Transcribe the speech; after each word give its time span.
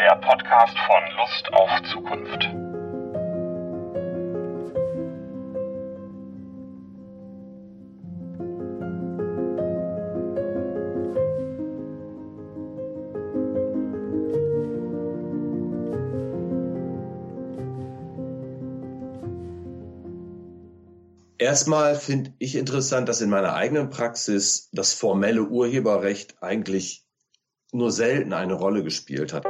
der 0.00 0.16
Podcast 0.16 0.78
von 0.78 1.02
Lust 1.18 1.52
auf 1.52 1.82
Zukunft. 1.92 2.48
Erstmal 21.36 21.94
finde 21.96 22.32
ich 22.38 22.54
interessant, 22.54 23.06
dass 23.10 23.20
in 23.20 23.28
meiner 23.28 23.52
eigenen 23.52 23.90
Praxis 23.90 24.70
das 24.72 24.94
formelle 24.94 25.42
Urheberrecht 25.42 26.42
eigentlich 26.42 27.04
nur 27.72 27.92
selten 27.92 28.32
eine 28.32 28.54
Rolle 28.54 28.82
gespielt 28.82 29.34
hat. 29.34 29.49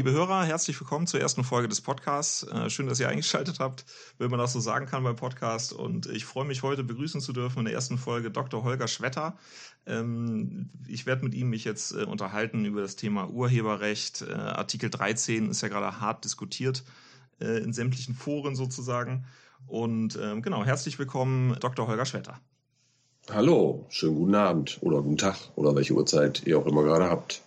Liebe 0.00 0.12
Hörer, 0.12 0.44
herzlich 0.46 0.80
willkommen 0.80 1.06
zur 1.06 1.20
ersten 1.20 1.44
Folge 1.44 1.68
des 1.68 1.82
Podcasts. 1.82 2.42
Äh, 2.44 2.70
schön, 2.70 2.86
dass 2.86 2.98
ihr 3.00 3.10
eingeschaltet 3.10 3.60
habt, 3.60 3.84
wenn 4.16 4.30
man 4.30 4.40
das 4.40 4.54
so 4.54 4.58
sagen 4.58 4.86
kann 4.86 5.04
beim 5.04 5.14
Podcast. 5.14 5.74
Und 5.74 6.06
ich 6.06 6.24
freue 6.24 6.46
mich 6.46 6.62
heute 6.62 6.82
begrüßen 6.82 7.20
zu 7.20 7.34
dürfen 7.34 7.58
in 7.58 7.64
der 7.66 7.74
ersten 7.74 7.98
Folge 7.98 8.30
Dr. 8.30 8.64
Holger 8.64 8.88
Schwetter. 8.88 9.36
Ähm, 9.84 10.70
ich 10.88 11.04
werde 11.04 11.22
mit 11.22 11.34
ihm 11.34 11.50
mich 11.50 11.64
jetzt 11.64 11.92
äh, 11.92 12.04
unterhalten 12.04 12.64
über 12.64 12.80
das 12.80 12.96
Thema 12.96 13.28
Urheberrecht. 13.28 14.22
Äh, 14.22 14.32
Artikel 14.32 14.88
13 14.88 15.50
ist 15.50 15.60
ja 15.60 15.68
gerade 15.68 16.00
hart 16.00 16.24
diskutiert 16.24 16.82
in 17.38 17.74
sämtlichen 17.74 18.14
Foren 18.14 18.56
sozusagen. 18.56 19.26
Und 19.66 20.18
ähm, 20.18 20.40
genau, 20.40 20.64
herzlich 20.64 20.98
willkommen, 20.98 21.58
Dr. 21.60 21.86
Holger 21.86 22.06
Schwetter. 22.06 22.40
Hallo, 23.30 23.84
schönen 23.90 24.14
guten 24.14 24.34
Abend 24.34 24.78
oder 24.80 25.02
guten 25.02 25.18
Tag 25.18 25.36
oder 25.56 25.74
welche 25.74 25.92
Uhrzeit 25.92 26.46
ihr 26.46 26.58
auch 26.58 26.66
immer 26.66 26.84
gerade 26.84 27.04
habt. 27.04 27.42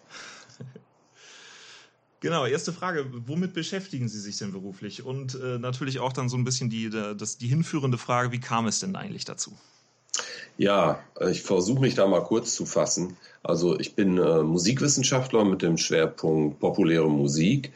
Genau, 2.23 2.45
erste 2.45 2.71
Frage, 2.71 3.05
womit 3.27 3.53
beschäftigen 3.53 4.07
Sie 4.07 4.17
sich 4.17 4.37
denn 4.37 4.53
beruflich? 4.53 5.05
Und 5.05 5.35
äh, 5.35 5.59
natürlich 5.59 5.99
auch 5.99 6.13
dann 6.13 6.29
so 6.29 6.37
ein 6.37 6.45
bisschen 6.45 6.69
die, 6.69 6.89
das, 6.89 7.37
die 7.37 7.47
hinführende 7.47 7.97
Frage, 7.97 8.31
wie 8.31 8.39
kam 8.39 8.65
es 8.65 8.79
denn 8.79 8.95
eigentlich 8.95 9.25
dazu? 9.25 9.51
Ja, 10.57 11.03
ich 11.29 11.41
versuche 11.41 11.81
mich 11.81 11.95
da 11.95 12.07
mal 12.07 12.23
kurz 12.23 12.55
zu 12.55 12.65
fassen. 12.65 13.17
Also 13.43 13.77
ich 13.77 13.95
bin 13.95 14.17
äh, 14.17 14.41
Musikwissenschaftler 14.41 15.43
mit 15.43 15.61
dem 15.61 15.77
Schwerpunkt 15.77 16.61
populäre 16.61 17.09
Musik 17.09 17.73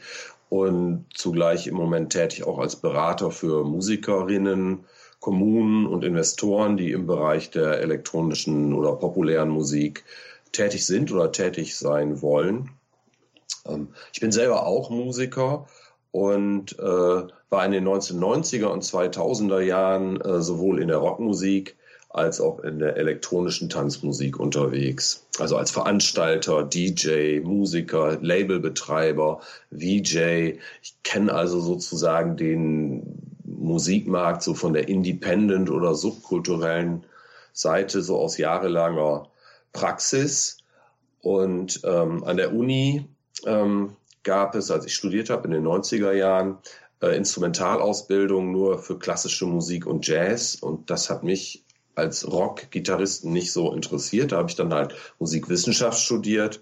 und 0.48 1.04
zugleich 1.12 1.66
im 1.66 1.74
Moment 1.74 2.14
tätig 2.14 2.44
auch 2.44 2.58
als 2.58 2.76
Berater 2.76 3.30
für 3.30 3.64
Musikerinnen, 3.64 4.86
Kommunen 5.20 5.84
und 5.84 6.04
Investoren, 6.04 6.78
die 6.78 6.92
im 6.92 7.06
Bereich 7.06 7.50
der 7.50 7.82
elektronischen 7.82 8.72
oder 8.72 8.96
populären 8.96 9.50
Musik 9.50 10.04
tätig 10.52 10.86
sind 10.86 11.12
oder 11.12 11.32
tätig 11.32 11.76
sein 11.76 12.22
wollen. 12.22 12.70
Ähm, 13.68 13.88
ich 14.12 14.20
bin 14.20 14.32
selber 14.32 14.66
auch 14.66 14.90
Musiker 14.90 15.66
und 16.10 16.78
äh, 16.78 16.82
war 16.82 17.64
in 17.64 17.72
den 17.72 17.86
1990er 17.86 18.66
und 18.66 18.82
2000er 18.82 19.60
Jahren 19.60 20.20
äh, 20.20 20.40
sowohl 20.40 20.80
in 20.80 20.88
der 20.88 20.98
Rockmusik 20.98 21.76
als 22.10 22.40
auch 22.40 22.60
in 22.60 22.78
der 22.78 22.96
elektronischen 22.96 23.68
Tanzmusik 23.68 24.40
unterwegs. 24.40 25.26
Also 25.38 25.56
als 25.56 25.70
Veranstalter, 25.70 26.64
DJ, 26.64 27.40
Musiker, 27.40 28.18
Labelbetreiber, 28.20 29.40
VJ. 29.70 30.58
Ich 30.82 31.02
kenne 31.02 31.32
also 31.34 31.60
sozusagen 31.60 32.36
den 32.36 33.36
Musikmarkt 33.44 34.42
so 34.42 34.54
von 34.54 34.72
der 34.72 34.88
Independent 34.88 35.70
oder 35.70 35.94
subkulturellen 35.94 37.04
Seite 37.52 38.02
so 38.02 38.18
aus 38.18 38.38
jahrelanger 38.38 39.28
Praxis. 39.72 40.58
Und 41.20 41.80
ähm, 41.84 42.24
an 42.24 42.36
der 42.36 42.54
Uni 42.54 43.06
ähm, 43.46 43.96
gab 44.22 44.54
es, 44.54 44.70
als 44.70 44.86
ich 44.86 44.94
studiert 44.94 45.30
habe 45.30 45.46
in 45.46 45.52
den 45.52 45.66
90er 45.66 46.12
Jahren, 46.12 46.58
äh, 47.00 47.16
Instrumentalausbildung 47.16 48.50
nur 48.50 48.78
für 48.78 48.98
klassische 48.98 49.46
Musik 49.46 49.86
und 49.86 50.06
Jazz. 50.06 50.56
Und 50.56 50.90
das 50.90 51.10
hat 51.10 51.22
mich 51.22 51.64
als 51.94 52.30
Rock-Gitarristen 52.30 53.32
nicht 53.32 53.52
so 53.52 53.72
interessiert. 53.72 54.32
Da 54.32 54.38
habe 54.38 54.48
ich 54.48 54.56
dann 54.56 54.72
halt 54.72 54.94
Musikwissenschaft 55.18 55.98
studiert 55.98 56.60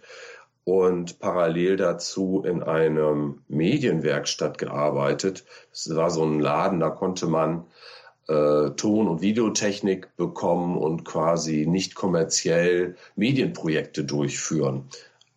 und 0.64 1.20
parallel 1.20 1.76
dazu 1.76 2.42
in 2.44 2.62
einem 2.62 3.42
Medienwerkstatt 3.48 4.58
gearbeitet. 4.58 5.44
Das 5.70 5.94
war 5.94 6.10
so 6.10 6.24
ein 6.24 6.40
Laden, 6.40 6.80
da 6.80 6.90
konnte 6.90 7.26
man 7.26 7.66
äh, 8.28 8.70
Ton- 8.70 9.06
und 9.06 9.20
Videotechnik 9.20 10.16
bekommen 10.16 10.76
und 10.76 11.04
quasi 11.04 11.66
nicht 11.66 11.94
kommerziell 11.94 12.96
Medienprojekte 13.14 14.04
durchführen. 14.04 14.88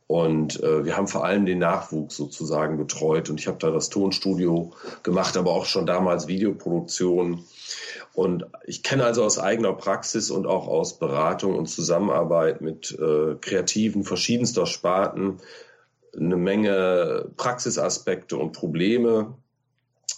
Und 0.09 0.63
äh, 0.63 0.85
wir 0.85 0.97
haben 0.97 1.07
vor 1.07 1.23
allem 1.23 1.45
den 1.45 1.59
Nachwuchs 1.59 2.17
sozusagen 2.17 2.79
betreut. 2.79 3.29
Und 3.29 3.39
ich 3.39 3.45
habe 3.45 3.59
da 3.59 3.69
das 3.69 3.89
Tonstudio 3.89 4.71
gemacht, 5.03 5.37
aber 5.37 5.51
auch 5.51 5.65
schon 5.65 5.85
damals 5.85 6.27
Videoproduktion. 6.27 7.43
Und 8.15 8.47
ich 8.65 8.81
kenne 8.81 9.03
also 9.03 9.23
aus 9.23 9.37
eigener 9.37 9.71
Praxis 9.73 10.31
und 10.31 10.47
auch 10.47 10.67
aus 10.67 10.97
Beratung 10.97 11.55
und 11.55 11.67
Zusammenarbeit 11.67 12.59
mit 12.59 12.97
äh, 12.99 13.35
Kreativen 13.39 14.03
verschiedenster 14.03 14.65
Sparten 14.65 15.37
eine 16.17 16.37
Menge 16.37 17.29
Praxisaspekte 17.37 18.35
und 18.35 18.53
Probleme 18.53 19.35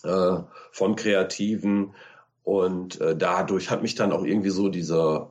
äh, 0.04 0.38
von 0.72 0.96
Kreativen. 0.96 1.96
Und 2.46 3.02
äh, 3.02 3.18
dadurch 3.18 3.70
hat 3.70 3.82
mich 3.82 3.96
dann 3.96 4.14
auch 4.14 4.24
irgendwie 4.24 4.52
so 4.52 4.70
dieser 4.70 5.31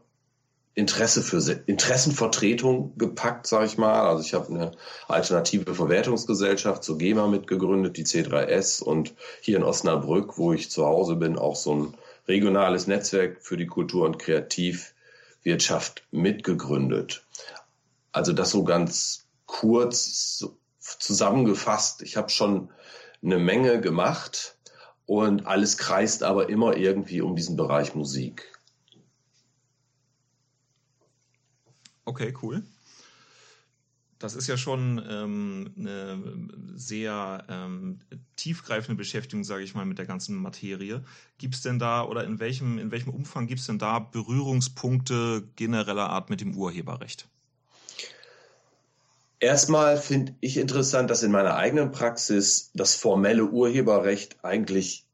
Interesse 0.74 1.22
für 1.22 1.38
Interessenvertretung 1.66 2.96
gepackt, 2.96 3.46
sage 3.46 3.66
ich 3.66 3.76
mal. 3.76 4.08
Also 4.08 4.22
ich 4.22 4.34
habe 4.34 4.48
eine 4.48 4.72
alternative 5.08 5.74
Verwertungsgesellschaft 5.74 6.84
zur 6.84 6.98
GEMA 6.98 7.26
mitgegründet, 7.26 7.96
die 7.96 8.04
C3S 8.04 8.82
und 8.82 9.14
hier 9.40 9.56
in 9.56 9.64
Osnabrück, 9.64 10.38
wo 10.38 10.52
ich 10.52 10.70
zu 10.70 10.86
Hause 10.86 11.16
bin, 11.16 11.36
auch 11.36 11.56
so 11.56 11.74
ein 11.74 11.94
regionales 12.28 12.86
Netzwerk 12.86 13.42
für 13.42 13.56
die 13.56 13.66
Kultur- 13.66 14.06
und 14.06 14.18
Kreativwirtschaft 14.18 16.04
mitgegründet. 16.12 17.24
Also 18.12 18.32
das 18.32 18.50
so 18.50 18.62
ganz 18.64 19.26
kurz 19.46 20.44
zusammengefasst. 20.78 22.02
Ich 22.02 22.16
habe 22.16 22.30
schon 22.30 22.70
eine 23.22 23.38
Menge 23.38 23.80
gemacht 23.80 24.56
und 25.06 25.46
alles 25.46 25.76
kreist 25.76 26.22
aber 26.22 26.48
immer 26.48 26.76
irgendwie 26.76 27.20
um 27.20 27.34
diesen 27.34 27.56
Bereich 27.56 27.94
Musik. 27.94 28.49
Okay, 32.10 32.34
cool. 32.42 32.64
Das 34.18 34.34
ist 34.34 34.48
ja 34.48 34.56
schon 34.56 35.00
ähm, 35.08 35.72
eine 35.78 36.18
sehr 36.74 37.44
ähm, 37.48 38.00
tiefgreifende 38.34 38.96
Beschäftigung, 38.96 39.44
sage 39.44 39.62
ich 39.62 39.76
mal, 39.76 39.86
mit 39.86 39.98
der 39.98 40.06
ganzen 40.06 40.34
Materie. 40.34 41.04
Gibt 41.38 41.54
es 41.54 41.60
denn 41.62 41.78
da 41.78 42.02
oder 42.02 42.24
in 42.24 42.40
welchem, 42.40 42.78
in 42.80 42.90
welchem 42.90 43.10
Umfang 43.10 43.46
gibt 43.46 43.60
es 43.60 43.66
denn 43.66 43.78
da 43.78 44.00
Berührungspunkte 44.00 45.48
genereller 45.54 46.10
Art 46.10 46.30
mit 46.30 46.40
dem 46.40 46.56
Urheberrecht? 46.56 47.28
Erstmal 49.38 49.96
finde 49.96 50.34
ich 50.40 50.56
interessant, 50.56 51.10
dass 51.10 51.22
in 51.22 51.30
meiner 51.30 51.54
eigenen 51.54 51.92
Praxis 51.92 52.72
das 52.74 52.96
formelle 52.96 53.44
Urheberrecht 53.44 54.44
eigentlich 54.44 55.06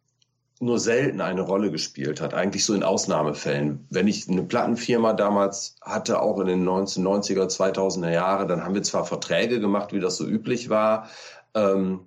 nur 0.58 0.78
selten 0.78 1.20
eine 1.20 1.42
Rolle 1.42 1.70
gespielt 1.70 2.20
hat, 2.20 2.32
eigentlich 2.32 2.64
so 2.64 2.74
in 2.74 2.82
Ausnahmefällen. 2.82 3.86
Wenn 3.90 4.08
ich 4.08 4.28
eine 4.28 4.42
Plattenfirma 4.42 5.12
damals 5.12 5.76
hatte, 5.82 6.22
auch 6.22 6.40
in 6.40 6.46
den 6.46 6.66
1990er, 6.66 7.46
2000er 7.48 8.10
Jahre, 8.10 8.46
dann 8.46 8.64
haben 8.64 8.74
wir 8.74 8.82
zwar 8.82 9.04
Verträge 9.04 9.60
gemacht, 9.60 9.92
wie 9.92 10.00
das 10.00 10.16
so 10.16 10.26
üblich 10.26 10.70
war, 10.70 11.08
ähm, 11.54 12.00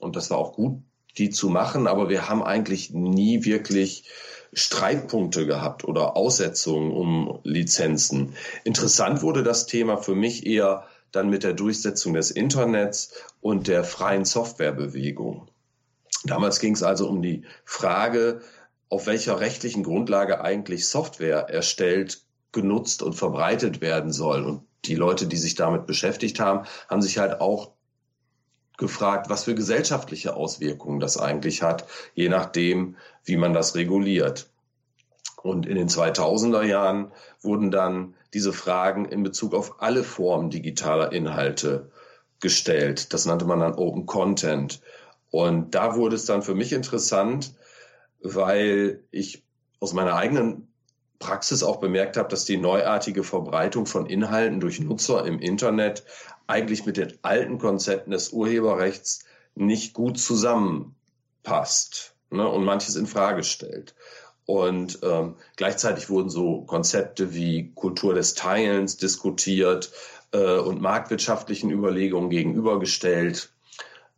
und 0.00 0.16
das 0.16 0.30
war 0.30 0.38
auch 0.38 0.52
gut, 0.52 0.82
die 1.16 1.30
zu 1.30 1.48
machen, 1.48 1.86
aber 1.86 2.08
wir 2.08 2.28
haben 2.28 2.42
eigentlich 2.42 2.90
nie 2.90 3.44
wirklich 3.44 4.04
Streitpunkte 4.52 5.46
gehabt 5.46 5.84
oder 5.84 6.16
Aussetzungen 6.16 6.92
um 6.92 7.40
Lizenzen. 7.42 8.34
Interessant 8.64 9.22
wurde 9.22 9.42
das 9.42 9.66
Thema 9.66 9.96
für 9.96 10.14
mich 10.14 10.46
eher 10.46 10.86
dann 11.10 11.30
mit 11.30 11.44
der 11.44 11.52
Durchsetzung 11.52 12.14
des 12.14 12.30
Internets 12.30 13.12
und 13.40 13.68
der 13.68 13.84
freien 13.84 14.24
Softwarebewegung. 14.24 15.48
Damals 16.24 16.58
ging 16.58 16.74
es 16.74 16.82
also 16.82 17.08
um 17.08 17.22
die 17.22 17.44
Frage, 17.64 18.40
auf 18.88 19.06
welcher 19.06 19.40
rechtlichen 19.40 19.82
Grundlage 19.82 20.40
eigentlich 20.40 20.88
Software 20.88 21.48
erstellt, 21.50 22.22
genutzt 22.52 23.02
und 23.02 23.14
verbreitet 23.14 23.80
werden 23.80 24.12
soll. 24.12 24.44
Und 24.44 24.62
die 24.84 24.94
Leute, 24.94 25.26
die 25.26 25.36
sich 25.36 25.54
damit 25.54 25.86
beschäftigt 25.86 26.40
haben, 26.40 26.66
haben 26.88 27.02
sich 27.02 27.18
halt 27.18 27.40
auch 27.40 27.72
gefragt, 28.76 29.28
was 29.28 29.44
für 29.44 29.54
gesellschaftliche 29.54 30.34
Auswirkungen 30.34 31.00
das 31.00 31.18
eigentlich 31.18 31.62
hat, 31.62 31.86
je 32.14 32.28
nachdem, 32.28 32.96
wie 33.24 33.36
man 33.36 33.52
das 33.52 33.74
reguliert. 33.74 34.48
Und 35.42 35.66
in 35.66 35.76
den 35.76 35.88
2000er 35.88 36.62
Jahren 36.62 37.12
wurden 37.42 37.70
dann 37.70 38.14
diese 38.32 38.52
Fragen 38.52 39.04
in 39.04 39.22
Bezug 39.22 39.54
auf 39.54 39.82
alle 39.82 40.02
Formen 40.02 40.50
digitaler 40.50 41.12
Inhalte 41.12 41.90
gestellt. 42.40 43.12
Das 43.12 43.26
nannte 43.26 43.44
man 43.44 43.60
dann 43.60 43.74
Open 43.74 44.06
Content. 44.06 44.80
Und 45.34 45.74
da 45.74 45.96
wurde 45.96 46.14
es 46.14 46.26
dann 46.26 46.44
für 46.44 46.54
mich 46.54 46.72
interessant, 46.72 47.54
weil 48.22 49.02
ich 49.10 49.42
aus 49.80 49.92
meiner 49.92 50.14
eigenen 50.14 50.68
Praxis 51.18 51.64
auch 51.64 51.80
bemerkt 51.80 52.16
habe, 52.16 52.28
dass 52.28 52.44
die 52.44 52.56
neuartige 52.56 53.24
Verbreitung 53.24 53.86
von 53.86 54.06
Inhalten 54.06 54.60
durch 54.60 54.78
Nutzer 54.78 55.26
im 55.26 55.40
Internet 55.40 56.04
eigentlich 56.46 56.86
mit 56.86 56.98
den 56.98 57.18
alten 57.22 57.58
Konzepten 57.58 58.12
des 58.12 58.28
Urheberrechts 58.28 59.24
nicht 59.56 59.92
gut 59.92 60.20
zusammenpasst 60.20 62.14
ne, 62.30 62.48
und 62.48 62.64
manches 62.64 62.94
in 62.94 63.08
Frage 63.08 63.42
stellt. 63.42 63.96
Und 64.46 65.00
ähm, 65.02 65.34
gleichzeitig 65.56 66.10
wurden 66.10 66.30
so 66.30 66.60
Konzepte 66.60 67.34
wie 67.34 67.72
Kultur 67.74 68.14
des 68.14 68.34
Teilens 68.34 68.98
diskutiert 68.98 69.90
äh, 70.30 70.58
und 70.58 70.80
marktwirtschaftlichen 70.80 71.72
Überlegungen 71.72 72.30
gegenübergestellt. 72.30 73.50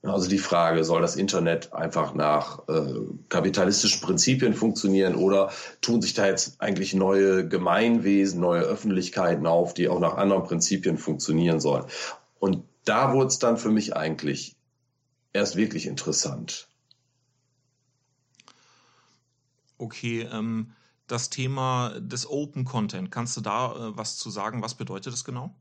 Also 0.08 0.29
die 0.29 0.38
Frage, 0.38 0.85
soll 0.85 1.03
das 1.03 1.17
Internet 1.17 1.73
einfach 1.73 2.14
nach 2.14 2.69
äh, 2.69 2.94
kapitalistischen 3.29 4.00
Prinzipien 4.00 4.55
funktionieren 4.55 5.14
oder 5.14 5.50
tun 5.81 6.03
sich 6.03 6.14
da 6.14 6.26
jetzt 6.26 6.61
eigentlich 6.61 6.94
neue 6.94 7.47
Gemeinwesen, 7.49 8.41
neue 8.41 8.62
Öffentlichkeiten 8.62 9.47
auf, 9.47 9.75
die 9.75 9.88
auch 9.88 10.00
nach 10.00 10.17
anderen 10.17 10.44
Prinzipien 10.44 10.99
funktionieren 10.99 11.61
sollen? 11.61 11.85
Und 12.38 12.64
da 12.85 13.12
wurde 13.12 13.29
es 13.29 13.38
dann 13.38 13.56
für 13.56 13.70
mich 13.70 13.97
eigentlich 13.97 14.56
erst 15.32 15.56
wirklich 15.56 15.87
interessant. 15.87 16.69
Okay, 19.79 20.29
ähm, 20.32 20.73
das 21.06 21.31
Thema 21.31 22.00
des 22.00 22.29
Open 22.29 22.64
Content, 22.64 23.11
kannst 23.11 23.37
du 23.37 23.41
da 23.41 23.73
äh, 23.73 23.97
was 23.97 24.17
zu 24.17 24.31
sagen? 24.31 24.62
Was 24.62 24.75
bedeutet 24.75 25.12
das 25.12 25.25
genau? 25.25 25.55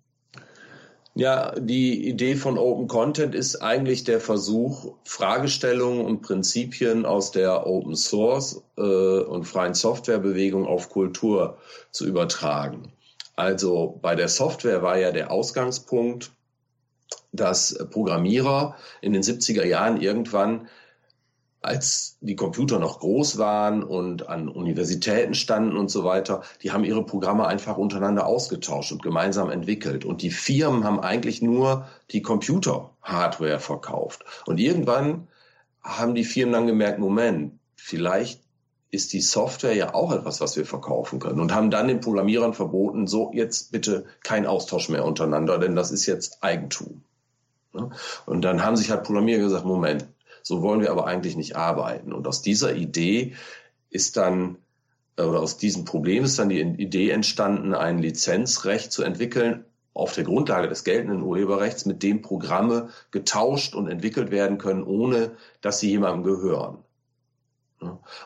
Ja, 1.17 1.53
die 1.57 2.09
Idee 2.09 2.35
von 2.35 2.57
Open 2.57 2.89
Content 2.89 3.35
ist 3.35 3.61
eigentlich 3.61 4.03
der 4.03 4.19
Versuch, 4.19 4.95
Fragestellungen 5.05 6.05
und 6.05 6.21
Prinzipien 6.21 7.05
aus 7.05 7.31
der 7.31 7.65
Open 7.65 7.95
Source 7.95 8.61
äh, 8.77 8.81
und 8.81 9.45
freien 9.45 9.75
Softwarebewegung 9.75 10.65
auf 10.67 10.89
Kultur 10.89 11.57
zu 11.91 12.05
übertragen. 12.05 12.91
Also 13.37 13.97
bei 14.01 14.15
der 14.15 14.27
Software 14.27 14.81
war 14.81 14.97
ja 14.97 15.13
der 15.13 15.31
Ausgangspunkt, 15.31 16.31
dass 17.31 17.77
Programmierer 17.91 18.75
in 18.99 19.13
den 19.13 19.23
70er 19.23 19.65
Jahren 19.65 20.01
irgendwann 20.01 20.67
als 21.65 22.17
die 22.21 22.35
Computer 22.35 22.79
noch 22.79 22.99
groß 22.99 23.37
waren 23.37 23.83
und 23.83 24.29
an 24.29 24.47
Universitäten 24.47 25.33
standen 25.33 25.75
und 25.75 25.89
so 25.89 26.03
weiter, 26.03 26.43
die 26.61 26.71
haben 26.71 26.83
ihre 26.83 27.05
Programme 27.05 27.47
einfach 27.47 27.77
untereinander 27.77 28.25
ausgetauscht 28.25 28.91
und 28.91 29.03
gemeinsam 29.03 29.49
entwickelt. 29.49 30.05
Und 30.05 30.21
die 30.21 30.31
Firmen 30.31 30.83
haben 30.83 30.99
eigentlich 30.99 31.41
nur 31.41 31.87
die 32.11 32.21
Computer-Hardware 32.21 33.59
verkauft. 33.59 34.23
Und 34.45 34.59
irgendwann 34.59 35.27
haben 35.81 36.15
die 36.15 36.23
Firmen 36.23 36.53
dann 36.53 36.67
gemerkt, 36.67 36.99
Moment, 36.99 37.59
vielleicht 37.75 38.41
ist 38.91 39.13
die 39.13 39.21
Software 39.21 39.75
ja 39.75 39.93
auch 39.93 40.11
etwas, 40.11 40.41
was 40.41 40.55
wir 40.55 40.65
verkaufen 40.65 41.19
können 41.19 41.39
und 41.39 41.53
haben 41.53 41.69
dann 41.69 41.87
den 41.87 41.99
Programmierern 41.99 42.53
verboten, 42.53 43.07
so 43.07 43.31
jetzt 43.33 43.71
bitte 43.71 44.05
kein 44.23 44.45
Austausch 44.45 44.89
mehr 44.89 45.03
untereinander, 45.03 45.57
denn 45.57 45.75
das 45.75 45.91
ist 45.91 46.05
jetzt 46.05 46.41
Eigentum. 46.41 47.03
Und 48.25 48.41
dann 48.41 48.63
haben 48.63 48.77
sich 48.77 48.89
halt 48.89 49.03
Programmierer 49.03 49.41
gesagt, 49.41 49.65
Moment, 49.65 50.07
so 50.47 50.61
wollen 50.61 50.81
wir 50.81 50.91
aber 50.91 51.07
eigentlich 51.07 51.35
nicht 51.35 51.55
arbeiten. 51.55 52.13
Und 52.13 52.27
aus 52.27 52.43
dieser 52.43 52.75
Idee 52.75 53.33
ist 53.89 54.15
dann, 54.15 54.57
äh, 55.17 55.23
oder 55.23 55.39
aus 55.41 55.57
diesem 55.57 55.85
Problem 55.85 56.23
ist 56.23 56.37
dann 56.37 56.49
die 56.49 56.61
Idee 56.61 57.09
entstanden, 57.09 57.73
ein 57.73 57.97
Lizenzrecht 57.97 58.91
zu 58.91 59.01
entwickeln 59.03 59.65
auf 59.95 60.13
der 60.13 60.23
Grundlage 60.23 60.67
des 60.67 60.83
geltenden 60.83 61.23
Urheberrechts, 61.23 61.85
mit 61.85 62.03
dem 62.03 62.21
Programme 62.21 62.89
getauscht 63.09 63.73
und 63.73 63.87
entwickelt 63.87 64.29
werden 64.29 64.59
können, 64.59 64.83
ohne 64.83 65.31
dass 65.61 65.79
sie 65.79 65.89
jemandem 65.89 66.23
gehören. 66.23 66.84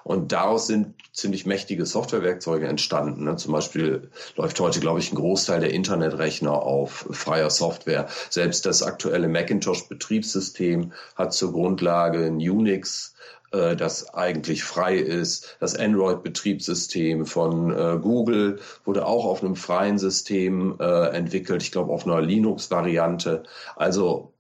Und 0.04 0.32
daraus 0.32 0.68
sind 0.68 0.96
ziemlich 1.14 1.46
mächtige 1.46 1.86
Softwarewerkzeuge 1.86 2.68
entstanden. 2.68 3.26
Ne? 3.26 3.36
Zum 3.36 3.54
Beispiel 3.54 4.10
läuft 4.36 4.60
heute, 4.60 4.80
glaube 4.80 5.00
ich, 5.00 5.12
ein 5.12 5.16
Großteil 5.16 5.60
der 5.60 5.74
Internetrechner 5.74 6.54
auf 6.54 7.08
freier 7.12 7.50
Software. 7.50 8.08
Selbst 8.30 8.66
das 8.66 8.84
aktuelle 8.84 9.28
Macintosh-Betriebssystem 9.28 10.94
hat 11.16 11.34
zur 11.34 11.52
Grundlage 11.52 12.26
ein 12.26 12.38
Unix, 12.38 13.16
äh, 13.52 13.76
das 13.76 14.14
eigentlich 14.14 14.64
frei 14.64 14.98
ist. 14.98 15.58
Das 15.60 15.76
Android-Betriebssystem 15.76 17.26
von 17.26 17.72
äh, 17.72 17.98
Google 18.02 18.60
wurde 18.86 19.06
auch 19.06 19.26
auf 19.26 19.44
einem 19.44 19.56
freien 19.56 19.98
System 19.98 20.78
äh, 20.80 21.10
entwickelt. 21.10 21.64
Ich 21.64 21.72
glaube, 21.72 21.92
auf 21.92 22.06
einer 22.06 22.22
Linux-Variante. 22.22 23.44
Also 23.76 24.34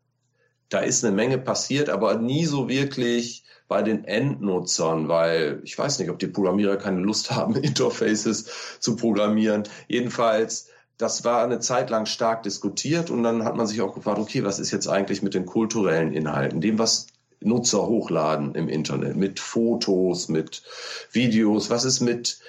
da 0.69 0.79
ist 0.79 1.03
eine 1.03 1.15
Menge 1.15 1.39
passiert, 1.39 1.89
aber 1.89 2.15
nie 2.15 2.45
so 2.45 2.69
wirklich 2.69 3.43
bei 3.69 3.83
den 3.83 4.03
Endnutzern, 4.03 5.07
weil 5.07 5.61
ich 5.63 5.77
weiß 5.77 5.99
nicht, 5.99 6.09
ob 6.09 6.19
die 6.19 6.27
Programmierer 6.27 6.75
keine 6.75 6.99
Lust 6.99 7.31
haben, 7.35 7.55
Interfaces 7.55 8.77
zu 8.79 8.97
programmieren. 8.97 9.63
Jedenfalls, 9.87 10.67
das 10.97 11.23
war 11.23 11.43
eine 11.43 11.59
Zeit 11.59 11.89
lang 11.89 12.05
stark 12.05 12.43
diskutiert 12.43 13.09
und 13.09 13.23
dann 13.23 13.45
hat 13.45 13.55
man 13.55 13.67
sich 13.67 13.79
auch 13.79 13.93
gefragt, 13.93 14.19
okay, 14.19 14.43
was 14.43 14.59
ist 14.59 14.71
jetzt 14.71 14.87
eigentlich 14.87 15.21
mit 15.21 15.33
den 15.33 15.45
kulturellen 15.45 16.11
Inhalten, 16.11 16.59
dem, 16.59 16.77
was 16.77 17.07
Nutzer 17.41 17.87
hochladen 17.87 18.53
im 18.55 18.67
Internet, 18.67 19.15
mit 19.15 19.39
Fotos, 19.39 20.27
mit 20.27 20.63
Videos, 21.11 21.69
was 21.69 21.85
ist 21.85 22.01
mit 22.01 22.39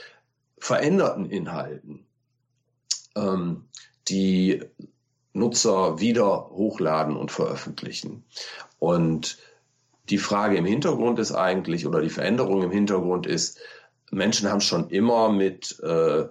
veränderten 0.59 1.27
Inhalten, 1.27 2.07
ähm, 3.15 3.67
die 4.09 4.63
Nutzer 5.33 6.01
wieder 6.01 6.51
hochladen 6.51 7.17
und 7.17 7.31
veröffentlichen. 7.31 8.25
Und 8.81 9.39
die 10.11 10.19
Frage 10.19 10.57
im 10.57 10.65
Hintergrund 10.65 11.19
ist 11.19 11.33
eigentlich, 11.33 11.87
oder 11.87 12.01
die 12.01 12.11
Veränderung 12.11 12.63
im 12.63 12.71
Hintergrund 12.71 13.27
ist, 13.27 13.59
Menschen 14.11 14.51
haben 14.51 14.61
schon 14.61 14.91
immer 14.91 15.31
mit 15.31 15.79
äh, 15.81 16.27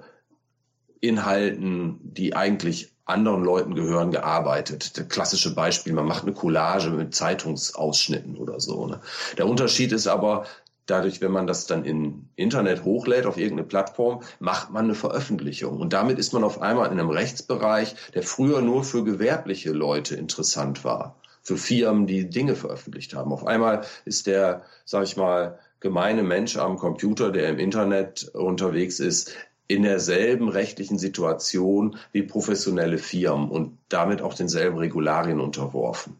Inhalten, 0.99 1.99
die 2.03 2.35
eigentlich 2.35 2.93
anderen 3.05 3.43
Leuten 3.43 3.73
gehören, 3.73 4.11
gearbeitet. 4.11 4.97
Das 4.97 5.07
klassische 5.07 5.55
Beispiel, 5.55 5.93
man 5.93 6.05
macht 6.05 6.23
eine 6.23 6.33
Collage 6.33 6.89
mit 6.89 7.15
Zeitungsausschnitten 7.15 8.37
oder 8.37 8.59
so. 8.59 8.85
Ne? 8.85 8.99
Der 9.37 9.47
Unterschied 9.47 9.91
ist 9.93 10.07
aber, 10.07 10.45
dadurch, 10.85 11.21
wenn 11.21 11.31
man 11.31 11.47
das 11.47 11.65
dann 11.65 11.85
in 11.85 12.29
Internet 12.35 12.83
hochlädt 12.83 13.25
auf 13.25 13.37
irgendeine 13.37 13.67
Plattform, 13.67 14.21
macht 14.39 14.71
man 14.71 14.85
eine 14.85 14.95
Veröffentlichung. 14.95 15.79
Und 15.79 15.93
damit 15.93 16.19
ist 16.19 16.33
man 16.33 16.43
auf 16.43 16.61
einmal 16.61 16.91
in 16.91 16.99
einem 16.99 17.09
Rechtsbereich, 17.09 17.95
der 18.13 18.23
früher 18.23 18.61
nur 18.61 18.83
für 18.83 19.03
gewerbliche 19.03 19.71
Leute 19.71 20.15
interessant 20.15 20.83
war 20.83 21.15
für 21.41 21.57
Firmen, 21.57 22.07
die 22.07 22.29
Dinge 22.29 22.55
veröffentlicht 22.55 23.13
haben. 23.13 23.31
Auf 23.31 23.45
einmal 23.45 23.85
ist 24.05 24.27
der, 24.27 24.63
sag 24.85 25.03
ich 25.03 25.17
mal, 25.17 25.59
gemeine 25.79 26.23
Mensch 26.23 26.57
am 26.57 26.77
Computer, 26.77 27.31
der 27.31 27.49
im 27.49 27.59
Internet 27.59 28.29
unterwegs 28.33 28.99
ist, 28.99 29.33
in 29.67 29.83
derselben 29.83 30.49
rechtlichen 30.49 30.97
Situation 30.97 31.97
wie 32.11 32.23
professionelle 32.23 32.97
Firmen 32.97 33.49
und 33.49 33.77
damit 33.87 34.21
auch 34.21 34.33
denselben 34.33 34.77
Regularien 34.77 35.39
unterworfen. 35.39 36.17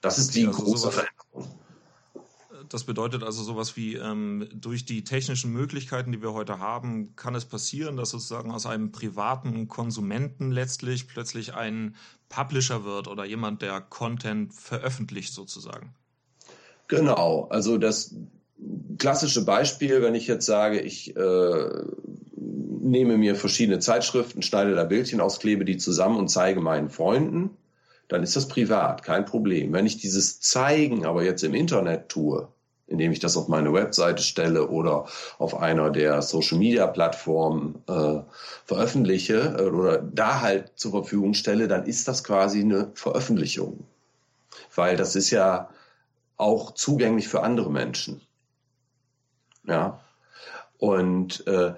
Das 0.00 0.18
ist 0.18 0.36
die 0.36 0.46
also 0.46 0.62
große 0.62 0.92
Veränderung. 0.92 1.15
Das 2.68 2.84
bedeutet 2.84 3.22
also 3.22 3.42
sowas 3.42 3.76
wie, 3.76 3.94
ähm, 3.94 4.48
durch 4.54 4.84
die 4.84 5.04
technischen 5.04 5.52
Möglichkeiten, 5.52 6.12
die 6.12 6.22
wir 6.22 6.32
heute 6.32 6.58
haben, 6.58 7.14
kann 7.16 7.34
es 7.34 7.44
passieren, 7.44 7.96
dass 7.96 8.10
sozusagen 8.10 8.50
aus 8.50 8.66
einem 8.66 8.92
privaten 8.92 9.68
Konsumenten 9.68 10.50
letztlich 10.50 11.08
plötzlich 11.08 11.54
ein 11.54 11.94
Publisher 12.28 12.84
wird 12.84 13.08
oder 13.08 13.24
jemand, 13.24 13.62
der 13.62 13.80
Content 13.80 14.52
veröffentlicht 14.54 15.32
sozusagen. 15.32 15.94
Genau, 16.88 17.48
also 17.50 17.78
das 17.78 18.14
klassische 18.98 19.44
Beispiel, 19.44 20.02
wenn 20.02 20.14
ich 20.14 20.26
jetzt 20.26 20.46
sage, 20.46 20.80
ich 20.80 21.16
äh, 21.16 21.68
nehme 22.36 23.18
mir 23.18 23.34
verschiedene 23.34 23.80
Zeitschriften, 23.80 24.42
schneide 24.42 24.74
da 24.74 24.84
Bildchen 24.84 25.20
aus, 25.20 25.40
klebe 25.40 25.64
die 25.64 25.76
zusammen 25.76 26.16
und 26.16 26.28
zeige 26.28 26.60
meinen 26.60 26.90
Freunden, 26.90 27.50
dann 28.08 28.22
ist 28.22 28.36
das 28.36 28.48
privat, 28.48 29.02
kein 29.02 29.24
Problem. 29.24 29.72
Wenn 29.72 29.86
ich 29.86 29.98
dieses 29.98 30.40
Zeigen 30.40 31.04
aber 31.04 31.24
jetzt 31.24 31.42
im 31.42 31.54
Internet 31.54 32.08
tue, 32.08 32.48
indem 32.86 33.12
ich 33.12 33.18
das 33.18 33.36
auf 33.36 33.48
meine 33.48 33.72
Webseite 33.72 34.22
stelle 34.22 34.68
oder 34.68 35.06
auf 35.38 35.56
einer 35.56 35.90
der 35.90 36.22
Social-Media-Plattformen 36.22 37.82
äh, 37.88 38.20
veröffentliche 38.64 39.56
äh, 39.58 39.62
oder 39.62 39.98
da 39.98 40.40
halt 40.40 40.72
zur 40.76 40.92
Verfügung 40.92 41.34
stelle, 41.34 41.68
dann 41.68 41.84
ist 41.84 42.06
das 42.08 42.22
quasi 42.22 42.60
eine 42.60 42.90
Veröffentlichung. 42.94 43.84
Weil 44.74 44.96
das 44.96 45.16
ist 45.16 45.30
ja 45.30 45.68
auch 46.36 46.72
zugänglich 46.74 47.28
für 47.28 47.42
andere 47.42 47.70
Menschen. 47.70 48.20
Ja. 49.64 50.00
Und 50.78 51.46
äh, 51.46 51.74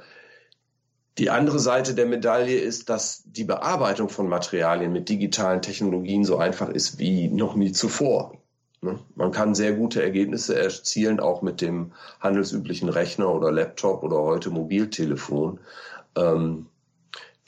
die 1.16 1.30
andere 1.30 1.58
Seite 1.58 1.94
der 1.94 2.06
Medaille 2.06 2.58
ist, 2.58 2.90
dass 2.90 3.22
die 3.24 3.44
Bearbeitung 3.44 4.08
von 4.08 4.28
Materialien 4.28 4.92
mit 4.92 5.08
digitalen 5.08 5.62
Technologien 5.62 6.24
so 6.24 6.36
einfach 6.36 6.68
ist 6.68 6.98
wie 6.98 7.28
noch 7.28 7.54
nie 7.54 7.72
zuvor. 7.72 8.37
Ne? 8.80 8.98
Man 9.14 9.32
kann 9.32 9.54
sehr 9.54 9.72
gute 9.72 10.02
Ergebnisse 10.02 10.56
erzielen, 10.56 11.20
auch 11.20 11.42
mit 11.42 11.60
dem 11.60 11.92
handelsüblichen 12.20 12.88
Rechner 12.88 13.34
oder 13.34 13.50
Laptop 13.50 14.02
oder 14.02 14.18
heute 14.18 14.50
Mobiltelefon, 14.50 15.58
ähm, 16.16 16.66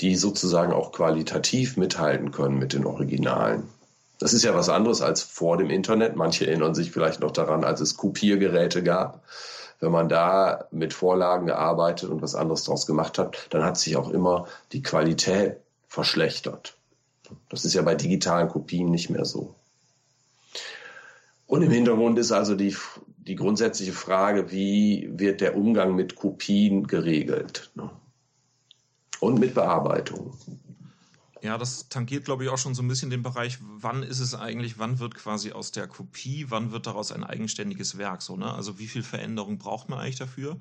die 0.01 0.17
sozusagen 0.17 0.73
auch 0.73 0.93
qualitativ 0.93 1.77
mithalten 1.77 2.33
können 2.33 2.59
mit 2.59 2.73
den 2.73 2.87
Originalen. 2.87 3.65
Das 4.19 4.35
ist 4.35 4.45
ja 4.45 4.55
was 4.55 4.69
anderes 4.69 5.01
als 5.03 5.23
vor 5.23 5.57
dem 5.57 5.71
Internet. 5.71 6.17
Manche 6.17 6.47
erinnern 6.47 6.75
sich 6.75 6.91
vielleicht 6.91 7.21
noch 7.21 7.31
daran, 7.31 7.65
als 7.65 7.81
es 7.81 7.97
Kopiergeräte 7.97 8.83
gab. 8.83 9.23
wenn 9.83 9.93
man 9.93 10.11
da 10.11 10.67
mit 10.73 10.93
Vorlagen 10.93 11.47
gearbeitet 11.47 12.11
und 12.11 12.21
was 12.21 12.35
anderes 12.35 12.65
draus 12.65 12.87
gemacht 12.87 13.19
hat, 13.19 13.47
dann 13.49 13.65
hat 13.65 13.79
sich 13.79 13.97
auch 13.97 14.11
immer 14.11 14.47
die 14.73 14.83
Qualität 14.83 15.57
verschlechtert. 15.89 16.77
Das 17.49 17.65
ist 17.65 17.73
ja 17.73 17.81
bei 17.81 17.95
digitalen 17.95 18.49
Kopien 18.49 18.91
nicht 18.91 19.09
mehr 19.09 19.25
so. 19.25 19.55
Und 21.51 21.63
im 21.63 21.73
Hintergrund 21.73 22.17
ist 22.17 22.31
also 22.31 22.55
die, 22.55 22.77
die 23.17 23.35
grundsätzliche 23.35 23.93
Frage, 23.93 24.53
wie 24.53 25.11
wird 25.11 25.41
der 25.41 25.57
Umgang 25.57 25.97
mit 25.97 26.15
Kopien 26.15 26.87
geregelt? 26.87 27.73
Ne? 27.75 27.91
Und 29.19 29.41
mit 29.41 29.55
Bearbeitung. 29.55 30.33
Ja, 31.43 31.59
das 31.59 31.89
tangiert, 31.89 32.25
glaube 32.25 32.45
ich, 32.45 32.51
auch 32.51 32.59
schon 32.59 32.77
so 32.77 32.85
ein 32.85 32.89
bisschen 32.89 33.11
den 33.11 33.25
Bereich, 33.25 33.59
wann 33.61 34.05
ist 34.05 34.21
es 34.21 34.37
eigentlich, 34.37 34.79
wann 34.79 35.01
wird 35.01 35.17
quasi 35.17 35.51
aus 35.51 35.73
der 35.73 35.89
Kopie, 35.89 36.47
wann 36.51 36.71
wird 36.71 36.87
daraus 36.87 37.11
ein 37.11 37.25
eigenständiges 37.25 37.99
Werk? 37.99 38.23
So, 38.23 38.37
ne? 38.37 38.55
Also 38.55 38.79
wie 38.79 38.87
viel 38.87 39.03
Veränderung 39.03 39.59
braucht 39.59 39.89
man 39.89 39.99
eigentlich 39.99 40.19
dafür? 40.19 40.57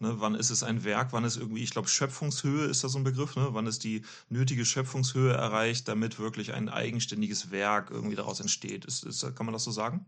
Ne, 0.00 0.16
wann 0.18 0.34
ist 0.34 0.50
es 0.50 0.62
ein 0.62 0.84
Werk? 0.84 1.14
Wann 1.14 1.24
ist 1.24 1.38
irgendwie, 1.38 1.62
ich 1.62 1.70
glaube, 1.70 1.88
Schöpfungshöhe 1.88 2.66
ist 2.66 2.84
das 2.84 2.92
so 2.92 2.98
ein 2.98 3.04
Begriff, 3.04 3.36
ne? 3.36 3.48
Wann 3.52 3.66
ist 3.66 3.84
die 3.84 4.02
nötige 4.28 4.66
Schöpfungshöhe 4.66 5.32
erreicht, 5.32 5.88
damit 5.88 6.18
wirklich 6.18 6.52
ein 6.52 6.68
eigenständiges 6.68 7.50
Werk 7.50 7.90
irgendwie 7.90 8.16
daraus 8.16 8.40
entsteht? 8.40 8.84
Ist, 8.84 9.02
ist, 9.02 9.22
kann 9.34 9.46
man 9.46 9.54
das 9.54 9.64
so 9.64 9.70
sagen? 9.70 10.04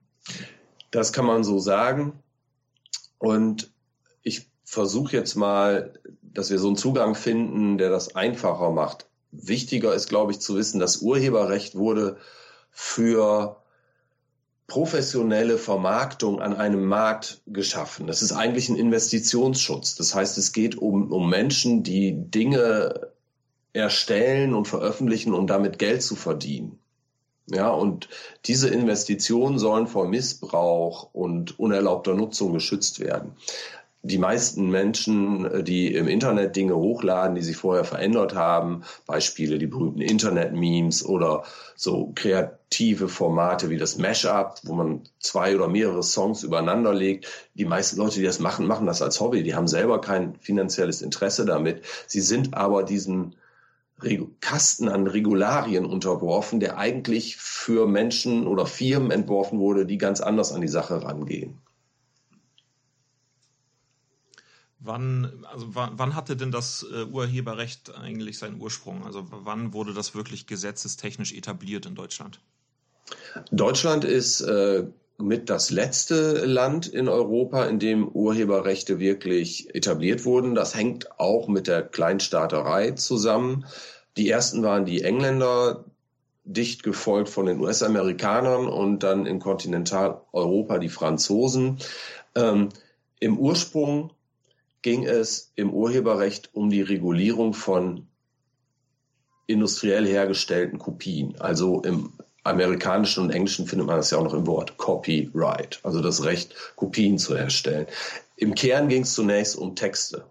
Das 0.91 1.13
kann 1.13 1.27
man 1.27 1.45
so 1.45 1.59
sagen. 1.59 2.23
Und 3.19 3.73
ich 4.23 4.49
versuche 4.65 5.17
jetzt 5.17 5.35
mal, 5.35 5.95
dass 6.23 6.51
wir 6.51 6.59
so 6.59 6.69
einen 6.69 6.77
Zugang 6.77 7.15
finden, 7.15 7.79
der 7.79 7.91
das 7.91 8.15
einfacher 8.15 8.71
macht 8.71 9.09
wichtiger 9.31 9.95
ist, 9.95 10.09
glaube 10.09 10.33
ich, 10.33 10.41
zu 10.41 10.57
wissen, 10.57 10.81
das 10.81 10.99
Urheberrecht 10.99 11.75
wurde 11.75 12.17
für 12.71 13.57
professionelle 14.67 15.59
Vermarktung 15.59 16.41
an 16.41 16.55
einem 16.55 16.85
Markt 16.85 17.41
geschaffen. 17.47 18.07
Das 18.07 18.23
ist 18.23 18.33
eigentlich 18.33 18.69
ein 18.69 18.77
Investitionsschutz. 18.77 19.95
Das 19.95 20.15
heißt, 20.15 20.37
es 20.37 20.53
geht 20.53 20.77
um, 20.77 21.11
um 21.11 21.31
Menschen, 21.31 21.83
die 21.83 22.13
Dinge 22.15 23.09
erstellen 23.73 24.55
und 24.55 24.69
veröffentlichen, 24.69 25.33
um 25.33 25.47
damit 25.47 25.79
Geld 25.79 26.03
zu 26.03 26.17
verdienen. 26.17 26.79
Ja, 27.50 27.71
und 27.71 28.09
diese 28.45 28.69
Investitionen 28.69 29.59
sollen 29.59 29.87
vor 29.87 30.07
Missbrauch 30.07 31.11
und 31.14 31.59
unerlaubter 31.59 32.14
Nutzung 32.14 32.52
geschützt 32.52 33.00
werden 33.00 33.37
die 34.02 34.19
meisten 34.19 34.71
Menschen, 34.71 35.64
die 35.64 35.93
im 35.93 36.07
Internet 36.07 36.55
Dinge 36.55 36.76
hochladen, 36.76 37.35
die 37.35 37.43
sich 37.43 37.57
vorher 37.57 37.85
verändert 37.85 38.35
haben, 38.35 38.85
Beispiele, 39.07 39.59
die 39.59 39.67
berühmten 39.67 40.00
Internet-Memes 40.00 41.05
oder 41.05 41.43
so 41.75 42.12
kreative 42.14 43.09
Formate 43.09 43.71
wie 43.71 43.76
das 43.76 43.99
Mashup, 43.99 44.61
wo 44.62 44.75
man 44.75 45.02
zwei 45.19 45.55
oder 45.55 45.69
mehrere 45.69 46.02
Songs 46.05 46.45
übereinander 46.45 46.95
legt. 46.95 47.26
Die 47.55 47.64
meisten 47.64 47.99
Leute, 47.99 48.21
die 48.21 48.26
das 48.26 48.38
machen, 48.38 48.67
machen 48.67 48.87
das 48.87 49.02
als 49.02 49.21
Hobby. 49.21 49.43
Die 49.43 49.55
haben 49.55 49.69
selber 49.69 50.00
kein 50.00 50.37
finanzielles 50.37 51.02
Interesse 51.02 51.45
damit. 51.45 51.83
Sie 52.07 52.21
sind 52.21 52.55
aber 52.55 52.85
diesen 52.85 53.35
Kasten 54.40 54.88
an 54.88 55.07
Regularien 55.07 55.85
unterworfen, 55.85 56.61
der 56.61 56.78
eigentlich 56.78 57.37
für 57.37 57.87
Menschen 57.87 58.47
oder 58.47 58.67
Firmen 58.67 59.11
entworfen 59.11 59.59
wurde, 59.59 59.87
die 59.87 59.99
ganz 59.99 60.21
anders 60.21 60.52
an 60.52 60.61
die 60.61 60.69
Sache 60.69 61.02
rangehen. 61.02 61.59
Wann, 64.81 65.45
also 65.50 65.75
wann, 65.75 65.90
wann 65.95 66.14
hatte 66.14 66.37
denn 66.37 66.52
das 66.52 66.87
äh, 66.93 67.05
Urheberrecht 67.05 67.93
eigentlich 67.97 68.38
seinen 68.38 68.61
Ursprung? 68.61 69.05
Also 69.05 69.26
wann 69.31 69.73
wurde 69.73 69.93
das 69.93 70.14
wirklich 70.14 70.47
gesetzestechnisch 70.47 71.33
etabliert 71.33 71.85
in 71.85 71.97
Deutschland? 71.97 72.40
Deutschland 73.50 74.05
ist 74.05 74.40
äh, 74.43 74.87
mit 75.19 75.51
das 75.51 75.71
letzte 75.71 76.47
Land 76.47 76.87
in 76.87 77.09
Europa, 77.09 77.65
in 77.65 77.81
dem 77.81 78.09
Urheberrechte 78.09 79.01
wirklich 79.01 79.75
etabliert 79.75 80.25
wurden. 80.25 80.55
Das 80.55 80.77
hängt 80.77 81.19
auch 81.19 81.49
mit 81.49 81.67
der 81.67 81.83
Kleinstaaterei 81.83 82.93
zusammen. 82.93 83.67
Die 84.17 84.31
ersten 84.31 84.63
waren 84.63 84.85
die 84.85 85.03
Engländer, 85.03 85.85
dicht 86.45 86.83
gefolgt 86.83 87.29
von 87.29 87.47
den 87.47 87.61
US-Amerikanern 87.61 88.69
und 88.69 89.03
dann 89.03 89.27
in 89.27 89.41
Kontinentaleuropa 89.41 90.79
die 90.79 90.89
Franzosen. 90.89 91.79
Ähm, 92.35 92.69
Im 93.21 93.39
Ursprung 93.39 94.13
ging 94.83 95.05
es 95.05 95.53
im 95.57 95.75
Urheberrecht 95.75 96.51
um 96.55 96.71
die 96.71 96.83
Regulierung 96.83 97.53
von 97.53 98.07
industriell 99.49 100.07
hergestellten 100.07 100.79
Kopien. 100.79 101.35
Also 101.41 101.83
im 101.83 102.13
amerikanischen 102.49 103.25
und 103.25 103.31
englischen 103.31 103.67
findet 103.67 103.87
man 103.87 103.97
das 103.97 104.11
ja 104.11 104.19
auch 104.19 104.25
noch 104.25 104.35
im 104.35 104.47
Wort 104.47 104.76
Copyright, 104.76 105.81
also 105.83 106.00
das 106.00 106.25
Recht, 106.25 106.55
Kopien 106.76 107.19
zu 107.19 107.35
erstellen. 107.35 107.87
Im 108.37 108.55
Kern 108.55 108.88
ging 108.88 109.02
es 109.02 109.14
zunächst 109.14 109.57
um 109.57 109.75
Texte, 109.75 110.25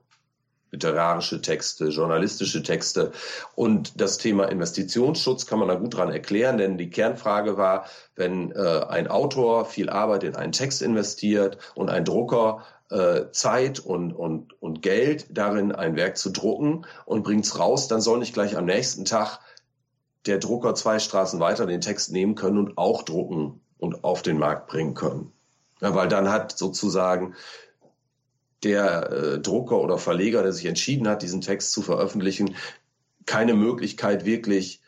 literarische 0.71 1.41
Texte, 1.41 1.89
journalistische 1.89 2.63
Texte. 2.63 3.11
Und 3.55 3.99
das 3.99 4.17
Thema 4.17 4.45
Investitionsschutz 4.45 5.45
kann 5.45 5.59
man 5.59 5.67
da 5.67 5.75
gut 5.75 5.95
dran 5.95 6.11
erklären, 6.11 6.57
denn 6.57 6.77
die 6.77 6.89
Kernfrage 6.89 7.57
war, 7.57 7.85
wenn 8.15 8.51
äh, 8.51 8.81
ein 8.87 9.07
Autor 9.07 9.65
viel 9.65 9.89
Arbeit 9.89 10.23
in 10.23 10.35
einen 10.35 10.51
Text 10.51 10.81
investiert 10.81 11.57
und 11.75 11.89
ein 11.89 12.05
Drucker 12.05 12.63
äh, 12.89 13.31
Zeit 13.31 13.79
und, 13.79 14.13
und, 14.13 14.61
und 14.61 14.81
Geld 14.81 15.27
darin, 15.29 15.73
ein 15.73 15.95
Werk 15.95 16.17
zu 16.17 16.29
drucken 16.29 16.85
und 17.05 17.23
bringt 17.23 17.45
es 17.45 17.59
raus, 17.59 17.87
dann 17.87 18.01
soll 18.01 18.19
nicht 18.19 18.33
gleich 18.33 18.57
am 18.57 18.65
nächsten 18.65 19.05
Tag 19.05 19.39
der 20.27 20.39
Drucker 20.39 20.75
zwei 20.75 20.99
Straßen 20.99 21.39
weiter 21.39 21.65
den 21.65 21.81
Text 21.81 22.11
nehmen 22.11 22.35
können 22.35 22.57
und 22.57 22.77
auch 22.77 23.03
drucken 23.03 23.61
und 23.77 24.03
auf 24.03 24.21
den 24.21 24.37
Markt 24.37 24.67
bringen 24.67 24.93
können. 24.93 25.31
Ja, 25.81 25.93
weil 25.95 26.07
dann 26.07 26.29
hat 26.29 26.57
sozusagen 26.57 27.35
der 28.63 29.11
äh, 29.11 29.39
Drucker 29.39 29.79
oder 29.79 29.97
Verleger, 29.97 30.41
der 30.41 30.51
sich 30.51 30.65
entschieden 30.65 31.07
hat, 31.07 31.21
diesen 31.21 31.41
Text 31.41 31.71
zu 31.71 31.81
veröffentlichen, 31.81 32.55
keine 33.25 33.53
Möglichkeit 33.53 34.25
wirklich 34.25 34.81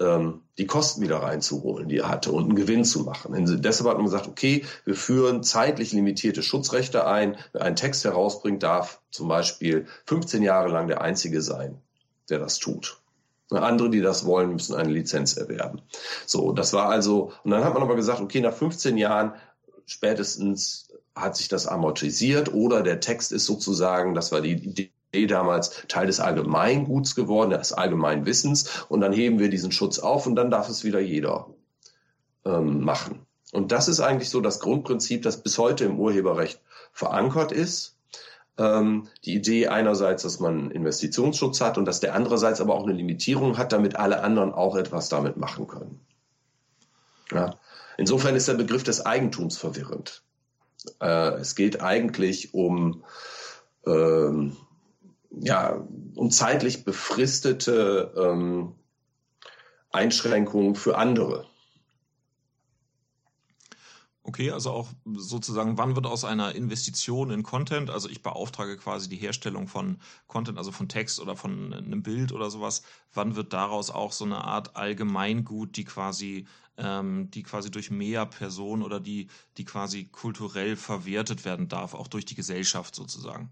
ähm, 0.00 0.40
die 0.56 0.66
Kosten 0.66 1.02
wieder 1.02 1.18
reinzuholen, 1.18 1.88
die 1.88 1.98
er 1.98 2.08
hatte 2.08 2.32
und 2.32 2.44
einen 2.44 2.56
Gewinn 2.56 2.84
zu 2.84 3.00
machen. 3.00 3.34
Und 3.34 3.64
deshalb 3.64 3.88
hat 3.90 3.96
man 3.98 4.06
gesagt, 4.06 4.26
okay, 4.26 4.64
wir 4.84 4.94
führen 4.94 5.42
zeitlich 5.42 5.92
limitierte 5.92 6.42
Schutzrechte 6.42 7.06
ein. 7.06 7.36
Wer 7.52 7.62
einen 7.62 7.76
Text 7.76 8.04
herausbringt, 8.04 8.62
darf 8.62 9.00
zum 9.10 9.28
Beispiel 9.28 9.86
15 10.06 10.42
Jahre 10.42 10.68
lang 10.68 10.88
der 10.88 11.02
Einzige 11.02 11.42
sein, 11.42 11.80
der 12.30 12.38
das 12.38 12.58
tut. 12.58 13.00
Andere, 13.58 13.90
die 13.90 14.00
das 14.00 14.24
wollen, 14.24 14.52
müssen 14.52 14.74
eine 14.74 14.90
Lizenz 14.90 15.36
erwerben. 15.36 15.82
So, 16.26 16.52
das 16.52 16.72
war 16.72 16.88
also, 16.88 17.32
und 17.44 17.50
dann 17.50 17.64
hat 17.64 17.74
man 17.74 17.82
aber 17.82 17.96
gesagt, 17.96 18.20
okay, 18.20 18.40
nach 18.40 18.54
15 18.54 18.96
Jahren 18.96 19.32
spätestens 19.86 20.88
hat 21.14 21.36
sich 21.36 21.48
das 21.48 21.66
amortisiert 21.66 22.52
oder 22.52 22.82
der 22.82 23.00
Text 23.00 23.32
ist 23.32 23.46
sozusagen, 23.46 24.14
das 24.14 24.32
war 24.32 24.40
die 24.40 24.52
Idee, 25.12 25.26
damals 25.26 25.84
Teil 25.88 26.06
des 26.06 26.20
Allgemeinguts 26.20 27.16
geworden, 27.16 27.50
des 27.50 27.72
Allgemeinwissens. 27.72 28.84
Und 28.88 29.00
dann 29.00 29.12
heben 29.12 29.40
wir 29.40 29.48
diesen 29.48 29.72
Schutz 29.72 29.98
auf 29.98 30.26
und 30.26 30.36
dann 30.36 30.50
darf 30.50 30.68
es 30.68 30.84
wieder 30.84 31.00
jeder 31.00 31.48
ähm, 32.44 32.82
machen. 32.84 33.26
Und 33.52 33.72
das 33.72 33.88
ist 33.88 34.00
eigentlich 34.00 34.30
so 34.30 34.40
das 34.40 34.60
Grundprinzip, 34.60 35.22
das 35.22 35.42
bis 35.42 35.58
heute 35.58 35.84
im 35.84 35.98
Urheberrecht 35.98 36.60
verankert 36.92 37.50
ist. 37.50 37.96
Ähm, 38.60 39.08
die 39.24 39.34
Idee 39.34 39.68
einerseits, 39.68 40.22
dass 40.22 40.38
man 40.38 40.70
Investitionsschutz 40.70 41.62
hat 41.62 41.78
und 41.78 41.86
dass 41.86 42.00
der 42.00 42.14
andererseits 42.14 42.60
aber 42.60 42.74
auch 42.74 42.84
eine 42.84 42.92
Limitierung 42.92 43.56
hat, 43.56 43.72
damit 43.72 43.96
alle 43.96 44.22
anderen 44.22 44.52
auch 44.52 44.76
etwas 44.76 45.08
damit 45.08 45.38
machen 45.38 45.66
können. 45.66 46.00
Ja. 47.32 47.56
Insofern 47.96 48.36
ist 48.36 48.48
der 48.48 48.54
Begriff 48.54 48.82
des 48.82 49.06
Eigentums 49.06 49.56
verwirrend. 49.56 50.22
Äh, 51.00 51.34
es 51.40 51.54
geht 51.54 51.80
eigentlich 51.80 52.52
um 52.52 53.02
ähm, 53.86 54.56
ja, 55.30 55.82
um 56.14 56.30
zeitlich 56.30 56.84
befristete 56.84 58.12
ähm, 58.16 58.74
Einschränkungen 59.90 60.74
für 60.74 60.98
andere. 60.98 61.46
Okay, 64.30 64.52
also 64.52 64.70
auch 64.70 64.88
sozusagen, 65.16 65.76
wann 65.76 65.96
wird 65.96 66.06
aus 66.06 66.24
einer 66.24 66.54
Investition 66.54 67.32
in 67.32 67.42
Content, 67.42 67.90
also 67.90 68.08
ich 68.08 68.22
beauftrage 68.22 68.76
quasi 68.76 69.08
die 69.08 69.16
Herstellung 69.16 69.66
von 69.66 69.98
Content, 70.28 70.56
also 70.56 70.70
von 70.70 70.88
Text 70.88 71.18
oder 71.18 71.34
von 71.34 71.72
einem 71.72 72.04
Bild 72.04 72.30
oder 72.30 72.48
sowas, 72.48 72.82
wann 73.12 73.34
wird 73.34 73.52
daraus 73.52 73.90
auch 73.90 74.12
so 74.12 74.24
eine 74.24 74.44
Art 74.44 74.76
Allgemeingut, 74.76 75.76
die 75.76 75.84
quasi, 75.84 76.46
ähm, 76.76 77.28
die 77.32 77.42
quasi 77.42 77.72
durch 77.72 77.90
mehr 77.90 78.24
Personen 78.24 78.84
oder 78.84 79.00
die, 79.00 79.26
die 79.56 79.64
quasi 79.64 80.04
kulturell 80.04 80.76
verwertet 80.76 81.44
werden 81.44 81.66
darf, 81.66 81.94
auch 81.94 82.06
durch 82.06 82.24
die 82.24 82.36
Gesellschaft 82.36 82.94
sozusagen? 82.94 83.50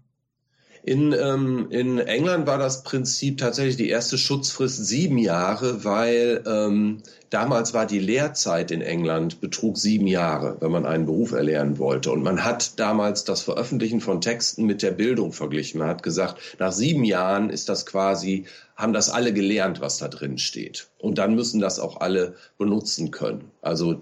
In, 0.83 1.11
ähm, 1.11 1.67
in 1.71 1.99
England 1.99 2.47
war 2.47 2.57
das 2.57 2.83
Prinzip 2.83 3.37
tatsächlich 3.37 3.75
die 3.75 3.89
erste 3.89 4.17
Schutzfrist 4.17 4.85
sieben 4.85 5.17
Jahre, 5.17 5.83
weil 5.83 6.41
ähm, 6.47 7.03
damals 7.29 7.73
war 7.73 7.85
die 7.85 7.99
Lehrzeit 7.99 8.71
in 8.71 8.81
England 8.81 9.41
betrug 9.41 9.77
sieben 9.77 10.07
Jahre, 10.07 10.57
wenn 10.59 10.71
man 10.71 10.85
einen 10.85 11.05
Beruf 11.05 11.31
erlernen 11.31 11.77
wollte. 11.77 12.11
Und 12.11 12.23
man 12.23 12.43
hat 12.43 12.79
damals 12.79 13.23
das 13.23 13.41
Veröffentlichen 13.41 14.01
von 14.01 14.21
Texten 14.21 14.65
mit 14.65 14.81
der 14.81 14.91
Bildung 14.91 15.33
verglichen. 15.33 15.79
Man 15.79 15.89
hat 15.89 16.03
gesagt, 16.03 16.37
nach 16.59 16.71
sieben 16.71 17.03
Jahren 17.03 17.49
ist 17.49 17.69
das 17.69 17.85
quasi, 17.85 18.45
haben 18.75 18.93
das 18.93 19.09
alle 19.09 19.33
gelernt, 19.33 19.81
was 19.81 19.97
da 19.97 20.07
drin 20.07 20.37
steht. 20.37 20.87
Und 20.97 21.17
dann 21.17 21.35
müssen 21.35 21.59
das 21.59 21.79
auch 21.79 22.01
alle 22.01 22.35
benutzen 22.57 23.11
können. 23.11 23.51
Also 23.61 24.01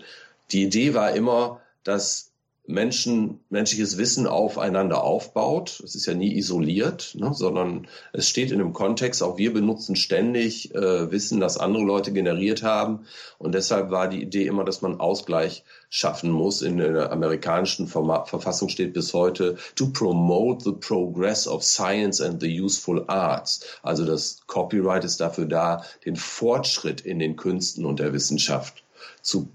die 0.52 0.64
Idee 0.64 0.94
war 0.94 1.12
immer, 1.12 1.62
dass 1.84 2.27
Menschen, 2.68 3.40
menschliches 3.50 3.98
Wissen 3.98 4.28
aufeinander 4.28 5.02
aufbaut. 5.02 5.82
Es 5.84 5.96
ist 5.96 6.06
ja 6.06 6.14
nie 6.14 6.36
isoliert, 6.36 7.16
ne, 7.18 7.34
sondern 7.34 7.88
es 8.12 8.28
steht 8.28 8.52
in 8.52 8.60
einem 8.60 8.74
Kontext. 8.74 9.24
Auch 9.24 9.38
wir 9.38 9.54
benutzen 9.54 9.96
ständig 9.96 10.76
äh, 10.76 11.10
Wissen, 11.10 11.40
das 11.40 11.58
andere 11.58 11.84
Leute 11.84 12.12
generiert 12.12 12.64
haben. 12.64 13.06
Und 13.38 13.56
deshalb 13.56 13.90
war 13.90 14.10
die 14.10 14.22
Idee 14.22 14.48
immer, 14.48 14.66
dass 14.66 14.82
man 14.82 15.00
Ausgleich 15.00 15.64
schaffen 15.90 16.30
muss. 16.30 16.62
In 16.62 16.78
der 16.78 17.12
amerikanischen 17.14 17.88
Format, 17.88 18.28
Verfassung 18.28 18.68
steht 18.68 18.94
bis 18.94 19.14
heute 19.14 19.56
to 19.76 19.88
promote 19.88 20.66
the 20.66 20.74
progress 20.74 21.48
of 21.48 21.64
science 21.64 22.20
and 22.20 22.42
the 22.42 22.62
useful 22.62 23.06
arts. 23.08 23.62
Also 23.82 24.06
das 24.06 24.42
Copyright 24.48 25.06
ist 25.06 25.22
dafür 25.22 25.46
da, 25.46 25.84
den 26.06 26.18
Fortschritt 26.18 27.00
in 27.00 27.20
den 27.20 27.38
Künsten 27.38 27.86
und 27.86 28.00
der 28.00 28.12
Wissenschaft 28.12 28.84
zu 29.22 29.48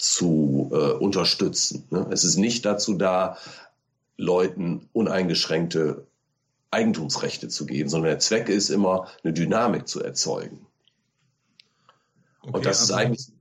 zu 0.00 0.70
äh, 0.72 0.92
unterstützen. 0.92 1.84
Ne? 1.90 2.06
Es 2.10 2.24
ist 2.24 2.36
nicht 2.36 2.64
dazu 2.64 2.94
da, 2.94 3.36
Leuten 4.16 4.88
uneingeschränkte 4.92 6.06
Eigentumsrechte 6.70 7.48
zu 7.48 7.66
geben, 7.66 7.88
sondern 7.88 8.10
der 8.10 8.18
Zweck 8.18 8.48
ist 8.48 8.68
immer, 8.68 9.08
eine 9.24 9.32
Dynamik 9.32 9.88
zu 9.88 10.02
erzeugen. 10.02 10.66
Okay, 12.42 12.52
Und 12.52 12.66
das 12.66 12.80
also, 12.80 12.92
ist 12.92 12.98
eigentlich 12.98 13.28
ein 13.28 13.40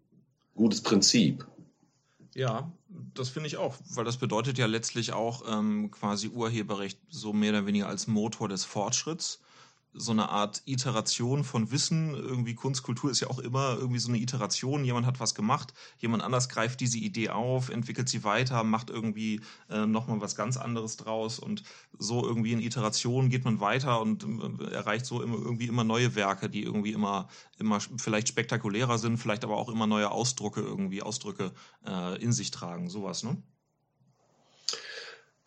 gutes 0.56 0.82
Prinzip. 0.82 1.46
Ja, 2.34 2.72
das 3.14 3.30
finde 3.30 3.48
ich 3.48 3.58
auch, 3.58 3.76
weil 3.92 4.06
das 4.06 4.18
bedeutet 4.18 4.58
ja 4.58 4.66
letztlich 4.66 5.14
auch 5.14 5.44
ähm, 5.50 5.92
quasi 5.92 6.30
Urheberrecht 6.30 7.00
so 7.10 7.34
mehr 7.34 7.52
oder 7.52 7.66
weniger 7.66 7.88
als 7.88 8.08
Motor 8.08 8.50
des 8.50 8.66
Fortschritts 8.66 9.42
so 9.94 10.12
eine 10.12 10.30
Art 10.30 10.62
Iteration 10.66 11.44
von 11.44 11.72
Wissen. 11.72 12.14
Irgendwie 12.14 12.54
Kunstkultur 12.54 13.10
ist 13.10 13.20
ja 13.22 13.30
auch 13.30 13.40
immer 13.40 13.76
irgendwie 13.78 14.00
so 14.00 14.10
eine 14.10 14.20
Iteration. 14.20 14.86
Jemand 14.86 15.06
hat 15.06 15.20
was 15.20 15.34
gemacht, 15.34 15.74
jemand 15.98 16.24
anders 16.24 16.50
greift 16.50 16.80
diese 16.80 16.98
Idee 16.98 17.30
auf, 17.30 17.70
entwickelt 17.70 18.08
sie 18.08 18.24
weiter, 18.24 18.64
macht 18.64 18.90
irgendwie 18.90 19.42
äh, 19.70 19.86
nochmal 19.86 20.22
was 20.22 20.36
ganz 20.36 20.58
anderes 20.58 20.98
draus 20.98 21.40
und 21.40 21.64
so 21.98 22.26
irgendwie 22.26 22.54
in 22.54 22.60
Iteration 22.60 23.30
geht 23.30 23.46
man 23.46 23.60
weiter 23.60 24.02
und 24.02 24.24
äh, 24.24 24.72
erreicht 24.72 25.06
so 25.06 25.22
immer, 25.22 25.38
irgendwie 25.38 25.68
immer 25.68 25.84
neue 25.84 26.16
Werke, 26.16 26.50
die 26.50 26.64
irgendwie 26.64 26.94
immer, 26.94 27.28
immer 27.58 27.80
vielleicht 27.80 28.28
spektakulärer 28.28 28.98
sind, 28.98 29.18
vielleicht 29.18 29.44
aber 29.44 29.58
auch 29.58 29.70
immer 29.70 29.88
neue 29.88 30.12
Ausdrucke 30.12 30.62
irgendwie, 30.62 31.02
Ausdrücke 31.02 31.52
äh, 31.86 32.22
in 32.22 32.32
sich 32.32 32.52
tragen. 32.52 32.90
Sowas, 32.90 33.24
ne? 33.24 33.38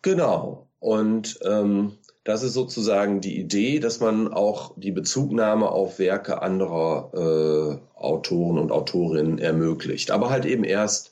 Genau. 0.01 0.67
Und 0.79 1.39
ähm, 1.45 1.97
das 2.23 2.41
ist 2.43 2.53
sozusagen 2.53 3.19
die 3.19 3.37
Idee, 3.37 3.79
dass 3.79 3.99
man 3.99 4.31
auch 4.33 4.73
die 4.77 4.91
Bezugnahme 4.91 5.69
auf 5.69 5.99
Werke 5.99 6.41
anderer 6.41 7.11
äh, 7.13 7.99
Autoren 7.99 8.57
und 8.57 8.71
Autorinnen 8.71 9.39
ermöglicht. 9.39 10.09
Aber 10.11 10.29
halt 10.29 10.45
eben 10.45 10.63
erst, 10.63 11.11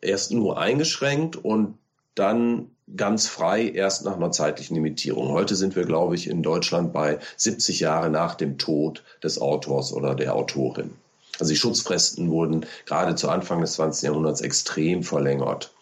erst 0.00 0.32
nur 0.32 0.58
eingeschränkt 0.58 1.36
und 1.36 1.78
dann 2.16 2.70
ganz 2.96 3.28
frei 3.28 3.68
erst 3.68 4.04
nach 4.04 4.16
einer 4.16 4.32
zeitlichen 4.32 4.74
Limitierung. 4.74 5.28
Heute 5.28 5.54
sind 5.54 5.76
wir, 5.76 5.84
glaube 5.84 6.16
ich, 6.16 6.28
in 6.28 6.42
Deutschland 6.42 6.92
bei 6.92 7.20
70 7.36 7.78
Jahre 7.78 8.10
nach 8.10 8.34
dem 8.34 8.58
Tod 8.58 9.04
des 9.22 9.40
Autors 9.40 9.92
oder 9.92 10.16
der 10.16 10.34
Autorin. 10.34 10.90
Also 11.38 11.52
die 11.52 11.58
Schutzfristen 11.58 12.28
wurden 12.28 12.66
gerade 12.86 13.14
zu 13.14 13.28
Anfang 13.28 13.60
des 13.60 13.74
20. 13.74 14.08
Jahrhunderts 14.08 14.40
extrem 14.40 15.04
verlängert. 15.04 15.72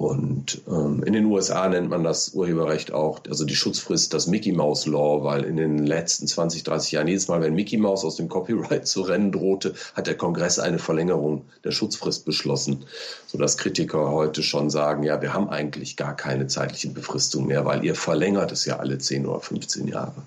Und 0.00 0.62
ähm, 0.66 1.02
in 1.02 1.12
den 1.12 1.26
USA 1.26 1.68
nennt 1.68 1.90
man 1.90 2.02
das 2.02 2.30
Urheberrecht 2.30 2.90
auch, 2.90 3.20
also 3.28 3.44
die 3.44 3.54
Schutzfrist, 3.54 4.14
das 4.14 4.28
Mickey 4.28 4.50
Mouse 4.50 4.86
Law, 4.86 5.24
weil 5.24 5.44
in 5.44 5.58
den 5.58 5.86
letzten 5.86 6.26
20, 6.26 6.62
30 6.62 6.92
Jahren, 6.92 7.06
jedes 7.06 7.28
Mal, 7.28 7.42
wenn 7.42 7.54
Mickey 7.54 7.76
Mouse 7.76 8.02
aus 8.06 8.16
dem 8.16 8.30
Copyright 8.30 8.86
zu 8.88 9.02
rennen 9.02 9.30
drohte, 9.30 9.74
hat 9.92 10.06
der 10.06 10.16
Kongress 10.16 10.58
eine 10.58 10.78
Verlängerung 10.78 11.44
der 11.64 11.72
Schutzfrist 11.72 12.24
beschlossen, 12.24 12.86
sodass 13.26 13.58
Kritiker 13.58 14.10
heute 14.10 14.42
schon 14.42 14.70
sagen, 14.70 15.02
ja, 15.02 15.20
wir 15.20 15.34
haben 15.34 15.50
eigentlich 15.50 15.98
gar 15.98 16.16
keine 16.16 16.46
zeitliche 16.46 16.88
Befristung 16.88 17.46
mehr, 17.46 17.66
weil 17.66 17.84
ihr 17.84 17.94
verlängert 17.94 18.52
es 18.52 18.64
ja 18.64 18.78
alle 18.78 18.96
10 18.96 19.26
oder 19.26 19.40
15 19.40 19.86
Jahre. 19.86 20.22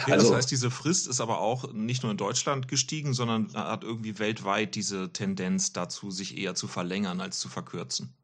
Okay, 0.00 0.12
also, 0.12 0.28
das 0.28 0.36
heißt, 0.38 0.50
diese 0.50 0.70
Frist 0.70 1.08
ist 1.08 1.20
aber 1.20 1.40
auch 1.40 1.74
nicht 1.74 2.04
nur 2.04 2.12
in 2.12 2.16
Deutschland 2.16 2.68
gestiegen, 2.68 3.12
sondern 3.12 3.52
hat 3.52 3.84
irgendwie 3.84 4.18
weltweit 4.18 4.74
diese 4.74 5.12
Tendenz 5.12 5.74
dazu, 5.74 6.10
sich 6.10 6.38
eher 6.38 6.54
zu 6.54 6.68
verlängern 6.68 7.20
als 7.20 7.38
zu 7.38 7.50
verkürzen. 7.50 8.14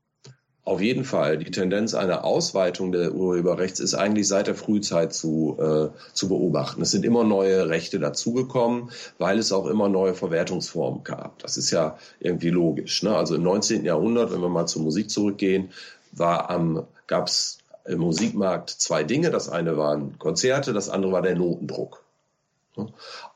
Auf 0.67 0.81
jeden 0.81 1.05
Fall. 1.05 1.37
Die 1.37 1.51
Tendenz 1.51 1.93
einer 1.93 2.25
Ausweitung 2.25 2.91
der 2.91 3.13
Urheberrechts 3.13 3.81
ist 3.81 3.93
eigentlich 3.93 4.27
seit 4.27 4.47
der 4.47 4.55
Frühzeit 4.55 5.13
zu, 5.13 5.59
äh, 5.61 5.89
zu 6.15 6.29
beobachten. 6.29 6.81
Es 6.81 6.91
sind 6.91 7.05
immer 7.05 7.23
neue 7.23 7.69
Rechte 7.69 7.99
dazugekommen, 7.99 8.91
weil 9.19 9.39
es 9.39 9.53
auch 9.53 9.67
immer 9.67 9.91
neue 9.91 10.15
Verwertungsformen 10.15 11.05
gab. 11.05 11.39
Das 11.41 11.59
ist 11.59 11.71
ja 11.71 11.99
irgendwie 12.19 12.49
logisch. 12.49 13.03
Ne? 13.03 13.15
Also 13.15 13.35
im 13.35 13.43
19. 13.43 13.85
Jahrhundert, 13.85 14.33
wenn 14.33 14.41
wir 14.41 14.49
mal 14.49 14.65
zur 14.67 14.81
Musik 14.81 15.11
zurückgehen, 15.11 15.71
war 16.13 16.49
am, 16.49 16.87
gab 17.07 17.27
es 17.27 17.59
im 17.85 17.99
Musikmarkt 17.99 18.71
zwei 18.71 19.05
Dinge. 19.05 19.31
Das 19.31 19.51
eine 19.51 19.77
waren 19.77 20.19
Konzerte, 20.19 20.73
das 20.73 20.89
andere 20.89 21.13
war 21.13 21.21
der 21.21 21.37
Notendruck. 21.37 22.03
Ne? 22.77 22.87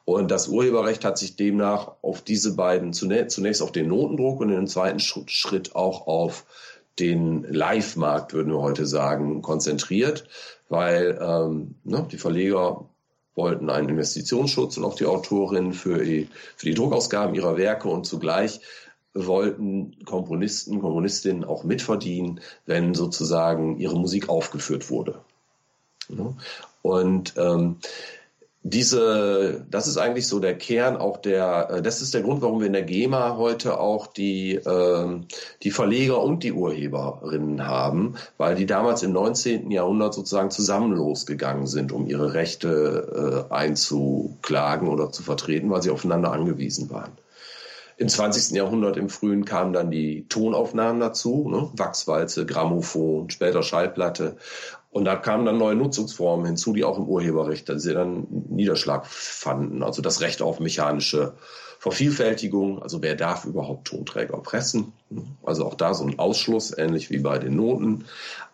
Und 0.06 0.30
das 0.30 0.48
Urheberrecht 0.48 1.04
hat 1.04 1.18
sich 1.18 1.36
demnach 1.36 1.92
auf 2.00 2.22
diese 2.22 2.56
beiden, 2.56 2.94
zunächst 2.94 3.60
auf 3.60 3.72
den 3.72 3.88
Notendruck 3.88 4.40
und 4.40 4.48
in 4.48 4.56
den 4.56 4.66
zweiten 4.66 5.00
Schritt 5.00 5.76
auch 5.76 6.06
auf 6.06 6.46
den 6.98 7.44
Live-Markt, 7.44 8.32
würden 8.32 8.52
wir 8.52 8.60
heute 8.60 8.86
sagen, 8.86 9.42
konzentriert, 9.42 10.26
weil 10.68 11.18
ähm, 11.20 11.74
ne, 11.84 12.06
die 12.10 12.18
Verleger 12.18 12.86
wollten 13.34 13.70
einen 13.70 13.90
Investitionsschutz 13.90 14.76
und 14.76 14.84
auch 14.84 14.96
die 14.96 15.06
Autorinnen 15.06 15.72
für 15.72 16.04
die, 16.04 16.28
für 16.56 16.66
die 16.66 16.74
Druckausgaben 16.74 17.34
ihrer 17.34 17.56
Werke 17.56 17.88
und 17.88 18.04
zugleich 18.04 18.60
wollten 19.14 20.04
Komponisten, 20.04 20.80
Komponistinnen 20.80 21.44
auch 21.44 21.64
mitverdienen, 21.64 22.40
wenn 22.66 22.94
sozusagen 22.94 23.78
ihre 23.78 23.98
Musik 23.98 24.28
aufgeführt 24.28 24.90
wurde. 24.90 25.20
Und 26.82 27.34
ähm, 27.36 27.76
diese, 28.62 29.64
das 29.70 29.86
ist 29.86 29.98
eigentlich 29.98 30.26
so 30.26 30.40
der 30.40 30.56
Kern 30.58 30.96
auch 30.96 31.18
der, 31.18 31.70
äh, 31.70 31.82
das 31.82 32.02
ist 32.02 32.12
der 32.12 32.22
Grund, 32.22 32.42
warum 32.42 32.60
wir 32.60 32.66
in 32.66 32.72
der 32.72 32.82
GEMA 32.82 33.36
heute 33.36 33.78
auch 33.78 34.06
die, 34.06 34.54
äh, 34.54 35.20
die 35.62 35.70
Verleger 35.70 36.20
und 36.20 36.42
die 36.42 36.52
Urheberinnen 36.52 37.66
haben, 37.66 38.16
weil 38.36 38.56
die 38.56 38.66
damals 38.66 39.02
im 39.02 39.12
19. 39.12 39.70
Jahrhundert 39.70 40.14
sozusagen 40.14 40.50
zusammen 40.50 40.92
losgegangen 40.92 41.66
sind, 41.66 41.92
um 41.92 42.06
ihre 42.06 42.34
Rechte 42.34 43.46
äh, 43.50 43.54
einzuklagen 43.54 44.88
oder 44.88 45.12
zu 45.12 45.22
vertreten, 45.22 45.70
weil 45.70 45.82
sie 45.82 45.90
aufeinander 45.90 46.32
angewiesen 46.32 46.90
waren. 46.90 47.12
Im 47.98 48.08
20. 48.08 48.54
Jahrhundert 48.56 48.96
im 48.96 49.08
Frühen 49.08 49.44
kamen 49.44 49.72
dann 49.72 49.90
die 49.90 50.24
Tonaufnahmen 50.28 51.00
dazu, 51.00 51.48
ne? 51.48 51.68
Wachswalze, 51.74 52.46
Grammophon, 52.46 53.28
später 53.28 53.64
Schallplatte. 53.64 54.36
Und 54.90 55.04
da 55.04 55.16
kamen 55.16 55.44
dann 55.44 55.58
neue 55.58 55.74
Nutzungsformen 55.74 56.46
hinzu, 56.46 56.72
die 56.72 56.84
auch 56.84 56.98
im 56.98 57.04
Urheberrecht 57.04 57.68
dann 57.68 58.26
Niederschlag 58.48 59.06
fanden. 59.06 59.82
Also 59.82 60.00
das 60.00 60.20
Recht 60.22 60.40
auf 60.40 60.60
mechanische 60.60 61.34
Vervielfältigung, 61.78 62.82
also 62.82 63.02
wer 63.02 63.14
darf 63.14 63.44
überhaupt 63.44 63.86
Tonträger 63.86 64.38
pressen? 64.38 64.92
Also 65.44 65.66
auch 65.66 65.74
da 65.74 65.94
so 65.94 66.04
ein 66.04 66.18
Ausschluss, 66.18 66.76
ähnlich 66.76 67.10
wie 67.10 67.18
bei 67.18 67.38
den 67.38 67.54
Noten, 67.56 68.06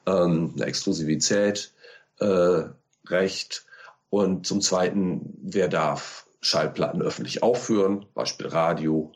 ähm, 0.07 0.53
eine 0.57 0.67
Exklusivität, 0.67 1.73
äh, 2.19 2.65
Recht. 3.07 3.65
Und 4.11 4.47
zum 4.47 4.61
Zweiten, 4.61 5.39
wer 5.43 5.69
darf 5.69 6.27
Schallplatten 6.41 7.01
öffentlich 7.01 7.43
aufführen, 7.43 8.07
Beispiel 8.15 8.49
Radio, 8.49 9.13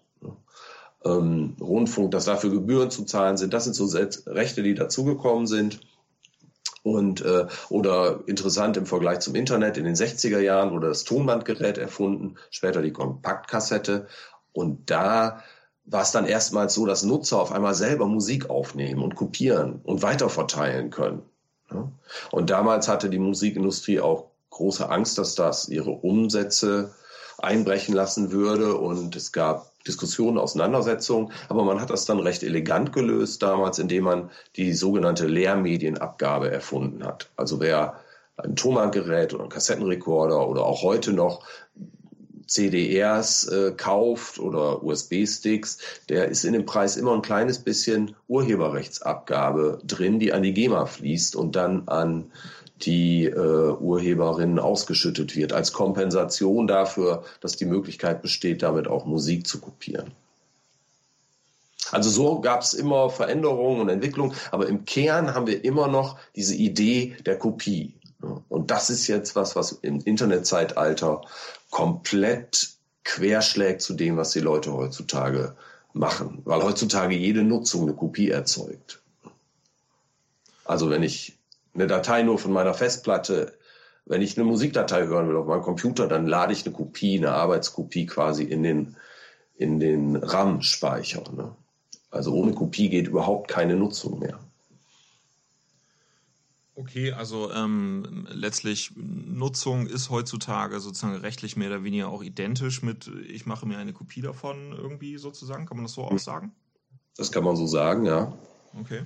ähm, 1.05 1.57
Rundfunk, 1.61 2.11
dass 2.11 2.25
dafür 2.25 2.51
Gebühren 2.51 2.91
zu 2.91 3.05
zahlen 3.05 3.37
sind. 3.37 3.53
Das 3.53 3.65
sind 3.65 3.75
so 3.75 3.87
Rechte, 4.27 4.63
die 4.63 4.75
dazugekommen 4.75 5.47
sind. 5.47 5.81
Und, 6.83 7.21
äh, 7.23 7.47
oder 7.69 8.21
interessant 8.27 8.77
im 8.77 8.87
Vergleich 8.87 9.21
zum 9.21 9.35
Internet, 9.35 9.77
in 9.77 9.85
den 9.85 9.97
60er 9.97 10.41
Jahren 10.41 10.73
wurde 10.73 10.89
das 10.89 11.05
Tonbandgerät 11.05 11.79
erfunden, 11.79 12.37
später 12.51 12.83
die 12.83 12.93
Kompaktkassette. 12.93 14.07
Und 14.53 14.91
da 14.91 15.43
war 15.85 16.03
es 16.03 16.13
dann 16.13 16.27
erstmals 16.27 16.75
so, 16.75 16.87
dass 16.87 17.03
Nutzer 17.03 17.41
auf 17.41 17.53
einmal 17.53 17.75
selber 17.75 18.07
Musik 18.07 18.51
aufnehmen 18.51 19.03
und 19.03 19.17
kopieren 19.17 19.81
und 19.85 20.03
weiterverteilen 20.03 20.91
können. 20.91 21.23
Und 22.31 22.51
damals 22.51 22.89
hatte 22.89 23.11
die 23.11 23.19
Musikindustrie 23.19 24.01
auch 24.01 24.31
große 24.51 24.89
Angst, 24.89 25.19
dass 25.19 25.35
das 25.35 25.69
ihre 25.69 25.91
Umsätze 25.91 26.95
einbrechen 27.39 27.95
lassen 27.95 28.33
würde. 28.33 28.77
Und 28.77 29.17
es 29.17 29.33
gab 29.33 29.71
Diskussionen, 29.89 30.39
Auseinandersetzungen, 30.39 31.33
aber 31.49 31.65
man 31.65 31.81
hat 31.81 31.91
das 31.91 32.05
dann 32.05 32.21
recht 32.21 32.43
elegant 32.43 32.93
gelöst 32.93 33.43
damals, 33.43 33.79
indem 33.79 34.05
man 34.05 34.31
die 34.57 34.73
sogenannte 34.73 35.27
Lehrmedienabgabe 35.27 36.51
erfunden 36.51 37.05
hat. 37.05 37.31
Also 37.37 37.61
wer 37.61 38.01
ein 38.37 38.55
Tonbandgerät 38.55 39.35
oder 39.35 39.45
ein 39.45 39.51
Kassettenrekorder 39.51 40.49
oder 40.49 40.65
auch 40.65 40.83
heute 40.83 41.13
noch 41.13 41.43
CDRs 42.47 43.47
äh, 43.49 43.73
kauft 43.77 44.39
oder 44.39 44.83
USB-Sticks, 44.83 45.79
der 46.09 46.29
ist 46.29 46.45
in 46.45 46.55
dem 46.55 46.65
Preis 46.65 46.97
immer 46.97 47.13
ein 47.13 47.23
kleines 47.23 47.59
bisschen 47.59 48.17
Urheberrechtsabgabe 48.27 49.81
drin, 49.85 50.19
die 50.19 50.33
an 50.33 50.43
die 50.43 50.55
GEMA 50.55 50.87
fließt 50.87 51.37
und 51.37 51.57
dann 51.57 51.89
an 51.89 52.33
die 52.83 53.27
äh, 53.27 53.73
Urheberin 53.73 54.59
ausgeschüttet 54.59 55.37
wird, 55.37 55.53
als 55.53 55.73
Kompensation 55.73 56.67
dafür, 56.67 57.25
dass 57.41 57.57
die 57.57 57.67
Möglichkeit 57.67 58.23
besteht, 58.23 58.63
damit 58.63 58.89
auch 58.89 59.05
Musik 59.05 59.47
zu 59.47 59.61
kopieren. 59.61 60.13
Also 61.91 62.11
so 62.11 62.41
gab 62.41 62.63
es 62.63 62.75
immer 62.75 63.09
Veränderungen 63.11 63.81
und 63.81 63.89
Entwicklungen, 63.89 64.35
aber 64.51 64.67
im 64.67 64.85
Kern 64.85 65.35
haben 65.35 65.47
wir 65.47 65.65
immer 65.65 65.89
noch 65.89 66.19
diese 66.37 66.55
Idee 66.55 67.17
der 67.25 67.39
Kopie. 67.39 67.95
Und 68.49 68.71
das 68.71 68.91
ist 68.91 69.07
jetzt 69.07 69.37
was, 69.37 69.57
was 69.57 69.73
im 69.73 70.01
Internetzeitalter 70.01 71.23
komplett 71.71 72.71
querschlägt 73.05 73.81
zu 73.81 73.95
dem, 73.95 74.17
was 74.17 74.33
die 74.33 74.41
Leute 74.41 74.73
heutzutage 74.73 75.57
machen, 75.93 76.43
weil 76.45 76.63
heutzutage 76.63 77.15
jede 77.15 77.43
Nutzung 77.43 77.83
eine 77.83 77.95
Kopie 77.95 78.31
erzeugt. 78.31 79.01
Also 80.65 80.91
wenn 80.91 81.03
ich 81.03 81.38
eine 81.79 81.87
Datei 81.87 82.23
nur 82.23 82.39
von 82.39 82.53
meiner 82.53 82.75
Festplatte, 82.75 83.57
wenn 84.05 84.23
ich 84.23 84.37
eine 84.37 84.47
Musikdatei 84.47 85.07
hören 85.07 85.29
will 85.29 85.37
auf 85.37 85.47
meinem 85.47 85.63
Computer, 85.63 86.09
dann 86.09 86.27
lade 86.27 86.53
ich 86.53 86.65
eine 86.67 86.75
Kopie, 86.75 87.19
eine 87.19 87.33
Arbeitskopie 87.33 88.07
quasi 88.07 88.43
in 88.43 88.63
den, 88.63 88.97
in 89.57 89.79
den 89.79 90.17
RAM-Speicher. 90.17 91.23
Ne? 91.33 91.55
Also 92.11 92.33
ohne 92.33 92.53
Kopie 92.53 92.89
geht 92.89 93.07
überhaupt 93.07 93.49
keine 93.49 93.77
Nutzung 93.77 94.19
mehr. 94.19 94.41
Okay, 96.75 97.13
also 97.13 97.53
ähm, 97.53 98.27
letztlich 98.31 98.93
Nutzung 98.97 99.87
ist 99.87 100.11
heutzutage 100.11 100.79
sozusagen 100.81 101.17
rechtlich 101.17 101.57
mehr 101.57 101.69
oder 101.69 101.83
weniger 101.83 102.09
auch 102.09 102.23
identisch 102.23 102.83
mit, 102.83 103.11
ich 103.29 103.47
mache 103.47 103.67
mir 103.67 103.79
eine 103.79 103.93
Kopie 103.93 104.23
davon 104.23 104.73
irgendwie 104.73 105.19
sozusagen. 105.19 105.67
Kann 105.67 105.77
man 105.77 105.87
das 105.87 105.95
so 105.95 106.03
auch 106.03 106.19
sagen? 106.19 106.53
Das 107.17 107.33
kann 107.33 107.43
man 107.43 107.57
so 107.57 107.67
sagen, 107.67 108.07
ja. 108.07 108.33
Okay. 108.79 109.03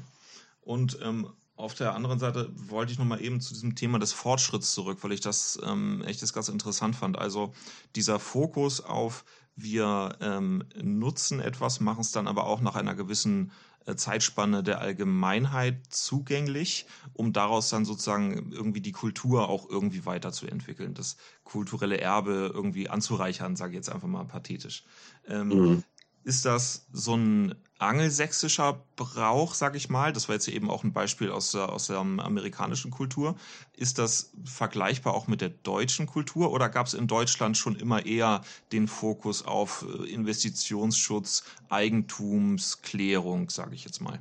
Und 0.60 0.98
ähm, 1.02 1.28
auf 1.62 1.74
der 1.74 1.94
anderen 1.94 2.18
Seite 2.18 2.50
wollte 2.54 2.92
ich 2.92 2.98
nochmal 2.98 3.22
eben 3.22 3.40
zu 3.40 3.54
diesem 3.54 3.76
Thema 3.76 3.98
des 3.98 4.12
Fortschritts 4.12 4.74
zurück, 4.74 4.98
weil 5.02 5.12
ich 5.12 5.20
das 5.20 5.58
ähm, 5.64 6.02
echt 6.04 6.20
das 6.20 6.32
ganz 6.32 6.48
interessant 6.48 6.96
fand. 6.96 7.16
Also 7.16 7.54
dieser 7.94 8.18
Fokus 8.18 8.80
auf 8.80 9.24
wir 9.54 10.16
ähm, 10.20 10.64
nutzen 10.82 11.38
etwas, 11.38 11.78
machen 11.80 12.00
es 12.00 12.10
dann 12.10 12.26
aber 12.26 12.46
auch 12.46 12.60
nach 12.60 12.74
einer 12.74 12.94
gewissen 12.94 13.52
äh, 13.86 13.94
Zeitspanne 13.94 14.62
der 14.62 14.80
Allgemeinheit 14.80 15.86
zugänglich, 15.90 16.86
um 17.12 17.32
daraus 17.32 17.68
dann 17.68 17.84
sozusagen 17.84 18.50
irgendwie 18.50 18.80
die 18.80 18.92
Kultur 18.92 19.48
auch 19.48 19.68
irgendwie 19.68 20.04
weiterzuentwickeln, 20.04 20.94
das 20.94 21.16
kulturelle 21.44 22.00
Erbe 22.00 22.50
irgendwie 22.52 22.88
anzureichern, 22.88 23.54
sage 23.54 23.72
ich 23.72 23.76
jetzt 23.76 23.90
einfach 23.90 24.08
mal 24.08 24.24
pathetisch. 24.24 24.84
Ähm, 25.28 25.48
mhm 25.48 25.84
ist 26.24 26.44
das 26.44 26.86
so 26.92 27.16
ein 27.16 27.54
angelsächsischer 27.82 28.82
Brauch, 28.96 29.54
sag 29.54 29.74
ich 29.76 29.88
mal? 29.88 30.12
Das 30.12 30.28
war 30.28 30.34
jetzt 30.34 30.48
eben 30.48 30.70
auch 30.70 30.84
ein 30.84 30.92
Beispiel 30.92 31.30
aus 31.30 31.52
der, 31.52 31.70
aus 31.70 31.88
der 31.88 31.98
amerikanischen 31.98 32.90
Kultur. 32.90 33.36
Ist 33.76 33.98
das 33.98 34.30
vergleichbar 34.44 35.14
auch 35.14 35.26
mit 35.26 35.40
der 35.40 35.50
deutschen 35.50 36.06
Kultur 36.06 36.52
oder 36.52 36.68
gab 36.68 36.86
es 36.86 36.94
in 36.94 37.06
Deutschland 37.06 37.56
schon 37.56 37.76
immer 37.76 38.06
eher 38.06 38.42
den 38.72 38.88
Fokus 38.88 39.44
auf 39.44 39.84
äh, 39.88 40.10
Investitionsschutz, 40.10 41.44
Eigentumsklärung, 41.68 43.50
sage 43.50 43.74
ich 43.74 43.84
jetzt 43.84 44.00
mal? 44.00 44.20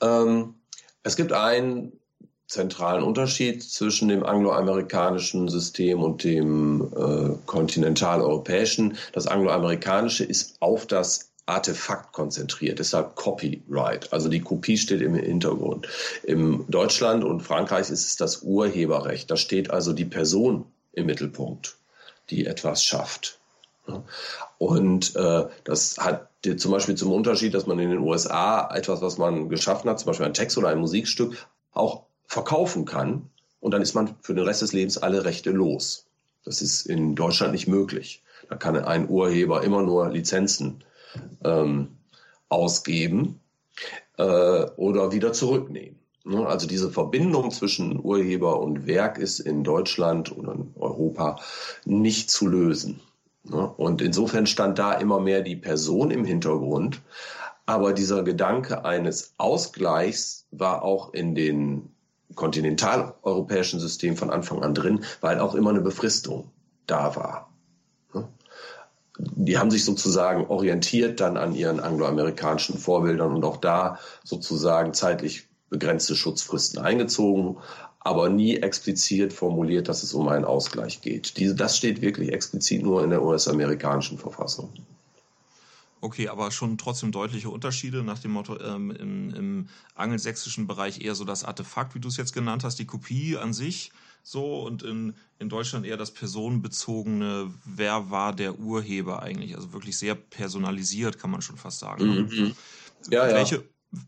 Ähm, 0.00 0.54
es 1.02 1.16
gibt 1.16 1.32
ein 1.32 1.92
zentralen 2.48 3.02
Unterschied 3.02 3.62
zwischen 3.62 4.08
dem 4.08 4.24
angloamerikanischen 4.24 5.48
System 5.48 6.02
und 6.02 6.22
dem 6.22 6.92
äh, 6.96 7.36
kontinentaleuropäischen. 7.46 8.96
Das 9.12 9.26
angloamerikanische 9.26 10.24
ist 10.24 10.56
auf 10.60 10.86
das 10.86 11.32
Artefakt 11.46 12.12
konzentriert, 12.12 12.80
deshalb 12.80 13.14
Copyright, 13.14 14.12
also 14.12 14.28
die 14.28 14.40
Kopie 14.40 14.76
steht 14.76 15.00
im 15.00 15.14
Hintergrund. 15.14 15.86
Im 16.24 16.64
Deutschland 16.68 17.22
und 17.22 17.40
Frankreich 17.40 17.88
ist 17.88 18.04
es 18.04 18.16
das 18.16 18.42
Urheberrecht, 18.42 19.30
da 19.30 19.36
steht 19.36 19.70
also 19.70 19.92
die 19.92 20.04
Person 20.04 20.66
im 20.92 21.06
Mittelpunkt, 21.06 21.76
die 22.30 22.46
etwas 22.46 22.82
schafft. 22.82 23.38
Und 24.58 25.14
äh, 25.14 25.46
das 25.62 25.98
hat 25.98 26.28
zum 26.56 26.72
Beispiel 26.72 26.96
zum 26.96 27.12
Unterschied, 27.12 27.54
dass 27.54 27.66
man 27.66 27.78
in 27.78 27.90
den 27.90 28.00
USA 28.00 28.68
etwas, 28.74 29.00
was 29.00 29.16
man 29.16 29.48
geschaffen 29.48 29.88
hat, 29.88 30.00
zum 30.00 30.08
Beispiel 30.08 30.26
ein 30.26 30.34
Text 30.34 30.58
oder 30.58 30.68
ein 30.68 30.78
Musikstück, 30.78 31.46
auch 31.72 32.02
verkaufen 32.26 32.84
kann 32.84 33.30
und 33.60 33.70
dann 33.72 33.82
ist 33.82 33.94
man 33.94 34.16
für 34.20 34.34
den 34.34 34.44
Rest 34.44 34.62
des 34.62 34.72
Lebens 34.72 34.98
alle 34.98 35.24
Rechte 35.24 35.50
los. 35.50 36.06
Das 36.44 36.62
ist 36.62 36.86
in 36.86 37.14
Deutschland 37.14 37.52
nicht 37.52 37.68
möglich. 37.68 38.22
Da 38.48 38.56
kann 38.56 38.76
ein 38.76 39.08
Urheber 39.08 39.62
immer 39.62 39.82
nur 39.82 40.10
Lizenzen 40.10 40.84
ähm, 41.44 41.96
ausgeben 42.48 43.40
äh, 44.18 44.22
oder 44.76 45.12
wieder 45.12 45.32
zurücknehmen. 45.32 45.98
Ne? 46.24 46.46
Also 46.46 46.66
diese 46.66 46.90
Verbindung 46.90 47.50
zwischen 47.50 48.00
Urheber 48.02 48.60
und 48.60 48.86
Werk 48.86 49.18
ist 49.18 49.38
in 49.38 49.64
Deutschland 49.64 50.36
oder 50.36 50.54
in 50.54 50.72
Europa 50.74 51.40
nicht 51.84 52.30
zu 52.30 52.48
lösen. 52.48 53.00
Ne? 53.44 53.68
Und 53.76 54.02
insofern 54.02 54.46
stand 54.46 54.78
da 54.78 54.92
immer 54.92 55.20
mehr 55.20 55.42
die 55.42 55.56
Person 55.56 56.10
im 56.10 56.24
Hintergrund. 56.24 57.00
Aber 57.64 57.92
dieser 57.92 58.22
Gedanke 58.22 58.84
eines 58.84 59.34
Ausgleichs 59.38 60.46
war 60.52 60.82
auch 60.82 61.12
in 61.14 61.34
den 61.34 61.90
kontinentaleuropäischen 62.34 63.80
System 63.80 64.16
von 64.16 64.30
Anfang 64.30 64.62
an 64.62 64.74
drin, 64.74 65.04
weil 65.20 65.40
auch 65.40 65.54
immer 65.54 65.70
eine 65.70 65.80
Befristung 65.80 66.50
da 66.86 67.16
war. 67.16 67.50
Die 69.18 69.58
haben 69.58 69.70
sich 69.70 69.84
sozusagen 69.84 70.46
orientiert 70.46 71.20
dann 71.20 71.36
an 71.36 71.54
ihren 71.54 71.80
angloamerikanischen 71.80 72.78
Vorbildern 72.78 73.34
und 73.34 73.44
auch 73.44 73.56
da 73.56 73.98
sozusagen 74.24 74.92
zeitlich 74.92 75.48
begrenzte 75.70 76.14
Schutzfristen 76.14 76.80
eingezogen, 76.80 77.56
aber 78.00 78.28
nie 78.28 78.56
explizit 78.56 79.32
formuliert, 79.32 79.88
dass 79.88 80.02
es 80.02 80.14
um 80.14 80.28
einen 80.28 80.44
Ausgleich 80.44 81.00
geht. 81.00 81.38
Diese, 81.38 81.54
das 81.54 81.76
steht 81.76 82.02
wirklich 82.02 82.32
explizit 82.32 82.82
nur 82.82 83.02
in 83.02 83.10
der 83.10 83.22
US-amerikanischen 83.22 84.18
Verfassung. 84.18 84.72
Okay, 86.00 86.28
aber 86.28 86.50
schon 86.52 86.78
trotzdem 86.78 87.10
deutliche 87.10 87.50
Unterschiede 87.50 88.04
nach 88.04 88.18
dem 88.18 88.32
Motto 88.32 88.60
ähm, 88.60 88.90
im, 88.92 89.34
im 89.34 89.68
angelsächsischen 89.94 90.66
Bereich 90.66 91.00
eher 91.00 91.14
so 91.14 91.24
das 91.24 91.42
Artefakt, 91.42 91.94
wie 91.94 92.00
du 92.00 92.08
es 92.08 92.16
jetzt 92.16 92.32
genannt 92.32 92.62
hast, 92.64 92.78
die 92.78 92.84
Kopie 92.84 93.36
an 93.38 93.52
sich 93.52 93.90
so 94.26 94.62
und 94.62 94.82
in, 94.82 95.14
in 95.38 95.48
Deutschland 95.48 95.86
eher 95.86 95.96
das 95.96 96.10
personenbezogene, 96.10 97.52
wer 97.64 98.10
war 98.10 98.34
der 98.34 98.58
Urheber 98.58 99.22
eigentlich? 99.22 99.54
Also 99.54 99.72
wirklich 99.72 99.96
sehr 99.96 100.16
personalisiert, 100.16 101.18
kann 101.18 101.30
man 101.30 101.42
schon 101.42 101.56
fast 101.56 101.78
sagen. 101.78 102.28
Mhm. 102.28 102.52
Ja, 103.08 103.32
welche, 103.32 103.56
ja 103.56 103.62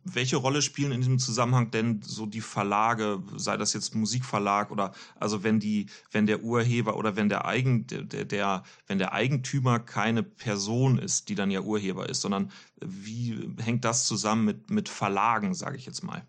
welche 0.04 0.36
Rolle 0.36 0.60
spielen 0.60 0.92
in 0.92 1.00
diesem 1.00 1.18
Zusammenhang 1.18 1.70
denn 1.70 2.02
so 2.02 2.26
die 2.26 2.40
Verlage, 2.40 3.22
sei 3.36 3.56
das 3.56 3.72
jetzt 3.72 3.94
Musikverlag 3.94 4.70
oder 4.70 4.92
also 5.20 5.44
wenn 5.44 5.60
die, 5.60 5.86
wenn 6.10 6.26
der 6.26 6.42
Urheber 6.42 6.96
oder 6.96 7.16
wenn 7.16 7.28
der 7.28 7.46
Eigen, 7.46 7.86
der, 7.86 8.24
der, 8.24 8.64
wenn 8.86 8.98
der 8.98 9.12
Eigentümer 9.12 9.78
keine 9.78 10.22
Person 10.22 10.98
ist, 10.98 11.28
die 11.28 11.34
dann 11.36 11.50
ja 11.50 11.60
Urheber 11.60 12.08
ist, 12.08 12.20
sondern 12.20 12.50
wie 12.80 13.54
hängt 13.58 13.84
das 13.84 14.06
zusammen 14.06 14.44
mit, 14.44 14.70
mit 14.70 14.88
Verlagen, 14.88 15.54
sage 15.54 15.76
ich 15.76 15.86
jetzt 15.86 16.02
mal? 16.02 16.26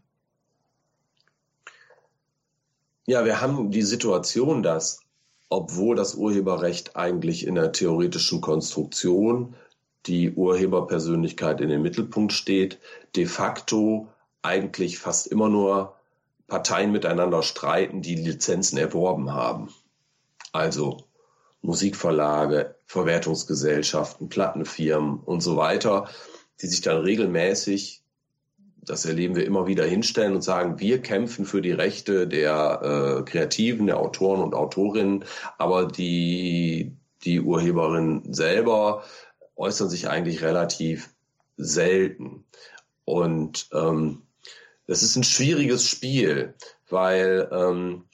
Ja, 3.05 3.25
wir 3.25 3.41
haben 3.41 3.71
die 3.71 3.81
Situation, 3.81 4.63
dass 4.63 5.01
obwohl 5.49 5.95
das 5.95 6.15
Urheberrecht 6.15 6.95
eigentlich 6.95 7.45
in 7.45 7.55
der 7.55 7.71
theoretischen 7.71 8.39
Konstruktion 8.39 9.55
die 10.05 10.31
Urheberpersönlichkeit 10.31 11.59
in 11.59 11.69
den 11.69 11.81
Mittelpunkt 11.81 12.33
steht, 12.33 12.79
de 13.15 13.25
facto 13.25 14.07
eigentlich 14.41 14.99
fast 14.99 15.27
immer 15.27 15.49
nur 15.49 15.95
Parteien 16.47 16.91
miteinander 16.91 17.43
streiten, 17.43 18.01
die 18.01 18.15
Lizenzen 18.15 18.77
erworben 18.77 19.33
haben. 19.33 19.73
Also 20.51 21.03
Musikverlage, 21.61 22.75
Verwertungsgesellschaften, 22.85 24.29
Plattenfirmen 24.29 25.19
und 25.19 25.41
so 25.41 25.57
weiter, 25.57 26.09
die 26.61 26.67
sich 26.67 26.81
dann 26.81 27.01
regelmäßig, 27.01 27.98
das 28.81 29.05
erleben 29.05 29.35
wir 29.35 29.45
immer 29.45 29.67
wieder, 29.67 29.85
hinstellen 29.85 30.35
und 30.35 30.41
sagen, 30.41 30.79
wir 30.79 31.01
kämpfen 31.01 31.45
für 31.45 31.61
die 31.61 31.71
Rechte 31.71 32.27
der 32.27 33.19
äh, 33.19 33.29
Kreativen, 33.29 33.87
der 33.87 33.99
Autoren 33.99 34.41
und 34.41 34.55
Autorinnen, 34.55 35.25
aber 35.57 35.85
die, 35.85 36.93
die 37.23 37.41
Urheberin 37.41 38.33
selber 38.33 39.03
äußern 39.55 39.89
sich 39.89 40.09
eigentlich 40.09 40.41
relativ 40.41 41.09
selten. 41.57 42.45
Und 43.05 43.67
ähm, 43.73 44.23
das 44.87 45.03
ist 45.03 45.15
ein 45.15 45.23
schwieriges 45.23 45.87
Spiel, 45.87 46.53
weil 46.89 47.49
ähm, 47.51 48.05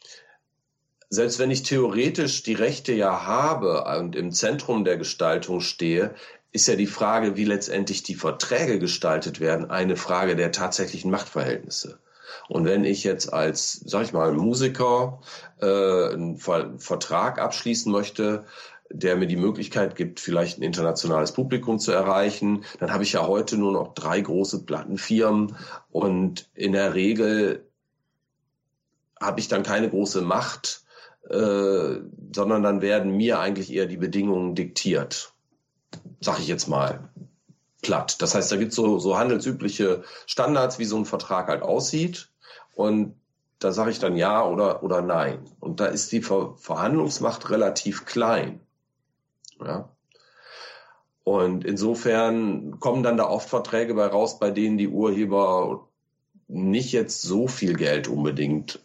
selbst 1.10 1.40
wenn 1.40 1.52
ich 1.52 1.64
theoretisch 1.64 2.44
die 2.44 2.54
Rechte 2.54 2.94
ja 2.94 3.26
habe 3.26 3.86
und 4.00 4.16
im 4.16 4.32
Zentrum 4.32 4.84
der 4.84 4.98
Gestaltung 4.98 5.62
stehe, 5.62 6.16
ist 6.56 6.68
ja 6.68 6.78
die 6.78 6.88
Frage, 6.88 7.36
wie 7.36 7.44
letztendlich 7.44 8.02
die 8.04 8.16
Verträge 8.16 8.80
gestaltet 8.80 9.42
werden, 9.42 9.70
eine 9.70 9.98
Frage 9.98 10.38
der 10.38 10.54
tatsächlichen 10.54 11.12
Machtverhältnisse. 11.12 12.00
Und 12.48 12.64
wenn 12.64 12.86
ich 12.86 13.04
jetzt 13.04 13.34
als, 13.34 13.82
sag 13.86 14.04
ich 14.04 14.14
mal, 14.14 14.32
Musiker 14.32 15.20
äh, 15.62 16.14
einen 16.14 16.38
Vertrag 16.38 17.40
abschließen 17.40 17.92
möchte, 17.92 18.46
der 18.90 19.18
mir 19.18 19.28
die 19.28 19.36
Möglichkeit 19.36 19.98
gibt, 19.98 20.22
vielleicht 20.22 20.58
ein 20.58 20.64
internationales 20.64 21.34
Publikum 21.34 21.78
zu 21.78 21.92
erreichen. 21.92 22.64
Dann 22.80 22.94
habe 22.94 23.04
ich 23.04 23.14
ja 23.14 23.28
heute 23.28 23.58
nur 23.58 23.74
noch 23.74 23.94
drei 23.94 24.22
große 24.22 24.64
Plattenfirmen 24.64 25.58
und 25.92 26.50
in 26.54 26.72
der 26.72 26.94
Regel 26.94 27.68
habe 29.20 29.42
ich 29.42 29.50
dann 29.50 29.64
keine 29.64 29.90
große 29.90 30.22
Macht, 30.22 30.84
äh, 31.30 32.00
sondern 32.34 32.64
dann 32.64 32.82
werden 32.82 33.18
mir 33.18 33.40
eigentlich 33.40 33.74
eher 33.74 33.88
die 33.88 33.98
Bedingungen 33.98 34.56
diktiert. 34.56 35.35
Sag 36.22 36.40
ich 36.40 36.48
jetzt 36.48 36.68
mal 36.68 37.10
platt. 37.82 38.22
Das 38.22 38.36
heißt, 38.36 38.52
da 38.52 38.56
gibt 38.58 38.72
es 38.72 38.76
so, 38.76 39.00
so 39.00 39.18
handelsübliche 39.18 40.04
Standards, 40.26 40.80
wie 40.80 40.86
so 40.86 40.98
ein 40.98 41.06
Vertrag 41.06 41.48
halt 41.48 41.62
aussieht. 41.62 42.30
Und 42.74 43.16
da 43.60 43.72
sage 43.72 43.92
ich 43.92 44.00
dann 44.00 44.18
ja 44.18 44.46
oder, 44.46 44.84
oder 44.84 45.02
nein. 45.02 45.40
Und 45.60 45.80
da 45.80 45.86
ist 45.86 46.12
die 46.12 46.22
Ver 46.22 46.56
Verhandlungsmacht 46.58 47.50
relativ 47.50 48.06
klein. 48.06 48.60
Ja. 49.64 49.90
Und 51.24 51.66
insofern 51.66 52.80
kommen 52.80 53.02
dann 53.02 53.18
da 53.18 53.28
oft 53.28 53.50
Verträge 53.50 53.96
bei 53.96 54.06
raus, 54.06 54.40
bei 54.40 54.52
denen 54.52 54.78
die 54.78 54.88
Urheber 54.88 55.88
nicht 56.48 56.92
jetzt 56.92 57.22
so 57.22 57.48
viel 57.48 57.74
Geld 57.76 58.08
unbedingt 58.08 58.80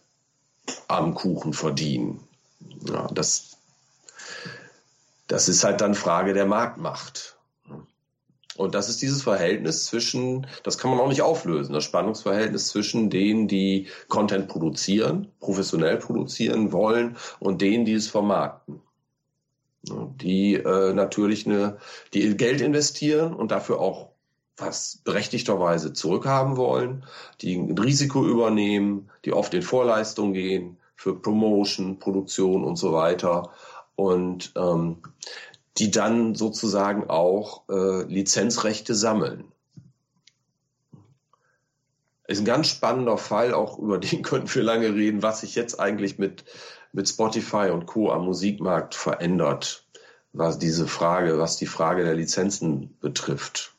am 0.87 1.13
Kuchen 1.13 1.53
verdienen. 1.53 2.19
Ja, 2.87 3.07
das, 3.13 3.50
das 5.31 5.47
ist 5.47 5.63
halt 5.63 5.79
dann 5.79 5.95
Frage 5.95 6.33
der 6.33 6.45
Marktmacht. 6.45 7.37
Und 8.57 8.75
das 8.75 8.89
ist 8.89 9.01
dieses 9.01 9.23
Verhältnis 9.23 9.85
zwischen, 9.85 10.45
das 10.63 10.77
kann 10.77 10.91
man 10.91 10.99
auch 10.99 11.07
nicht 11.07 11.21
auflösen, 11.21 11.71
das 11.71 11.85
Spannungsverhältnis 11.85 12.67
zwischen 12.67 13.09
denen, 13.09 13.47
die 13.47 13.87
Content 14.09 14.49
produzieren, 14.49 15.31
professionell 15.39 15.95
produzieren 15.95 16.73
wollen 16.73 17.15
und 17.39 17.61
denen, 17.61 17.85
die 17.85 17.93
es 17.93 18.09
vermarkten. 18.09 18.81
Die 19.83 20.55
äh, 20.55 20.93
natürlich 20.93 21.47
eine, 21.47 21.77
die 22.13 22.35
Geld 22.35 22.59
investieren 22.59 23.33
und 23.33 23.51
dafür 23.51 23.79
auch 23.79 24.09
was 24.57 24.99
berechtigterweise 25.05 25.93
zurückhaben 25.93 26.57
wollen, 26.57 27.05
die 27.39 27.55
ein 27.55 27.77
Risiko 27.77 28.27
übernehmen, 28.27 29.09
die 29.23 29.31
oft 29.31 29.53
in 29.53 29.61
Vorleistung 29.61 30.33
gehen 30.33 30.77
für 31.01 31.15
Promotion, 31.15 31.97
Produktion 31.97 32.65
und 32.65 32.75
so 32.75 32.91
weiter. 32.93 33.49
Und 33.95 34.53
ähm, 34.55 34.97
die 35.77 35.91
dann 35.91 36.35
sozusagen 36.35 37.09
auch 37.09 37.67
äh, 37.69 38.03
Lizenzrechte 38.03 38.93
sammeln. 38.93 39.51
Ist 42.27 42.39
ein 42.39 42.45
ganz 42.45 42.67
spannender 42.67 43.17
Fall, 43.17 43.53
auch 43.53 43.79
über 43.79 43.97
den 43.99 44.21
könnten 44.21 44.53
wir 44.53 44.63
lange 44.63 44.93
reden, 44.93 45.23
was 45.23 45.41
sich 45.41 45.55
jetzt 45.55 45.79
eigentlich 45.79 46.17
mit, 46.17 46.45
mit 46.91 47.07
Spotify 47.07 47.69
und 47.71 47.85
Co. 47.85 48.11
am 48.11 48.25
Musikmarkt 48.25 48.95
verändert, 48.95 49.85
was 50.33 50.59
diese 50.59 50.87
Frage, 50.87 51.39
was 51.39 51.57
die 51.57 51.65
Frage 51.65 52.03
der 52.03 52.15
Lizenzen 52.15 52.97
betrifft. 52.99 53.73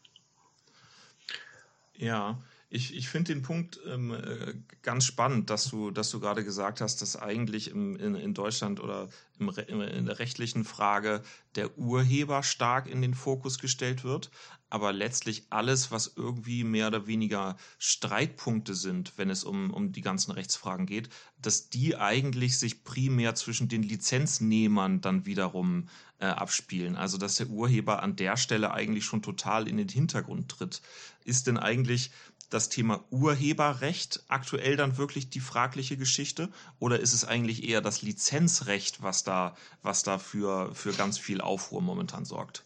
Ja, 1.94 2.38
ich, 2.74 2.96
ich 2.96 3.10
finde 3.10 3.34
den 3.34 3.42
Punkt 3.42 3.78
ähm, 3.86 4.12
äh, 4.14 4.54
ganz 4.80 5.04
spannend, 5.04 5.50
dass 5.50 5.68
du, 5.68 5.90
dass 5.90 6.10
du 6.10 6.20
gerade 6.20 6.42
gesagt 6.42 6.80
hast, 6.80 7.02
dass 7.02 7.16
eigentlich 7.16 7.70
im, 7.70 7.96
in, 7.96 8.14
in 8.14 8.32
Deutschland 8.32 8.80
oder 8.80 9.10
im, 9.38 9.50
in 9.82 10.06
der 10.06 10.18
rechtlichen 10.18 10.64
Frage 10.64 11.22
der 11.54 11.76
Urheber 11.76 12.42
stark 12.42 12.86
in 12.88 13.02
den 13.02 13.12
Fokus 13.12 13.58
gestellt 13.58 14.04
wird, 14.04 14.30
aber 14.70 14.94
letztlich 14.94 15.44
alles, 15.50 15.90
was 15.90 16.14
irgendwie 16.16 16.64
mehr 16.64 16.86
oder 16.86 17.06
weniger 17.06 17.58
Streitpunkte 17.78 18.74
sind, 18.74 19.12
wenn 19.18 19.28
es 19.28 19.44
um, 19.44 19.70
um 19.70 19.92
die 19.92 20.00
ganzen 20.00 20.32
Rechtsfragen 20.32 20.86
geht, 20.86 21.10
dass 21.36 21.68
die 21.68 21.96
eigentlich 21.96 22.58
sich 22.58 22.84
primär 22.84 23.34
zwischen 23.34 23.68
den 23.68 23.82
Lizenznehmern 23.82 25.02
dann 25.02 25.26
wiederum 25.26 25.88
äh, 26.20 26.26
abspielen. 26.26 26.96
Also 26.96 27.18
dass 27.18 27.36
der 27.36 27.48
Urheber 27.48 28.02
an 28.02 28.16
der 28.16 28.38
Stelle 28.38 28.72
eigentlich 28.72 29.04
schon 29.04 29.20
total 29.20 29.68
in 29.68 29.76
den 29.76 29.88
Hintergrund 29.88 30.48
tritt. 30.50 30.80
Ist 31.24 31.48
denn 31.48 31.58
eigentlich 31.58 32.10
das 32.52 32.68
Thema 32.68 33.04
Urheberrecht 33.10 34.24
aktuell 34.28 34.76
dann 34.76 34.98
wirklich 34.98 35.30
die 35.30 35.40
fragliche 35.40 35.96
Geschichte? 35.96 36.48
Oder 36.78 37.00
ist 37.00 37.14
es 37.14 37.24
eigentlich 37.24 37.68
eher 37.68 37.80
das 37.80 38.02
Lizenzrecht, 38.02 39.02
was 39.02 39.24
da, 39.24 39.56
was 39.82 40.02
da 40.02 40.18
für, 40.18 40.74
für 40.74 40.92
ganz 40.92 41.18
viel 41.18 41.40
Aufruhr 41.40 41.80
momentan 41.80 42.24
sorgt? 42.24 42.64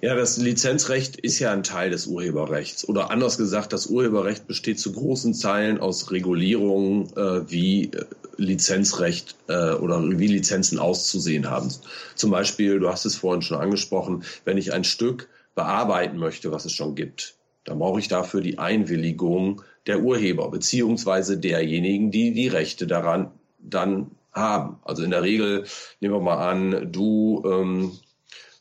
Ja, 0.00 0.14
das 0.14 0.36
Lizenzrecht 0.36 1.16
ist 1.16 1.38
ja 1.40 1.52
ein 1.52 1.64
Teil 1.64 1.90
des 1.90 2.06
Urheberrechts. 2.06 2.88
Oder 2.88 3.10
anders 3.10 3.38
gesagt, 3.38 3.72
das 3.72 3.86
Urheberrecht 3.86 4.46
besteht 4.46 4.78
zu 4.78 4.92
großen 4.92 5.38
Teilen 5.38 5.80
aus 5.80 6.10
Regulierungen, 6.12 7.10
äh, 7.16 7.50
wie 7.50 7.86
äh, 7.86 8.04
Lizenzrecht 8.36 9.34
äh, 9.48 9.72
oder 9.72 10.02
wie 10.02 10.28
Lizenzen 10.28 10.78
auszusehen 10.78 11.50
haben. 11.50 11.72
Zum 12.14 12.30
Beispiel, 12.30 12.78
du 12.78 12.88
hast 12.88 13.04
es 13.04 13.16
vorhin 13.16 13.42
schon 13.42 13.58
angesprochen, 13.58 14.24
wenn 14.44 14.58
ich 14.58 14.72
ein 14.72 14.84
Stück 14.84 15.28
bearbeiten 15.54 16.18
möchte, 16.18 16.52
was 16.52 16.64
es 16.64 16.72
schon 16.72 16.94
gibt, 16.94 17.34
dann 17.64 17.78
brauche 17.78 18.00
ich 18.00 18.08
dafür 18.08 18.40
die 18.40 18.58
Einwilligung 18.58 19.62
der 19.86 20.00
Urheber 20.00 20.50
beziehungsweise 20.50 21.38
derjenigen, 21.38 22.10
die 22.10 22.32
die 22.32 22.48
Rechte 22.48 22.86
daran 22.86 23.30
dann 23.58 24.10
haben. 24.32 24.78
Also 24.84 25.02
in 25.02 25.10
der 25.10 25.22
Regel 25.22 25.64
nehmen 26.00 26.14
wir 26.14 26.20
mal 26.20 26.50
an, 26.50 26.92
du 26.92 27.42
ähm, 27.46 27.92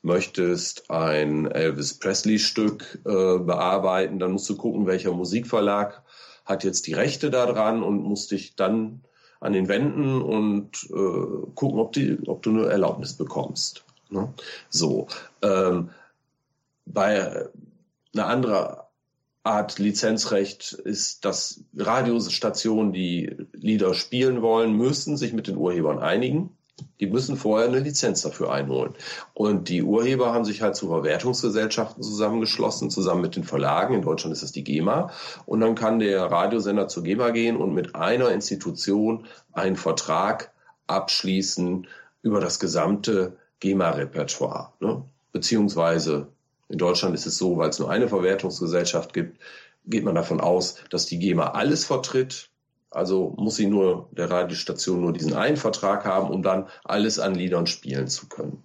möchtest 0.01 0.89
ein 0.89 1.49
Elvis 1.49 1.97
Presley 1.97 2.39
Stück 2.39 2.99
äh, 3.05 3.39
bearbeiten, 3.39 4.19
dann 4.19 4.33
musst 4.33 4.49
du 4.49 4.57
gucken, 4.57 4.85
welcher 4.85 5.13
Musikverlag 5.13 6.03
hat 6.45 6.63
jetzt 6.63 6.87
die 6.87 6.93
Rechte 6.93 7.31
daran 7.31 7.83
und 7.83 8.03
musst 8.03 8.31
dich 8.31 8.55
dann 8.55 9.01
an 9.39 9.53
den 9.53 9.67
wenden 9.67 10.21
und 10.21 10.83
äh, 10.89 11.51
gucken, 11.55 11.79
ob, 11.79 11.93
die, 11.93 12.17
ob 12.27 12.41
du 12.43 12.51
eine 12.51 12.67
Erlaubnis 12.67 13.13
bekommst. 13.13 13.83
Ne? 14.09 14.33
So. 14.69 15.07
Ähm, 15.41 15.89
bei 16.85 17.49
einer 18.13 18.27
anderen 18.27 18.75
Art 19.43 19.77
Lizenzrecht 19.77 20.71
ist, 20.71 21.25
dass 21.25 21.65
Radiostationen, 21.75 22.93
die 22.93 23.35
Lieder 23.51 23.93
spielen 23.93 24.41
wollen, 24.41 24.77
müssen 24.77 25.17
sich 25.17 25.33
mit 25.33 25.47
den 25.47 25.57
Urhebern 25.57 25.99
einigen. 25.99 26.55
Die 26.99 27.07
müssen 27.07 27.35
vorher 27.35 27.67
eine 27.67 27.79
Lizenz 27.79 28.21
dafür 28.21 28.51
einholen. 28.51 28.93
Und 29.33 29.67
die 29.67 29.83
Urheber 29.83 30.33
haben 30.33 30.45
sich 30.45 30.61
halt 30.61 30.75
zu 30.75 30.87
Verwertungsgesellschaften 30.87 32.01
zusammengeschlossen, 32.01 32.89
zusammen 32.89 33.21
mit 33.21 33.35
den 33.35 33.43
Verlagen. 33.43 33.93
In 33.93 34.01
Deutschland 34.01 34.33
ist 34.33 34.43
das 34.43 34.53
die 34.53 34.63
GEMA. 34.63 35.11
Und 35.45 35.59
dann 35.59 35.75
kann 35.75 35.99
der 35.99 36.23
Radiosender 36.23 36.87
zur 36.87 37.03
GEMA 37.03 37.31
gehen 37.31 37.57
und 37.57 37.73
mit 37.73 37.95
einer 37.95 38.31
Institution 38.31 39.27
einen 39.51 39.75
Vertrag 39.75 40.51
abschließen 40.87 41.85
über 42.21 42.39
das 42.39 42.59
gesamte 42.59 43.37
GEMA-Repertoire. 43.59 44.69
Ne? 44.79 45.03
Beziehungsweise 45.33 46.27
in 46.73 46.79
Deutschland 46.79 47.13
ist 47.13 47.27
es 47.27 47.37
so, 47.37 47.57
weil 47.57 47.69
es 47.69 47.77
nur 47.77 47.91
eine 47.91 48.07
Verwertungsgesellschaft 48.07 49.13
gibt, 49.13 49.39
geht 49.85 50.03
man 50.03 50.15
davon 50.15 50.41
aus, 50.41 50.77
dass 50.89 51.05
die 51.05 51.19
GEMA 51.19 51.51
alles 51.51 51.85
vertritt. 51.85 52.49
Also 52.89 53.35
muss 53.37 53.57
sie 53.57 53.67
nur, 53.67 54.09
der 54.11 54.31
Radiostation 54.31 55.01
nur 55.01 55.13
diesen 55.13 55.35
einen 55.35 55.57
Vertrag 55.57 56.03
haben, 56.03 56.31
um 56.31 56.41
dann 56.41 56.67
alles 56.83 57.19
an 57.19 57.35
Liedern 57.35 57.67
spielen 57.67 58.07
zu 58.07 58.27
können. 58.27 58.63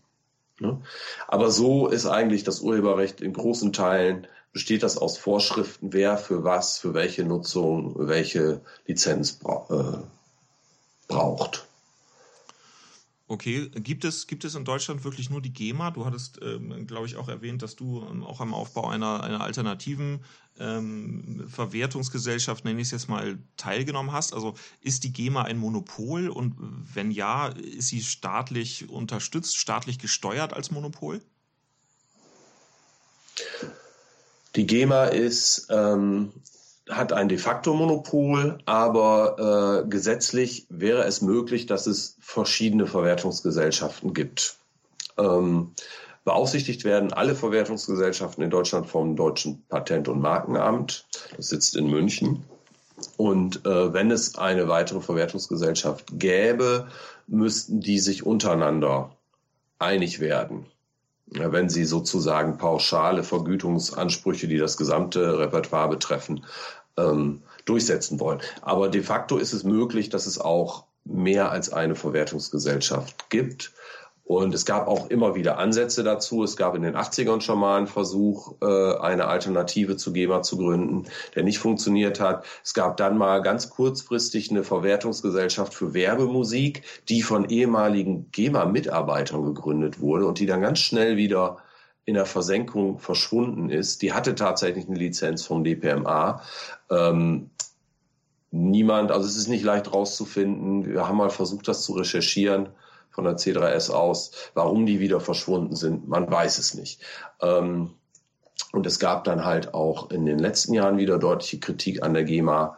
Ne? 0.58 0.80
Aber 1.26 1.50
so 1.50 1.86
ist 1.88 2.06
eigentlich 2.06 2.44
das 2.44 2.60
Urheberrecht 2.60 3.20
in 3.20 3.34
großen 3.34 3.74
Teilen 3.74 4.26
besteht 4.54 4.82
das 4.82 4.96
aus 4.96 5.18
Vorschriften, 5.18 5.92
wer 5.92 6.16
für 6.16 6.44
was, 6.44 6.78
für 6.78 6.94
welche 6.94 7.24
Nutzung, 7.24 7.94
welche 8.08 8.62
Lizenz 8.86 9.38
äh, 9.68 9.98
braucht. 11.08 11.67
Okay, 13.30 13.68
gibt 13.68 14.06
es, 14.06 14.26
gibt 14.26 14.44
es 14.44 14.54
in 14.54 14.64
Deutschland 14.64 15.04
wirklich 15.04 15.28
nur 15.28 15.42
die 15.42 15.52
GEMA? 15.52 15.90
Du 15.90 16.06
hattest, 16.06 16.40
ähm, 16.42 16.86
glaube 16.86 17.06
ich, 17.06 17.16
auch 17.16 17.28
erwähnt, 17.28 17.60
dass 17.60 17.76
du 17.76 18.06
ähm, 18.10 18.24
auch 18.24 18.40
am 18.40 18.54
Aufbau 18.54 18.88
einer, 18.88 19.22
einer 19.22 19.42
alternativen 19.42 20.24
ähm, 20.58 21.46
Verwertungsgesellschaft, 21.46 22.64
nenne 22.64 22.80
ich 22.80 22.88
es 22.88 22.92
jetzt 22.92 23.08
mal, 23.08 23.38
teilgenommen 23.58 24.12
hast. 24.12 24.32
Also 24.32 24.54
ist 24.80 25.04
die 25.04 25.12
GEMA 25.12 25.42
ein 25.42 25.58
Monopol 25.58 26.30
und 26.30 26.56
wenn 26.94 27.10
ja, 27.10 27.48
ist 27.48 27.88
sie 27.88 28.02
staatlich 28.02 28.88
unterstützt, 28.88 29.58
staatlich 29.58 29.98
gesteuert 29.98 30.54
als 30.54 30.70
Monopol? 30.70 31.20
Die 34.56 34.66
GEMA 34.66 35.04
ist 35.04 35.66
ähm, 35.68 36.32
hat 36.90 37.12
ein 37.12 37.28
de 37.28 37.38
facto 37.38 37.74
Monopol, 37.74 38.58
aber 38.64 39.82
äh, 39.84 39.88
gesetzlich 39.88 40.66
wäre 40.70 41.04
es 41.04 41.22
möglich, 41.22 41.66
dass 41.66 41.86
es 41.86 42.16
verschiedene 42.20 42.86
Verwertungsgesellschaften 42.86 44.14
gibt. 44.14 44.56
Ähm, 45.18 45.72
beaufsichtigt 46.24 46.84
werden 46.84 47.12
alle 47.12 47.34
Verwertungsgesellschaften 47.34 48.44
in 48.44 48.50
Deutschland 48.50 48.86
vom 48.86 49.16
Deutschen 49.16 49.64
Patent- 49.68 50.08
und 50.08 50.20
Markenamt. 50.20 51.06
Das 51.36 51.48
sitzt 51.48 51.76
in 51.76 51.88
München. 51.88 52.44
Und 53.16 53.64
äh, 53.64 53.92
wenn 53.92 54.10
es 54.10 54.36
eine 54.36 54.68
weitere 54.68 55.00
Verwertungsgesellschaft 55.00 56.18
gäbe, 56.18 56.88
müssten 57.26 57.80
die 57.80 57.98
sich 57.98 58.26
untereinander 58.26 59.10
einig 59.78 60.20
werden 60.20 60.66
wenn 61.30 61.68
sie 61.68 61.84
sozusagen 61.84 62.58
pauschale 62.58 63.22
Vergütungsansprüche, 63.22 64.48
die 64.48 64.58
das 64.58 64.76
gesamte 64.76 65.38
Repertoire 65.38 65.88
betreffen, 65.88 66.44
ähm, 66.96 67.42
durchsetzen 67.64 68.18
wollen. 68.20 68.40
Aber 68.62 68.88
de 68.88 69.02
facto 69.02 69.36
ist 69.38 69.52
es 69.52 69.64
möglich, 69.64 70.08
dass 70.08 70.26
es 70.26 70.40
auch 70.40 70.84
mehr 71.04 71.50
als 71.50 71.72
eine 71.72 71.94
Verwertungsgesellschaft 71.94 73.30
gibt. 73.30 73.72
Und 74.28 74.52
es 74.52 74.66
gab 74.66 74.88
auch 74.88 75.08
immer 75.08 75.34
wieder 75.34 75.56
Ansätze 75.56 76.04
dazu. 76.04 76.44
Es 76.44 76.58
gab 76.58 76.74
in 76.74 76.82
den 76.82 76.94
80ern 76.96 77.40
schon 77.40 77.58
mal 77.58 77.78
einen 77.78 77.86
Versuch, 77.86 78.56
äh, 78.60 78.96
eine 78.98 79.24
Alternative 79.24 79.96
zu 79.96 80.12
GEMA 80.12 80.42
zu 80.42 80.58
gründen, 80.58 81.04
der 81.34 81.44
nicht 81.44 81.58
funktioniert 81.58 82.20
hat. 82.20 82.44
Es 82.62 82.74
gab 82.74 82.98
dann 82.98 83.16
mal 83.16 83.40
ganz 83.40 83.70
kurzfristig 83.70 84.50
eine 84.50 84.64
Verwertungsgesellschaft 84.64 85.72
für 85.72 85.94
Werbemusik, 85.94 86.82
die 87.08 87.22
von 87.22 87.48
ehemaligen 87.48 88.30
GEMA-Mitarbeitern 88.30 89.46
gegründet 89.46 89.98
wurde 90.02 90.26
und 90.26 90.38
die 90.38 90.46
dann 90.46 90.60
ganz 90.60 90.80
schnell 90.80 91.16
wieder 91.16 91.56
in 92.04 92.12
der 92.12 92.26
Versenkung 92.26 92.98
verschwunden 92.98 93.70
ist. 93.70 94.02
Die 94.02 94.12
hatte 94.12 94.34
tatsächlich 94.34 94.88
eine 94.88 94.98
Lizenz 94.98 95.46
vom 95.46 95.64
DPMA. 95.64 96.42
Ähm, 96.90 97.48
niemand, 98.50 99.10
also 99.10 99.26
es 99.26 99.36
ist 99.38 99.48
nicht 99.48 99.64
leicht 99.64 99.90
rauszufinden. 99.90 100.84
Wir 100.84 101.08
haben 101.08 101.16
mal 101.16 101.30
versucht, 101.30 101.66
das 101.66 101.82
zu 101.82 101.94
recherchieren 101.94 102.68
von 103.18 103.24
der 103.24 103.36
C3S 103.36 103.90
aus. 103.90 104.30
Warum 104.54 104.86
die 104.86 105.00
wieder 105.00 105.18
verschwunden 105.18 105.74
sind, 105.74 106.06
man 106.06 106.30
weiß 106.30 106.58
es 106.58 106.74
nicht. 106.74 107.00
Ähm, 107.42 107.90
und 108.70 108.86
es 108.86 109.00
gab 109.00 109.24
dann 109.24 109.44
halt 109.44 109.74
auch 109.74 110.12
in 110.12 110.24
den 110.24 110.38
letzten 110.38 110.72
Jahren 110.72 110.98
wieder 110.98 111.18
deutliche 111.18 111.58
Kritik 111.58 112.04
an 112.04 112.14
der 112.14 112.22
GEMA, 112.22 112.76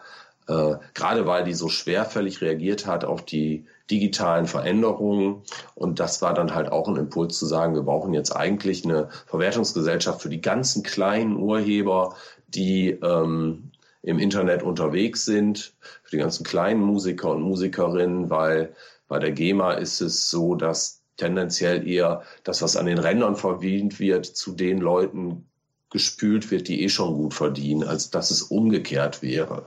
äh, 0.49 0.77
gerade 0.95 1.27
weil 1.27 1.45
die 1.45 1.53
so 1.53 1.69
schwerfällig 1.69 2.41
reagiert 2.41 2.87
hat 2.87 3.05
auf 3.05 3.23
die 3.23 3.67
digitalen 3.91 4.47
Veränderungen. 4.47 5.43
Und 5.75 6.01
das 6.01 6.23
war 6.23 6.33
dann 6.33 6.55
halt 6.55 6.73
auch 6.73 6.89
ein 6.89 6.97
Impuls 6.97 7.39
zu 7.39 7.45
sagen, 7.45 7.75
wir 7.75 7.83
brauchen 7.83 8.15
jetzt 8.15 8.35
eigentlich 8.35 8.83
eine 8.87 9.11
Verwertungsgesellschaft 9.27 10.23
für 10.23 10.31
die 10.31 10.41
ganzen 10.41 10.83
kleinen 10.83 11.37
Urheber, 11.37 12.15
die 12.49 12.93
ähm, 12.93 13.73
im 14.01 14.19
Internet 14.19 14.63
unterwegs 14.63 15.27
sind, 15.27 15.75
für 16.03 16.13
die 16.13 16.23
ganzen 16.23 16.45
kleinen 16.45 16.81
Musiker 16.81 17.31
und 17.31 17.43
Musikerinnen, 17.43 18.31
weil 18.31 18.75
bei 19.11 19.19
der 19.19 19.33
GEMA 19.33 19.73
ist 19.73 20.01
es 20.01 20.31
so, 20.31 20.55
dass 20.55 21.03
tendenziell 21.17 21.87
eher 21.87 22.23
das, 22.45 22.63
was 22.63 22.77
an 22.77 22.87
den 22.87 22.99
Rändern 22.99 23.35
verdient 23.35 23.99
wird, 23.99 24.25
zu 24.25 24.53
den 24.53 24.79
Leuten 24.79 25.49
gespült 25.91 26.53
wird, 26.53 26.69
die 26.69 26.85
eh 26.85 26.89
schon 26.89 27.15
gut 27.15 27.35
verdienen, 27.35 27.83
als 27.83 28.11
dass 28.11 28.31
es 28.31 28.41
umgekehrt 28.41 29.21
wäre. 29.21 29.67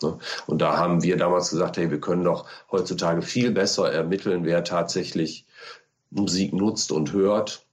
Ne? 0.00 0.16
Und 0.46 0.62
da 0.62 0.76
haben 0.76 1.02
wir 1.02 1.16
damals 1.16 1.50
gesagt, 1.50 1.76
hey, 1.76 1.90
wir 1.90 1.98
können 1.98 2.22
doch 2.22 2.46
heutzutage 2.70 3.22
viel 3.22 3.50
besser 3.50 3.92
ermitteln, 3.92 4.44
wer 4.44 4.62
tatsächlich 4.62 5.44
Musik 6.10 6.52
nutzt 6.52 6.92
und 6.92 7.12
hört 7.12 7.66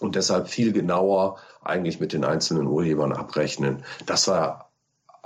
und 0.00 0.16
deshalb 0.16 0.48
viel 0.48 0.72
genauer 0.72 1.38
eigentlich 1.62 1.98
mit 1.98 2.12
den 2.12 2.26
einzelnen 2.26 2.66
Urhebern 2.66 3.14
abrechnen. 3.14 3.84
Das 4.04 4.28
war 4.28 4.65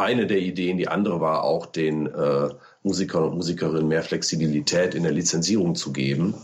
eine 0.01 0.27
der 0.27 0.39
Ideen. 0.39 0.79
Die 0.79 0.89
andere 0.89 1.21
war 1.21 1.45
auch 1.45 1.67
den 1.67 2.07
äh, 2.07 2.49
Musikern 2.83 3.25
und 3.25 3.37
Musikerinnen 3.37 3.87
mehr 3.87 4.03
Flexibilität 4.03 4.95
in 4.95 5.03
der 5.03 5.13
Lizenzierung 5.13 5.75
zu 5.75 5.93
geben, 5.93 6.35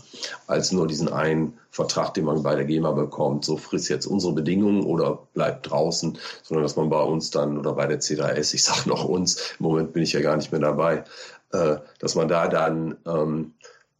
als 0.45 0.71
nur 0.71 0.87
diesen 0.87 1.11
einen 1.11 1.57
Vertrag, 1.71 2.13
den 2.13 2.25
man 2.25 2.43
bei 2.43 2.55
der 2.55 2.65
GEMA 2.65 2.91
bekommt, 2.91 3.43
so 3.43 3.57
frisst 3.57 3.89
jetzt 3.89 4.05
unsere 4.05 4.33
Bedingungen 4.33 4.83
oder 4.83 5.27
bleibt 5.33 5.69
draußen, 5.69 6.17
sondern 6.43 6.63
dass 6.63 6.75
man 6.75 6.89
bei 6.89 7.01
uns 7.01 7.31
dann 7.31 7.57
oder 7.57 7.73
bei 7.73 7.87
der 7.87 7.99
C3S, 7.99 8.53
ich 8.53 8.63
sage 8.63 8.87
noch 8.87 9.03
uns, 9.03 9.55
im 9.59 9.65
Moment 9.65 9.93
bin 9.93 10.03
ich 10.03 10.13
ja 10.13 10.21
gar 10.21 10.37
nicht 10.37 10.51
mehr 10.51 10.61
dabei, 10.61 11.03
äh, 11.51 11.77
dass 11.99 12.15
man 12.15 12.27
da 12.27 12.47
dann 12.47 12.97
ähm, 13.07 13.53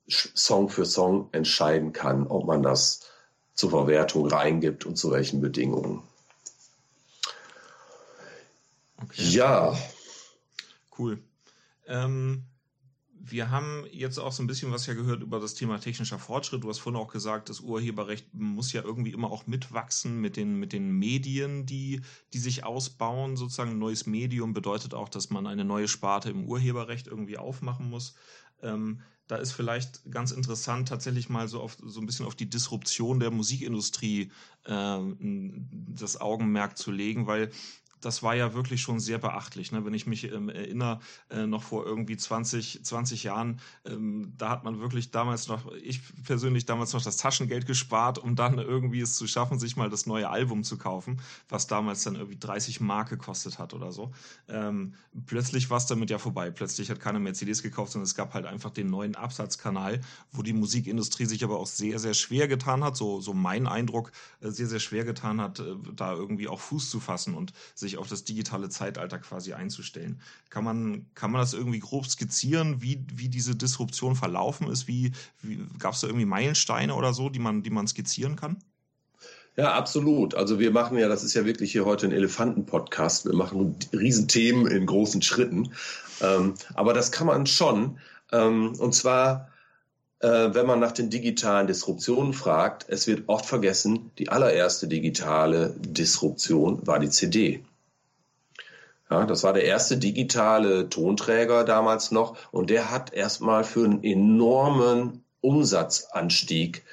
Song 0.07 0.69
für 0.69 0.85
Song 0.85 1.29
entscheiden 1.31 1.91
kann, 1.91 2.27
ob 2.27 2.45
man 2.45 2.61
das 2.61 3.01
zur 3.55 3.71
Verwertung 3.71 4.27
reingibt 4.27 4.85
und 4.85 4.97
zu 4.97 5.11
welchen 5.11 5.41
Bedingungen. 5.41 6.03
Okay. 8.97 9.23
Ja. 9.29 9.77
Cool. 10.97 11.23
Ähm, 11.85 12.43
wir 13.29 13.49
haben 13.51 13.85
jetzt 13.91 14.19
auch 14.19 14.31
so 14.31 14.41
ein 14.41 14.47
bisschen 14.47 14.71
was 14.71 14.85
ja 14.85 14.93
gehört 14.93 15.21
über 15.21 15.39
das 15.39 15.53
Thema 15.53 15.79
technischer 15.79 16.19
Fortschritt. 16.19 16.63
Du 16.63 16.69
hast 16.69 16.79
vorhin 16.79 17.01
auch 17.01 17.11
gesagt, 17.11 17.49
das 17.49 17.59
Urheberrecht 17.59 18.33
muss 18.33 18.71
ja 18.73 18.83
irgendwie 18.83 19.11
immer 19.11 19.31
auch 19.31 19.47
mitwachsen 19.47 20.21
mit 20.21 20.37
den, 20.37 20.59
mit 20.59 20.71
den 20.71 20.91
Medien, 20.91 21.65
die, 21.65 22.01
die 22.33 22.39
sich 22.39 22.63
ausbauen. 22.63 23.35
Sozusagen 23.35 23.71
ein 23.71 23.79
neues 23.79 24.05
Medium 24.05 24.53
bedeutet 24.53 24.93
auch, 24.93 25.09
dass 25.09 25.29
man 25.29 25.47
eine 25.47 25.65
neue 25.65 25.87
Sparte 25.87 26.29
im 26.29 26.45
Urheberrecht 26.45 27.07
irgendwie 27.07 27.37
aufmachen 27.37 27.89
muss. 27.89 28.15
Ähm, 28.61 29.01
da 29.27 29.35
ist 29.35 29.51
vielleicht 29.51 30.09
ganz 30.09 30.31
interessant, 30.31 30.87
tatsächlich 30.87 31.27
mal 31.27 31.49
so, 31.49 31.61
auf, 31.61 31.77
so 31.83 31.99
ein 31.99 32.05
bisschen 32.05 32.25
auf 32.25 32.35
die 32.35 32.49
Disruption 32.49 33.19
der 33.19 33.31
Musikindustrie 33.31 34.31
äh, 34.63 34.99
das 35.19 36.21
Augenmerk 36.21 36.77
zu 36.77 36.91
legen, 36.91 37.27
weil 37.27 37.51
das 38.01 38.23
war 38.23 38.35
ja 38.35 38.53
wirklich 38.53 38.81
schon 38.81 38.99
sehr 38.99 39.17
beachtlich. 39.17 39.71
Ne? 39.71 39.85
Wenn 39.85 39.93
ich 39.93 40.07
mich 40.07 40.31
ähm, 40.31 40.49
erinnere, 40.49 40.99
äh, 41.29 41.45
noch 41.45 41.63
vor 41.63 41.85
irgendwie 41.85 42.17
20, 42.17 42.83
20 42.83 43.23
Jahren, 43.23 43.59
ähm, 43.85 44.33
da 44.37 44.49
hat 44.49 44.63
man 44.63 44.79
wirklich 44.79 45.11
damals 45.11 45.47
noch, 45.47 45.71
ich 45.83 46.01
persönlich 46.23 46.65
damals 46.65 46.93
noch 46.93 47.03
das 47.03 47.17
Taschengeld 47.17 47.65
gespart, 47.65 48.17
um 48.17 48.35
dann 48.35 48.57
irgendwie 48.59 49.01
es 49.01 49.15
zu 49.15 49.27
schaffen, 49.27 49.59
sich 49.59 49.75
mal 49.75 49.89
das 49.89 50.05
neue 50.05 50.29
Album 50.29 50.63
zu 50.63 50.77
kaufen, 50.77 51.21
was 51.49 51.67
damals 51.67 52.03
dann 52.03 52.15
irgendwie 52.15 52.37
30 52.39 52.81
Mark 52.81 53.09
gekostet 53.09 53.59
hat 53.59 53.73
oder 53.73 53.91
so. 53.91 54.11
Ähm, 54.47 54.93
plötzlich 55.25 55.69
war 55.69 55.77
es 55.77 55.85
damit 55.85 56.09
ja 56.09 56.17
vorbei. 56.17 56.51
Plötzlich 56.51 56.89
hat 56.89 56.99
keiner 56.99 57.19
mehr 57.19 57.33
CDs 57.33 57.63
gekauft, 57.63 57.91
sondern 57.91 58.05
es 58.05 58.15
gab 58.15 58.33
halt 58.33 58.45
einfach 58.45 58.71
den 58.71 58.89
neuen 58.89 59.15
Absatzkanal, 59.15 60.01
wo 60.31 60.41
die 60.41 60.53
Musikindustrie 60.53 61.25
sich 61.25 61.43
aber 61.43 61.59
auch 61.59 61.67
sehr, 61.67 61.99
sehr 61.99 62.13
schwer 62.13 62.47
getan 62.47 62.83
hat, 62.83 62.95
so, 62.95 63.21
so 63.21 63.33
mein 63.33 63.67
Eindruck, 63.67 64.11
äh, 64.41 64.49
sehr, 64.49 64.67
sehr 64.67 64.79
schwer 64.79 65.05
getan 65.05 65.41
hat, 65.41 65.59
äh, 65.59 65.75
da 65.95 66.13
irgendwie 66.13 66.47
auch 66.47 66.59
Fuß 66.59 66.89
zu 66.89 66.99
fassen 66.99 67.33
und 67.33 67.53
sich 67.75 67.86
sich 67.87 67.97
auf 67.97 68.07
das 68.07 68.23
digitale 68.23 68.69
Zeitalter 68.69 69.19
quasi 69.19 69.53
einzustellen. 69.53 70.21
Kann 70.49 70.63
man, 70.63 71.05
kann 71.15 71.31
man 71.31 71.41
das 71.41 71.53
irgendwie 71.53 71.79
grob 71.79 72.05
skizzieren, 72.07 72.81
wie, 72.81 73.05
wie 73.13 73.29
diese 73.29 73.55
Disruption 73.55 74.15
verlaufen 74.15 74.69
ist? 74.69 74.87
Wie, 74.87 75.11
wie 75.41 75.59
gab 75.79 75.93
es 75.93 76.01
da 76.01 76.07
irgendwie 76.07 76.25
Meilensteine 76.25 76.93
oder 76.95 77.13
so, 77.13 77.29
die 77.29 77.39
man, 77.39 77.63
die 77.63 77.69
man 77.69 77.87
skizzieren 77.87 78.35
kann? 78.35 78.57
Ja, 79.55 79.73
absolut. 79.73 80.35
Also 80.35 80.59
wir 80.59 80.71
machen 80.71 80.97
ja, 80.97 81.07
das 81.07 81.23
ist 81.23 81.33
ja 81.33 81.45
wirklich 81.45 81.71
hier 81.71 81.85
heute 81.85 82.05
ein 82.05 82.11
Elefanten-Podcast. 82.11 83.25
Wir 83.25 83.35
machen 83.35 83.75
Riesenthemen 83.91 84.67
in 84.67 84.85
großen 84.85 85.23
Schritten. 85.23 85.71
Ähm, 86.21 86.53
aber 86.75 86.93
das 86.93 87.11
kann 87.11 87.25
man 87.25 87.47
schon. 87.47 87.97
Ähm, 88.31 88.75
und 88.77 88.93
zwar 88.93 89.49
äh, 90.19 90.53
wenn 90.53 90.65
man 90.65 90.79
nach 90.79 90.91
den 90.91 91.09
digitalen 91.09 91.67
Disruptionen 91.67 92.33
fragt, 92.33 92.85
es 92.89 93.07
wird 93.07 93.23
oft 93.27 93.45
vergessen, 93.45 94.11
die 94.17 94.29
allererste 94.29 94.87
digitale 94.87 95.75
Disruption 95.77 96.85
war 96.87 96.99
die 96.99 97.09
CD. 97.09 97.63
Ja, 99.09 99.25
das 99.25 99.43
war 99.43 99.53
der 99.53 99.63
erste 99.63 99.97
digitale 99.97 100.89
Tonträger 100.89 101.63
damals 101.63 102.11
noch 102.11 102.37
und 102.51 102.69
der 102.69 102.91
hat 102.91 103.13
erstmal 103.13 103.63
für 103.63 103.85
einen 103.85 104.03
enormen 104.03 105.23
Umsatzanstieg 105.41 106.83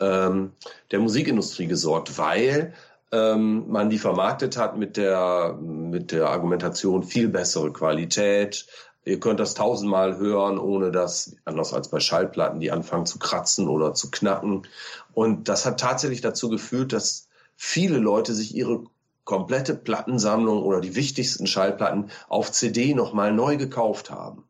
ähm, 0.00 0.52
der 0.90 0.98
Musikindustrie 0.98 1.66
gesorgt, 1.66 2.18
weil 2.18 2.74
ähm, 3.12 3.68
man 3.68 3.90
die 3.90 3.98
vermarktet 3.98 4.56
hat 4.56 4.76
mit 4.76 4.96
der, 4.96 5.58
mit 5.60 6.12
der 6.12 6.28
Argumentation 6.28 7.02
viel 7.02 7.28
bessere 7.28 7.72
Qualität. 7.72 8.66
Ihr 9.04 9.20
könnt 9.20 9.40
das 9.40 9.54
tausendmal 9.54 10.18
hören, 10.18 10.58
ohne 10.58 10.90
dass, 10.90 11.36
anders 11.44 11.72
als 11.72 11.88
bei 11.88 12.00
Schallplatten, 12.00 12.60
die 12.60 12.70
anfangen 12.70 13.06
zu 13.06 13.18
kratzen 13.18 13.68
oder 13.68 13.94
zu 13.94 14.10
knacken. 14.10 14.66
Und 15.12 15.48
das 15.48 15.66
hat 15.66 15.80
tatsächlich 15.80 16.20
dazu 16.20 16.48
geführt, 16.48 16.92
dass 16.92 17.28
viele 17.56 17.98
Leute 17.98 18.34
sich 18.34 18.54
ihre 18.54 18.84
komplette 19.30 19.76
Plattensammlung 19.76 20.60
oder 20.64 20.80
die 20.80 20.96
wichtigsten 20.96 21.46
Schallplatten 21.46 22.10
auf 22.28 22.50
CD 22.50 22.94
nochmal 22.94 23.32
neu 23.32 23.56
gekauft 23.56 24.10
haben. 24.10 24.42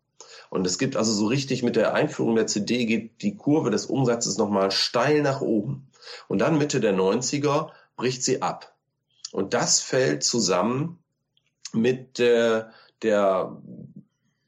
Und 0.48 0.66
es 0.66 0.78
gibt 0.78 0.96
also 0.96 1.12
so 1.12 1.26
richtig 1.26 1.62
mit 1.62 1.76
der 1.76 1.92
Einführung 1.92 2.34
der 2.34 2.46
CD 2.46 2.86
geht 2.86 3.20
die 3.20 3.36
Kurve 3.36 3.70
des 3.70 3.84
Umsatzes 3.84 4.38
nochmal 4.38 4.70
steil 4.70 5.20
nach 5.20 5.42
oben. 5.42 5.90
Und 6.28 6.38
dann 6.38 6.56
Mitte 6.56 6.80
der 6.80 6.94
90er 6.94 7.68
bricht 7.94 8.24
sie 8.24 8.40
ab. 8.40 8.74
Und 9.32 9.52
das 9.52 9.80
fällt 9.80 10.24
zusammen 10.24 10.98
mit 11.74 12.18
der, 12.18 12.72
der 13.02 13.60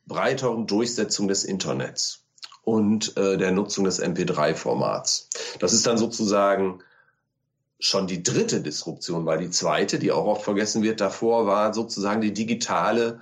breiteren 0.07 0.67
Durchsetzung 0.67 1.29
des 1.29 1.45
Internets 1.45 2.25
und 2.63 3.19
äh, 3.19 3.37
der 3.37 3.51
Nutzung 3.51 3.85
des 3.85 4.03
MP3-Formats. 4.03 5.29
Das 5.61 5.75
ist 5.75 5.87
dann 5.87 5.99
sozusagen 5.99 6.83
schon 7.83 8.07
die 8.07 8.23
dritte 8.23 8.61
Disruption, 8.61 9.27
weil 9.27 9.39
die 9.39 9.51
zweite, 9.51 9.99
die 9.99 10.13
auch 10.13 10.25
oft 10.25 10.45
vergessen 10.45 10.85
wird, 10.85 11.01
davor 11.01 11.47
war 11.47 11.75
sozusagen 11.75 12.21
die 12.21 12.33
digitale 12.33 13.19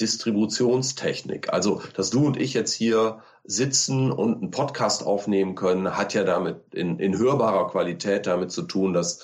Distributionstechnik. 0.00 1.50
Also, 1.50 1.82
dass 1.94 2.10
du 2.10 2.26
und 2.26 2.36
ich 2.36 2.52
jetzt 2.52 2.74
hier 2.74 3.22
sitzen 3.44 4.12
und 4.12 4.42
einen 4.42 4.50
Podcast 4.50 5.04
aufnehmen 5.04 5.54
können, 5.54 5.96
hat 5.96 6.12
ja 6.12 6.24
damit 6.24 6.74
in, 6.74 6.98
in 6.98 7.18
hörbarer 7.18 7.70
Qualität 7.70 8.26
damit 8.26 8.52
zu 8.52 8.62
tun, 8.62 8.92
dass 8.92 9.20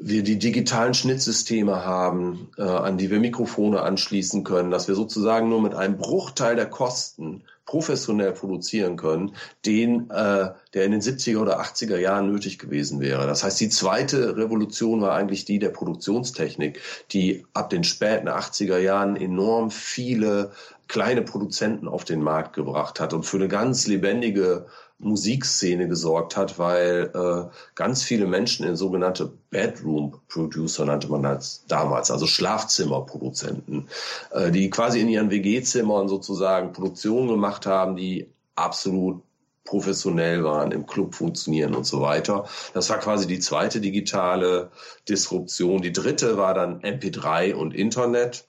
wir 0.00 0.22
die 0.22 0.38
digitalen 0.38 0.94
Schnittsysteme 0.94 1.84
haben, 1.84 2.50
äh, 2.56 2.62
an 2.62 2.96
die 2.96 3.10
wir 3.10 3.20
Mikrofone 3.20 3.82
anschließen 3.82 4.44
können, 4.44 4.70
dass 4.70 4.88
wir 4.88 4.94
sozusagen 4.94 5.50
nur 5.50 5.60
mit 5.60 5.74
einem 5.74 5.98
Bruchteil 5.98 6.56
der 6.56 6.70
Kosten 6.70 7.44
professionell 7.66 8.32
produzieren 8.32 8.96
können, 8.96 9.34
den, 9.64 10.10
äh, 10.10 10.50
der 10.74 10.84
in 10.84 10.92
den 10.92 11.00
70er 11.00 11.38
oder 11.38 11.60
80er 11.60 11.96
Jahren 11.96 12.30
nötig 12.30 12.58
gewesen 12.58 13.00
wäre. 13.00 13.26
Das 13.26 13.42
heißt, 13.42 13.60
die 13.60 13.70
zweite 13.70 14.36
Revolution 14.36 15.00
war 15.00 15.14
eigentlich 15.14 15.44
die 15.44 15.58
der 15.58 15.70
Produktionstechnik, 15.70 16.80
die 17.12 17.46
ab 17.54 17.70
den 17.70 17.84
späten 17.84 18.28
80er 18.28 18.78
Jahren 18.78 19.16
enorm 19.16 19.70
viele 19.70 20.52
kleine 20.88 21.22
Produzenten 21.22 21.88
auf 21.88 22.04
den 22.04 22.22
Markt 22.22 22.52
gebracht 22.52 23.00
hat 23.00 23.14
und 23.14 23.24
für 23.24 23.38
eine 23.38 23.48
ganz 23.48 23.86
lebendige 23.86 24.66
Musikszene 24.98 25.88
gesorgt 25.88 26.36
hat, 26.36 26.58
weil 26.58 27.10
äh, 27.14 27.54
ganz 27.74 28.02
viele 28.02 28.26
Menschen 28.26 28.66
in 28.66 28.76
sogenannte 28.76 29.32
Bedroom 29.50 30.20
Producer 30.28 30.84
nannte 30.84 31.08
man 31.08 31.22
das 31.22 31.64
damals, 31.68 32.10
also 32.10 32.26
Schlafzimmerproduzenten, 32.26 33.88
äh, 34.30 34.50
die 34.50 34.70
quasi 34.70 35.00
in 35.00 35.08
ihren 35.08 35.30
WG-Zimmern 35.30 36.08
sozusagen 36.08 36.72
Produktionen 36.72 37.28
gemacht 37.28 37.66
haben, 37.66 37.96
die 37.96 38.28
absolut 38.54 39.22
professionell 39.64 40.44
waren, 40.44 40.72
im 40.72 40.86
Club 40.86 41.14
funktionieren 41.14 41.74
und 41.74 41.84
so 41.84 42.00
weiter. 42.00 42.46
Das 42.74 42.90
war 42.90 42.98
quasi 42.98 43.26
die 43.26 43.38
zweite 43.38 43.80
digitale 43.80 44.70
Disruption. 45.08 45.82
Die 45.82 45.92
dritte 45.92 46.36
war 46.36 46.54
dann 46.54 46.80
MP3 46.82 47.54
und 47.54 47.74
Internet. 47.74 48.46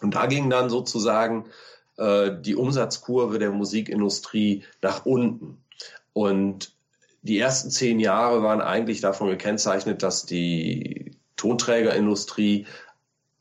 Und 0.00 0.14
da 0.14 0.26
ging 0.26 0.48
dann 0.48 0.70
sozusagen 0.70 1.46
äh, 1.96 2.30
die 2.40 2.54
Umsatzkurve 2.54 3.38
der 3.38 3.50
Musikindustrie 3.50 4.64
nach 4.82 5.04
unten. 5.04 5.62
Und 6.16 6.72
die 7.20 7.38
ersten 7.38 7.70
zehn 7.70 8.00
Jahre 8.00 8.42
waren 8.42 8.62
eigentlich 8.62 9.02
davon 9.02 9.28
gekennzeichnet, 9.28 10.02
dass 10.02 10.24
die 10.24 11.18
Tonträgerindustrie 11.36 12.66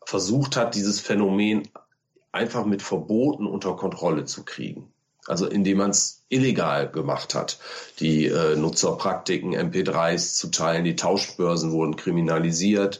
versucht 0.05 0.57
hat, 0.57 0.75
dieses 0.75 0.99
Phänomen 0.99 1.69
einfach 2.33 2.65
mit 2.65 2.81
Verboten 2.81 3.47
unter 3.47 3.77
Kontrolle 3.77 4.25
zu 4.25 4.43
kriegen. 4.43 4.91
Also 5.25 5.47
indem 5.47 5.77
man 5.77 5.91
es 5.91 6.25
illegal 6.27 6.91
gemacht 6.91 7.33
hat, 7.33 7.59
die 8.01 8.25
äh, 8.25 8.57
Nutzerpraktiken, 8.57 9.55
MP3s 9.55 10.35
zu 10.35 10.51
teilen, 10.51 10.83
die 10.83 10.97
Tauschbörsen 10.97 11.71
wurden 11.71 11.95
kriminalisiert, 11.95 12.99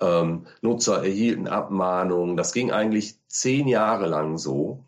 ähm, 0.00 0.46
Nutzer 0.60 1.02
erhielten 1.02 1.48
Abmahnungen. 1.48 2.36
Das 2.36 2.52
ging 2.52 2.70
eigentlich 2.70 3.16
zehn 3.26 3.66
Jahre 3.66 4.06
lang 4.06 4.38
so. 4.38 4.84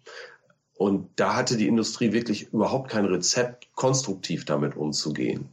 Und 0.80 1.10
da 1.16 1.36
hatte 1.36 1.58
die 1.58 1.68
Industrie 1.68 2.14
wirklich 2.14 2.54
überhaupt 2.54 2.90
kein 2.90 3.04
Rezept, 3.04 3.68
konstruktiv 3.74 4.46
damit 4.46 4.78
umzugehen. 4.78 5.50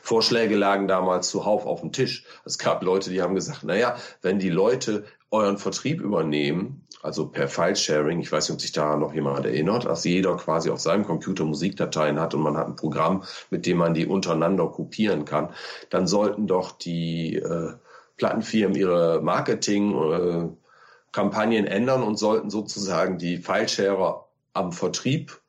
Vorschläge 0.00 0.56
lagen 0.56 0.88
damals 0.88 1.28
zuhauf 1.28 1.66
auf 1.66 1.82
dem 1.82 1.92
Tisch. 1.92 2.24
Es 2.46 2.56
gab 2.56 2.82
Leute, 2.82 3.10
die 3.10 3.20
haben 3.20 3.34
gesagt, 3.34 3.64
naja, 3.64 3.98
wenn 4.22 4.38
die 4.38 4.48
Leute 4.48 5.04
euren 5.30 5.58
Vertrieb 5.58 6.00
übernehmen, 6.00 6.86
also 7.02 7.26
per 7.26 7.48
File-Sharing, 7.48 8.20
ich 8.20 8.32
weiß 8.32 8.48
nicht, 8.48 8.54
ob 8.54 8.62
sich 8.62 8.72
daran 8.72 9.00
noch 9.00 9.12
jemand 9.12 9.44
erinnert, 9.44 9.84
dass 9.84 10.04
jeder 10.04 10.34
quasi 10.38 10.70
auf 10.70 10.80
seinem 10.80 11.04
Computer 11.04 11.44
Musikdateien 11.44 12.18
hat 12.18 12.32
und 12.32 12.40
man 12.40 12.56
hat 12.56 12.66
ein 12.66 12.76
Programm, 12.76 13.24
mit 13.50 13.66
dem 13.66 13.76
man 13.76 13.92
die 13.92 14.06
untereinander 14.06 14.68
kopieren 14.68 15.26
kann, 15.26 15.50
dann 15.90 16.06
sollten 16.06 16.46
doch 16.46 16.72
die 16.72 17.36
äh, 17.36 17.74
Plattenfirmen 18.16 18.78
ihre 18.78 19.20
Marketing-Kampagnen 19.20 21.66
äh, 21.66 21.70
ändern 21.70 22.02
und 22.02 22.18
sollten 22.18 22.48
sozusagen 22.48 23.18
die 23.18 23.36
File-Sharer 23.36 24.23
am 24.54 24.72
Vertrieb 24.72 25.40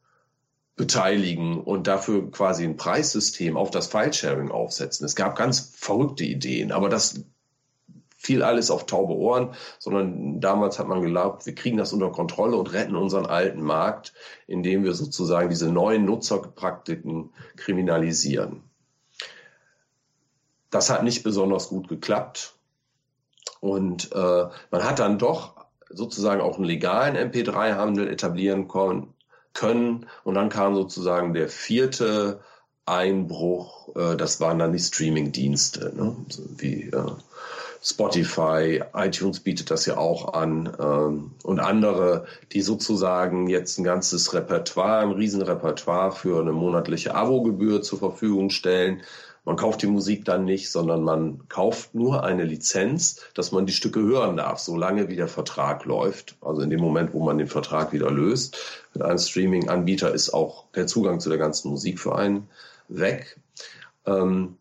beteiligen 0.76 1.62
und 1.62 1.88
dafür 1.88 2.30
quasi 2.32 2.66
ein 2.66 2.76
Preissystem 2.76 3.56
auf 3.56 3.72
das 3.72 3.88
File-Sharing 3.88 4.52
aufsetzen. 4.52 5.06
Es 5.06 5.16
gab 5.16 5.38
ganz 5.38 5.74
verrückte 5.78 6.26
Ideen, 6.26 6.74
aber 6.74 6.90
das 6.90 7.24
fiel 8.18 8.44
alles 8.44 8.72
auf 8.72 8.86
taube 8.86 9.14
Ohren, 9.14 9.54
sondern 9.80 10.42
damals 10.42 10.80
hat 10.80 10.88
man 10.88 11.02
geglaubt, 11.02 11.46
wir 11.46 11.56
kriegen 11.56 11.78
das 11.78 11.94
unter 11.94 12.12
Kontrolle 12.12 12.58
und 12.58 12.74
retten 12.74 12.96
unseren 12.96 13.26
alten 13.26 13.62
Markt, 13.62 14.14
indem 14.48 14.84
wir 14.84 14.94
sozusagen 14.96 15.50
diese 15.50 15.72
neuen 15.72 16.06
Nutzerpraktiken 16.06 17.32
kriminalisieren. 17.56 18.64
Das 20.72 20.90
hat 20.90 21.04
nicht 21.04 21.24
besonders 21.24 21.70
gut 21.70 21.88
geklappt 21.88 22.56
und 23.62 24.12
äh, 24.12 24.46
man 24.72 24.84
hat 24.84 25.00
dann 25.00 25.20
doch 25.20 25.55
sozusagen 25.90 26.42
auch 26.42 26.58
einen 26.58 26.66
legalen 26.66 27.16
MP3-Handel 27.32 28.08
etablieren 28.08 28.68
können. 28.68 30.06
Und 30.24 30.36
dann 30.36 30.50
kam 30.50 30.76
sozusagen 30.76 31.34
der 31.34 31.50
vierte 31.50 32.42
Einbruch, 32.86 33.96
äh, 33.96 34.16
das 34.16 34.40
waren 34.40 34.60
dann 34.60 34.74
die 34.74 34.80
Streaming-Dienste, 34.80 35.94
ne? 35.96 36.16
so 36.30 36.44
wie 36.58 36.84
äh, 36.84 37.12
Spotify, 37.82 38.82
iTunes 38.96 39.40
bietet 39.40 39.70
das 39.70 39.86
ja 39.86 39.98
auch 39.98 40.34
an 40.34 40.76
ähm, 40.80 41.32
und 41.44 41.60
andere, 41.60 42.26
die 42.52 42.62
sozusagen 42.62 43.48
jetzt 43.48 43.78
ein 43.78 43.84
ganzes 43.84 44.34
Repertoire, 44.34 45.02
ein 45.02 45.12
Riesenrepertoire 45.12 46.12
für 46.12 46.42
eine 46.42 46.52
monatliche 46.52 47.14
Abo-Gebühr 47.14 47.84
zur 47.84 48.00
Verfügung 48.00 48.50
stellen 48.50 49.04
man 49.46 49.58
kauft 49.58 49.84
die 49.84 49.88
Musik 49.88 50.26
dann 50.26 50.44
nicht, 50.44 50.72
sondern 50.72 51.04
man 51.04 51.48
kauft 51.50 51.94
nur 51.94 52.24
eine 52.24 52.44
Lizenz, 52.44 53.22
dass 53.36 53.52
man 53.52 53.68
die 53.68 53.74
Stücke 53.74 54.02
hören 54.02 54.38
darf, 54.38 54.60
solange 54.60 55.08
wie 55.08 55.16
der 55.16 55.28
Vertrag 55.28 55.86
läuft. 55.86 56.36
Also 56.42 56.62
in 56.62 56.72
dem 56.72 56.82
Moment, 56.82 57.14
wo 57.14 57.24
man 57.24 57.38
den 57.38 57.48
Vertrag 57.48 57.94
wieder 57.94 58.10
löst. 58.10 58.58
Mit 58.96 59.04
einem 59.04 59.20
Streaming-Anbieter 59.20 60.12
ist 60.12 60.32
auch 60.32 60.66
der 60.74 60.88
Zugang 60.88 61.20
zu 61.20 61.30
der 61.30 61.38
ganzen 61.38 61.70
Musik 61.70 62.00
für 62.00 62.16
einen 62.16 62.50
weg. 62.88 63.40
Ähm, 64.08 64.58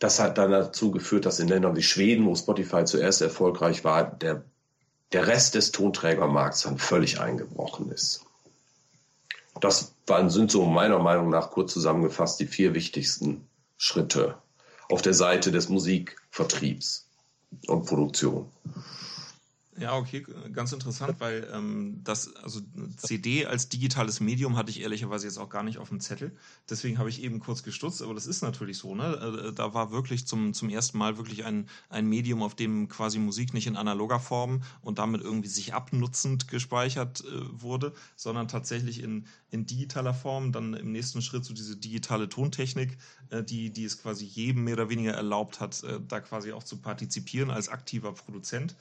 das 0.00 0.18
hat 0.18 0.38
dann 0.38 0.50
dazu 0.50 0.90
geführt, 0.90 1.24
dass 1.24 1.38
in 1.38 1.46
Ländern 1.46 1.76
wie 1.76 1.82
Schweden, 1.82 2.26
wo 2.26 2.34
Spotify 2.34 2.84
zuerst 2.84 3.22
erfolgreich 3.22 3.84
war, 3.84 4.10
der, 4.10 4.42
der 5.12 5.28
Rest 5.28 5.54
des 5.54 5.70
Tonträgermarkts 5.70 6.62
dann 6.62 6.78
völlig 6.78 7.20
eingebrochen 7.20 7.92
ist. 7.92 8.24
Das 9.60 9.94
waren, 10.08 10.30
sind 10.30 10.50
so 10.50 10.64
meiner 10.64 10.98
Meinung 10.98 11.30
nach 11.30 11.52
kurz 11.52 11.72
zusammengefasst 11.72 12.40
die 12.40 12.46
vier 12.46 12.74
wichtigsten 12.74 13.46
Schritte 13.84 14.38
auf 14.90 15.02
der 15.02 15.12
Seite 15.12 15.50
des 15.50 15.68
Musikvertriebs 15.68 17.08
und 17.66 17.84
Produktion. 17.84 18.48
Ja, 19.78 19.96
okay, 19.96 20.22
ganz 20.52 20.72
interessant, 20.72 21.18
weil 21.18 21.48
ähm, 21.50 22.02
das, 22.04 22.36
also 22.36 22.60
CD 22.98 23.46
als 23.46 23.70
digitales 23.70 24.20
Medium 24.20 24.56
hatte 24.58 24.70
ich 24.70 24.82
ehrlicherweise 24.82 25.26
jetzt 25.26 25.38
auch 25.38 25.48
gar 25.48 25.62
nicht 25.62 25.78
auf 25.78 25.88
dem 25.88 25.98
Zettel. 25.98 26.36
Deswegen 26.68 26.98
habe 26.98 27.08
ich 27.08 27.22
eben 27.22 27.40
kurz 27.40 27.62
gestutzt, 27.62 28.02
aber 28.02 28.12
das 28.12 28.26
ist 28.26 28.42
natürlich 28.42 28.76
so, 28.76 28.94
ne? 28.94 29.48
Äh, 29.48 29.52
da 29.54 29.72
war 29.72 29.90
wirklich 29.90 30.26
zum, 30.26 30.52
zum 30.52 30.68
ersten 30.68 30.98
Mal 30.98 31.16
wirklich 31.16 31.46
ein, 31.46 31.70
ein 31.88 32.06
Medium, 32.06 32.42
auf 32.42 32.54
dem 32.54 32.88
quasi 32.88 33.18
Musik 33.18 33.54
nicht 33.54 33.66
in 33.66 33.76
analoger 33.76 34.20
Form 34.20 34.62
und 34.82 34.98
damit 34.98 35.22
irgendwie 35.22 35.48
sich 35.48 35.72
abnutzend 35.72 36.48
gespeichert 36.48 37.24
äh, 37.24 37.40
wurde, 37.50 37.94
sondern 38.14 38.48
tatsächlich 38.48 39.02
in, 39.02 39.26
in 39.50 39.64
digitaler 39.64 40.12
Form. 40.12 40.52
Dann 40.52 40.74
im 40.74 40.92
nächsten 40.92 41.22
Schritt 41.22 41.46
so 41.46 41.54
diese 41.54 41.78
digitale 41.78 42.28
Tontechnik, 42.28 42.98
äh, 43.30 43.42
die, 43.42 43.70
die 43.70 43.84
es 43.84 44.02
quasi 44.02 44.26
jedem 44.26 44.64
mehr 44.64 44.74
oder 44.74 44.90
weniger 44.90 45.12
erlaubt 45.12 45.60
hat, 45.60 45.82
äh, 45.82 45.98
da 46.06 46.20
quasi 46.20 46.52
auch 46.52 46.62
zu 46.62 46.76
partizipieren 46.76 47.50
als 47.50 47.70
aktiver 47.70 48.12
Produzent. 48.12 48.76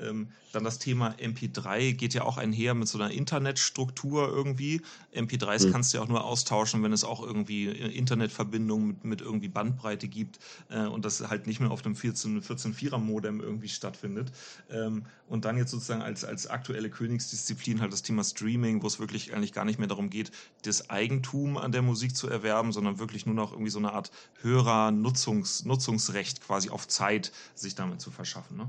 Ähm, 0.00 0.28
dann 0.52 0.64
das 0.64 0.78
Thema 0.78 1.14
MP3 1.20 1.92
geht 1.92 2.14
ja 2.14 2.22
auch 2.22 2.38
einher 2.38 2.74
mit 2.74 2.88
so 2.88 2.98
einer 2.98 3.10
Internetstruktur 3.10 4.28
irgendwie. 4.28 4.80
MP3s 5.14 5.66
mhm. 5.66 5.72
kannst 5.72 5.92
du 5.92 5.98
ja 5.98 6.04
auch 6.04 6.08
nur 6.08 6.24
austauschen, 6.24 6.82
wenn 6.82 6.92
es 6.92 7.04
auch 7.04 7.22
irgendwie 7.22 7.66
Internetverbindungen 7.66 8.88
mit, 8.88 9.04
mit 9.04 9.20
irgendwie 9.20 9.48
Bandbreite 9.48 10.08
gibt 10.08 10.38
äh, 10.70 10.86
und 10.86 11.04
das 11.04 11.28
halt 11.28 11.46
nicht 11.46 11.60
mehr 11.60 11.70
auf 11.70 11.82
dem 11.82 11.94
14, 11.94 12.42
14.4er 12.42 12.98
Modem 12.98 13.40
irgendwie 13.40 13.68
stattfindet. 13.68 14.32
Ähm, 14.70 15.04
und 15.28 15.44
dann 15.44 15.58
jetzt 15.58 15.70
sozusagen 15.70 16.02
als, 16.02 16.24
als 16.24 16.46
aktuelle 16.46 16.88
Königsdisziplin 16.88 17.80
halt 17.80 17.92
das 17.92 18.02
Thema 18.02 18.24
Streaming, 18.24 18.82
wo 18.82 18.86
es 18.86 18.98
wirklich 18.98 19.34
eigentlich 19.34 19.52
gar 19.52 19.66
nicht 19.66 19.78
mehr 19.78 19.88
darum 19.88 20.08
geht, 20.08 20.30
das 20.62 20.88
Eigentum 20.88 21.58
an 21.58 21.72
der 21.72 21.82
Musik 21.82 22.16
zu 22.16 22.28
erwerben, 22.28 22.72
sondern 22.72 22.98
wirklich 22.98 23.26
nur 23.26 23.34
noch 23.34 23.52
irgendwie 23.52 23.70
so 23.70 23.78
eine 23.78 23.92
Art 23.92 24.10
Hörer-Nutzungsrecht 24.40 25.66
-Nutzungs 25.66 26.46
quasi 26.46 26.70
auf 26.70 26.88
Zeit 26.88 27.32
sich 27.54 27.74
damit 27.74 28.00
zu 28.00 28.10
verschaffen. 28.10 28.56
Ne? 28.56 28.68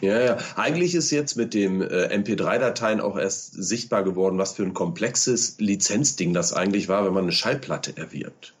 Ja, 0.00 0.18
ja. 0.18 0.38
Eigentlich 0.56 0.94
ist 0.94 1.10
jetzt 1.10 1.36
mit 1.36 1.52
dem 1.52 1.82
äh, 1.82 2.06
MP3-Dateien 2.06 3.00
auch 3.00 3.18
erst 3.18 3.52
sichtbar 3.52 4.02
geworden, 4.02 4.38
was 4.38 4.54
für 4.54 4.62
ein 4.62 4.74
komplexes 4.74 5.56
Lizenzding 5.58 6.32
das 6.32 6.52
eigentlich 6.52 6.88
war, 6.88 7.04
wenn 7.04 7.12
man 7.12 7.24
eine 7.24 7.32
Schallplatte 7.32 7.96
erwirbt. 7.96 8.54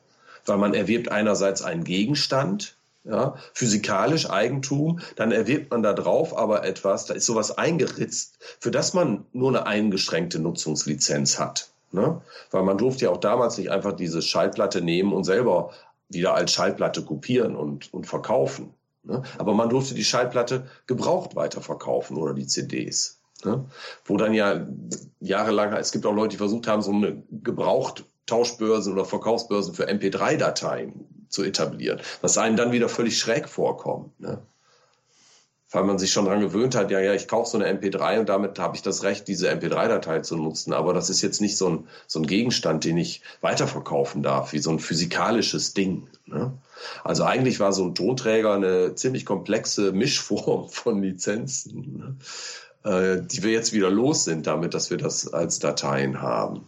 Weil 0.44 0.58
man 0.58 0.74
erwirbt 0.74 1.10
einerseits 1.10 1.62
einen 1.62 1.84
Gegenstand, 1.84 2.76
ja, 3.04 3.36
physikalisch 3.54 4.28
Eigentum, 4.28 5.00
dann 5.16 5.32
erwirbt 5.32 5.70
man 5.70 5.82
da 5.82 5.94
drauf 5.94 6.36
aber 6.36 6.64
etwas, 6.64 7.06
da 7.06 7.14
ist 7.14 7.24
sowas 7.24 7.56
eingeritzt, 7.56 8.38
für 8.58 8.70
das 8.70 8.92
man 8.92 9.24
nur 9.32 9.48
eine 9.48 9.66
eingeschränkte 9.66 10.38
Nutzungslizenz 10.38 11.38
hat. 11.38 11.70
Ne? 11.92 12.20
Weil 12.50 12.62
man 12.62 12.76
durfte 12.76 13.06
ja 13.06 13.10
auch 13.10 13.16
damals 13.16 13.56
nicht 13.56 13.70
einfach 13.70 13.92
diese 13.92 14.20
Schallplatte 14.20 14.82
nehmen 14.82 15.12
und 15.14 15.24
selber 15.24 15.70
wieder 16.10 16.34
als 16.34 16.52
Schallplatte 16.52 17.02
kopieren 17.02 17.56
und, 17.56 17.92
und 17.94 18.06
verkaufen. 18.06 18.74
Ne? 19.02 19.22
Aber 19.38 19.54
man 19.54 19.68
durfte 19.68 19.94
die 19.94 20.04
Schallplatte 20.04 20.66
gebraucht 20.86 21.36
weiterverkaufen 21.36 22.16
oder 22.16 22.34
die 22.34 22.46
CDs. 22.46 23.20
Ne? 23.44 23.64
Wo 24.04 24.16
dann 24.16 24.34
ja 24.34 24.66
jahrelang, 25.20 25.72
es 25.74 25.92
gibt 25.92 26.06
auch 26.06 26.14
Leute, 26.14 26.30
die 26.32 26.36
versucht 26.36 26.66
haben, 26.66 26.82
so 26.82 26.92
eine 26.92 27.22
gebraucht 27.30 28.04
Tauschbörsen 28.26 28.92
oder 28.92 29.04
Verkaufsbörsen 29.04 29.74
für 29.74 29.88
MP3-Dateien 29.88 31.26
zu 31.28 31.42
etablieren, 31.42 32.00
was 32.20 32.38
einem 32.38 32.56
dann 32.56 32.72
wieder 32.72 32.88
völlig 32.88 33.18
schräg 33.18 33.48
vorkommt. 33.48 34.18
Ne? 34.20 34.38
Weil 35.70 35.84
man 35.84 35.98
sich 35.98 36.12
schon 36.12 36.24
daran 36.24 36.40
gewöhnt 36.40 36.74
hat, 36.74 36.90
ja, 36.90 36.98
ja, 36.98 37.14
ich 37.14 37.28
kaufe 37.28 37.50
so 37.50 37.58
eine 37.58 37.70
MP3 37.78 38.20
und 38.20 38.28
damit 38.28 38.58
habe 38.58 38.74
ich 38.74 38.82
das 38.82 39.04
Recht, 39.04 39.28
diese 39.28 39.50
MP3-Datei 39.50 40.20
zu 40.20 40.36
nutzen. 40.36 40.72
Aber 40.72 40.92
das 40.92 41.10
ist 41.10 41.22
jetzt 41.22 41.40
nicht 41.40 41.56
so 41.56 41.68
ein, 41.68 41.88
so 42.06 42.18
ein 42.18 42.26
Gegenstand, 42.26 42.84
den 42.84 42.96
ich 42.96 43.22
weiterverkaufen 43.40 44.22
darf, 44.22 44.52
wie 44.52 44.58
so 44.58 44.70
ein 44.70 44.80
physikalisches 44.80 45.72
Ding. 45.72 46.08
Ne? 46.26 46.52
Also 47.04 47.24
eigentlich 47.24 47.60
war 47.60 47.72
so 47.72 47.84
ein 47.84 47.94
Tonträger 47.94 48.54
eine 48.54 48.96
ziemlich 48.96 49.24
komplexe 49.24 49.92
Mischform 49.92 50.68
von 50.70 51.02
Lizenzen, 51.02 52.16
ne? 52.84 52.90
äh, 52.90 53.22
die 53.22 53.44
wir 53.44 53.52
jetzt 53.52 53.72
wieder 53.72 53.90
los 53.90 54.24
sind 54.24 54.48
damit, 54.48 54.74
dass 54.74 54.90
wir 54.90 54.96
das 54.96 55.32
als 55.32 55.60
Dateien 55.60 56.20
haben. 56.20 56.66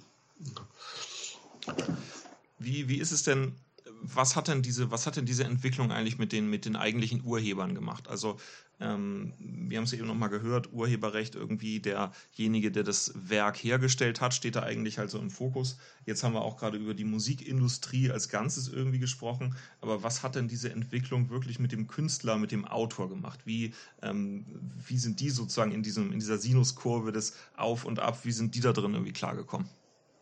Wie, 2.58 2.88
wie 2.88 2.98
ist 2.98 3.10
es 3.10 3.24
denn 3.24 3.56
was 4.02 4.36
hat 4.36 4.48
denn 4.48 4.62
diese, 4.62 4.90
was 4.90 5.06
hat 5.06 5.16
denn 5.16 5.26
diese 5.26 5.44
Entwicklung 5.44 5.90
eigentlich 5.92 6.18
mit 6.18 6.32
den, 6.32 6.50
mit 6.50 6.64
den 6.64 6.76
eigentlichen 6.76 7.24
Urhebern 7.24 7.74
gemacht? 7.74 8.08
Also 8.08 8.38
Ähm, 8.82 9.32
wir 9.38 9.78
haben 9.78 9.84
es 9.84 9.92
eben 9.92 10.08
nochmal 10.08 10.28
gehört, 10.28 10.72
Urheberrecht 10.72 11.36
irgendwie, 11.36 11.78
derjenige, 11.80 12.72
der 12.72 12.82
das 12.82 13.12
Werk 13.14 13.56
hergestellt 13.56 14.20
hat, 14.20 14.34
steht 14.34 14.56
da 14.56 14.62
eigentlich 14.64 14.98
halt 14.98 15.08
so 15.08 15.20
im 15.20 15.30
Fokus. 15.30 15.76
Jetzt 16.04 16.24
haben 16.24 16.34
wir 16.34 16.42
auch 16.42 16.56
gerade 16.56 16.78
über 16.78 16.92
die 16.92 17.04
Musikindustrie 17.04 18.10
als 18.10 18.28
Ganzes 18.28 18.66
irgendwie 18.66 18.98
gesprochen. 18.98 19.54
Aber 19.80 20.02
was 20.02 20.24
hat 20.24 20.34
denn 20.34 20.48
diese 20.48 20.70
Entwicklung 20.72 21.30
wirklich 21.30 21.60
mit 21.60 21.70
dem 21.70 21.86
Künstler, 21.86 22.38
mit 22.38 22.50
dem 22.50 22.64
Autor 22.64 23.08
gemacht? 23.08 23.40
Wie, 23.44 23.72
ähm, 24.02 24.46
wie 24.88 24.98
sind 24.98 25.20
die 25.20 25.30
sozusagen 25.30 25.70
in, 25.70 25.84
diesem, 25.84 26.10
in 26.10 26.18
dieser 26.18 26.38
Sinuskurve 26.38 27.12
des 27.12 27.36
Auf 27.56 27.84
und 27.84 28.00
Ab, 28.00 28.24
wie 28.24 28.32
sind 28.32 28.56
die 28.56 28.60
da 28.60 28.72
drin 28.72 28.94
irgendwie 28.94 29.12
klargekommen? 29.12 29.68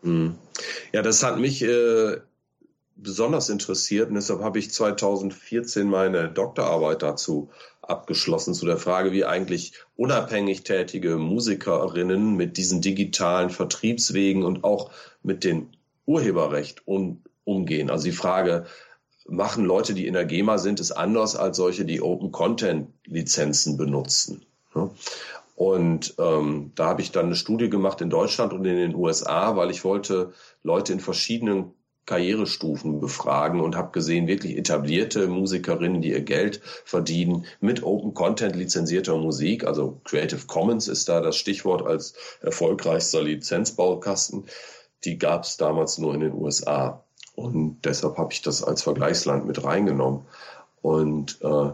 Hm. 0.03 0.35
Ja, 0.93 1.01
das 1.01 1.23
hat 1.23 1.39
mich 1.39 1.63
äh, 1.63 2.21
besonders 3.03 3.49
interessiert 3.49 4.09
und 4.09 4.15
deshalb 4.15 4.41
habe 4.41 4.59
ich 4.59 4.71
2014 4.71 5.89
meine 5.89 6.29
Doktorarbeit 6.29 7.03
dazu 7.03 7.51
abgeschlossen 7.83 8.55
zu 8.55 8.67
der 8.67 8.77
Frage, 8.77 9.13
wie 9.13 9.25
eigentlich 9.25 9.73
unabhängig 9.97 10.63
tätige 10.63 11.17
Musikerinnen 11.17 12.37
mit 12.37 12.57
diesen 12.57 12.81
digitalen 12.81 13.51
Vertriebswegen 13.51 14.45
und 14.45 14.65
auch 14.65 14.91
mit 15.23 15.45
dem 15.45 15.69
Urheberrecht 16.07 16.87
um, 16.87 17.23
umgehen. 17.45 17.91
Also 17.91 18.05
die 18.05 18.13
Frage, 18.13 18.67
machen 19.27 19.65
Leute, 19.65 19.95
die 19.95 20.07
in 20.07 20.15
der 20.15 20.25
GEMA 20.25 20.59
sind, 20.59 20.81
es 20.81 20.93
anders 20.93 21.37
als 21.37 21.57
solche, 21.57 21.85
die 21.85 22.03
Open 22.03 22.33
Content 22.33 22.89
Lizenzen 23.07 23.77
benutzen? 23.77 24.45
Und 25.57 26.15
ähm, 26.19 26.73
da 26.75 26.87
habe 26.87 27.03
ich 27.03 27.13
dann 27.13 27.27
eine 27.27 27.37
Studie 27.37 27.69
gemacht 27.69 28.01
in 28.01 28.09
Deutschland 28.09 28.53
und 28.53 28.65
in 28.65 28.77
den 28.77 28.95
USA, 28.95 29.57
weil 29.57 29.71
ich 29.71 29.85
wollte 29.85 30.33
Leute 30.63 30.93
in 30.93 31.01
verschiedenen 31.01 31.75
Karrierestufen 32.07 33.01
befragen 33.01 33.61
und 33.61 33.77
habe 33.77 33.93
gesehen, 33.93 34.27
wirklich 34.27 34.57
etablierte 34.57 35.29
Musikerinnen, 35.29 36.03
die 36.03 36.11
ihr 36.11 36.23
Geld 36.23 36.61
verdienen 36.85 37.47
mit 37.61 37.83
Open 37.83 38.15
Content 38.15 38.57
lizenzierter 38.57 39.17
Musik. 39.17 39.65
Also 39.65 40.01
Creative 40.05 40.47
Commons 40.47 40.89
ist 40.89 41.09
da 41.09 41.21
das 41.21 41.37
Stichwort 41.37 41.87
als 41.87 42.15
erfolgreichster 42.43 43.23
Lizenzbaukasten. 43.23 44.47
Die 45.05 45.19
gab 45.19 45.45
es 45.45 45.57
damals 45.57 45.99
nur 45.99 46.15
in 46.15 46.21
den 46.21 46.35
USA. 46.35 47.05
Und 47.37 47.81
deshalb 47.85 48.19
habe 48.19 48.33
ich 48.33 48.43
das 48.43 48.63
als 48.63 48.83
Vergleichsland 48.83 49.47
mit 49.47 49.63
reingenommen. 49.63 50.27
Und 50.83 51.39
äh, 51.43 51.71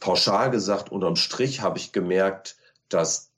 pauschal 0.00 0.50
gesagt, 0.50 0.92
unterm 0.92 1.16
Strich 1.16 1.62
habe 1.62 1.78
ich 1.78 1.92
gemerkt, 1.92 2.56
dass 2.88 3.30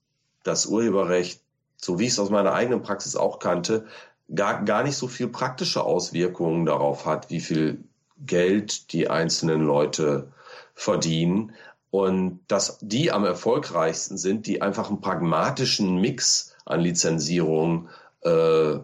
das 0.42 0.66
Urheberrecht, 0.66 1.40
so 1.76 1.98
wie 1.98 2.04
ich 2.04 2.12
es 2.12 2.18
aus 2.18 2.30
meiner 2.30 2.52
eigenen 2.52 2.82
Praxis 2.82 3.16
auch 3.16 3.38
kannte, 3.38 3.86
gar, 4.34 4.64
gar 4.64 4.82
nicht 4.82 4.96
so 4.96 5.08
viel 5.08 5.28
praktische 5.28 5.84
Auswirkungen 5.84 6.66
darauf 6.66 7.06
hat, 7.06 7.30
wie 7.30 7.40
viel 7.40 7.84
Geld 8.18 8.92
die 8.92 9.08
einzelnen 9.08 9.62
Leute 9.62 10.32
verdienen. 10.74 11.52
Und 11.90 12.40
dass 12.48 12.78
die 12.82 13.10
am 13.10 13.24
erfolgreichsten 13.24 14.18
sind, 14.18 14.46
die 14.46 14.60
einfach 14.60 14.90
einen 14.90 15.00
pragmatischen 15.00 16.00
Mix 16.00 16.54
an 16.66 16.80
Lizenzierung 16.80 17.88
äh, 18.22 18.78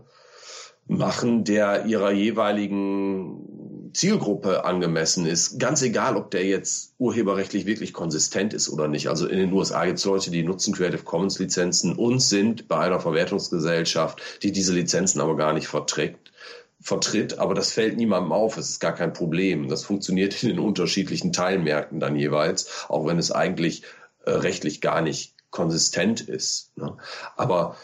machen, 0.87 1.45
der 1.45 1.85
ihrer 1.85 2.13
jeweiligen 2.13 3.44
Zielgruppe 3.95 4.65
angemessen 4.65 5.25
ist. 5.25 5.59
Ganz 5.59 5.81
egal, 5.83 6.17
ob 6.17 6.31
der 6.31 6.45
jetzt 6.45 6.95
urheberrechtlich 6.99 7.65
wirklich 7.65 7.93
konsistent 7.93 8.53
ist 8.53 8.69
oder 8.69 8.89
nicht. 8.89 9.09
Also 9.09 9.27
in 9.27 9.39
den 9.39 9.53
USA 9.53 9.87
gibt 9.87 9.99
es 9.99 10.05
Leute, 10.05 10.31
die 10.31 10.43
nutzen 10.43 10.75
Creative 10.75 11.05
Commons 11.05 11.39
Lizenzen 11.39 11.97
und 11.97 12.21
sind 12.21 12.69
bei 12.69 12.79
einer 12.79 13.01
Verwertungsgesellschaft, 13.01 14.21
die 14.43 14.53
diese 14.53 14.75
Lizenzen 14.75 15.21
aber 15.21 15.37
gar 15.37 15.53
nicht 15.53 15.69
verträgt 15.69 16.33
vertritt, 16.85 17.39
aber 17.39 17.55
das 17.55 17.73
fällt 17.73 17.97
niemandem 17.97 18.33
auf, 18.33 18.59
es 18.59 18.69
ist 18.69 18.79
gar 18.79 18.93
kein 18.93 19.15
Problem. 19.15 19.69
Das 19.69 19.85
funktioniert 19.85 20.43
in 20.43 20.51
den 20.51 20.59
unterschiedlichen 20.59 21.33
Teilmärkten 21.33 21.99
dann 21.99 22.15
jeweils, 22.15 22.85
auch 22.89 23.07
wenn 23.07 23.19
es 23.19 23.33
eigentlich 23.33 23.85
äh, 24.27 24.33
rechtlich 24.33 24.83
gar 24.83 25.01
nicht 25.01 25.35
konsistent 25.51 26.21
ist. 26.21 26.77
Ne? 26.77 26.95
Aber 27.37 27.77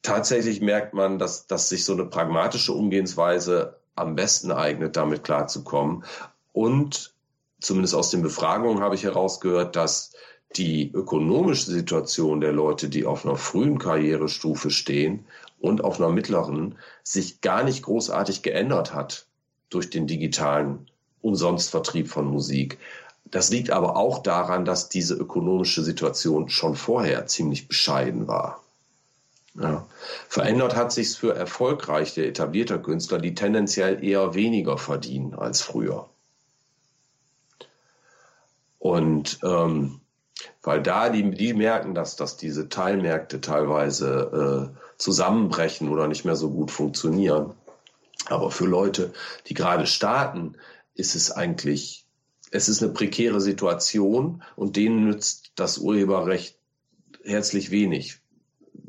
tatsächlich 0.00 0.62
merkt 0.62 0.94
man, 0.94 1.18
dass, 1.18 1.46
dass 1.46 1.68
sich 1.68 1.84
so 1.84 1.92
eine 1.92 2.06
pragmatische 2.06 2.72
Umgehensweise 2.72 3.77
am 3.98 4.14
besten 4.14 4.52
eignet, 4.52 4.96
damit 4.96 5.24
klarzukommen. 5.24 6.04
Und 6.52 7.12
zumindest 7.60 7.94
aus 7.94 8.10
den 8.10 8.22
Befragungen 8.22 8.82
habe 8.82 8.94
ich 8.94 9.04
herausgehört, 9.04 9.76
dass 9.76 10.12
die 10.56 10.90
ökonomische 10.92 11.70
Situation 11.70 12.40
der 12.40 12.52
Leute, 12.52 12.88
die 12.88 13.04
auf 13.04 13.24
einer 13.24 13.36
frühen 13.36 13.78
Karrierestufe 13.78 14.70
stehen 14.70 15.26
und 15.60 15.84
auf 15.84 16.00
einer 16.00 16.10
mittleren, 16.10 16.76
sich 17.02 17.40
gar 17.40 17.64
nicht 17.64 17.82
großartig 17.82 18.42
geändert 18.42 18.94
hat 18.94 19.26
durch 19.70 19.90
den 19.90 20.06
digitalen 20.06 20.86
Umsonstvertrieb 21.20 22.08
von 22.08 22.26
Musik. 22.26 22.78
Das 23.30 23.50
liegt 23.50 23.70
aber 23.70 23.96
auch 23.96 24.22
daran, 24.22 24.64
dass 24.64 24.88
diese 24.88 25.14
ökonomische 25.14 25.82
Situation 25.82 26.48
schon 26.48 26.74
vorher 26.74 27.26
ziemlich 27.26 27.68
bescheiden 27.68 28.26
war. 28.26 28.62
Ja. 29.60 29.86
Verändert 30.28 30.76
hat 30.76 30.92
sich's 30.92 31.16
für 31.16 31.34
erfolgreiche, 31.34 32.24
etablierte 32.24 32.80
Künstler, 32.80 33.18
die 33.18 33.34
tendenziell 33.34 34.04
eher 34.04 34.34
weniger 34.34 34.78
verdienen 34.78 35.34
als 35.34 35.62
früher. 35.62 36.08
Und 38.78 39.40
ähm, 39.42 40.00
weil 40.62 40.80
da 40.82 41.08
die, 41.08 41.30
die 41.32 41.54
merken, 41.54 41.94
dass, 41.94 42.14
dass 42.14 42.36
diese 42.36 42.68
Teilmärkte 42.68 43.40
teilweise 43.40 44.70
äh, 44.76 44.80
zusammenbrechen 44.96 45.88
oder 45.88 46.06
nicht 46.06 46.24
mehr 46.24 46.36
so 46.36 46.50
gut 46.50 46.70
funktionieren. 46.70 47.54
Aber 48.26 48.52
für 48.52 48.66
Leute, 48.66 49.12
die 49.46 49.54
gerade 49.54 49.86
starten, 49.86 50.54
ist 50.94 51.16
es 51.16 51.32
eigentlich, 51.32 52.06
es 52.52 52.68
ist 52.68 52.82
eine 52.82 52.92
prekäre 52.92 53.40
Situation 53.40 54.44
und 54.54 54.76
denen 54.76 55.04
nützt 55.04 55.52
das 55.56 55.78
Urheberrecht 55.78 56.56
herzlich 57.24 57.72
wenig 57.72 58.20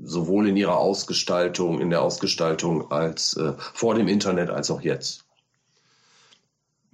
sowohl 0.04 0.48
in 0.48 0.58
ihrer 0.58 0.78
Ausgestaltung, 0.78 1.80
in 1.80 1.90
der 1.90 2.02
Ausgestaltung 2.02 2.92
als 2.92 3.36
äh, 3.38 3.54
vor 3.58 3.96
dem 3.96 4.08
Internet 4.08 4.50
als 4.50 4.72
auch 4.72 4.82
jetzt. 4.82 5.29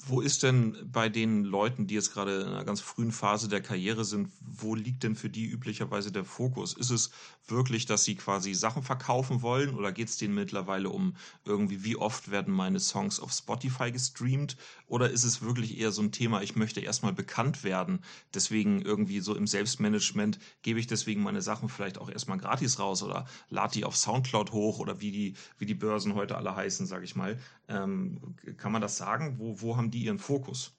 Wo 0.08 0.22
ist 0.22 0.44
denn 0.44 0.78
bei 0.92 1.10
den 1.10 1.44
Leuten, 1.44 1.88
die 1.88 1.96
jetzt 1.96 2.14
gerade 2.14 2.42
in 2.42 2.48
einer 2.50 2.64
ganz 2.64 2.80
frühen 2.80 3.12
Phase 3.12 3.48
der 3.48 3.62
Karriere 3.62 4.06
sind, 4.06 4.32
wo 4.40 4.76
liegt 4.76 5.02
denn 5.02 5.16
für 5.16 5.32
die 5.32 5.46
üblicherweise 5.46 6.12
der 6.12 6.26
Fokus? 6.26 6.74
Ist 6.74 6.92
es 6.92 7.10
wirklich, 7.48 7.88
dass 7.88 8.04
sie 8.04 8.16
quasi 8.16 8.54
Sachen 8.54 8.84
verkaufen 8.84 9.42
wollen 9.42 9.74
oder 9.74 9.92
geht 9.92 10.10
es 10.10 10.18
denen 10.18 10.36
mittlerweile 10.36 10.90
um 10.90 11.16
irgendwie, 11.44 11.84
wie 11.84 11.96
oft 11.96 12.30
werden 12.30 12.54
meine 12.54 12.80
Songs 12.80 13.20
auf 13.20 13.32
Spotify 13.32 13.92
gestreamt? 13.92 14.58
Oder 14.88 15.10
ist 15.10 15.24
es 15.24 15.42
wirklich 15.42 15.80
eher 15.80 15.92
so 15.92 16.04
ein 16.04 16.12
Thema, 16.12 16.44
ich 16.44 16.56
möchte 16.56 16.82
erstmal 16.82 17.14
bekannt 17.14 17.64
werden, 17.64 18.00
deswegen 18.34 18.84
irgendwie 18.84 19.22
so 19.22 19.36
im 19.36 19.48
Selbstmanagement 19.48 20.38
gebe 20.62 20.80
ich 20.80 20.86
deswegen 20.86 21.24
meine 21.24 21.42
Sachen 21.42 21.68
vielleicht 21.68 21.98
auch 21.98 22.10
erstmal 22.10 22.38
gratis 22.38 22.78
raus 22.78 23.02
oder 23.02 23.26
lade 23.50 23.74
die 23.74 23.86
auf 23.86 23.96
Soundcloud 23.96 24.52
hoch 24.52 24.78
oder 24.78 25.02
wie 25.02 25.12
die, 25.12 25.34
wie 25.58 25.66
die 25.66 25.74
Börsen 25.74 26.14
heute 26.14 26.38
alle 26.38 26.56
heißen, 26.56 26.86
sage 26.86 27.06
ich 27.06 27.16
mal. 27.16 27.40
Ähm, 27.68 28.20
kann 28.58 28.72
man 28.72 28.82
das 28.82 28.98
sagen? 28.98 29.40
Wo, 29.40 29.62
wo 29.62 29.78
haben 29.78 29.90
die 29.90 29.95
ihren 30.04 30.20
Fokus? 30.20 30.76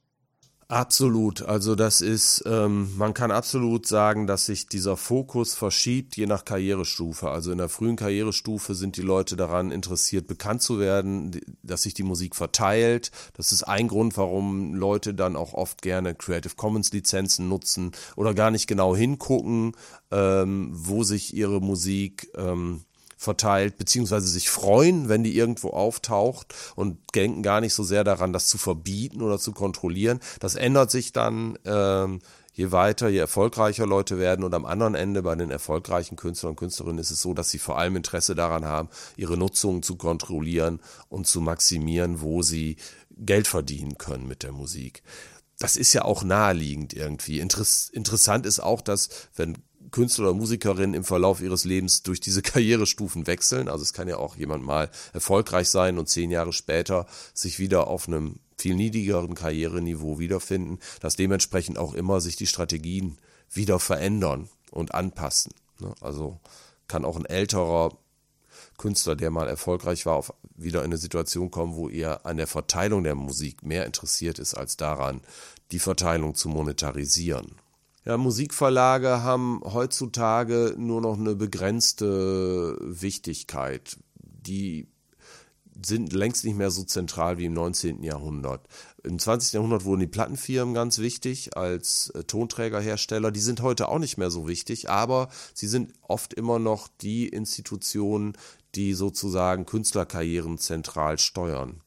Absolut. 0.69 1.43
Also 1.43 1.77
das 1.77 2.01
ist, 2.01 2.43
ähm, 2.45 2.91
man 2.97 3.14
kann 3.14 3.31
absolut 3.31 3.87
sagen, 3.87 4.27
dass 4.27 4.47
sich 4.47 4.67
dieser 4.67 4.97
Fokus 4.97 5.55
verschiebt 5.55 6.17
je 6.17 6.27
nach 6.27 6.45
Karrierestufe. 6.45 7.31
Also 7.31 7.53
in 7.53 7.59
der 7.59 7.69
frühen 7.69 7.95
Karrierestufe 7.95 8.75
sind 8.75 8.97
die 8.97 9.03
Leute 9.03 9.37
daran 9.37 9.71
interessiert, 9.71 10.27
bekannt 10.27 10.62
zu 10.62 10.81
werden, 10.81 11.41
dass 11.62 11.83
sich 11.83 11.95
die 11.95 12.03
Musik 12.03 12.35
verteilt. 12.35 13.12
Das 13.35 13.53
ist 13.53 13.62
ein 13.62 13.87
Grund, 13.87 14.17
warum 14.17 14.75
Leute 14.75 15.14
dann 15.14 15.37
auch 15.37 15.55
oft 15.55 15.83
gerne 15.83 16.17
Creative 16.17 16.57
Commons 16.57 16.93
Lizenzen 16.93 17.49
nutzen 17.49 17.93
oder 18.17 18.35
gar 18.35 18.51
nicht 18.51 18.67
genau 18.67 18.97
hingucken, 18.97 19.71
ähm, 20.11 20.71
wo 20.73 21.05
sich 21.05 21.33
ihre 21.33 21.61
Musik 21.61 22.29
ähm, 22.35 22.83
verteilt, 23.17 23.79
beziehungsweise 23.79 24.29
sich 24.29 24.51
freuen, 24.51 25.09
wenn 25.09 25.25
die 25.25 25.37
irgendwo 25.37 25.71
auftaucht 25.71 26.55
und 26.75 26.99
denken 27.14 27.43
gar 27.43 27.61
nicht 27.61 27.75
so 27.75 27.83
sehr 27.83 28.05
daran, 28.05 28.33
das 28.33 28.49
zu 28.49 28.59
verbieten 28.59 29.23
oder 29.23 29.39
zu 29.39 29.53
kontrollieren. 29.53 30.21
Das 30.41 30.55
ändert 30.55 30.91
sich 30.91 31.12
dann, 31.12 31.59
ähm, 31.64 32.21
je 32.53 32.73
weiter, 32.73 33.09
je 33.09 33.19
erfolgreicher 33.19 33.87
Leute 33.87 34.19
werden 34.19 34.45
und 34.45 34.55
am 34.55 34.67
anderen 34.67 34.95
Ende 34.95 35.23
bei 35.23 35.35
den 35.35 35.51
erfolgreichen 35.51 36.17
Künstlern 36.17 36.51
und 36.51 36.57
Künstlerinnen 36.57 36.99
ist 36.99 37.11
es 37.11 37.21
so, 37.21 37.35
dass 37.35 37.51
sie 37.51 37.59
vor 37.59 37.79
allem 37.79 37.97
Interesse 37.97 38.35
daran 38.35 38.64
haben, 38.64 38.89
ihre 39.17 39.37
Nutzung 39.37 39.83
zu 39.83 39.97
kontrollieren 39.97 40.81
und 41.09 41.27
zu 41.27 41.41
maximieren, 41.41 42.21
wo 42.21 42.43
sie 42.43 42.77
Geld 43.19 43.47
verdienen 43.47 43.97
können 43.99 44.29
mit 44.29 44.43
der 44.43 44.53
Musik 44.53 45.03
das 45.59 45.77
ist 45.77 45.93
ja 45.95 46.05
auch 46.05 46.23
naheliegend 46.23 46.93
irgendwie. 46.93 47.41
Interess 47.41 47.89
interessant 47.89 48.45
ist 48.45 48.61
auch, 48.61 48.83
dass 48.83 49.09
wenn 49.35 49.57
Künstler 49.91 50.26
oder 50.26 50.34
Musikerin 50.34 50.95
im 50.95 51.05
Verlauf 51.05 51.41
ihres 51.41 51.64
Lebens 51.64 52.03
durch 52.03 52.20
diese 52.20 52.43
Karrierestufen 52.43 53.26
wechseln. 53.26 53.68
Also 53.68 53.82
es 53.82 53.93
kann 53.93 54.09
ja 54.09 54.16
auch 54.16 54.37
jemand 54.37 54.64
mal 54.64 54.91
erfolgreich 55.12 55.68
sein 55.68 55.99
und 55.99 56.09
zehn 56.09 56.30
Jahre 56.30 56.53
später 56.53 57.07
sich 57.34 57.59
wieder 57.59 57.87
auf 57.87 58.09
einem 58.09 58.37
viel 58.59 58.74
niedrigeren 58.74 59.34
Karriereniveau 59.34 60.18
wiederfinden, 60.18 60.78
dass 61.01 61.16
dementsprechend 61.16 61.78
auch 61.78 61.95
immer 61.95 62.20
sich 62.20 62.37
die 62.37 62.47
Strategien 62.47 63.18
wieder 63.53 63.78
verändern 63.78 64.49
und 64.70 64.95
anpassen. 64.95 65.53
Ne? 65.78 65.95
Also 66.01 66.41
kann 66.89 67.05
auch 67.05 67.16
ein 67.16 67.26
älterer 67.26 67.97
Künstler, 68.78 69.16
der 69.16 69.30
mal 69.30 69.49
erfolgreich 69.49 70.07
war, 70.07 70.24
wieder 70.55 70.80
in 70.80 70.87
eine 70.87 70.99
Situation 70.99 71.51
kommen, 71.51 71.76
wo 71.76 71.89
er 71.89 72.24
an 72.26 72.37
der 72.37 72.47
Verteilung 72.47 73.05
der 73.05 73.14
Musik 73.14 73.62
mehr 73.62 73.87
interessiert 73.87 74.39
ist 74.39 74.55
als 74.55 74.76
daran, 74.76 75.20
die 75.72 75.78
Verteilung 75.78 76.34
zu 76.34 76.49
monetarisieren. 76.49 77.57
Ja, 78.07 78.17
Musikverlage 78.17 79.25
haben 79.25 79.61
heutzutage 79.65 80.77
nur 80.79 81.01
noch 81.01 81.19
eine 81.19 81.35
begrenzte 81.35 82.79
Wichtigkeit. 82.81 83.97
Die 84.23 84.87
sind 85.85 86.13
längst 86.13 86.45
nicht 86.45 86.57
mehr 86.57 86.71
so 86.71 86.85
zentral 86.85 87.37
wie 87.39 87.47
im 87.47 87.53
19. 87.55 88.05
Jahrhundert. 88.05 88.69
Im 89.03 89.19
20. 89.19 89.55
Jahrhundert 89.55 89.85
wurden 89.85 90.01
die 90.01 90.07
Plattenfirmen 90.07 90.73
ganz 90.73 90.99
wichtig 90.99 91.57
als 91.57 92.11
äh, 92.11 92.23
Tonträgerhersteller. 92.23 93.33
Die 93.33 93.41
sind 93.41 93.61
heute 93.61 93.89
auch 93.89 93.99
nicht 93.99 94.19
mehr 94.19 94.31
so 94.31 94.47
wichtig, 94.47 94.89
aber 94.89 95.29
sie 95.53 95.67
sind 95.67 95.93
oft 96.03 96.33
immer 96.33 96.61
noch 96.61 96.87
die 96.87 97.27
Institutionen, 97.29 98.35
die 98.77 98.95
sozusagen 98.95 99.67
Künstlerkarrieren 99.67 100.59
zentral 100.59 101.19
steuern. 101.19 101.81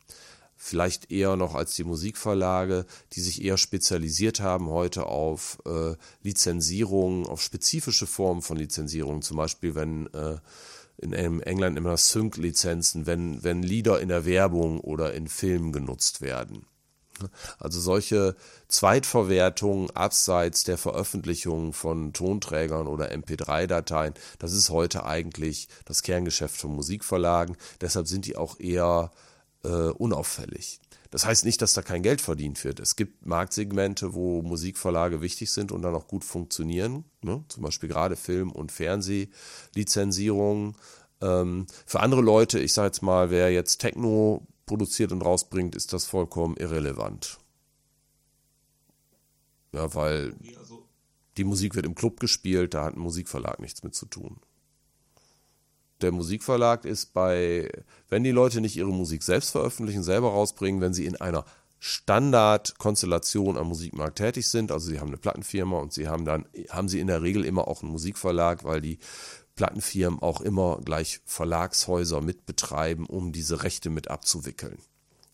Vielleicht 0.62 1.10
eher 1.10 1.38
noch 1.38 1.56
als 1.56 1.76
die 1.76 1.86
Musikverlage, 1.86 2.86
die 3.14 3.22
sich 3.22 3.46
eher 3.46 3.58
spezialisiert 3.58 4.42
haben 4.42 4.68
heute 4.68 5.06
auf 5.06 5.58
äh, 5.66 5.96
Lizenzierung, 6.22 7.26
auf 7.26 7.42
spezifische 7.42 8.06
Formen 8.06 8.42
von 8.42 8.58
Lizenzierung. 8.58 9.22
Zum 9.22 9.38
Beispiel, 9.38 9.74
wenn 9.74 10.08
äh, 10.08 10.36
in 10.98 11.14
England 11.14 11.78
immer 11.78 11.96
Sync-Lizenzen, 11.96 13.06
wenn, 13.06 13.42
wenn 13.42 13.64
Lieder 13.64 14.02
in 14.02 14.10
der 14.10 14.26
Werbung 14.26 14.82
oder 14.82 15.14
in 15.14 15.30
Filmen 15.30 15.72
genutzt 15.72 16.20
werden. 16.20 16.66
Also 17.58 17.80
solche 17.80 18.36
Zweitverwertungen 18.68 19.90
abseits 19.92 20.66
der 20.66 20.78
Veröffentlichung 20.78 21.72
von 21.72 22.12
Tonträgern 22.12 22.88
oder 22.88 23.14
MP3-Dateien, 23.14 24.14
das 24.40 24.52
ist 24.52 24.70
heute 24.72 25.06
eigentlich 25.06 25.70
das 25.86 26.04
Kerngeschäft 26.04 26.58
von 26.58 26.76
Musikverlagen. 26.76 27.56
Deshalb 27.80 28.08
sind 28.10 28.26
die 28.26 28.36
auch 28.36 28.60
eher 28.60 29.12
äh, 29.14 29.29
unauffällig. 29.68 30.80
Das 31.12 31.26
heißt 31.26 31.44
nicht, 31.44 31.62
dass 31.62 31.74
da 31.74 31.82
kein 31.82 32.04
Geld 32.04 32.22
verdient 32.22 32.64
wird. 32.64 32.80
Es 32.80 32.96
gibt 32.96 33.26
Marktsegmente, 33.26 34.14
wo 34.14 34.44
Musikverlage 34.44 35.22
wichtig 35.22 35.52
sind 35.52 35.72
und 35.72 35.82
dann 35.82 35.96
auch 35.96 36.08
gut 36.08 36.24
funktionieren. 36.24 37.04
Ne? 37.22 37.44
Zum 37.48 37.64
Beispiel 37.64 37.90
gerade 37.90 38.16
Film- 38.16 38.52
und 38.52 38.72
Fernsehlizenzierungen. 38.72 40.76
Ähm, 41.22 41.66
für 41.86 42.02
andere 42.02 42.22
Leute, 42.22 42.60
ich 42.60 42.74
sage 42.74 42.88
jetzt 42.88 43.02
mal, 43.02 43.32
wer 43.32 43.52
jetzt 43.52 43.80
Techno 43.80 44.46
produziert 44.68 45.12
und 45.12 45.24
rausbringt, 45.24 45.76
ist 45.76 45.94
das 45.94 46.06
vollkommen 46.06 46.56
irrelevant. 46.58 47.40
Ja, 49.74 49.94
weil 49.96 50.36
also 50.60 50.86
die 51.38 51.44
Musik 51.44 51.74
wird 51.76 51.88
im 51.88 51.96
Club 51.96 52.20
gespielt, 52.20 52.76
da 52.76 52.86
hat 52.86 52.96
ein 52.96 53.00
Musikverlag 53.00 53.60
nichts 53.60 53.84
mit 53.84 53.96
zu 53.96 54.06
tun 54.06 54.40
der 56.02 56.12
Musikverlag 56.12 56.86
ist 56.86 57.14
bei, 57.14 57.70
wenn 58.10 58.24
die 58.24 58.32
Leute 58.32 58.62
nicht 58.62 58.78
ihre 58.78 58.92
Musik 58.92 59.24
selbst 59.24 59.52
veröffentlichen, 59.52 60.04
selber 60.04 60.30
rausbringen, 60.30 60.82
wenn 60.82 60.94
sie 60.94 61.06
in 61.06 61.20
einer 61.20 61.46
Standardkonstellation 61.80 63.58
am 63.58 63.68
Musikmarkt 63.68 64.18
tätig 64.18 64.48
sind, 64.48 64.72
also 64.72 64.90
sie 64.90 65.00
haben 65.00 65.08
eine 65.08 65.18
Plattenfirma 65.18 65.80
und 65.80 65.94
sie 65.94 66.08
haben 66.08 66.26
dann, 66.26 66.46
haben 66.70 66.90
sie 66.90 67.00
in 67.00 67.08
der 67.08 67.22
Regel 67.22 67.46
immer 67.46 67.68
auch 67.68 67.82
einen 67.82 67.92
Musikverlag, 67.92 68.64
weil 68.66 68.82
die 68.82 69.00
Plattenfirmen 69.56 70.22
auch 70.22 70.42
immer 70.42 70.80
gleich 70.84 71.22
Verlagshäuser 71.26 72.22
mitbetreiben, 72.22 73.06
um 73.06 73.32
diese 73.32 73.64
Rechte 73.64 73.90
mit 73.90 74.10
abzuwickeln. 74.10 74.78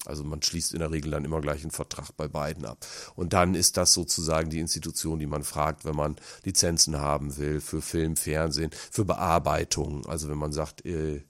Also 0.07 0.23
man 0.23 0.41
schließt 0.41 0.73
in 0.73 0.79
der 0.79 0.91
Regel 0.91 1.11
dann 1.11 1.25
immer 1.25 1.41
gleich 1.41 1.61
einen 1.61 1.71
Vertrag 1.71 2.15
bei 2.17 2.27
beiden 2.27 2.65
ab. 2.65 2.85
Und 3.15 3.33
dann 3.33 3.55
ist 3.55 3.77
das 3.77 3.93
sozusagen 3.93 4.49
die 4.49 4.59
Institution, 4.59 5.19
die 5.19 5.27
man 5.27 5.43
fragt, 5.43 5.85
wenn 5.85 5.95
man 5.95 6.15
Lizenzen 6.43 6.99
haben 6.99 7.37
will 7.37 7.61
für 7.61 7.81
Film, 7.81 8.15
Fernsehen, 8.15 8.71
für 8.91 9.05
Bearbeitung. 9.05 10.05
Also 10.05 10.29
wenn 10.29 10.37
man 10.37 10.51
sagt, 10.51 10.85
äh, 10.85 11.21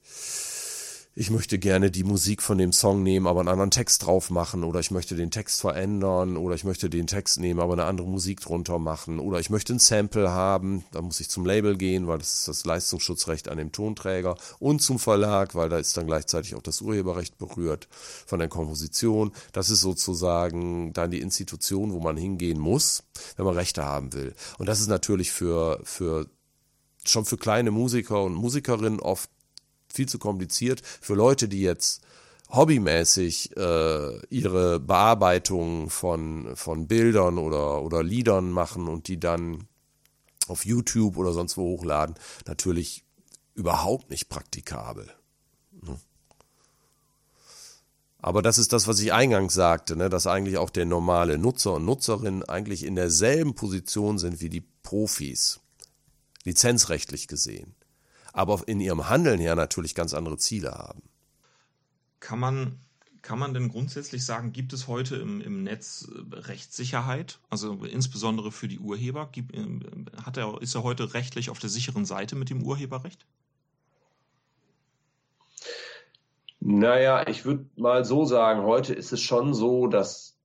ich 1.18 1.32
möchte 1.32 1.58
gerne 1.58 1.92
die 1.92 2.04
Musik 2.04 2.42
von 2.42 2.58
dem 2.58 2.74
Song 2.74 3.02
nehmen, 3.02 3.26
aber 3.26 3.40
einen 3.40 3.48
anderen 3.48 3.72
Text 3.72 4.06
drauf 4.06 4.30
machen. 4.30 4.66
Oder 4.66 4.82
ich 4.82 4.92
möchte 4.92 5.16
den 5.16 5.32
Text 5.32 5.62
verändern. 5.62 6.36
Oder 6.36 6.56
ich 6.56 6.66
möchte 6.66 6.90
den 6.90 7.08
Text 7.08 7.40
nehmen, 7.40 7.62
aber 7.62 7.72
eine 7.72 7.86
andere 7.86 8.06
Musik 8.06 8.42
drunter 8.42 8.80
machen. 8.80 9.20
Oder 9.20 9.40
ich 9.40 9.50
möchte 9.50 9.74
ein 9.74 9.80
Sample 9.80 10.32
haben, 10.32 10.84
da 10.92 11.02
muss 11.02 11.22
ich 11.22 11.30
zum 11.30 11.46
Label 11.46 11.78
gehen, 11.78 12.08
weil 12.08 12.18
das 12.18 12.34
ist 12.34 12.48
das 12.50 12.66
Leistungsschutzrecht 12.66 13.48
an 13.48 13.58
dem 13.58 13.72
Tonträger. 13.72 14.36
Und 14.60 14.82
zum 14.82 15.00
Verlag, 15.00 15.56
weil 15.56 15.70
da 15.70 15.78
ist 15.78 15.96
dann 15.96 16.06
gleichzeitig 16.06 16.54
auch 16.54 16.62
das 16.62 16.82
Urheberrecht 16.82 17.38
berührt 17.38 17.88
von 18.26 18.40
der 18.40 18.50
Komposition. 18.50 19.32
Das 19.54 19.70
ist 19.70 19.80
sozusagen 19.80 20.92
dann 20.92 21.12
die 21.12 21.22
Institution, 21.22 21.94
wo 21.94 22.02
man 22.02 22.18
hingehen 22.18 22.60
muss, 22.60 23.04
wenn 23.38 23.46
man 23.46 23.56
Rechte 23.56 23.86
haben 23.86 24.12
will. 24.12 24.36
Und 24.58 24.68
das 24.68 24.82
ist 24.82 24.88
natürlich 24.88 25.32
für, 25.32 25.80
für 25.86 26.28
schon 27.06 27.24
für 27.24 27.38
kleine 27.38 27.72
Musiker 27.72 28.22
und 28.22 28.34
Musikerinnen 28.34 29.00
oft 29.00 29.30
viel 29.96 30.08
zu 30.08 30.20
kompliziert 30.20 30.82
für 30.84 31.16
Leute, 31.16 31.48
die 31.48 31.62
jetzt 31.62 32.02
hobbymäßig 32.50 33.58
äh, 33.58 34.26
ihre 34.28 34.80
Bearbeitung 34.80 35.90
von, 35.90 36.56
von 36.56 36.88
Bildern 36.88 37.38
oder, 37.38 37.82
oder 37.82 38.04
Liedern 38.04 38.52
machen 38.52 38.88
und 38.88 39.08
die 39.08 39.20
dann 39.20 39.68
auf 40.48 40.66
YouTube 40.66 41.18
oder 41.18 41.34
sonst 41.34 41.58
wo 41.58 41.64
hochladen, 41.64 42.16
natürlich 42.46 43.04
überhaupt 43.56 44.10
nicht 44.12 44.30
praktikabel. 44.30 45.10
Ne? 45.82 45.98
Aber 48.20 48.42
das 48.42 48.58
ist 48.58 48.74
das, 48.74 48.88
was 48.88 49.00
ich 49.00 49.14
eingangs 49.14 49.54
sagte, 49.54 49.96
ne, 49.96 50.10
dass 50.10 50.28
eigentlich 50.28 50.58
auch 50.58 50.70
der 50.70 50.86
normale 50.86 51.38
Nutzer 51.38 51.74
und 51.74 51.86
Nutzerin 51.86 52.44
eigentlich 52.44 52.84
in 52.84 52.96
derselben 52.96 53.56
Position 53.56 54.18
sind 54.18 54.42
wie 54.42 54.50
die 54.50 54.66
Profis, 54.84 55.60
lizenzrechtlich 56.44 57.28
gesehen 57.28 57.76
aber 58.36 58.62
in 58.68 58.80
ihrem 58.82 59.10
Handeln 59.10 59.40
her 59.40 59.56
natürlich 59.56 59.96
ganz 59.96 60.14
andere 60.14 60.38
Ziele 60.38 60.72
haben. 60.72 61.02
Kann 62.20 62.38
man, 62.38 62.78
kann 63.22 63.40
man 63.40 63.54
denn 63.54 63.70
grundsätzlich 63.70 64.26
sagen, 64.26 64.52
gibt 64.52 64.74
es 64.74 64.90
heute 64.90 65.16
im, 65.16 65.40
im 65.40 65.64
Netz 65.64 66.06
äh, 66.12 66.36
Rechtssicherheit, 66.36 67.40
also 67.50 67.86
insbesondere 67.86 68.52
für 68.52 68.68
die 68.68 68.80
Urheber? 68.80 69.30
Gibt, 69.32 69.56
äh, 69.56 69.66
hat 70.22 70.36
er, 70.36 70.62
ist 70.62 70.76
er 70.76 70.84
heute 70.84 71.14
rechtlich 71.14 71.50
auf 71.50 71.60
der 71.60 71.70
sicheren 71.70 72.04
Seite 72.04 72.36
mit 72.36 72.50
dem 72.50 72.62
Urheberrecht? 72.62 73.26
Naja, 76.60 77.26
ich 77.30 77.46
würde 77.46 77.66
mal 77.78 78.04
so 78.04 78.26
sagen, 78.26 78.64
heute 78.64 78.94
ist 78.94 79.14
es 79.14 79.22
schon 79.22 79.54
so, 79.54 79.88
dass 79.88 80.36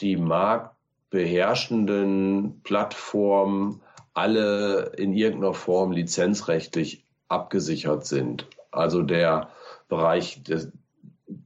die 0.00 0.16
marktbeherrschenden 0.16 2.60
Plattformen 2.64 3.80
alle 4.12 4.92
in 4.98 5.14
irgendeiner 5.14 5.54
Form 5.54 5.92
lizenzrechtlich 5.92 7.03
abgesichert 7.28 8.06
sind. 8.06 8.46
Also 8.70 9.02
der 9.02 9.48
Bereich 9.88 10.42
des, 10.42 10.72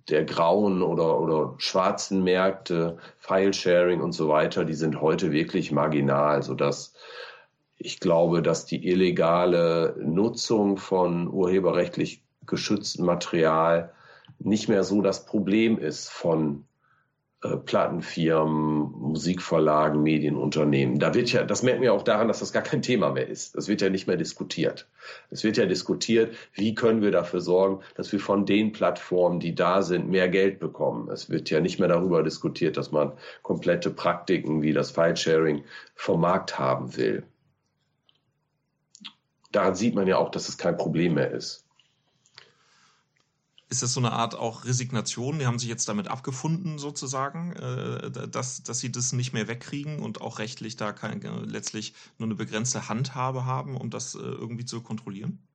der 0.09 0.25
grauen 0.25 0.83
oder, 0.83 1.21
oder 1.21 1.55
schwarzen 1.59 2.25
Märkte, 2.25 2.99
File-Sharing 3.19 4.01
und 4.01 4.13
so 4.13 4.29
weiter, 4.29 4.65
die 4.65 4.75
sind 4.75 5.01
heute 5.01 5.33
wirklich 5.33 5.73
marginal, 5.73 6.43
sodass 6.43 6.95
ich 7.77 8.01
glaube, 8.01 8.43
dass 8.43 8.67
die 8.67 8.89
illegale 8.89 9.97
Nutzung 10.01 10.79
von 10.79 11.29
urheberrechtlich 11.29 12.23
geschütztem 12.45 13.07
Material 13.07 13.93
nicht 14.39 14.69
mehr 14.69 14.85
so 14.85 15.03
das 15.03 15.27
Problem 15.27 15.79
ist 15.79 16.09
von 16.09 16.65
Plattenfirmen, 17.41 18.91
Musikverlagen, 18.99 20.03
Medienunternehmen. 20.03 20.99
Da 20.99 21.15
wird 21.15 21.31
ja, 21.33 21.45
das 21.45 21.63
merken 21.63 21.83
wir 21.83 21.95
auch 21.95 22.03
daran, 22.03 22.27
dass 22.27 22.41
das 22.41 22.53
gar 22.53 22.65
kein 22.65 22.83
Thema 22.83 23.11
mehr 23.11 23.29
ist. 23.29 23.57
Das 23.57 23.69
wird 23.69 23.81
ja 23.81 23.91
nicht 23.91 24.09
mehr 24.09 24.17
diskutiert. 24.17 24.89
Es 25.31 25.45
wird 25.45 25.57
ja 25.57 25.67
diskutiert, 25.67 26.35
wie 26.55 26.75
können 26.75 27.01
wir 27.01 27.13
dafür 27.13 27.41
sorgen, 27.41 27.85
dass 27.95 28.11
wir 28.11 28.19
von 28.19 28.45
den 28.45 28.73
Plattformen, 28.73 29.39
die 29.39 29.55
da 29.55 29.83
sind, 29.83 30.09
mehr 30.09 30.29
Geld 30.29 30.59
bekommen. 30.59 31.11
Es 31.11 31.31
wird 31.31 31.49
ja 31.49 31.61
nicht 31.61 31.79
mehr 31.79 31.89
darüber 31.89 32.25
diskutiert, 32.25 32.77
dass 32.77 32.91
man 32.91 33.13
komplette 33.43 33.91
Praktiken 33.91 34.63
wie 34.63 34.73
das 34.73 34.91
File-Sharing 34.91 35.65
vom 35.95 36.21
Markt 36.21 36.59
haben 36.59 36.97
will. 36.97 37.23
Daran 39.53 39.77
sieht 39.77 39.95
man 39.95 40.09
ja 40.09 40.19
auch, 40.19 40.31
dass 40.31 40.49
es 40.49 40.59
kein 40.59 40.77
Problem 40.77 41.15
mehr 41.15 41.31
ist 41.31 41.68
ist 43.71 43.83
das 43.83 43.93
so 43.93 44.01
eine 44.01 44.13
Art 44.13 44.35
auch 44.35 44.65
Resignation? 44.65 45.39
Die 45.39 45.47
haben 45.47 45.59
sich 45.59 45.69
jetzt 45.69 45.89
damit 45.89 46.09
abgefunden, 46.09 46.79
sozusagen, 46.79 47.53
äh, 47.53 48.11
dass, 48.29 48.63
dass 48.63 48.79
sie 48.81 48.91
das 48.93 49.13
nicht 49.13 49.33
mehr 49.33 49.49
wegkriegen 49.49 50.01
und 50.01 50.21
auch 50.21 50.39
rechtlich 50.39 50.77
da 50.77 50.93
kein, 50.93 51.21
letztlich 51.45 51.95
nur 52.19 52.27
eine 52.29 52.35
begrenzte 52.35 52.89
Handhabe 52.89 53.45
haben, 53.45 53.77
um 53.77 53.91
das 53.91 54.15
äh, 54.15 54.19
irgendwie 54.19 54.65
zu 54.65 54.81
kontrollieren? 54.83 55.48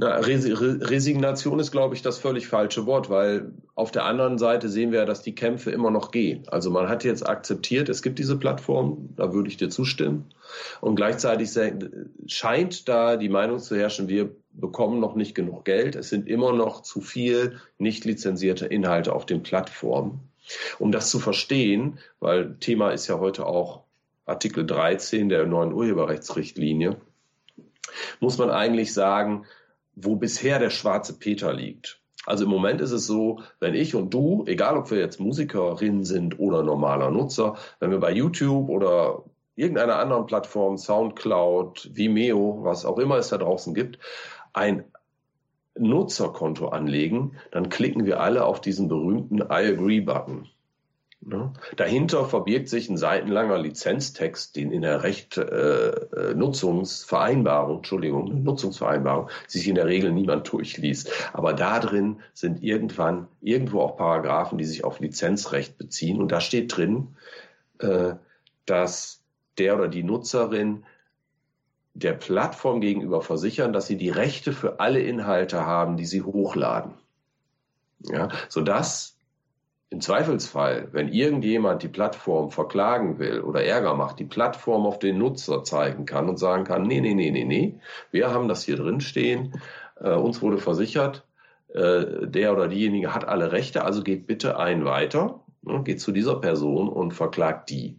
Na, 0.00 0.14
Resignation 0.20 1.58
ist, 1.58 1.72
glaube 1.72 1.96
ich, 1.96 2.02
das 2.02 2.18
völlig 2.18 2.46
falsche 2.46 2.86
Wort, 2.86 3.10
weil 3.10 3.50
auf 3.74 3.90
der 3.90 4.04
anderen 4.04 4.38
Seite 4.38 4.68
sehen 4.68 4.92
wir 4.92 5.00
ja, 5.00 5.04
dass 5.04 5.22
die 5.22 5.34
Kämpfe 5.34 5.72
immer 5.72 5.90
noch 5.90 6.12
gehen. 6.12 6.44
Also 6.46 6.70
man 6.70 6.88
hat 6.88 7.02
jetzt 7.02 7.28
akzeptiert, 7.28 7.88
es 7.88 8.00
gibt 8.00 8.20
diese 8.20 8.38
Plattform, 8.38 9.08
da 9.16 9.32
würde 9.32 9.48
ich 9.48 9.56
dir 9.56 9.70
zustimmen. 9.70 10.32
Und 10.80 10.94
gleichzeitig 10.94 11.50
scheint 12.28 12.88
da 12.88 13.16
die 13.16 13.28
Meinung 13.28 13.58
zu 13.58 13.74
herrschen, 13.74 14.06
wir 14.06 14.30
bekommen 14.52 15.00
noch 15.00 15.16
nicht 15.16 15.34
genug 15.34 15.64
Geld. 15.64 15.96
Es 15.96 16.10
sind 16.10 16.28
immer 16.28 16.52
noch 16.52 16.82
zu 16.82 17.00
viel 17.00 17.58
nicht 17.78 18.04
lizenzierte 18.04 18.66
Inhalte 18.66 19.12
auf 19.12 19.26
den 19.26 19.42
Plattformen. 19.42 20.20
Um 20.78 20.92
das 20.92 21.10
zu 21.10 21.18
verstehen, 21.18 21.98
weil 22.20 22.54
Thema 22.60 22.90
ist 22.90 23.08
ja 23.08 23.18
heute 23.18 23.46
auch 23.46 23.82
Artikel 24.26 24.64
13 24.64 25.28
der 25.28 25.44
neuen 25.44 25.72
Urheberrechtsrichtlinie, 25.72 26.98
muss 28.20 28.38
man 28.38 28.50
eigentlich 28.50 28.94
sagen, 28.94 29.44
wo 30.00 30.16
bisher 30.16 30.58
der 30.58 30.70
schwarze 30.70 31.18
Peter 31.18 31.52
liegt. 31.52 32.00
Also 32.26 32.44
im 32.44 32.50
Moment 32.50 32.80
ist 32.80 32.92
es 32.92 33.06
so, 33.06 33.40
wenn 33.58 33.74
ich 33.74 33.94
und 33.94 34.12
du, 34.12 34.44
egal 34.46 34.76
ob 34.76 34.90
wir 34.90 34.98
jetzt 34.98 35.18
Musikerin 35.18 36.04
sind 36.04 36.38
oder 36.38 36.62
normaler 36.62 37.10
Nutzer, 37.10 37.56
wenn 37.80 37.90
wir 37.90 38.00
bei 38.00 38.12
YouTube 38.12 38.68
oder 38.68 39.24
irgendeiner 39.56 39.96
anderen 39.96 40.26
Plattform, 40.26 40.76
Soundcloud, 40.76 41.90
Vimeo, 41.94 42.60
was 42.62 42.84
auch 42.84 42.98
immer 42.98 43.16
es 43.16 43.28
da 43.28 43.38
draußen 43.38 43.74
gibt, 43.74 43.98
ein 44.52 44.84
Nutzerkonto 45.78 46.68
anlegen, 46.68 47.36
dann 47.50 47.68
klicken 47.68 48.04
wir 48.04 48.20
alle 48.20 48.44
auf 48.44 48.60
diesen 48.60 48.88
berühmten 48.88 49.38
I 49.38 49.72
agree-Button. 49.72 50.42
Ne? 50.42 50.48
Dahinter 51.76 52.24
verbirgt 52.24 52.68
sich 52.68 52.88
ein 52.88 52.96
seitenlanger 52.96 53.58
Lizenztext, 53.58 54.56
den 54.56 54.70
in 54.70 54.82
der 54.82 55.02
Recht 55.02 55.36
äh, 55.36 55.88
äh 55.90 56.34
Nutzungsvereinbarung, 56.34 57.78
Entschuldigung, 57.78 58.44
Nutzungsvereinbarung, 58.44 59.28
sich 59.46 59.66
in 59.68 59.74
der 59.74 59.86
Regel 59.86 60.12
niemand 60.12 60.50
durchliest. 60.50 61.10
Aber 61.32 61.54
da 61.54 61.80
drin 61.80 62.20
sind 62.34 62.62
irgendwann 62.62 63.26
irgendwo 63.40 63.80
auch 63.80 63.96
Paragraphen, 63.96 64.58
die 64.58 64.64
sich 64.64 64.84
auf 64.84 65.00
Lizenzrecht 65.00 65.76
beziehen. 65.76 66.20
Und 66.20 66.30
da 66.30 66.40
steht 66.40 66.76
drin, 66.76 67.16
äh, 67.78 68.14
dass 68.64 69.20
der 69.58 69.74
oder 69.74 69.88
die 69.88 70.04
Nutzerin 70.04 70.84
der 71.94 72.12
Plattform 72.12 72.80
gegenüber 72.80 73.22
versichern, 73.22 73.72
dass 73.72 73.88
sie 73.88 73.96
die 73.96 74.10
Rechte 74.10 74.52
für 74.52 74.78
alle 74.78 75.00
Inhalte 75.00 75.66
haben, 75.66 75.96
die 75.96 76.06
sie 76.06 76.22
hochladen. 76.22 76.94
Ja, 78.00 78.28
sodass 78.48 79.17
im 79.90 80.00
Zweifelsfall, 80.00 80.88
wenn 80.92 81.08
irgendjemand 81.08 81.82
die 81.82 81.88
Plattform 81.88 82.50
verklagen 82.50 83.18
will 83.18 83.40
oder 83.40 83.64
Ärger 83.64 83.94
macht, 83.94 84.18
die 84.18 84.26
Plattform 84.26 84.84
auf 84.84 84.98
den 84.98 85.18
Nutzer 85.18 85.64
zeigen 85.64 86.04
kann 86.04 86.28
und 86.28 86.38
sagen 86.38 86.64
kann, 86.64 86.82
nee, 86.82 87.00
nee, 87.00 87.14
nee, 87.14 87.30
nee, 87.30 87.44
nee, 87.44 87.80
wir 88.10 88.30
haben 88.30 88.48
das 88.48 88.64
hier 88.64 88.76
drin 88.76 89.00
stehen, 89.00 89.60
äh, 90.00 90.12
uns 90.12 90.42
wurde 90.42 90.58
versichert, 90.58 91.26
äh, 91.68 92.26
der 92.26 92.52
oder 92.52 92.68
diejenige 92.68 93.14
hat 93.14 93.26
alle 93.26 93.52
Rechte, 93.52 93.84
also 93.84 94.02
geht 94.02 94.26
bitte 94.26 94.58
ein 94.58 94.84
weiter, 94.84 95.40
ne, 95.62 95.82
geht 95.82 96.00
zu 96.00 96.12
dieser 96.12 96.36
Person 96.36 96.88
und 96.88 97.12
verklagt 97.12 97.70
die. 97.70 97.98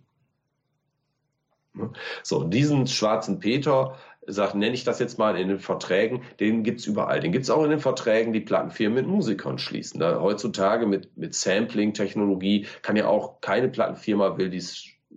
Ne? 1.73 1.91
So, 2.21 2.43
diesen 2.43 2.85
schwarzen 2.85 3.39
Peter, 3.39 3.95
sag, 4.31 4.53
nenne 4.53 4.73
ich 4.73 4.83
das 4.83 4.99
jetzt 4.99 5.17
mal 5.17 5.37
in 5.37 5.47
den 5.47 5.59
Verträgen, 5.59 6.21
den 6.39 6.63
gibt's 6.63 6.85
überall. 6.85 7.19
Den 7.19 7.31
gibt's 7.31 7.49
auch 7.49 7.63
in 7.63 7.69
den 7.69 7.79
Verträgen, 7.79 8.33
die 8.33 8.39
Plattenfirmen 8.39 8.95
mit 8.95 9.07
Musikern 9.07 9.57
schließen. 9.57 9.99
Da, 9.99 10.19
heutzutage 10.19 10.85
mit, 10.85 11.17
mit 11.17 11.33
Sampling-Technologie 11.35 12.67
kann 12.81 12.95
ja 12.95 13.07
auch 13.07 13.41
keine 13.41 13.69
Plattenfirma 13.69 14.37
will 14.37 14.49
die 14.49 14.63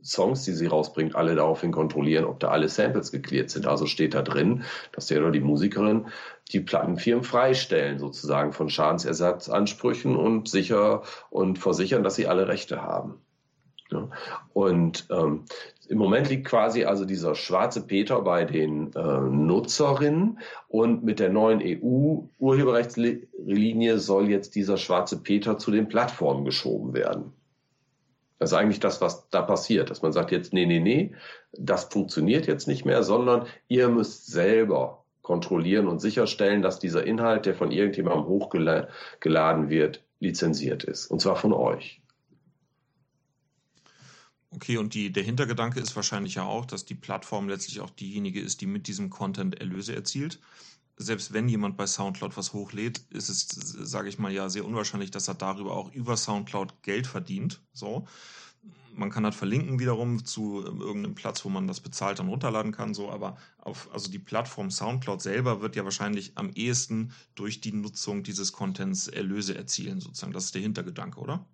Songs, 0.03 0.45
die 0.45 0.53
sie 0.53 0.67
rausbringt, 0.67 1.15
alle 1.15 1.35
daraufhin 1.35 1.71
kontrollieren, 1.71 2.25
ob 2.25 2.41
da 2.41 2.49
alle 2.49 2.69
Samples 2.69 3.13
geklärt 3.13 3.51
sind. 3.51 3.67
Also 3.67 3.87
steht 3.87 4.15
da 4.15 4.23
drin, 4.23 4.65
dass 4.93 5.07
der 5.07 5.21
oder 5.21 5.31
die 5.31 5.41
Musikerin 5.41 6.07
die 6.51 6.61
Plattenfirmen 6.61 7.25
freistellen, 7.25 7.99
sozusagen 7.99 8.53
von 8.53 8.69
Schadensersatzansprüchen 8.69 10.17
und 10.17 10.49
sicher 10.49 11.03
und 11.31 11.59
versichern, 11.59 12.03
dass 12.03 12.17
sie 12.17 12.27
alle 12.27 12.49
Rechte 12.49 12.83
haben. 12.83 13.21
Ja. 13.91 14.09
Und 14.53 15.07
ähm, 15.11 15.45
im 15.93 15.99
Moment 15.99 16.29
liegt 16.31 16.47
quasi 16.47 16.85
also 16.85 17.05
dieser 17.05 17.35
schwarze 17.35 17.87
Peter 17.87 18.23
bei 18.23 18.47
den 18.47 18.95
äh, 18.95 19.21
Nutzerinnen 19.21 20.39
und 20.69 21.05
mit 21.05 21.21
der 21.21 21.29
neuen 21.29 21.61
EU-Urheberrechtslinie 21.63 23.99
soll 23.99 24.31
jetzt 24.31 24.55
dieser 24.55 24.79
schwarze 24.79 25.23
Peter 25.23 25.59
zu 25.59 25.71
den 25.71 25.89
Plattformen 25.89 26.47
geschoben 26.47 26.95
werden. 26.95 27.35
Das 28.39 28.53
ist 28.53 28.57
eigentlich 28.57 28.81
das, 28.81 29.03
was 29.03 29.29
da 29.29 29.43
passiert, 29.43 29.91
dass 29.91 30.01
man 30.01 30.13
sagt 30.13 30.33
jetzt, 30.33 30.55
nee, 30.55 30.65
nee, 30.65 30.81
nee, 30.81 31.13
das 31.53 31.85
funktioniert 31.85 32.47
jetzt 32.47 32.67
nicht 32.67 32.87
mehr, 32.87 33.03
sondern 33.03 33.45
ihr 33.69 33.91
müsst 33.91 34.29
selber 34.29 35.05
kontrollieren 35.21 35.89
und 35.89 36.01
sicherstellen, 36.01 36.63
dass 36.63 36.79
dieser 36.79 37.05
Inhalt, 37.05 37.45
der 37.45 37.55
von 37.55 37.71
irgendjemandem 37.71 38.29
hochgeladen 38.29 39.69
wird, 39.69 40.03
lizenziert 40.21 40.85
ist. 40.85 41.09
Und 41.09 41.21
zwar 41.21 41.37
von 41.37 41.53
euch. 41.53 42.02
Okay, 44.55 44.77
und 44.77 44.93
die, 44.93 45.11
der 45.11 45.23
Hintergedanke 45.23 45.81
ist 45.81 45.97
wahrscheinlich 45.97 46.35
ja 46.35 46.45
auch, 46.45 46.67
dass 46.67 46.85
die 46.85 46.95
Plattform 46.95 47.49
letztlich 47.49 47.81
auch 47.81 47.89
diejenige 47.91 48.41
ist, 48.41 48.61
die 48.61 48.67
mit 48.67 48.87
diesem 48.87 49.09
Content 49.09 49.59
Erlöse 49.59 49.95
erzielt. 49.95 50.41
Selbst 50.99 51.33
wenn 51.33 51.49
jemand 51.49 51.79
bei 51.79 51.87
Soundcloud 51.87 52.37
was 52.37 52.53
hochlädt, 52.53 52.99
ist 53.11 53.31
es, 53.31 53.49
sage 53.49 54.11
ich 54.11 54.19
mal, 54.19 54.31
ja 54.31 54.51
sehr 54.51 54.67
unwahrscheinlich, 54.67 55.11
dass 55.11 55.29
er 55.29 55.35
darüber 55.35 55.73
auch 55.75 55.91
über 55.95 56.19
Soundcloud 56.19 56.83
Geld 56.83 57.07
verdient. 57.07 57.63
So. 57.73 58.07
Man 58.95 59.11
kann 59.11 59.23
das 59.23 59.35
verlinken 59.37 59.81
wiederum 59.81 60.25
zu 60.25 60.67
ähm, 60.67 60.83
irgendeinem 60.83 61.15
Platz, 61.15 61.45
wo 61.47 61.49
man 61.49 61.67
das 61.67 61.81
bezahlt 61.81 62.19
dann 62.19 62.29
runterladen 62.29 62.73
kann, 62.73 62.93
so, 62.95 63.11
aber 63.11 63.39
auf, 63.59 63.89
also 63.93 64.11
die 64.11 64.19
Plattform 64.19 64.71
Soundcloud 64.71 65.23
selber 65.23 65.63
wird 65.63 65.77
ja 65.77 65.85
wahrscheinlich 65.85 66.37
am 66.37 66.51
ehesten 66.55 67.13
durch 67.35 67.63
die 67.63 67.73
Nutzung 67.73 68.23
dieses 68.23 68.53
Contents 68.53 69.09
Erlöse 69.09 69.57
erzielen, 69.57 70.01
sozusagen. 70.01 70.35
Das 70.35 70.45
ist 70.45 70.55
der 70.55 70.63
Hintergedanke, 70.63 71.21
oder? 71.21 71.47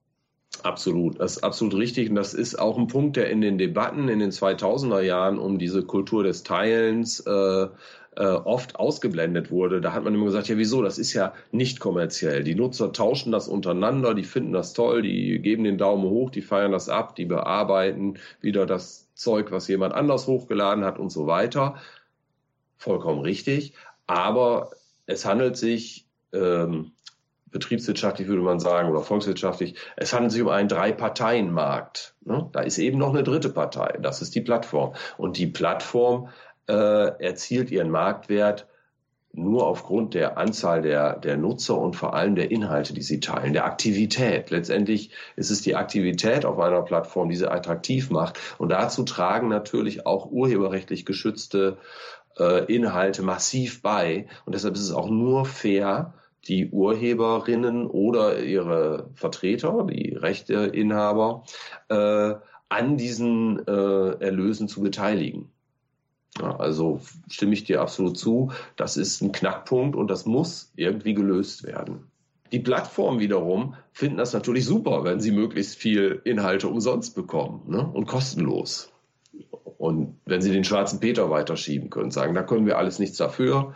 Absolut, 0.64 1.20
das 1.20 1.36
ist 1.36 1.44
absolut 1.44 1.74
richtig. 1.74 2.10
Und 2.10 2.16
das 2.16 2.34
ist 2.34 2.58
auch 2.58 2.78
ein 2.78 2.86
Punkt, 2.86 3.16
der 3.16 3.30
in 3.30 3.40
den 3.40 3.58
Debatten 3.58 4.08
in 4.08 4.18
den 4.18 4.30
2000er 4.30 5.00
Jahren 5.00 5.38
um 5.38 5.58
diese 5.58 5.82
Kultur 5.82 6.22
des 6.22 6.42
Teilens 6.42 7.20
äh, 7.20 7.66
äh, 8.18 8.24
oft 8.24 8.76
ausgeblendet 8.76 9.50
wurde. 9.50 9.80
Da 9.80 9.92
hat 9.92 10.02
man 10.04 10.14
immer 10.14 10.24
gesagt, 10.24 10.48
ja 10.48 10.56
wieso, 10.56 10.82
das 10.82 10.98
ist 10.98 11.12
ja 11.12 11.32
nicht 11.52 11.78
kommerziell. 11.78 12.42
Die 12.42 12.56
Nutzer 12.56 12.92
tauschen 12.92 13.30
das 13.30 13.46
untereinander, 13.46 14.14
die 14.14 14.24
finden 14.24 14.52
das 14.52 14.72
toll, 14.72 15.02
die 15.02 15.38
geben 15.38 15.62
den 15.64 15.78
Daumen 15.78 16.08
hoch, 16.10 16.30
die 16.30 16.42
feiern 16.42 16.72
das 16.72 16.88
ab, 16.88 17.14
die 17.14 17.26
bearbeiten 17.26 18.18
wieder 18.40 18.66
das 18.66 19.08
Zeug, 19.14 19.52
was 19.52 19.68
jemand 19.68 19.94
anders 19.94 20.26
hochgeladen 20.26 20.84
hat 20.84 20.98
und 20.98 21.10
so 21.10 21.26
weiter. 21.26 21.76
Vollkommen 22.76 23.20
richtig. 23.20 23.74
Aber 24.06 24.70
es 25.06 25.24
handelt 25.24 25.56
sich 25.56 26.06
ähm, 26.32 26.92
betriebswirtschaftlich 27.50 28.28
würde 28.28 28.42
man 28.42 28.60
sagen 28.60 28.90
oder 28.90 29.00
volkswirtschaftlich, 29.00 29.74
es 29.96 30.12
handelt 30.12 30.32
sich 30.32 30.42
um 30.42 30.48
einen 30.48 30.68
Drei-Parteien-Markt. 30.68 32.14
Ne? 32.24 32.48
Da 32.52 32.60
ist 32.60 32.78
eben 32.78 32.98
noch 32.98 33.10
eine 33.10 33.22
dritte 33.22 33.50
Partei, 33.50 33.98
das 34.00 34.22
ist 34.22 34.34
die 34.34 34.40
Plattform. 34.40 34.94
Und 35.16 35.38
die 35.38 35.46
Plattform 35.46 36.28
äh, 36.68 36.72
erzielt 36.72 37.70
ihren 37.70 37.90
Marktwert 37.90 38.66
nur 39.32 39.66
aufgrund 39.66 40.14
der 40.14 40.38
Anzahl 40.38 40.82
der, 40.82 41.16
der 41.16 41.36
Nutzer 41.36 41.78
und 41.78 41.96
vor 41.96 42.14
allem 42.14 42.34
der 42.34 42.50
Inhalte, 42.50 42.92
die 42.94 43.02
sie 43.02 43.20
teilen, 43.20 43.52
der 43.52 43.66
Aktivität. 43.66 44.50
Letztendlich 44.50 45.10
ist 45.36 45.50
es 45.50 45.62
die 45.62 45.76
Aktivität 45.76 46.44
auf 46.44 46.58
einer 46.58 46.82
Plattform, 46.82 47.28
die 47.28 47.36
sie 47.36 47.50
attraktiv 47.50 48.10
macht. 48.10 48.38
Und 48.58 48.70
dazu 48.70 49.04
tragen 49.04 49.48
natürlich 49.48 50.06
auch 50.06 50.30
urheberrechtlich 50.30 51.04
geschützte 51.04 51.76
äh, 52.38 52.64
Inhalte 52.72 53.22
massiv 53.22 53.82
bei. 53.82 54.26
Und 54.44 54.54
deshalb 54.54 54.74
ist 54.74 54.82
es 54.82 54.92
auch 54.92 55.08
nur 55.08 55.44
fair, 55.44 56.14
die 56.48 56.70
Urheberinnen 56.70 57.86
oder 57.86 58.42
ihre 58.42 59.10
Vertreter, 59.14 59.86
die 59.90 60.14
Rechteinhaber, 60.14 61.44
äh, 61.88 62.34
an 62.68 62.96
diesen 62.96 63.66
äh, 63.66 64.24
Erlösen 64.24 64.68
zu 64.68 64.80
beteiligen. 64.82 65.50
Ja, 66.40 66.56
also 66.56 67.00
stimme 67.28 67.54
ich 67.54 67.64
dir 67.64 67.80
absolut 67.80 68.18
zu, 68.18 68.52
das 68.76 68.96
ist 68.96 69.22
ein 69.22 69.32
Knackpunkt 69.32 69.96
und 69.96 70.10
das 70.10 70.26
muss 70.26 70.72
irgendwie 70.76 71.14
gelöst 71.14 71.64
werden. 71.64 72.10
Die 72.52 72.60
Plattformen 72.60 73.20
wiederum 73.20 73.74
finden 73.92 74.18
das 74.18 74.32
natürlich 74.32 74.64
super, 74.64 75.04
wenn 75.04 75.20
sie 75.20 75.32
möglichst 75.32 75.76
viel 75.76 76.20
Inhalte 76.24 76.68
umsonst 76.68 77.14
bekommen 77.14 77.62
ne? 77.66 77.86
und 77.92 78.06
kostenlos. 78.06 78.90
Und 79.78 80.18
wenn 80.24 80.40
sie 80.40 80.50
den 80.50 80.64
schwarzen 80.64 80.98
Peter 80.98 81.30
weiterschieben 81.30 81.90
können, 81.90 82.10
sagen, 82.10 82.34
da 82.34 82.42
können 82.42 82.66
wir 82.66 82.78
alles 82.78 82.98
nichts 82.98 83.16
dafür, 83.16 83.74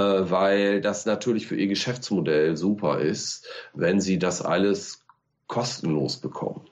weil 0.00 0.80
das 0.80 1.06
natürlich 1.06 1.46
für 1.46 1.56
ihr 1.56 1.68
Geschäftsmodell 1.68 2.56
super 2.56 3.00
ist, 3.00 3.48
wenn 3.72 4.00
sie 4.00 4.18
das 4.18 4.42
alles 4.42 5.04
kostenlos 5.46 6.16
bekommen 6.18 6.68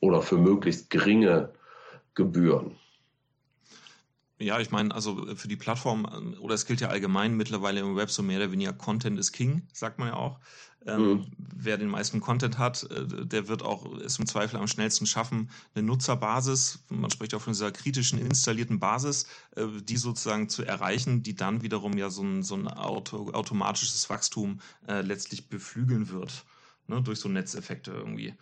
oder 0.00 0.22
für 0.22 0.38
möglichst 0.38 0.90
geringe 0.90 1.50
Gebühren. 2.14 2.76
Ja, 4.42 4.58
ich 4.58 4.70
meine, 4.70 4.94
also 4.94 5.34
für 5.36 5.48
die 5.48 5.56
Plattform, 5.56 6.36
oder 6.40 6.54
es 6.54 6.66
gilt 6.66 6.80
ja 6.80 6.88
allgemein 6.88 7.36
mittlerweile 7.36 7.80
im 7.80 7.96
Web 7.96 8.10
so 8.10 8.22
mehr 8.22 8.38
oder 8.38 8.52
weniger 8.52 8.72
Content 8.72 9.18
is 9.18 9.32
King, 9.32 9.62
sagt 9.72 9.98
man 9.98 10.08
ja 10.08 10.14
auch. 10.14 10.40
Ähm, 10.86 11.00
mhm. 11.00 11.26
Wer 11.38 11.78
den 11.78 11.88
meisten 11.88 12.20
Content 12.20 12.58
hat, 12.58 12.82
äh, 12.90 13.26
der 13.26 13.46
wird 13.48 13.62
auch 13.62 13.86
es 13.98 14.18
im 14.18 14.26
Zweifel 14.26 14.56
am 14.56 14.66
schnellsten 14.66 15.06
schaffen, 15.06 15.50
eine 15.74 15.86
Nutzerbasis, 15.86 16.84
man 16.88 17.10
spricht 17.10 17.34
auch 17.34 17.42
von 17.42 17.52
dieser 17.52 17.70
kritischen 17.70 18.18
installierten 18.18 18.80
Basis, 18.80 19.26
äh, 19.54 19.66
die 19.82 19.96
sozusagen 19.96 20.48
zu 20.48 20.64
erreichen, 20.64 21.22
die 21.22 21.36
dann 21.36 21.62
wiederum 21.62 21.96
ja 21.96 22.10
so 22.10 22.22
ein, 22.22 22.42
so 22.42 22.56
ein 22.56 22.66
Auto, 22.66 23.30
automatisches 23.32 24.10
Wachstum 24.10 24.60
äh, 24.88 25.02
letztlich 25.02 25.48
beflügeln 25.48 26.08
wird, 26.08 26.44
ne, 26.88 27.00
durch 27.00 27.20
so 27.20 27.28
Netzeffekte 27.28 27.92
irgendwie. 27.92 28.34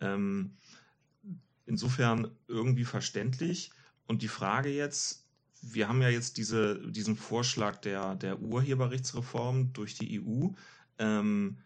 Ähm, 0.00 0.56
insofern 1.66 2.30
irgendwie 2.48 2.84
verständlich. 2.84 3.70
Und 4.06 4.22
die 4.22 4.28
Frage 4.28 4.70
jetzt, 4.70 5.21
wir 5.62 5.88
haben 5.88 6.02
ja 6.02 6.08
jetzt 6.08 6.36
diese, 6.36 6.80
diesen 6.90 7.16
Vorschlag 7.16 7.76
der, 7.78 8.16
der 8.16 8.40
Urheberrechtsreform 8.40 9.72
durch 9.72 9.94
die 9.94 10.20
EU. 10.20 10.48
Ähm, 10.98 11.58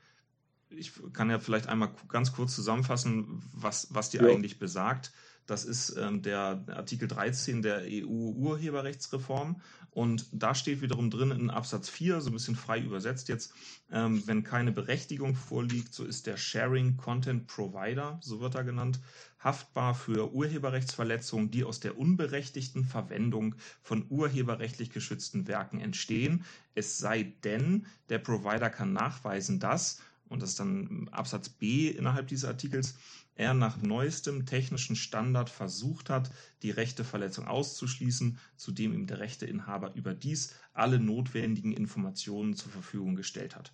ich 0.69 0.93
kann 1.13 1.31
ja 1.31 1.39
vielleicht 1.39 1.69
einmal 1.69 1.95
ganz 2.09 2.33
kurz 2.33 2.55
zusammenfassen, 2.55 3.43
was, 3.53 3.89
was 3.91 4.11
die 4.11 4.19
ja. 4.19 4.25
eigentlich 4.25 4.59
besagt. 4.59 5.13
Das 5.47 5.65
ist 5.65 5.97
ähm, 5.97 6.23
der 6.23 6.65
Artikel 6.69 7.09
13 7.09 7.63
der 7.63 7.83
EU-Urheberrechtsreform. 7.87 9.61
Und 9.91 10.27
da 10.33 10.55
steht 10.55 10.83
wiederum 10.83 11.09
drin 11.09 11.31
in 11.31 11.49
Absatz 11.49 11.89
4, 11.89 12.21
so 12.21 12.29
ein 12.29 12.35
bisschen 12.35 12.57
frei 12.57 12.81
übersetzt 12.81 13.29
jetzt, 13.29 13.55
ähm, 13.91 14.23
wenn 14.27 14.43
keine 14.43 14.73
Berechtigung 14.73 15.35
vorliegt, 15.35 15.95
so 15.95 16.05
ist 16.05 16.27
der 16.27 16.37
Sharing 16.37 16.99
Content 16.99 17.47
Provider, 17.47 18.19
so 18.23 18.41
wird 18.41 18.57
er 18.57 18.65
genannt, 18.65 19.01
haftbar 19.47 19.95
für 19.95 20.35
Urheberrechtsverletzungen, 20.35 21.53
die 21.53 21.63
aus 21.63 21.79
der 21.79 21.97
unberechtigten 21.97 22.85
Verwendung 22.85 23.55
von 23.81 24.05
urheberrechtlich 24.11 24.91
geschützten 24.91 25.47
Werken 25.47 25.81
entstehen. 25.81 26.45
Es 26.75 26.99
sei 26.99 27.33
denn, 27.45 27.87
der 28.09 28.19
Provider 28.19 28.71
kann 28.71 28.93
nachweisen, 28.93 29.61
dass, 29.61 30.03
und 30.29 30.43
das 30.43 30.51
ist 30.51 30.61
dann 30.61 31.09
Absatz 31.13 31.49
B 31.49 31.87
innerhalb 31.87 32.27
dieses 32.27 32.45
Artikels, 32.45 32.97
er 33.37 33.55
nach 33.55 33.77
neuestem 33.81 34.47
technischen 34.47 34.97
Standard 34.97 35.49
versucht 35.49 36.11
hat, 36.11 36.31
die 36.63 36.71
Rechteverletzung 36.71 37.47
auszuschließen, 37.47 38.39
zudem 38.57 38.95
ihm 38.95 39.07
der 39.07 39.21
Rechteinhaber 39.21 39.95
überdies 39.95 40.55
alle 40.73 40.99
notwendigen 40.99 41.73
Informationen 41.73 42.55
zur 42.57 42.73
Verfügung 42.73 43.15
gestellt 43.15 43.55
hat. 43.55 43.73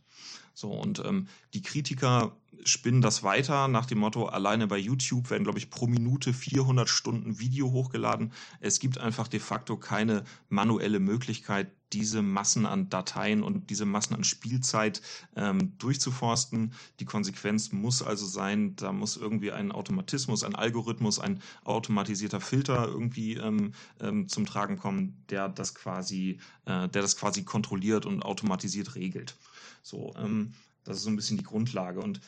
So, 0.54 0.70
und 0.70 1.02
ähm, 1.04 1.28
die 1.54 1.62
Kritiker 1.62 2.36
spinnen 2.64 3.00
das 3.00 3.22
weiter 3.22 3.68
nach 3.68 3.86
dem 3.86 3.98
Motto, 3.98 4.26
alleine 4.26 4.66
bei 4.66 4.78
YouTube 4.78 5.30
werden, 5.30 5.44
glaube 5.44 5.58
ich, 5.58 5.70
pro 5.70 5.86
Minute 5.86 6.32
400 6.32 6.88
Stunden 6.88 7.38
Video 7.38 7.70
hochgeladen. 7.72 8.32
Es 8.60 8.78
gibt 8.78 8.98
einfach 8.98 9.28
de 9.28 9.40
facto 9.40 9.76
keine 9.76 10.24
manuelle 10.48 11.00
Möglichkeit, 11.00 11.72
diese 11.92 12.22
Massen 12.22 12.66
an 12.66 12.88
Dateien 12.88 13.42
und 13.42 13.70
diese 13.70 13.84
Massen 13.84 14.14
an 14.14 14.24
Spielzeit 14.24 15.02
ähm, 15.36 15.76
durchzuforsten. 15.78 16.72
Die 17.00 17.04
Konsequenz 17.04 17.72
muss 17.72 18.02
also 18.02 18.26
sein, 18.26 18.76
da 18.76 18.92
muss 18.92 19.16
irgendwie 19.16 19.52
ein 19.52 19.72
Automatismus, 19.72 20.44
ein 20.44 20.54
Algorithmus, 20.54 21.18
ein 21.18 21.40
automatisierter 21.64 22.40
Filter 22.40 22.86
irgendwie 22.86 23.34
ähm, 23.34 23.72
ähm, 24.00 24.28
zum 24.28 24.46
Tragen 24.46 24.76
kommen, 24.78 25.24
der 25.28 25.48
das 25.48 25.74
quasi, 25.74 26.38
äh, 26.64 26.88
der 26.88 27.02
das 27.02 27.16
quasi 27.16 27.44
kontrolliert 27.44 28.06
und 28.06 28.22
automatisiert 28.22 28.94
regelt. 28.94 29.36
So, 29.82 30.14
ähm, 30.16 30.54
das 30.84 30.98
ist 30.98 31.02
so 31.04 31.10
ein 31.10 31.16
bisschen 31.16 31.38
die 31.38 31.44
Grundlage. 31.44 32.00
Und 32.00 32.20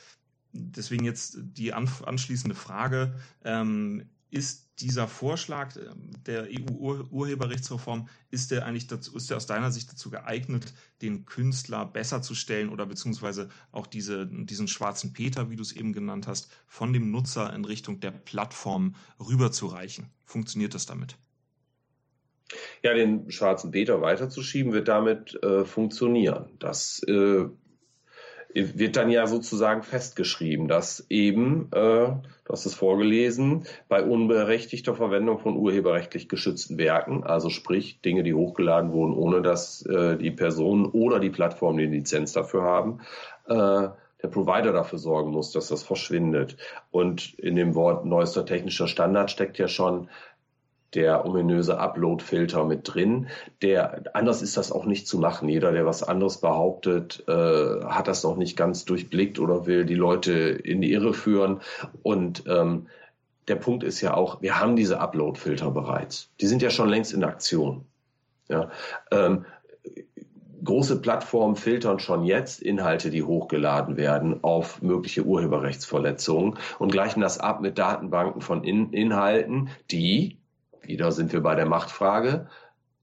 deswegen 0.52 1.04
jetzt 1.04 1.38
die 1.40 1.72
anschließende 1.72 2.54
Frage, 2.54 3.14
ähm, 3.44 4.08
ist 4.34 4.80
dieser 4.80 5.06
Vorschlag 5.06 5.76
ähm, 5.76 6.10
der 6.26 6.48
EU-Urheberrechtsreform, 6.50 8.08
ist 8.32 8.50
der 8.50 8.66
eigentlich 8.66 8.88
dazu, 8.88 9.16
ist 9.16 9.30
der 9.30 9.36
aus 9.36 9.46
deiner 9.46 9.70
Sicht 9.70 9.92
dazu 9.92 10.10
geeignet, 10.10 10.74
den 11.02 11.24
Künstler 11.24 11.86
besser 11.86 12.20
zu 12.20 12.34
stellen 12.34 12.68
oder 12.68 12.84
beziehungsweise 12.84 13.48
auch 13.70 13.86
diese, 13.86 14.26
diesen 14.26 14.66
schwarzen 14.66 15.12
Peter, 15.12 15.50
wie 15.50 15.56
du 15.56 15.62
es 15.62 15.72
eben 15.72 15.92
genannt 15.92 16.26
hast, 16.26 16.50
von 16.66 16.92
dem 16.92 17.12
Nutzer 17.12 17.54
in 17.54 17.64
Richtung 17.64 18.00
der 18.00 18.10
Plattform 18.10 18.96
rüberzureichen? 19.20 20.10
Funktioniert 20.24 20.74
das 20.74 20.86
damit? 20.86 21.16
Ja, 22.82 22.92
den 22.92 23.30
schwarzen 23.30 23.70
Peter 23.70 24.00
weiterzuschieben 24.00 24.72
wird 24.72 24.88
damit 24.88 25.40
äh, 25.42 25.64
funktionieren. 25.64 26.50
Das 26.58 27.00
äh, 27.04 27.46
wird 28.54 28.96
dann 28.96 29.10
ja 29.10 29.26
sozusagen 29.26 29.82
festgeschrieben, 29.82 30.68
dass 30.68 31.04
eben, 31.10 31.68
äh, 31.72 32.06
du 32.06 32.48
hast 32.48 32.66
es 32.66 32.74
vorgelesen, 32.74 33.64
bei 33.88 34.02
unberechtigter 34.02 34.94
Verwendung 34.94 35.38
von 35.38 35.56
urheberrechtlich 35.56 36.28
geschützten 36.28 36.78
Werken, 36.78 37.24
also 37.24 37.50
sprich 37.50 38.00
Dinge, 38.00 38.22
die 38.22 38.34
hochgeladen 38.34 38.92
wurden, 38.92 39.14
ohne 39.14 39.42
dass 39.42 39.84
äh, 39.86 40.16
die 40.16 40.30
Person 40.30 40.86
oder 40.86 41.18
die 41.18 41.30
Plattform 41.30 41.76
die 41.76 41.86
Lizenz 41.86 42.32
dafür 42.32 42.62
haben, 42.62 43.00
äh, 43.48 43.88
der 44.22 44.28
Provider 44.30 44.72
dafür 44.72 44.98
sorgen 44.98 45.32
muss, 45.32 45.52
dass 45.52 45.68
das 45.68 45.82
verschwindet. 45.82 46.56
Und 46.90 47.34
in 47.38 47.56
dem 47.56 47.74
Wort 47.74 48.06
neuester 48.06 48.46
technischer 48.46 48.88
Standard 48.88 49.30
steckt 49.30 49.58
ja 49.58 49.68
schon 49.68 50.08
der 50.94 51.26
ominöse 51.26 51.78
Upload-Filter 51.78 52.64
mit 52.64 52.94
drin. 52.94 53.28
Der 53.62 54.04
anders 54.14 54.42
ist 54.42 54.56
das 54.56 54.72
auch 54.72 54.84
nicht 54.84 55.06
zu 55.06 55.18
machen. 55.18 55.48
Jeder, 55.48 55.72
der 55.72 55.86
was 55.86 56.02
anderes 56.02 56.38
behauptet, 56.38 57.24
äh, 57.28 57.84
hat 57.84 58.08
das 58.08 58.22
noch 58.22 58.36
nicht 58.36 58.56
ganz 58.56 58.84
durchblickt 58.84 59.38
oder 59.38 59.66
will 59.66 59.84
die 59.84 59.94
Leute 59.94 60.32
in 60.32 60.80
die 60.80 60.92
Irre 60.92 61.14
führen. 61.14 61.60
Und 62.02 62.44
ähm, 62.46 62.86
der 63.48 63.56
Punkt 63.56 63.82
ist 63.84 64.00
ja 64.00 64.14
auch, 64.14 64.40
wir 64.42 64.58
haben 64.60 64.76
diese 64.76 65.00
Upload-Filter 65.00 65.70
bereits. 65.70 66.30
Die 66.40 66.46
sind 66.46 66.62
ja 66.62 66.70
schon 66.70 66.88
längst 66.88 67.12
in 67.12 67.24
Aktion. 67.24 67.84
Ja, 68.48 68.70
ähm, 69.10 69.44
große 70.64 71.00
Plattformen 71.00 71.56
filtern 71.56 71.98
schon 71.98 72.24
jetzt 72.24 72.62
Inhalte, 72.62 73.10
die 73.10 73.22
hochgeladen 73.22 73.96
werden 73.96 74.42
auf 74.42 74.82
mögliche 74.82 75.24
Urheberrechtsverletzungen 75.24 76.58
und 76.78 76.92
gleichen 76.92 77.20
das 77.20 77.38
ab 77.38 77.60
mit 77.60 77.78
Datenbanken 77.78 78.40
von 78.40 78.64
in 78.64 78.92
Inhalten, 78.92 79.68
die 79.90 80.38
wieder 80.88 81.12
sind 81.12 81.32
wir 81.32 81.40
bei 81.40 81.54
der 81.54 81.66
Machtfrage, 81.66 82.48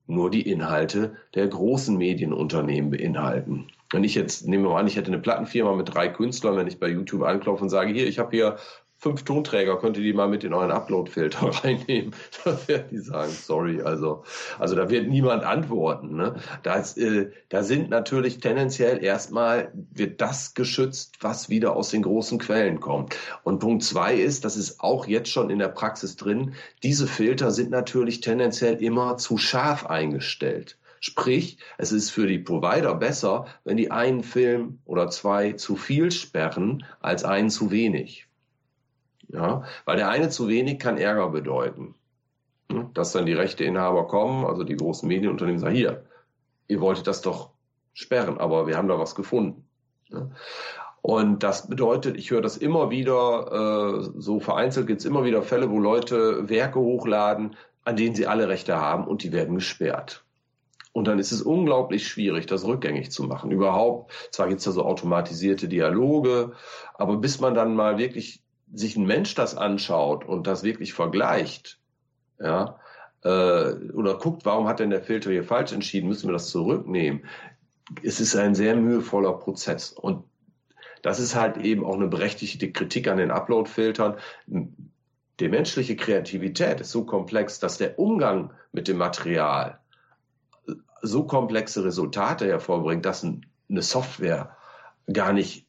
nur 0.07 0.29
die 0.29 0.49
Inhalte 0.49 1.15
der 1.35 1.47
großen 1.47 1.97
Medienunternehmen 1.97 2.91
beinhalten. 2.91 3.67
Wenn 3.91 4.03
ich 4.03 4.15
jetzt, 4.15 4.47
nehmen 4.47 4.63
wir 4.63 4.71
mal 4.71 4.79
an, 4.79 4.87
ich 4.87 4.95
hätte 4.95 5.11
eine 5.11 5.21
Plattenfirma 5.21 5.75
mit 5.75 5.93
drei 5.93 6.07
Künstlern, 6.07 6.57
wenn 6.57 6.67
ich 6.67 6.79
bei 6.79 6.87
YouTube 6.87 7.23
anklopfe 7.23 7.63
und 7.63 7.69
sage, 7.69 7.91
hier, 7.93 8.07
ich 8.07 8.19
habe 8.19 8.31
hier 8.31 8.57
fünf 9.01 9.23
Tonträger, 9.23 9.79
könnt 9.79 9.97
ihr 9.97 10.03
die 10.03 10.13
mal 10.13 10.27
mit 10.27 10.43
in 10.43 10.53
euren 10.53 10.69
Upload-Filter 10.69 11.47
reinnehmen? 11.63 12.13
Da 12.45 12.67
werden 12.67 12.85
die 12.91 12.99
sagen, 12.99 13.31
sorry, 13.31 13.81
also, 13.81 14.23
also 14.59 14.75
da 14.75 14.89
wird 14.91 15.07
niemand 15.07 15.43
antworten. 15.43 16.15
Ne? 16.15 16.35
Da, 16.61 16.75
ist, 16.75 16.97
äh, 16.99 17.31
da 17.49 17.63
sind 17.63 17.89
natürlich 17.89 18.39
tendenziell 18.39 19.03
erstmal, 19.03 19.71
wird 19.73 20.21
das 20.21 20.53
geschützt, 20.53 21.17
was 21.21 21.49
wieder 21.49 21.75
aus 21.75 21.89
den 21.89 22.03
großen 22.03 22.37
Quellen 22.37 22.79
kommt. 22.79 23.17
Und 23.43 23.59
Punkt 23.59 23.83
zwei 23.83 24.15
ist, 24.15 24.45
das 24.45 24.55
ist 24.55 24.81
auch 24.81 25.07
jetzt 25.07 25.31
schon 25.31 25.49
in 25.49 25.57
der 25.57 25.69
Praxis 25.69 26.15
drin, 26.15 26.53
diese 26.83 27.07
Filter 27.07 27.49
sind 27.49 27.71
natürlich 27.71 28.21
tendenziell 28.21 28.75
immer 28.83 29.17
zu 29.17 29.37
scharf 29.37 29.87
eingestellt. 29.87 30.77
Sprich, 30.99 31.57
es 31.79 31.91
ist 31.91 32.11
für 32.11 32.27
die 32.27 32.37
Provider 32.37 32.93
besser, 32.93 33.47
wenn 33.63 33.77
die 33.77 33.89
einen 33.89 34.21
Film 34.21 34.77
oder 34.85 35.09
zwei 35.09 35.53
zu 35.53 35.75
viel 35.75 36.11
sperren, 36.11 36.85
als 36.99 37.23
einen 37.23 37.49
zu 37.49 37.71
wenig. 37.71 38.27
Ja, 39.33 39.63
weil 39.85 39.97
der 39.97 40.09
eine 40.09 40.29
zu 40.29 40.47
wenig 40.47 40.79
kann 40.79 40.97
Ärger 40.97 41.29
bedeuten. 41.29 41.95
Hm? 42.71 42.93
Dass 42.93 43.11
dann 43.11 43.25
die 43.25 43.33
Rechteinhaber 43.33 44.07
kommen, 44.07 44.45
also 44.45 44.63
die 44.63 44.75
großen 44.75 45.07
Medienunternehmen 45.07 45.59
sagen, 45.59 45.75
hier, 45.75 46.03
ihr 46.67 46.81
wolltet 46.81 47.07
das 47.07 47.21
doch 47.21 47.51
sperren, 47.93 48.37
aber 48.37 48.67
wir 48.67 48.77
haben 48.77 48.87
da 48.87 48.99
was 48.99 49.15
gefunden. 49.15 49.67
Und 51.01 51.43
das 51.43 51.67
bedeutet, 51.67 52.17
ich 52.17 52.29
höre 52.31 52.41
das 52.41 52.57
immer 52.57 52.89
wieder, 52.91 54.03
äh, 54.03 54.09
so 54.17 54.39
vereinzelt 54.39 54.87
gibt 54.87 54.99
es 54.99 55.05
immer 55.05 55.23
wieder 55.23 55.41
Fälle, 55.41 55.69
wo 55.71 55.79
Leute 55.79 56.47
Werke 56.49 56.79
hochladen, 56.79 57.55
an 57.83 57.95
denen 57.95 58.15
sie 58.15 58.27
alle 58.27 58.47
Rechte 58.47 58.77
haben 58.77 59.07
und 59.07 59.23
die 59.23 59.31
werden 59.31 59.55
gesperrt. 59.55 60.23
Und 60.93 61.07
dann 61.07 61.19
ist 61.19 61.31
es 61.31 61.41
unglaublich 61.41 62.07
schwierig, 62.07 62.45
das 62.45 62.65
rückgängig 62.65 63.11
zu 63.11 63.23
machen. 63.23 63.49
Überhaupt, 63.49 64.11
zwar 64.31 64.47
gibt 64.49 64.59
es 64.59 64.65
da 64.65 64.71
so 64.71 64.83
automatisierte 64.83 65.67
Dialoge, 65.67 66.51
aber 66.95 67.15
bis 67.17 67.39
man 67.39 67.55
dann 67.55 67.75
mal 67.75 67.97
wirklich 67.97 68.43
sich 68.73 68.95
ein 68.95 69.05
Mensch 69.05 69.35
das 69.35 69.55
anschaut 69.55 70.25
und 70.25 70.47
das 70.47 70.63
wirklich 70.63 70.93
vergleicht, 70.93 71.79
ja, 72.39 72.79
äh, 73.23 73.73
oder 73.93 74.17
guckt, 74.17 74.45
warum 74.45 74.67
hat 74.67 74.79
denn 74.79 74.89
der 74.89 75.03
Filter 75.03 75.31
hier 75.31 75.43
falsch 75.43 75.71
entschieden, 75.73 76.07
müssen 76.07 76.27
wir 76.27 76.33
das 76.33 76.49
zurücknehmen. 76.49 77.25
Es 78.03 78.19
ist 78.19 78.35
ein 78.35 78.55
sehr 78.55 78.75
mühevoller 78.75 79.33
Prozess. 79.33 79.91
Und 79.91 80.23
das 81.01 81.19
ist 81.19 81.35
halt 81.35 81.57
eben 81.57 81.85
auch 81.85 81.95
eine 81.95 82.07
berechtigte 82.07 82.71
Kritik 82.71 83.07
an 83.07 83.17
den 83.17 83.31
Upload-Filtern. 83.31 84.17
Die 84.47 85.49
menschliche 85.49 85.95
Kreativität 85.95 86.79
ist 86.81 86.91
so 86.91 87.05
komplex, 87.05 87.59
dass 87.59 87.77
der 87.77 87.99
Umgang 87.99 88.53
mit 88.71 88.87
dem 88.87 88.97
Material 88.97 89.79
so 91.01 91.25
komplexe 91.25 91.83
Resultate 91.83 92.45
hervorbringt, 92.45 93.05
dass 93.05 93.23
eine 93.23 93.81
Software 93.81 94.55
gar 95.11 95.33
nicht 95.33 95.65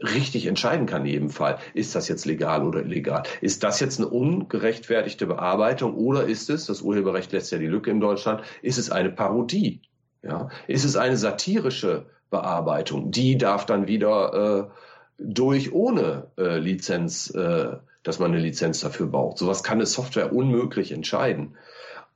richtig 0.00 0.46
entscheiden 0.46 0.86
kann 0.86 1.04
in 1.04 1.12
jedem 1.12 1.30
Fall, 1.30 1.58
ist 1.74 1.94
das 1.94 2.08
jetzt 2.08 2.24
legal 2.24 2.66
oder 2.66 2.80
illegal? 2.80 3.24
Ist 3.40 3.64
das 3.64 3.80
jetzt 3.80 3.98
eine 3.98 4.08
ungerechtfertigte 4.08 5.26
Bearbeitung 5.26 5.94
oder 5.94 6.24
ist 6.24 6.50
es, 6.50 6.66
das 6.66 6.82
Urheberrecht 6.82 7.32
lässt 7.32 7.50
ja 7.50 7.58
die 7.58 7.66
Lücke 7.66 7.90
in 7.90 8.00
Deutschland, 8.00 8.42
ist 8.62 8.78
es 8.78 8.90
eine 8.90 9.10
Parodie? 9.10 9.82
Ja? 10.22 10.48
Ist 10.66 10.84
es 10.84 10.96
eine 10.96 11.16
satirische 11.16 12.06
Bearbeitung? 12.30 13.10
Die 13.10 13.38
darf 13.38 13.66
dann 13.66 13.88
wieder 13.88 14.68
äh, 14.68 14.70
durch 15.18 15.72
ohne 15.72 16.30
äh, 16.38 16.58
Lizenz, 16.58 17.30
äh, 17.30 17.76
dass 18.04 18.18
man 18.20 18.32
eine 18.32 18.40
Lizenz 18.40 18.80
dafür 18.80 19.06
braucht. 19.06 19.38
Sowas 19.38 19.64
kann 19.64 19.78
eine 19.78 19.86
Software 19.86 20.32
unmöglich 20.32 20.92
entscheiden. 20.92 21.56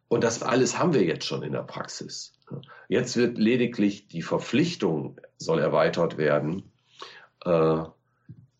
Und 0.08 0.24
das 0.24 0.42
alles 0.42 0.78
haben 0.78 0.94
wir 0.94 1.02
jetzt 1.02 1.24
schon 1.24 1.42
in 1.42 1.52
der 1.52 1.62
Praxis. 1.62 2.34
Jetzt 2.88 3.16
wird 3.16 3.38
lediglich 3.38 4.08
die 4.08 4.22
Verpflichtung 4.22 5.18
soll 5.38 5.58
erweitert 5.58 6.18
werden, 6.18 6.71
äh, 7.44 7.84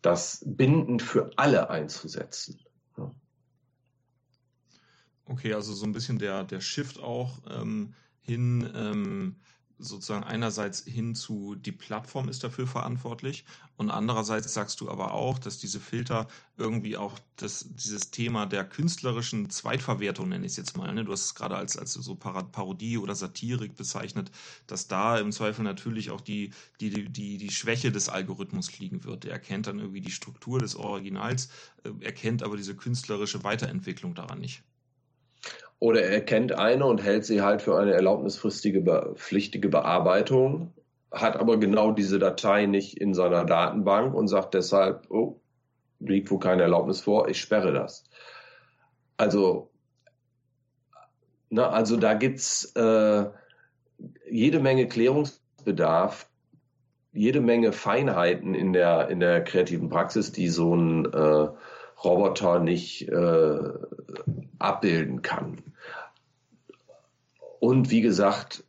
das 0.01 0.43
bindend 0.45 1.01
für 1.01 1.31
alle 1.37 1.69
einzusetzen. 1.69 2.59
Ja. 2.97 3.13
Okay, 5.25 5.53
also 5.53 5.73
so 5.73 5.85
ein 5.85 5.93
bisschen 5.93 6.19
der, 6.19 6.43
der 6.43 6.61
Shift 6.61 6.99
auch 6.99 7.41
ähm, 7.49 7.93
hin, 8.21 8.69
ähm, 8.75 9.39
sozusagen 9.79 10.23
einerseits 10.23 10.83
hin 10.85 11.15
zu, 11.15 11.55
die 11.55 11.71
Plattform 11.71 12.29
ist 12.29 12.43
dafür 12.43 12.67
verantwortlich 12.67 13.45
und 13.75 13.89
andererseits 13.89 14.53
sagst 14.53 14.81
du 14.81 14.89
aber 14.89 15.13
auch, 15.13 15.39
dass 15.39 15.57
diese 15.57 15.79
Filter 15.79 16.27
irgendwie 16.57 16.95
auch 16.95 17.17
das, 17.37 17.65
dieses 17.69 18.11
Thema 18.11 18.45
der 18.45 18.65
künstlerischen 18.65 19.49
Zweitverwertung, 19.49 20.29
nenne 20.29 20.45
ich 20.45 20.51
es 20.51 20.57
jetzt 20.57 20.77
mal, 20.77 20.93
ne? 20.93 21.03
du 21.03 21.11
hast 21.11 21.25
es 21.25 21.35
gerade 21.35 21.55
als, 21.55 21.77
als 21.77 21.93
so 21.93 22.15
Parodie 22.15 22.97
oder 22.97 23.15
Satirik 23.15 23.75
bezeichnet, 23.75 24.31
dass 24.67 24.87
da 24.87 25.17
im 25.17 25.31
Zweifel 25.31 25.63
natürlich 25.63 26.11
auch 26.11 26.21
die, 26.21 26.51
die, 26.79 27.09
die, 27.09 27.37
die 27.37 27.51
Schwäche 27.51 27.91
des 27.91 28.09
Algorithmus 28.09 28.77
liegen 28.79 29.03
wird. 29.03 29.25
Er 29.25 29.33
erkennt 29.33 29.67
dann 29.67 29.79
irgendwie 29.79 30.01
die 30.01 30.11
Struktur 30.11 30.59
des 30.59 30.75
Originals, 30.75 31.49
äh, 31.83 31.91
erkennt 32.05 32.43
aber 32.43 32.57
diese 32.57 32.75
künstlerische 32.75 33.43
Weiterentwicklung 33.43 34.13
daran 34.13 34.39
nicht. 34.39 34.63
Oder 35.83 36.03
er 36.03 36.21
kennt 36.21 36.57
eine 36.57 36.85
und 36.85 37.03
hält 37.03 37.25
sie 37.25 37.41
halt 37.41 37.61
für 37.61 37.77
eine 37.77 37.91
erlaubnisfristige, 37.91 39.11
pflichtige 39.15 39.67
Bearbeitung, 39.67 40.73
hat 41.11 41.35
aber 41.35 41.57
genau 41.57 41.91
diese 41.91 42.19
Datei 42.19 42.67
nicht 42.67 42.97
in 43.01 43.13
seiner 43.13 43.43
Datenbank 43.43 44.13
und 44.15 44.29
sagt 44.29 44.53
deshalb, 44.53 45.11
oh, 45.11 45.41
liegt 45.99 46.31
wohl 46.31 46.39
keine 46.39 46.61
Erlaubnis 46.61 47.01
vor, 47.01 47.27
ich 47.27 47.41
sperre 47.41 47.73
das. 47.73 48.05
Also, 49.17 49.71
na, 51.49 51.71
also 51.71 51.97
da 51.97 52.13
gibt's 52.13 52.73
äh, 52.77 53.25
jede 54.31 54.61
Menge 54.61 54.87
Klärungsbedarf, 54.87 56.29
jede 57.11 57.41
Menge 57.41 57.73
Feinheiten 57.73 58.55
in 58.55 58.71
der, 58.71 59.09
in 59.09 59.19
der 59.19 59.43
kreativen 59.43 59.89
Praxis, 59.89 60.31
die 60.31 60.47
so 60.47 60.73
ein 60.77 61.11
äh, 61.11 61.47
Roboter 62.05 62.61
nicht 62.61 63.09
äh, 63.09 63.59
abbilden 64.59 65.21
kann. 65.21 65.72
Und 67.63 67.91
wie 67.91 68.01
gesagt, 68.01 68.65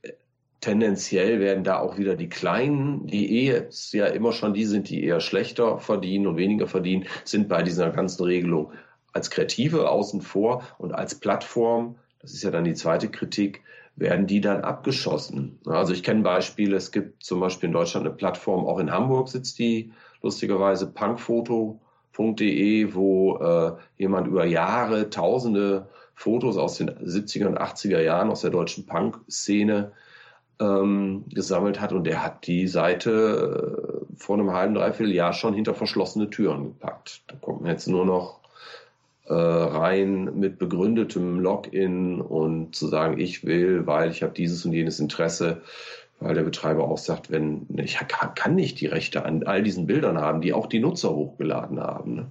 tendenziell 0.60 1.40
werden 1.40 1.64
da 1.64 1.80
auch 1.80 1.98
wieder 1.98 2.14
die 2.14 2.28
Kleinen, 2.28 3.08
die 3.08 3.48
eh 3.48 3.64
ja 3.90 4.06
immer 4.06 4.30
schon 4.30 4.54
die 4.54 4.66
sind, 4.66 4.88
die 4.88 5.02
eher 5.02 5.18
schlechter 5.18 5.80
verdienen 5.80 6.28
und 6.28 6.36
weniger 6.36 6.68
verdienen, 6.68 7.06
sind 7.24 7.48
bei 7.48 7.64
dieser 7.64 7.90
ganzen 7.90 8.22
Regelung 8.22 8.70
als 9.12 9.32
Kreative 9.32 9.90
außen 9.90 10.20
vor 10.20 10.62
und 10.78 10.92
als 10.92 11.16
Plattform, 11.16 11.96
das 12.20 12.34
ist 12.34 12.44
ja 12.44 12.52
dann 12.52 12.62
die 12.62 12.74
zweite 12.74 13.10
Kritik, 13.10 13.62
werden 13.96 14.28
die 14.28 14.40
dann 14.40 14.60
abgeschossen. 14.60 15.58
Also 15.66 15.92
ich 15.92 16.04
kenne 16.04 16.22
Beispiele, 16.22 16.76
es 16.76 16.92
gibt 16.92 17.24
zum 17.24 17.40
Beispiel 17.40 17.70
in 17.70 17.72
Deutschland 17.72 18.06
eine 18.06 18.14
Plattform, 18.14 18.64
auch 18.64 18.78
in 18.78 18.92
Hamburg 18.92 19.28
sitzt 19.28 19.58
die 19.58 19.90
lustigerweise 20.22 20.86
punkfoto.de, 20.86 22.94
wo 22.94 23.38
äh, 23.38 23.72
jemand 23.98 24.28
über 24.28 24.44
Jahre 24.44 25.10
tausende 25.10 25.88
Fotos 26.14 26.56
aus 26.56 26.78
den 26.78 26.90
70er 26.90 27.46
und 27.46 27.58
80er 27.58 28.00
Jahren 28.00 28.30
aus 28.30 28.42
der 28.42 28.50
deutschen 28.50 28.86
Punk-Szene 28.86 29.92
ähm, 30.60 31.24
gesammelt 31.28 31.80
hat 31.80 31.92
und 31.92 32.04
der 32.04 32.22
hat 32.24 32.46
die 32.46 32.68
Seite 32.68 34.02
äh, 34.12 34.14
vor 34.16 34.36
einem 34.36 34.52
halben, 34.52 34.74
dreiviertel 34.74 35.12
Jahr 35.12 35.32
schon 35.32 35.54
hinter 35.54 35.74
verschlossene 35.74 36.30
Türen 36.30 36.64
gepackt. 36.64 37.22
Da 37.26 37.36
kommt 37.36 37.62
man 37.62 37.70
jetzt 37.70 37.88
nur 37.88 38.06
noch 38.06 38.40
äh, 39.26 39.34
rein 39.34 40.38
mit 40.38 40.58
begründetem 40.58 41.40
Login 41.40 42.20
und 42.20 42.76
zu 42.76 42.86
sagen, 42.86 43.18
ich 43.18 43.44
will, 43.44 43.86
weil 43.86 44.10
ich 44.10 44.22
habe 44.22 44.34
dieses 44.34 44.64
und 44.64 44.72
jenes 44.72 45.00
Interesse, 45.00 45.62
weil 46.20 46.34
der 46.34 46.42
Betreiber 46.42 46.84
auch 46.84 46.98
sagt, 46.98 47.30
wenn 47.30 47.66
ich 47.76 47.98
kann 48.06 48.54
nicht 48.54 48.80
die 48.80 48.86
Rechte 48.86 49.24
an 49.24 49.42
all 49.42 49.62
diesen 49.62 49.86
Bildern 49.86 50.18
haben, 50.18 50.40
die 50.40 50.52
auch 50.52 50.66
die 50.66 50.78
Nutzer 50.78 51.10
hochgeladen 51.10 51.80
haben. 51.80 52.14
Ne? 52.14 52.26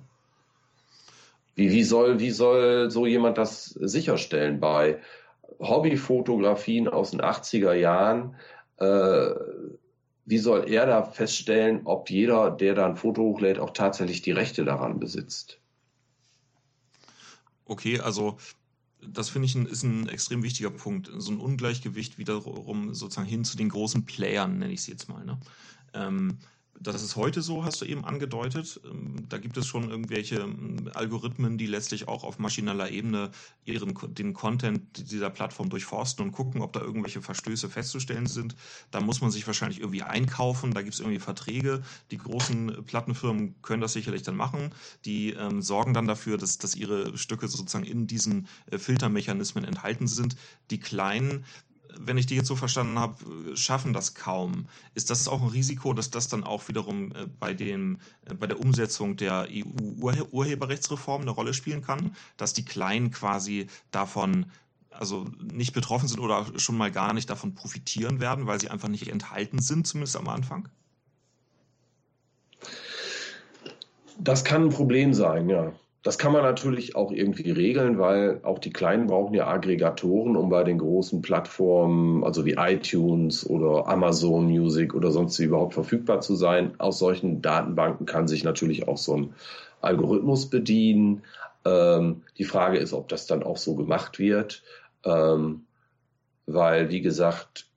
Wie, 1.55 1.71
wie, 1.71 1.83
soll, 1.83 2.19
wie 2.19 2.31
soll 2.31 2.89
so 2.89 3.05
jemand 3.05 3.37
das 3.37 3.65
sicherstellen 3.65 4.59
bei 4.59 4.99
Hobbyfotografien 5.59 6.87
aus 6.87 7.11
den 7.11 7.21
80er 7.21 7.73
Jahren? 7.73 8.35
Äh, 8.77 9.29
wie 10.25 10.37
soll 10.37 10.69
er 10.71 10.85
da 10.85 11.03
feststellen, 11.03 11.81
ob 11.85 12.09
jeder, 12.09 12.49
der 12.49 12.75
da 12.75 12.87
ein 12.87 12.95
Foto 12.95 13.21
hochlädt, 13.21 13.59
auch 13.59 13.71
tatsächlich 13.71 14.21
die 14.21 14.31
Rechte 14.31 14.63
daran 14.65 14.99
besitzt? 14.99 15.59
Okay, 17.65 17.99
also 17.99 18.37
das 19.05 19.29
finde 19.29 19.47
ich 19.47 19.55
ein, 19.55 19.65
ist 19.65 19.83
ein 19.83 20.07
extrem 20.07 20.43
wichtiger 20.43 20.71
Punkt. 20.71 21.11
So 21.17 21.31
ein 21.31 21.39
Ungleichgewicht 21.39 22.17
wiederum 22.17 22.93
sozusagen 22.93 23.27
hin 23.27 23.43
zu 23.43 23.57
den 23.57 23.69
großen 23.69 24.05
Playern, 24.05 24.59
nenne 24.59 24.73
ich 24.73 24.81
es 24.81 24.87
jetzt 24.87 25.09
mal. 25.09 25.25
Ne? 25.25 25.39
Ähm, 25.93 26.37
das 26.91 27.01
ist 27.01 27.15
heute 27.15 27.41
so, 27.41 27.63
hast 27.63 27.81
du 27.81 27.85
eben 27.85 28.05
angedeutet. 28.05 28.79
Ähm, 28.85 29.25
da 29.29 29.37
gibt 29.37 29.57
es 29.57 29.65
schon 29.65 29.89
irgendwelche 29.89 30.35
ähm, 30.35 30.89
Algorithmen, 30.93 31.57
die 31.57 31.65
letztlich 31.65 32.07
auch 32.07 32.23
auf 32.23 32.39
maschineller 32.39 32.89
Ebene 32.91 33.31
ihren, 33.65 33.93
den 34.13 34.33
Content 34.33 35.09
dieser 35.11 35.29
Plattform 35.29 35.69
durchforsten 35.69 36.25
und 36.25 36.31
gucken, 36.31 36.61
ob 36.61 36.73
da 36.73 36.81
irgendwelche 36.81 37.21
Verstöße 37.21 37.69
festzustellen 37.69 38.27
sind. 38.27 38.55
Da 38.91 39.01
muss 39.01 39.21
man 39.21 39.31
sich 39.31 39.47
wahrscheinlich 39.47 39.79
irgendwie 39.79 40.03
einkaufen. 40.03 40.73
Da 40.73 40.81
gibt 40.81 40.93
es 40.93 40.99
irgendwie 40.99 41.19
Verträge. 41.19 41.81
Die 42.11 42.17
großen 42.17 42.83
Plattenfirmen 42.85 43.55
können 43.61 43.81
das 43.81 43.93
sicherlich 43.93 44.23
dann 44.23 44.35
machen. 44.35 44.71
Die 45.05 45.31
ähm, 45.31 45.61
sorgen 45.61 45.93
dann 45.93 46.07
dafür, 46.07 46.37
dass, 46.37 46.57
dass 46.57 46.75
ihre 46.75 47.17
Stücke 47.17 47.47
sozusagen 47.47 47.85
in 47.85 48.07
diesen 48.07 48.47
äh, 48.69 48.77
Filtermechanismen 48.77 49.63
enthalten 49.63 50.07
sind. 50.07 50.35
Die 50.69 50.79
kleinen 50.79 51.45
wenn 51.99 52.17
ich 52.17 52.25
die 52.25 52.35
jetzt 52.35 52.47
so 52.47 52.55
verstanden 52.55 52.99
habe, 52.99 53.15
schaffen 53.55 53.93
das 53.93 54.15
kaum. 54.15 54.67
Ist 54.95 55.09
das 55.09 55.27
auch 55.27 55.41
ein 55.41 55.49
Risiko, 55.49 55.93
dass 55.93 56.09
das 56.09 56.27
dann 56.27 56.43
auch 56.43 56.67
wiederum 56.67 57.11
äh, 57.11 57.27
bei, 57.39 57.53
dem, 57.53 57.99
äh, 58.25 58.33
bei 58.33 58.47
der 58.47 58.59
Umsetzung 58.59 59.17
der 59.17 59.47
EU-Urheberrechtsreform 59.49 61.21
eine 61.21 61.31
Rolle 61.31 61.53
spielen 61.53 61.81
kann, 61.81 62.15
dass 62.37 62.53
die 62.53 62.65
Kleinen 62.65 63.11
quasi 63.11 63.67
davon 63.91 64.45
also 64.91 65.25
nicht 65.41 65.73
betroffen 65.73 66.07
sind 66.07 66.19
oder 66.19 66.45
schon 66.57 66.77
mal 66.77 66.91
gar 66.91 67.13
nicht 67.13 67.29
davon 67.29 67.55
profitieren 67.55 68.19
werden, 68.19 68.45
weil 68.45 68.59
sie 68.59 68.69
einfach 68.69 68.89
nicht 68.89 69.07
enthalten 69.07 69.59
sind, 69.59 69.87
zumindest 69.87 70.15
am 70.17 70.27
Anfang? 70.27 70.69
Das 74.19 74.43
kann 74.43 74.65
ein 74.65 74.69
Problem 74.69 75.13
sein, 75.13 75.49
ja. 75.49 75.73
Das 76.03 76.17
kann 76.17 76.33
man 76.33 76.43
natürlich 76.43 76.97
auch 76.97 77.11
irgendwie 77.11 77.49
regeln, 77.51 77.97
weil 77.97 78.41
auch 78.43 78.59
die 78.59 78.73
Kleinen 78.73 79.07
brauchen 79.07 79.33
ja 79.33 79.47
Aggregatoren, 79.47 80.35
um 80.35 80.49
bei 80.49 80.65
den 80.65 80.77
großen 80.77 81.21
Plattformen, 81.21 82.25
also 82.25 82.45
wie 82.45 82.55
iTunes 82.57 83.49
oder 83.49 83.87
Amazon 83.87 84.45
Music 84.47 84.93
oder 84.93 85.11
sonst 85.11 85.39
wie 85.39 85.45
überhaupt 85.45 85.73
verfügbar 85.73 86.19
zu 86.19 86.35
sein. 86.35 86.73
Aus 86.77 86.99
solchen 86.99 87.41
Datenbanken 87.41 88.05
kann 88.05 88.27
sich 88.27 88.43
natürlich 88.43 88.85
auch 88.85 88.97
so 88.97 89.15
ein 89.15 89.33
Algorithmus 89.79 90.49
bedienen. 90.49 91.23
Ähm, 91.63 92.23
die 92.37 92.43
Frage 92.43 92.79
ist, 92.79 92.91
ob 92.91 93.07
das 93.07 93.25
dann 93.25 93.41
auch 93.41 93.57
so 93.57 93.73
gemacht 93.75 94.19
wird, 94.19 94.61
ähm, 95.05 95.63
weil, 96.45 96.89
wie 96.89 97.01
gesagt, 97.01 97.67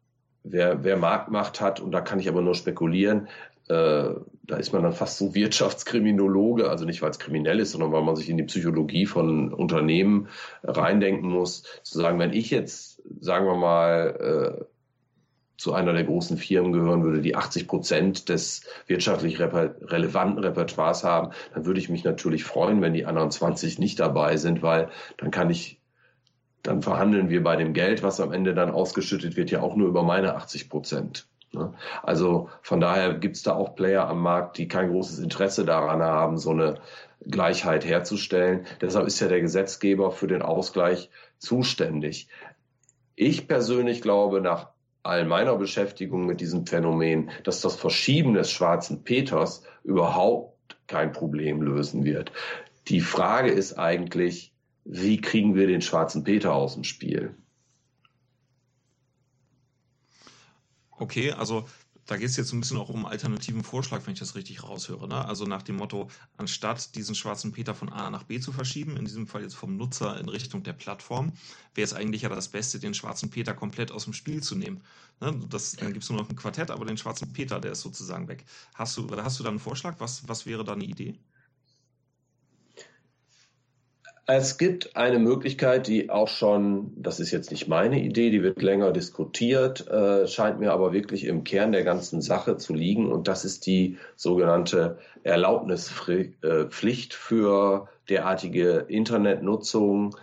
wer, 0.42 0.82
wer 0.82 0.96
Marktmacht 0.96 1.60
hat, 1.60 1.78
und 1.78 1.92
da 1.92 2.00
kann 2.00 2.18
ich 2.18 2.28
aber 2.28 2.42
nur 2.42 2.56
spekulieren, 2.56 3.28
äh, 3.68 4.10
da 4.46 4.56
ist 4.56 4.72
man 4.72 4.82
dann 4.82 4.92
fast 4.92 5.18
so 5.18 5.34
Wirtschaftskriminologe, 5.34 6.68
also 6.70 6.84
nicht 6.84 7.02
weil 7.02 7.10
es 7.10 7.18
kriminell 7.18 7.60
ist, 7.60 7.72
sondern 7.72 7.92
weil 7.92 8.02
man 8.02 8.16
sich 8.16 8.28
in 8.28 8.36
die 8.36 8.44
Psychologie 8.44 9.06
von 9.06 9.52
Unternehmen 9.52 10.28
reindenken 10.62 11.30
muss, 11.30 11.64
zu 11.82 11.98
sagen, 11.98 12.18
wenn 12.18 12.32
ich 12.32 12.50
jetzt, 12.50 13.02
sagen 13.20 13.46
wir 13.46 13.56
mal, 13.56 14.60
äh, 14.60 14.64
zu 15.56 15.72
einer 15.72 15.94
der 15.94 16.04
großen 16.04 16.36
Firmen 16.36 16.72
gehören 16.72 17.02
würde, 17.02 17.22
die 17.22 17.34
80 17.34 17.66
Prozent 17.66 18.28
des 18.28 18.62
wirtschaftlich 18.86 19.40
relevanten 19.40 20.44
Repertoires 20.44 21.02
haben, 21.02 21.32
dann 21.54 21.64
würde 21.64 21.80
ich 21.80 21.88
mich 21.88 22.04
natürlich 22.04 22.44
freuen, 22.44 22.82
wenn 22.82 22.92
die 22.92 23.06
anderen 23.06 23.30
20 23.30 23.78
nicht 23.78 23.98
dabei 23.98 24.36
sind, 24.36 24.62
weil 24.62 24.90
dann 25.16 25.30
kann 25.30 25.48
ich, 25.48 25.80
dann 26.62 26.82
verhandeln 26.82 27.30
wir 27.30 27.42
bei 27.42 27.56
dem 27.56 27.72
Geld, 27.72 28.02
was 28.02 28.20
am 28.20 28.32
Ende 28.32 28.54
dann 28.54 28.70
ausgeschüttet 28.70 29.36
wird, 29.36 29.50
ja 29.50 29.62
auch 29.62 29.76
nur 29.76 29.88
über 29.88 30.02
meine 30.02 30.34
80 30.34 30.68
Prozent. 30.68 31.26
Ne? 31.56 31.74
Also 32.02 32.48
von 32.62 32.80
daher 32.80 33.14
gibt 33.14 33.36
es 33.36 33.42
da 33.42 33.54
auch 33.54 33.74
Player 33.74 34.08
am 34.08 34.20
Markt, 34.20 34.58
die 34.58 34.68
kein 34.68 34.90
großes 34.90 35.18
Interesse 35.18 35.64
daran 35.64 36.02
haben, 36.02 36.38
so 36.38 36.50
eine 36.50 36.80
Gleichheit 37.24 37.84
herzustellen. 37.84 38.66
Deshalb 38.80 39.06
ist 39.06 39.20
ja 39.20 39.28
der 39.28 39.40
Gesetzgeber 39.40 40.12
für 40.12 40.26
den 40.26 40.42
Ausgleich 40.42 41.10
zuständig. 41.38 42.28
Ich 43.14 43.48
persönlich 43.48 44.02
glaube, 44.02 44.40
nach 44.40 44.68
all 45.02 45.24
meiner 45.24 45.56
Beschäftigung 45.56 46.26
mit 46.26 46.40
diesem 46.40 46.66
Phänomen, 46.66 47.30
dass 47.44 47.60
das 47.60 47.76
Verschieben 47.76 48.34
des 48.34 48.50
schwarzen 48.50 49.04
Peters 49.04 49.62
überhaupt 49.84 50.76
kein 50.86 51.12
Problem 51.12 51.62
lösen 51.62 52.04
wird. 52.04 52.32
Die 52.88 53.00
Frage 53.00 53.50
ist 53.50 53.78
eigentlich, 53.78 54.52
wie 54.84 55.20
kriegen 55.20 55.54
wir 55.54 55.66
den 55.66 55.80
schwarzen 55.80 56.24
Peter 56.24 56.54
aus 56.54 56.74
dem 56.74 56.84
Spiel? 56.84 57.34
Okay, 60.98 61.32
also 61.32 61.66
da 62.06 62.16
geht 62.16 62.28
es 62.28 62.36
jetzt 62.36 62.52
ein 62.52 62.60
bisschen 62.60 62.78
auch 62.78 62.88
um 62.88 63.04
alternativen 63.04 63.64
Vorschlag, 63.64 64.06
wenn 64.06 64.12
ich 64.14 64.20
das 64.20 64.36
richtig 64.36 64.62
raushöre. 64.62 65.08
Ne? 65.08 65.24
Also 65.24 65.44
nach 65.44 65.62
dem 65.62 65.76
Motto, 65.76 66.08
anstatt 66.36 66.94
diesen 66.94 67.16
schwarzen 67.16 67.52
Peter 67.52 67.74
von 67.74 67.92
A 67.92 68.10
nach 68.10 68.22
B 68.22 68.38
zu 68.38 68.52
verschieben, 68.52 68.96
in 68.96 69.04
diesem 69.04 69.26
Fall 69.26 69.42
jetzt 69.42 69.56
vom 69.56 69.76
Nutzer 69.76 70.18
in 70.20 70.28
Richtung 70.28 70.62
der 70.62 70.72
Plattform, 70.72 71.32
wäre 71.74 71.84
es 71.84 71.94
eigentlich 71.94 72.22
ja 72.22 72.28
das 72.28 72.48
Beste, 72.48 72.78
den 72.78 72.94
schwarzen 72.94 73.30
Peter 73.30 73.54
komplett 73.54 73.90
aus 73.90 74.04
dem 74.04 74.12
Spiel 74.12 74.42
zu 74.42 74.54
nehmen. 74.54 74.82
Ne? 75.20 75.38
Das, 75.50 75.72
dann 75.72 75.92
gibt 75.92 76.04
es 76.04 76.10
nur 76.10 76.20
noch 76.20 76.30
ein 76.30 76.36
Quartett, 76.36 76.70
aber 76.70 76.84
den 76.84 76.96
schwarzen 76.96 77.32
Peter, 77.32 77.60
der 77.60 77.72
ist 77.72 77.80
sozusagen 77.80 78.28
weg. 78.28 78.44
Hast 78.74 78.96
du, 78.96 79.08
hast 79.16 79.40
du 79.40 79.42
da 79.42 79.50
einen 79.50 79.58
Vorschlag? 79.58 79.96
Was, 79.98 80.28
was 80.28 80.46
wäre 80.46 80.64
da 80.64 80.74
eine 80.74 80.84
Idee? 80.84 81.18
Es 84.28 84.58
gibt 84.58 84.96
eine 84.96 85.20
Möglichkeit, 85.20 85.86
die 85.86 86.10
auch 86.10 86.26
schon, 86.26 86.92
das 86.96 87.20
ist 87.20 87.30
jetzt 87.30 87.52
nicht 87.52 87.68
meine 87.68 88.02
Idee, 88.02 88.30
die 88.30 88.42
wird 88.42 88.60
länger 88.60 88.90
diskutiert, 88.90 89.86
äh, 89.86 90.26
scheint 90.26 90.58
mir 90.58 90.72
aber 90.72 90.92
wirklich 90.92 91.26
im 91.26 91.44
Kern 91.44 91.70
der 91.70 91.84
ganzen 91.84 92.20
Sache 92.20 92.56
zu 92.56 92.74
liegen. 92.74 93.12
Und 93.12 93.28
das 93.28 93.44
ist 93.44 93.66
die 93.66 93.98
sogenannte 94.16 94.98
Erlaubnispflicht 95.22 97.14
für 97.14 97.88
derartige 98.08 98.86
Internetnutzung. 98.88 100.16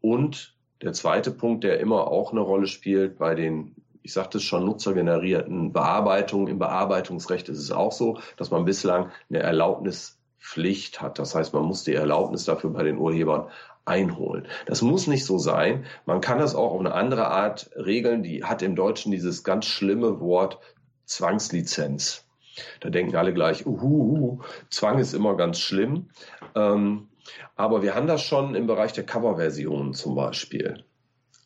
Und 0.00 0.54
der 0.80 0.92
zweite 0.92 1.32
Punkt, 1.32 1.64
der 1.64 1.80
immer 1.80 2.06
auch 2.06 2.30
eine 2.30 2.40
Rolle 2.40 2.68
spielt 2.68 3.18
bei 3.18 3.34
den 3.34 3.74
ich 4.04 4.12
sagte 4.12 4.38
es 4.38 4.44
schon, 4.44 4.64
nutzergenerierten 4.64 5.72
Bearbeitungen. 5.72 6.48
Im 6.48 6.58
Bearbeitungsrecht 6.58 7.48
ist 7.48 7.58
es 7.58 7.70
auch 7.70 7.92
so, 7.92 8.18
dass 8.36 8.50
man 8.50 8.64
bislang 8.64 9.12
eine 9.30 9.38
Erlaubnis 9.38 10.18
Pflicht 10.42 11.00
hat. 11.00 11.18
Das 11.18 11.34
heißt, 11.34 11.54
man 11.54 11.64
muss 11.64 11.84
die 11.84 11.94
Erlaubnis 11.94 12.44
dafür 12.44 12.70
bei 12.70 12.82
den 12.82 12.98
Urhebern 12.98 13.48
einholen. 13.84 14.46
Das 14.66 14.82
muss 14.82 15.06
nicht 15.06 15.24
so 15.24 15.38
sein. 15.38 15.84
Man 16.04 16.20
kann 16.20 16.38
das 16.38 16.54
auch 16.54 16.72
auf 16.72 16.80
eine 16.80 16.94
andere 16.94 17.28
Art 17.28 17.70
regeln. 17.76 18.22
Die 18.22 18.44
hat 18.44 18.62
im 18.62 18.74
Deutschen 18.74 19.12
dieses 19.12 19.44
ganz 19.44 19.66
schlimme 19.66 20.20
Wort 20.20 20.58
Zwangslizenz. 21.06 22.26
Da 22.80 22.90
denken 22.90 23.16
alle 23.16 23.32
gleich, 23.32 23.66
uhu, 23.66 24.40
Zwang 24.68 24.98
ist 24.98 25.14
immer 25.14 25.36
ganz 25.36 25.58
schlimm. 25.58 26.10
Ähm, 26.54 27.08
aber 27.56 27.82
wir 27.82 27.94
haben 27.94 28.06
das 28.06 28.22
schon 28.22 28.54
im 28.54 28.66
Bereich 28.66 28.92
der 28.92 29.06
Coverversionen 29.06 29.94
zum 29.94 30.14
Beispiel. 30.14 30.84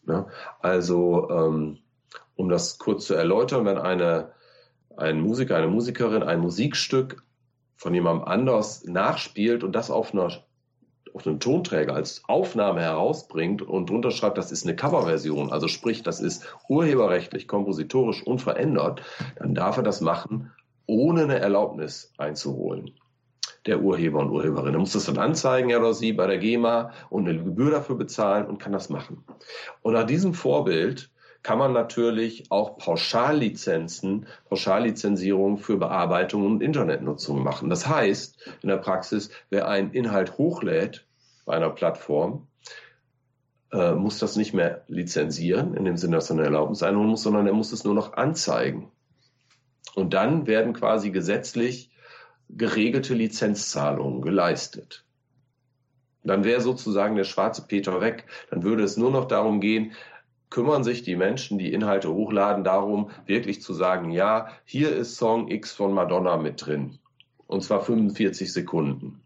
Ne? 0.04 0.26
Also, 0.60 1.28
ähm, 1.30 1.78
um 2.34 2.48
das 2.48 2.78
kurz 2.78 3.06
zu 3.06 3.14
erläutern, 3.14 3.64
wenn 3.66 3.78
eine, 3.78 4.32
ein 4.96 5.20
Musiker, 5.20 5.56
eine 5.56 5.68
Musikerin 5.68 6.22
ein 6.22 6.40
Musikstück 6.40 7.25
von 7.76 7.94
jemandem 7.94 8.26
anders 8.26 8.84
nachspielt 8.84 9.62
und 9.62 9.72
das 9.72 9.90
auf 9.90 10.12
einer 10.12 10.30
auf 11.16 11.26
einem 11.26 11.40
Tonträger 11.40 11.94
als 11.94 12.22
Aufnahme 12.28 12.82
herausbringt 12.82 13.62
und 13.62 13.88
drunter 13.88 14.10
schreibt, 14.10 14.36
das 14.36 14.52
ist 14.52 14.66
eine 14.66 14.76
Coverversion, 14.76 15.50
also 15.50 15.66
sprich, 15.66 16.02
das 16.02 16.20
ist 16.20 16.46
urheberrechtlich, 16.68 17.48
kompositorisch 17.48 18.22
unverändert, 18.22 19.00
dann 19.36 19.54
darf 19.54 19.78
er 19.78 19.82
das 19.82 20.02
machen, 20.02 20.52
ohne 20.84 21.22
eine 21.22 21.38
Erlaubnis 21.38 22.12
einzuholen. 22.18 22.92
Der 23.64 23.80
Urheber 23.80 24.20
und 24.20 24.30
Urheberin. 24.30 24.74
Er 24.74 24.78
muss 24.78 24.92
das 24.92 25.06
dann 25.06 25.18
anzeigen, 25.18 25.70
er 25.70 25.80
oder 25.80 25.94
sie, 25.94 26.12
bei 26.12 26.26
der 26.26 26.38
GEMA 26.38 26.92
und 27.08 27.26
eine 27.26 27.42
Gebühr 27.42 27.70
dafür 27.70 27.96
bezahlen 27.96 28.46
und 28.46 28.58
kann 28.58 28.72
das 28.72 28.90
machen. 28.90 29.24
Und 29.80 29.94
nach 29.94 30.04
diesem 30.04 30.34
Vorbild 30.34 31.10
kann 31.42 31.58
man 31.58 31.72
natürlich 31.72 32.50
auch 32.50 32.76
Pauschallizenzen, 32.78 34.26
Pauschallizenzierung 34.48 35.58
für 35.58 35.76
Bearbeitung 35.76 36.44
und 36.46 36.62
Internetnutzung 36.62 37.42
machen. 37.42 37.70
Das 37.70 37.86
heißt, 37.86 38.58
in 38.62 38.68
der 38.68 38.78
Praxis, 38.78 39.30
wer 39.50 39.68
einen 39.68 39.92
Inhalt 39.92 40.38
hochlädt 40.38 41.06
bei 41.44 41.54
einer 41.54 41.70
Plattform, 41.70 42.48
äh, 43.72 43.92
muss 43.92 44.18
das 44.18 44.36
nicht 44.36 44.54
mehr 44.54 44.84
lizenzieren, 44.88 45.74
in 45.74 45.84
dem 45.84 45.96
Sinne, 45.96 46.16
dass 46.16 46.30
er 46.30 46.34
eine 46.34 46.44
Erlaubnis 46.44 46.82
einholen 46.82 47.10
muss, 47.10 47.22
sondern 47.22 47.46
er 47.46 47.52
muss 47.52 47.72
es 47.72 47.84
nur 47.84 47.94
noch 47.94 48.14
anzeigen. 48.14 48.90
Und 49.94 50.14
dann 50.14 50.46
werden 50.46 50.72
quasi 50.72 51.10
gesetzlich 51.10 51.90
geregelte 52.48 53.14
Lizenzzahlungen 53.14 54.22
geleistet. 54.22 55.04
Dann 56.22 56.44
wäre 56.44 56.60
sozusagen 56.60 57.16
der 57.16 57.24
schwarze 57.24 57.66
Peter 57.66 58.00
weg. 58.00 58.26
Dann 58.50 58.62
würde 58.62 58.82
es 58.82 58.96
nur 58.96 59.10
noch 59.10 59.26
darum 59.26 59.60
gehen, 59.60 59.92
kümmern 60.50 60.84
sich 60.84 61.02
die 61.02 61.16
Menschen, 61.16 61.58
die 61.58 61.72
Inhalte 61.72 62.12
hochladen, 62.12 62.64
darum, 62.64 63.10
wirklich 63.26 63.62
zu 63.62 63.74
sagen, 63.74 64.10
ja, 64.10 64.48
hier 64.64 64.94
ist 64.94 65.16
Song 65.16 65.48
X 65.48 65.72
von 65.72 65.92
Madonna 65.92 66.36
mit 66.36 66.64
drin. 66.64 66.98
Und 67.46 67.62
zwar 67.62 67.80
45 67.80 68.52
Sekunden. 68.52 69.20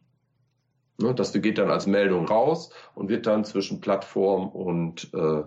Ne, 0.98 1.14
das 1.14 1.32
geht 1.32 1.58
dann 1.58 1.70
als 1.70 1.86
Meldung 1.86 2.26
raus 2.26 2.70
und 2.94 3.08
wird 3.08 3.26
dann 3.26 3.44
zwischen 3.44 3.80
Plattform 3.80 4.48
und, 4.48 5.10
äh, 5.14 5.42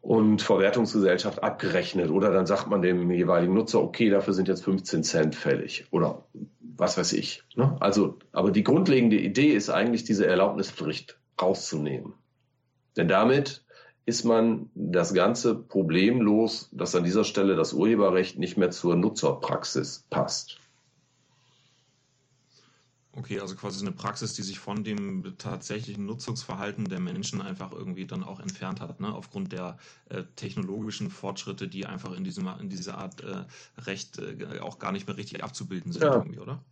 und 0.00 0.40
Verwertungsgesellschaft 0.40 1.42
abgerechnet. 1.42 2.10
Oder 2.10 2.32
dann 2.32 2.46
sagt 2.46 2.68
man 2.68 2.80
dem 2.80 3.10
jeweiligen 3.10 3.52
Nutzer, 3.52 3.82
okay, 3.82 4.08
dafür 4.08 4.32
sind 4.32 4.48
jetzt 4.48 4.64
15 4.64 5.04
Cent 5.04 5.34
fällig. 5.34 5.86
Oder 5.90 6.24
was 6.60 6.96
weiß 6.96 7.12
ich. 7.12 7.42
Ne? 7.54 7.76
Also, 7.80 8.18
aber 8.32 8.50
die 8.50 8.64
grundlegende 8.64 9.16
Idee 9.16 9.48
ist 9.48 9.68
eigentlich, 9.68 10.04
diese 10.04 10.26
Erlaubnispflicht 10.26 11.18
rauszunehmen. 11.40 12.14
Denn 12.96 13.08
damit 13.08 13.62
ist 14.08 14.24
man 14.24 14.70
das 14.74 15.12
ganze 15.12 15.54
Problem 15.54 16.22
los, 16.22 16.70
dass 16.72 16.94
an 16.94 17.04
dieser 17.04 17.24
Stelle 17.24 17.56
das 17.56 17.74
Urheberrecht 17.74 18.38
nicht 18.38 18.56
mehr 18.56 18.70
zur 18.70 18.96
Nutzerpraxis 18.96 20.06
passt. 20.08 20.58
Okay, 23.12 23.38
also 23.38 23.54
quasi 23.54 23.84
eine 23.84 23.94
Praxis, 23.94 24.32
die 24.32 24.40
sich 24.40 24.58
von 24.58 24.82
dem 24.82 25.36
tatsächlichen 25.36 26.06
Nutzungsverhalten 26.06 26.86
der 26.86 27.00
Menschen 27.00 27.42
einfach 27.42 27.70
irgendwie 27.70 28.06
dann 28.06 28.24
auch 28.24 28.40
entfernt 28.40 28.80
hat, 28.80 28.98
ne? 28.98 29.12
aufgrund 29.12 29.52
der 29.52 29.76
äh, 30.08 30.22
technologischen 30.36 31.10
Fortschritte, 31.10 31.68
die 31.68 31.84
einfach 31.84 32.16
in, 32.16 32.24
diesem, 32.24 32.48
in 32.60 32.70
dieser 32.70 32.96
Art 32.96 33.20
äh, 33.20 33.44
Recht 33.82 34.18
äh, 34.20 34.60
auch 34.60 34.78
gar 34.78 34.92
nicht 34.92 35.06
mehr 35.06 35.18
richtig 35.18 35.44
abzubilden 35.44 35.92
sind, 35.92 36.04
ja. 36.04 36.14
irgendwie, 36.14 36.38
oder? 36.38 36.64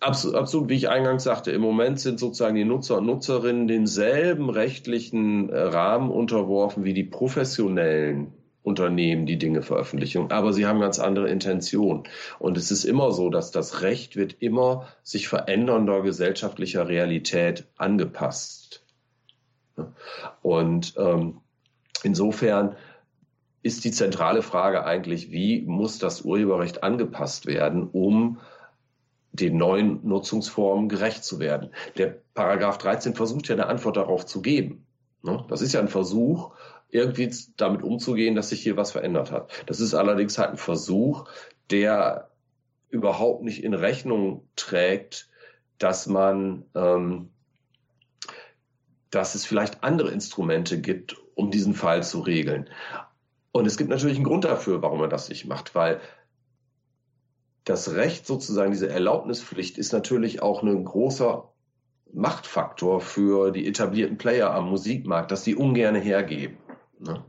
Absolut, 0.00 0.36
absolut, 0.36 0.68
wie 0.68 0.74
ich 0.74 0.88
eingangs 0.88 1.24
sagte, 1.24 1.50
im 1.50 1.60
Moment 1.60 2.00
sind 2.00 2.18
sozusagen 2.18 2.56
die 2.56 2.64
Nutzer 2.64 2.98
und 2.98 3.06
Nutzerinnen 3.06 3.68
denselben 3.68 4.50
rechtlichen 4.50 5.50
äh, 5.50 5.58
Rahmen 5.58 6.10
unterworfen 6.10 6.84
wie 6.84 6.94
die 6.94 7.04
professionellen 7.04 8.32
Unternehmen, 8.62 9.26
die 9.26 9.38
Dinge 9.38 9.62
veröffentlichen. 9.62 10.30
Aber 10.30 10.52
sie 10.52 10.66
haben 10.66 10.80
ganz 10.80 10.98
andere 10.98 11.28
Intentionen. 11.28 12.04
Und 12.38 12.56
es 12.56 12.70
ist 12.70 12.84
immer 12.84 13.12
so, 13.12 13.30
dass 13.30 13.50
das 13.50 13.82
Recht 13.82 14.16
wird 14.16 14.36
immer 14.40 14.86
sich 15.02 15.28
verändernder 15.28 16.02
gesellschaftlicher 16.02 16.88
Realität 16.88 17.66
angepasst. 17.76 18.84
Und 20.42 20.94
ähm, 20.98 21.40
insofern 22.02 22.76
ist 23.62 23.84
die 23.84 23.90
zentrale 23.90 24.42
Frage 24.42 24.84
eigentlich, 24.84 25.30
wie 25.30 25.62
muss 25.62 25.98
das 25.98 26.22
Urheberrecht 26.22 26.82
angepasst 26.82 27.46
werden, 27.46 27.88
um 27.90 28.38
den 29.40 29.56
neuen 29.56 30.06
Nutzungsformen 30.06 30.88
gerecht 30.88 31.24
zu 31.24 31.38
werden. 31.38 31.70
Der 31.96 32.18
Paragraph 32.34 32.78
13 32.78 33.14
versucht 33.14 33.48
ja 33.48 33.54
eine 33.54 33.66
Antwort 33.66 33.96
darauf 33.96 34.26
zu 34.26 34.42
geben. 34.42 34.86
Ne? 35.22 35.44
Das 35.48 35.62
ist 35.62 35.72
ja 35.72 35.80
ein 35.80 35.88
Versuch, 35.88 36.52
irgendwie 36.90 37.30
damit 37.56 37.82
umzugehen, 37.82 38.34
dass 38.34 38.48
sich 38.48 38.62
hier 38.62 38.76
was 38.76 38.92
verändert 38.92 39.30
hat. 39.30 39.50
Das 39.66 39.80
ist 39.80 39.94
allerdings 39.94 40.38
halt 40.38 40.50
ein 40.50 40.56
Versuch, 40.56 41.28
der 41.70 42.30
überhaupt 42.90 43.42
nicht 43.42 43.62
in 43.62 43.74
Rechnung 43.74 44.48
trägt, 44.56 45.28
dass 45.78 46.06
man, 46.06 46.64
ähm, 46.74 47.30
dass 49.10 49.34
es 49.34 49.44
vielleicht 49.44 49.84
andere 49.84 50.10
Instrumente 50.10 50.80
gibt, 50.80 51.16
um 51.34 51.50
diesen 51.50 51.74
Fall 51.74 52.02
zu 52.02 52.20
regeln. 52.20 52.68
Und 53.52 53.66
es 53.66 53.76
gibt 53.76 53.90
natürlich 53.90 54.16
einen 54.16 54.24
Grund 54.24 54.44
dafür, 54.44 54.82
warum 54.82 55.00
man 55.00 55.10
das 55.10 55.28
nicht 55.28 55.46
macht, 55.46 55.74
weil 55.74 56.00
das 57.68 57.94
Recht 57.94 58.26
sozusagen, 58.26 58.70
diese 58.70 58.88
Erlaubnispflicht 58.88 59.78
ist 59.78 59.92
natürlich 59.92 60.42
auch 60.42 60.62
ein 60.62 60.84
großer 60.84 61.48
Machtfaktor 62.12 63.00
für 63.00 63.50
die 63.50 63.66
etablierten 63.66 64.16
Player 64.16 64.50
am 64.52 64.70
Musikmarkt, 64.70 65.30
dass 65.30 65.44
die 65.44 65.54
ungern 65.54 65.94
hergeben. 65.94 66.56
Ne? 66.98 67.22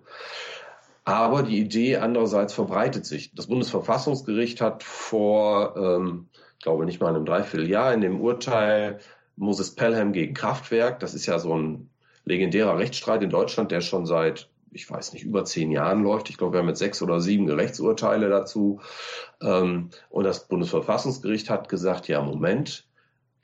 Aber 1.04 1.44
die 1.44 1.60
Idee 1.60 1.98
andererseits 1.98 2.54
verbreitet 2.54 3.06
sich. 3.06 3.34
Das 3.36 3.48
Bundesverfassungsgericht 3.48 4.62
hat 4.62 4.84
vor, 4.84 5.76
ähm, 5.76 6.30
ich 6.58 6.64
glaube 6.64 6.86
nicht 6.86 7.02
mal 7.02 7.10
einem 7.10 7.26
Dreivierteljahr 7.26 7.94
in 7.94 8.02
dem 8.02 8.22
Urteil 8.22 9.00
Moses 9.36 9.76
Pelham 9.76 10.14
gegen 10.14 10.34
Kraftwerk, 10.34 11.00
das 11.00 11.14
ist 11.14 11.26
ja 11.26 11.40
so 11.40 11.56
ein 11.56 11.90
legendärer 12.26 12.78
Rechtsstreit 12.78 13.24
in 13.24 13.30
Deutschland, 13.30 13.72
der 13.72 13.82
schon 13.82 14.06
seit 14.06 14.50
ich 14.72 14.90
weiß 14.90 15.14
nicht, 15.14 15.24
über 15.24 15.46
zehn 15.46 15.72
Jahren 15.72 16.04
läuft. 16.04 16.30
Ich 16.30 16.38
glaube, 16.38 16.54
wir 16.54 16.60
haben 16.60 16.68
jetzt 16.68 16.80
sechs 16.80 17.02
oder 17.02 17.20
sieben 17.22 17.46
Gerichtsurteile 17.46 18.30
dazu. 18.30 18.82
Ähm, 19.42 19.90
und 20.10 20.24
das 20.24 20.48
Bundesverfassungsgericht 20.48 21.50
hat 21.50 21.70
gesagt, 21.70 22.08
ja, 22.08 22.22
Moment, 22.22 22.88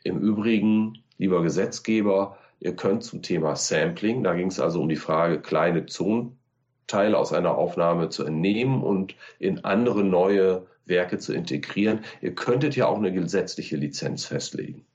im 0.03 0.19
Übrigen, 0.19 1.03
lieber 1.17 1.41
Gesetzgeber, 1.41 2.37
ihr 2.59 2.75
könnt 2.75 3.03
zum 3.03 3.21
Thema 3.21 3.55
Sampling, 3.55 4.23
da 4.23 4.33
ging 4.33 4.47
es 4.47 4.59
also 4.59 4.81
um 4.81 4.89
die 4.89 4.95
Frage, 4.95 5.41
kleine 5.41 5.85
Zonteile 5.85 7.17
aus 7.17 7.33
einer 7.33 7.57
Aufnahme 7.57 8.09
zu 8.09 8.23
entnehmen 8.23 8.83
und 8.83 9.15
in 9.39 9.63
andere 9.65 10.03
neue 10.03 10.67
Werke 10.85 11.17
zu 11.17 11.33
integrieren. 11.33 12.01
Ihr 12.21 12.35
könntet 12.35 12.75
ja 12.75 12.87
auch 12.87 12.97
eine 12.97 13.11
gesetzliche 13.11 13.75
Lizenz 13.75 14.25
festlegen. 14.25 14.85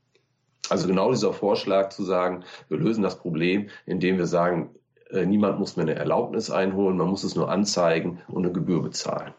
Also 0.68 0.86
genau 0.86 1.10
dieser 1.10 1.32
Vorschlag 1.32 1.88
zu 1.88 2.04
sagen, 2.04 2.44
wir 2.68 2.78
lösen 2.78 3.02
das 3.02 3.18
Problem, 3.18 3.68
indem 3.86 4.18
wir 4.18 4.26
sagen, 4.26 4.70
niemand 5.12 5.58
muss 5.58 5.76
mehr 5.76 5.86
eine 5.86 5.94
Erlaubnis 5.94 6.50
einholen, 6.50 6.96
man 6.96 7.08
muss 7.08 7.24
es 7.24 7.34
nur 7.34 7.50
anzeigen 7.50 8.20
und 8.28 8.44
eine 8.44 8.52
Gebühr 8.52 8.82
bezahlen. 8.82 9.34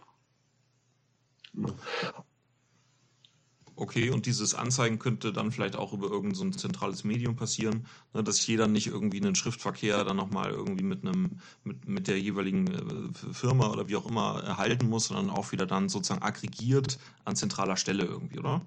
Okay, 3.81 4.11
und 4.11 4.27
dieses 4.27 4.53
Anzeigen 4.53 4.99
könnte 4.99 5.33
dann 5.33 5.51
vielleicht 5.51 5.75
auch 5.75 5.91
über 5.91 6.07
irgendein 6.07 6.35
so 6.35 6.49
zentrales 6.51 7.03
Medium 7.03 7.35
passieren, 7.35 7.87
ne, 8.13 8.23
dass 8.23 8.45
jeder 8.45 8.67
nicht 8.67 8.85
irgendwie 8.85 9.19
einen 9.19 9.33
Schriftverkehr 9.33 10.03
dann 10.03 10.17
nochmal 10.17 10.51
irgendwie 10.51 10.83
mit 10.83 11.03
einem, 11.03 11.39
mit, 11.63 11.87
mit 11.87 12.07
der 12.07 12.19
jeweiligen 12.19 12.67
äh, 12.67 13.33
Firma 13.33 13.71
oder 13.71 13.87
wie 13.89 13.95
auch 13.95 14.07
immer 14.07 14.43
erhalten 14.43 14.87
muss, 14.87 15.07
sondern 15.07 15.31
auch 15.31 15.51
wieder 15.51 15.65
dann 15.65 15.89
sozusagen 15.89 16.21
aggregiert 16.21 16.99
an 17.25 17.35
zentraler 17.35 17.75
Stelle 17.75 18.05
irgendwie, 18.05 18.37
oder? 18.37 18.61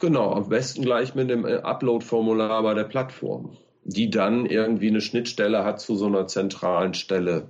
Genau, 0.00 0.32
am 0.34 0.48
besten 0.48 0.82
gleich 0.82 1.14
mit 1.14 1.30
dem 1.30 1.46
äh, 1.46 1.58
Upload-Formular 1.58 2.62
bei 2.64 2.74
der 2.74 2.84
Plattform. 2.84 3.56
Die 3.84 4.10
dann 4.10 4.46
irgendwie 4.46 4.88
eine 4.88 5.00
Schnittstelle 5.00 5.64
hat 5.64 5.80
zu 5.80 5.96
so 5.96 6.06
einer 6.06 6.26
zentralen 6.26 6.94
Stelle. 6.94 7.48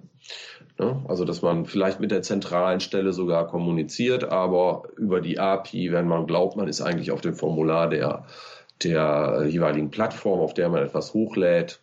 Ne? 0.79 1.05
Also, 1.07 1.25
dass 1.25 1.43
man 1.43 1.67
vielleicht 1.67 2.01
mit 2.01 2.11
der 2.11 2.23
zentralen 2.23 2.81
Stelle 2.81 3.13
sogar 3.13 3.47
kommuniziert, 3.47 4.25
aber 4.25 4.89
über 4.97 5.21
die 5.21 5.39
API, 5.39 5.93
wenn 5.93 6.09
man 6.09 6.27
glaubt, 6.27 6.57
man 6.57 6.69
ist 6.69 6.81
eigentlich 6.81 7.13
auf 7.13 7.21
dem 7.21 7.35
Formular 7.35 7.89
der, 7.89 8.27
der 8.83 9.47
jeweiligen 9.49 9.91
Plattform, 9.91 10.41
auf 10.41 10.55
der 10.55 10.69
man 10.69 10.83
etwas 10.83 11.15
hochlädt, 11.15 11.81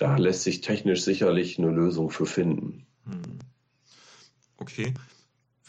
da 0.00 0.16
lässt 0.16 0.42
sich 0.42 0.60
technisch 0.60 1.04
sicherlich 1.04 1.58
eine 1.58 1.70
Lösung 1.70 2.10
für 2.10 2.26
finden. 2.26 2.86
Hm. 3.04 3.38
Okay. 4.58 4.94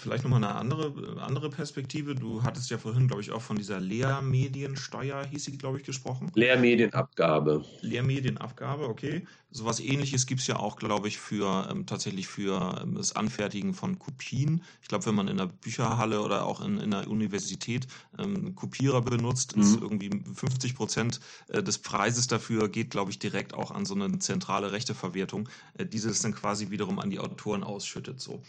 Vielleicht 0.05 0.23
nochmal 0.23 0.43
eine 0.43 0.53
andere, 0.53 0.93
andere 1.19 1.49
Perspektive. 1.49 2.13
Du 2.13 2.43
hattest 2.43 2.69
ja 2.69 2.77
vorhin, 2.77 3.07
glaube 3.07 3.23
ich, 3.23 3.31
auch 3.31 3.41
von 3.41 3.55
dieser 3.55 3.79
Lehrmediensteuer, 3.79 5.25
hieß 5.25 5.45
sie, 5.45 5.57
glaube 5.57 5.79
ich, 5.79 5.83
gesprochen. 5.83 6.31
Lehrmedienabgabe. 6.35 7.65
Lehrmedienabgabe, 7.81 8.87
okay. 8.87 9.25
Sowas 9.49 9.79
ähnliches 9.79 10.27
gibt 10.27 10.41
es 10.41 10.47
ja 10.47 10.57
auch, 10.57 10.75
glaube 10.75 11.07
ich, 11.07 11.17
für 11.17 11.67
ähm, 11.71 11.87
tatsächlich 11.87 12.27
für 12.27 12.81
ähm, 12.83 12.93
das 12.93 13.15
Anfertigen 13.15 13.73
von 13.73 13.97
Kopien. 13.97 14.61
Ich 14.83 14.89
glaube, 14.89 15.07
wenn 15.07 15.15
man 15.15 15.27
in 15.27 15.37
der 15.37 15.47
Bücherhalle 15.47 16.21
oder 16.21 16.45
auch 16.45 16.61
in, 16.61 16.77
in 16.77 16.91
der 16.91 17.09
Universität 17.09 17.87
ähm, 18.19 18.53
Kopierer 18.53 19.01
benutzt, 19.01 19.55
mhm. 19.55 19.63
ist 19.63 19.81
irgendwie 19.81 20.11
50 20.35 20.75
Prozent 20.75 21.19
äh, 21.47 21.63
des 21.63 21.79
Preises 21.79 22.27
dafür 22.27 22.69
geht, 22.69 22.91
glaube 22.91 23.09
ich, 23.09 23.17
direkt 23.17 23.55
auch 23.55 23.71
an 23.71 23.85
so 23.85 23.95
eine 23.95 24.19
zentrale 24.19 24.71
Rechteverwertung, 24.71 25.49
äh, 25.79 25.85
diese 25.87 26.11
es 26.11 26.21
dann 26.21 26.35
quasi 26.35 26.69
wiederum 26.69 26.99
an 26.99 27.09
die 27.09 27.17
Autoren 27.17 27.63
ausschüttet. 27.63 28.21
So. 28.21 28.43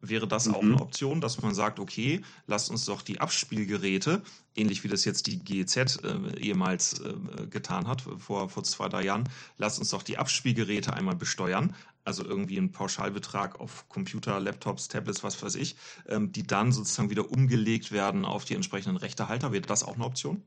Wäre 0.00 0.28
das 0.28 0.46
mhm. 0.46 0.54
auch 0.54 0.62
eine 0.62 0.80
Option, 0.80 1.20
dass 1.20 1.40
man 1.42 1.54
sagt, 1.54 1.78
okay, 1.78 2.22
lasst 2.46 2.70
uns 2.70 2.84
doch 2.84 3.02
die 3.02 3.20
Abspielgeräte, 3.20 4.22
ähnlich 4.54 4.84
wie 4.84 4.88
das 4.88 5.04
jetzt 5.04 5.26
die 5.26 5.38
GEZ 5.38 5.76
äh, 5.76 6.38
ehemals 6.38 7.00
äh, 7.00 7.46
getan 7.48 7.86
hat, 7.86 8.02
vor, 8.18 8.48
vor 8.48 8.64
zwei, 8.64 8.88
drei 8.88 9.04
Jahren, 9.04 9.28
lasst 9.58 9.78
uns 9.78 9.90
doch 9.90 10.02
die 10.02 10.18
Abspielgeräte 10.18 10.92
einmal 10.92 11.16
besteuern, 11.16 11.74
also 12.04 12.24
irgendwie 12.24 12.56
ein 12.58 12.72
Pauschalbetrag 12.72 13.58
auf 13.60 13.88
Computer, 13.88 14.38
Laptops, 14.38 14.88
Tablets, 14.88 15.24
was 15.24 15.42
weiß 15.42 15.56
ich, 15.56 15.76
ähm, 16.08 16.32
die 16.32 16.46
dann 16.46 16.72
sozusagen 16.72 17.10
wieder 17.10 17.30
umgelegt 17.30 17.90
werden 17.90 18.24
auf 18.24 18.44
die 18.44 18.54
entsprechenden 18.54 18.96
Rechtehalter. 18.96 19.52
Wäre 19.52 19.62
das 19.62 19.82
auch 19.82 19.94
eine 19.94 20.04
Option? 20.04 20.42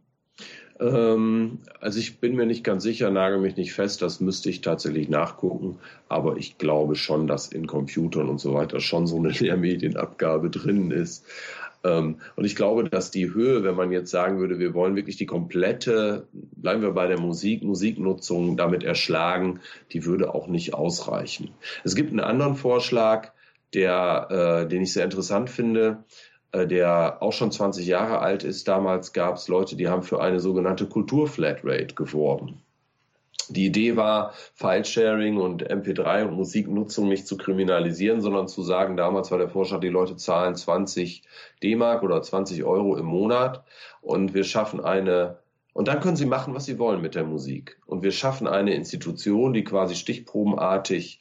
Ähm, 0.79 1.59
also 1.81 1.99
ich 1.99 2.19
bin 2.19 2.35
mir 2.35 2.45
nicht 2.45 2.63
ganz 2.63 2.83
sicher, 2.83 3.09
nagel 3.11 3.39
mich 3.39 3.57
nicht 3.57 3.73
fest, 3.73 4.01
das 4.01 4.19
müsste 4.19 4.49
ich 4.49 4.61
tatsächlich 4.61 5.09
nachgucken, 5.09 5.77
aber 6.07 6.37
ich 6.37 6.57
glaube 6.57 6.95
schon, 6.95 7.27
dass 7.27 7.47
in 7.47 7.67
Computern 7.67 8.29
und 8.29 8.39
so 8.39 8.53
weiter 8.53 8.79
schon 8.79 9.05
so 9.07 9.17
eine 9.17 9.29
Lehrmedienabgabe 9.29 10.49
drin 10.49 10.91
ist. 10.91 11.25
Ähm, 11.83 12.17
und 12.35 12.45
ich 12.45 12.55
glaube, 12.55 12.89
dass 12.89 13.11
die 13.11 13.33
Höhe, 13.33 13.63
wenn 13.63 13.75
man 13.75 13.91
jetzt 13.91 14.11
sagen 14.11 14.39
würde, 14.39 14.59
wir 14.59 14.73
wollen 14.73 14.95
wirklich 14.95 15.17
die 15.17 15.25
komplette, 15.25 16.27
bleiben 16.31 16.81
wir 16.81 16.91
bei 16.91 17.07
der 17.07 17.19
Musik, 17.19 17.63
Musiknutzung 17.63 18.57
damit 18.57 18.83
erschlagen, 18.83 19.59
die 19.91 20.05
würde 20.05 20.33
auch 20.33 20.47
nicht 20.47 20.73
ausreichen. 20.73 21.51
Es 21.83 21.95
gibt 21.95 22.11
einen 22.11 22.19
anderen 22.19 22.55
Vorschlag, 22.55 23.31
der, 23.73 24.65
äh, 24.65 24.67
den 24.67 24.81
ich 24.81 24.93
sehr 24.93 25.05
interessant 25.05 25.49
finde. 25.49 26.03
Äh, 26.51 26.65
der 26.65 27.21
auch 27.21 27.33
schon 27.33 27.51
20 27.51 27.85
Jahre 27.85 28.19
alt 28.19 28.43
ist. 28.43 28.67
Damals 28.67 29.13
gab 29.13 29.35
es 29.35 29.47
Leute, 29.47 29.75
die 29.75 29.87
haben 29.87 30.01
für 30.01 30.19
eine 30.19 30.39
sogenannte 30.39 30.87
Kulturflatrate 30.87 31.93
geworben. 31.93 32.61
Die 33.49 33.65
Idee 33.65 33.95
war, 33.95 34.33
File-Sharing 34.55 35.37
und 35.37 35.69
MP3 35.69 36.25
und 36.25 36.35
Musiknutzung 36.35 37.07
nicht 37.07 37.27
zu 37.27 37.35
kriminalisieren, 37.37 38.21
sondern 38.21 38.47
zu 38.47 38.61
sagen, 38.61 38.95
damals 38.95 39.31
war 39.31 39.39
der 39.39 39.49
Vorschlag, 39.49 39.79
die 39.79 39.89
Leute 39.89 40.15
zahlen 40.17 40.55
20 40.55 41.23
D-Mark 41.63 42.03
oder 42.03 42.21
20 42.21 42.63
Euro 42.63 42.95
im 42.95 43.05
Monat 43.05 43.63
und 44.01 44.35
wir 44.35 44.43
schaffen 44.43 44.79
eine, 44.79 45.39
und 45.73 45.87
dann 45.87 45.99
können 45.99 46.15
sie 46.15 46.27
machen, 46.27 46.53
was 46.53 46.65
sie 46.65 46.77
wollen 46.77 47.01
mit 47.01 47.15
der 47.15 47.23
Musik. 47.23 47.79
Und 47.87 48.03
wir 48.03 48.11
schaffen 48.11 48.47
eine 48.47 48.75
Institution, 48.75 49.53
die 49.53 49.63
quasi 49.63 49.95
stichprobenartig 49.95 51.19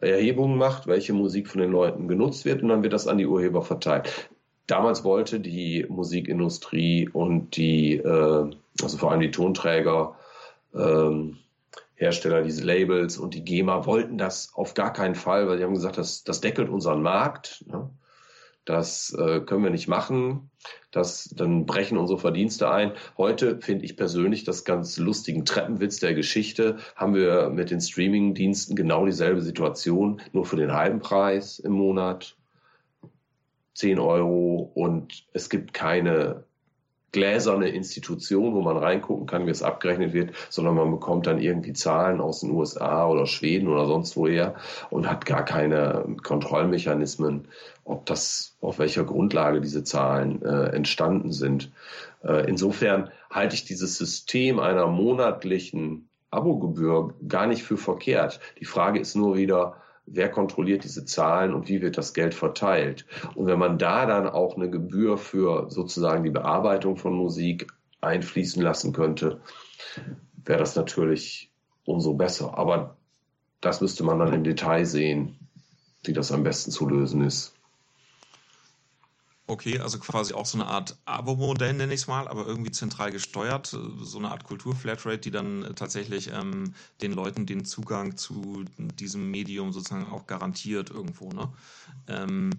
Erhebungen 0.00 0.56
macht, 0.56 0.86
welche 0.86 1.12
Musik 1.12 1.48
von 1.48 1.60
den 1.60 1.72
Leuten 1.72 2.06
genutzt 2.06 2.44
wird 2.44 2.62
und 2.62 2.68
dann 2.68 2.82
wird 2.84 2.92
das 2.92 3.08
an 3.08 3.18
die 3.18 3.26
Urheber 3.26 3.62
verteilt. 3.62 4.30
Damals 4.66 5.04
wollte 5.04 5.40
die 5.40 5.84
Musikindustrie 5.88 7.08
und 7.08 7.56
die, 7.56 7.96
äh, 7.96 8.50
also 8.82 8.98
vor 8.98 9.10
allem 9.10 9.20
die 9.20 9.30
Tonträger, 9.30 10.16
ähm, 10.74 11.38
Hersteller, 11.96 12.42
diese 12.42 12.64
Labels 12.64 13.18
und 13.18 13.34
die 13.34 13.44
GEMA 13.44 13.86
wollten 13.86 14.18
das 14.18 14.52
auf 14.54 14.74
gar 14.74 14.92
keinen 14.92 15.14
Fall, 15.14 15.48
weil 15.48 15.58
sie 15.58 15.64
haben 15.64 15.74
gesagt, 15.74 15.98
das, 15.98 16.24
das 16.24 16.40
deckelt 16.40 16.68
unseren 16.68 17.02
Markt. 17.02 17.64
Ne? 17.68 17.88
Das 18.64 19.14
äh, 19.18 19.40
können 19.40 19.62
wir 19.62 19.70
nicht 19.70 19.88
machen. 19.88 20.50
Das, 20.90 21.28
dann 21.36 21.66
brechen 21.66 21.98
unsere 21.98 22.18
Verdienste 22.18 22.70
ein. 22.70 22.92
Heute 23.18 23.60
finde 23.60 23.84
ich 23.84 23.96
persönlich 23.96 24.44
das 24.44 24.64
ganz 24.64 24.96
lustigen 24.96 25.44
Treppenwitz 25.44 26.00
der 26.00 26.14
Geschichte. 26.14 26.78
Haben 26.96 27.14
wir 27.14 27.50
mit 27.50 27.70
den 27.70 27.80
Streaming-Diensten 27.80 28.74
genau 28.74 29.04
dieselbe 29.04 29.42
Situation, 29.42 30.22
nur 30.32 30.46
für 30.46 30.56
den 30.56 30.72
halben 30.72 31.00
Preis 31.00 31.58
im 31.58 31.72
Monat 31.72 32.36
10 33.74 33.98
Euro 33.98 34.70
und 34.74 35.26
es 35.32 35.50
gibt 35.50 35.74
keine 35.74 36.44
gläserne 37.14 37.68
Institution, 37.68 38.54
wo 38.54 38.60
man 38.60 38.76
reingucken 38.76 39.26
kann, 39.26 39.46
wie 39.46 39.50
es 39.50 39.62
abgerechnet 39.62 40.12
wird, 40.12 40.34
sondern 40.50 40.74
man 40.74 40.90
bekommt 40.90 41.28
dann 41.28 41.40
irgendwie 41.40 41.72
Zahlen 41.72 42.20
aus 42.20 42.40
den 42.40 42.50
USA 42.50 43.06
oder 43.06 43.26
Schweden 43.26 43.68
oder 43.68 43.86
sonst 43.86 44.16
woher 44.16 44.56
und 44.90 45.08
hat 45.08 45.24
gar 45.24 45.44
keine 45.44 46.04
Kontrollmechanismen, 46.24 47.46
ob 47.84 48.04
das, 48.06 48.56
auf 48.60 48.80
welcher 48.80 49.04
Grundlage 49.04 49.60
diese 49.60 49.84
Zahlen 49.84 50.42
äh, 50.42 50.70
entstanden 50.70 51.30
sind. 51.30 51.70
Äh, 52.24 52.48
insofern 52.48 53.10
halte 53.30 53.54
ich 53.54 53.64
dieses 53.64 53.96
System 53.96 54.58
einer 54.58 54.88
monatlichen 54.88 56.08
Abogebühr 56.32 57.14
gar 57.28 57.46
nicht 57.46 57.62
für 57.62 57.76
verkehrt. 57.76 58.40
Die 58.58 58.64
Frage 58.64 58.98
ist 58.98 59.14
nur 59.14 59.36
wieder, 59.36 59.76
wer 60.06 60.30
kontrolliert 60.30 60.84
diese 60.84 61.04
Zahlen 61.04 61.54
und 61.54 61.68
wie 61.68 61.80
wird 61.80 61.96
das 61.96 62.14
Geld 62.14 62.34
verteilt. 62.34 63.06
Und 63.34 63.46
wenn 63.46 63.58
man 63.58 63.78
da 63.78 64.06
dann 64.06 64.28
auch 64.28 64.56
eine 64.56 64.70
Gebühr 64.70 65.18
für 65.18 65.70
sozusagen 65.70 66.24
die 66.24 66.30
Bearbeitung 66.30 66.96
von 66.96 67.14
Musik 67.14 67.66
einfließen 68.00 68.62
lassen 68.62 68.92
könnte, 68.92 69.40
wäre 70.44 70.58
das 70.58 70.76
natürlich 70.76 71.50
umso 71.84 72.14
besser. 72.14 72.58
Aber 72.58 72.96
das 73.60 73.80
müsste 73.80 74.04
man 74.04 74.18
dann 74.18 74.34
im 74.34 74.44
Detail 74.44 74.84
sehen, 74.84 75.38
wie 76.04 76.12
das 76.12 76.32
am 76.32 76.42
besten 76.42 76.70
zu 76.70 76.86
lösen 76.86 77.24
ist. 77.24 77.53
Okay, 79.46 79.78
also 79.78 79.98
quasi 79.98 80.32
auch 80.32 80.46
so 80.46 80.56
eine 80.56 80.66
Art 80.66 80.96
Abo-Modell 81.04 81.74
nenne 81.74 81.92
ich 81.92 82.00
es 82.00 82.06
mal, 82.06 82.28
aber 82.28 82.46
irgendwie 82.46 82.70
zentral 82.70 83.10
gesteuert, 83.10 83.66
so 83.66 84.18
eine 84.18 84.30
Art 84.30 84.44
Kultur-Flatrate, 84.44 85.18
die 85.18 85.30
dann 85.30 85.70
tatsächlich 85.76 86.30
ähm, 86.32 86.72
den 87.02 87.12
Leuten 87.12 87.44
den 87.44 87.66
Zugang 87.66 88.16
zu 88.16 88.64
diesem 88.78 89.30
Medium 89.30 89.70
sozusagen 89.74 90.10
auch 90.10 90.26
garantiert 90.26 90.88
irgendwo. 90.88 91.28
Ne? 91.28 91.52
Ähm, 92.08 92.50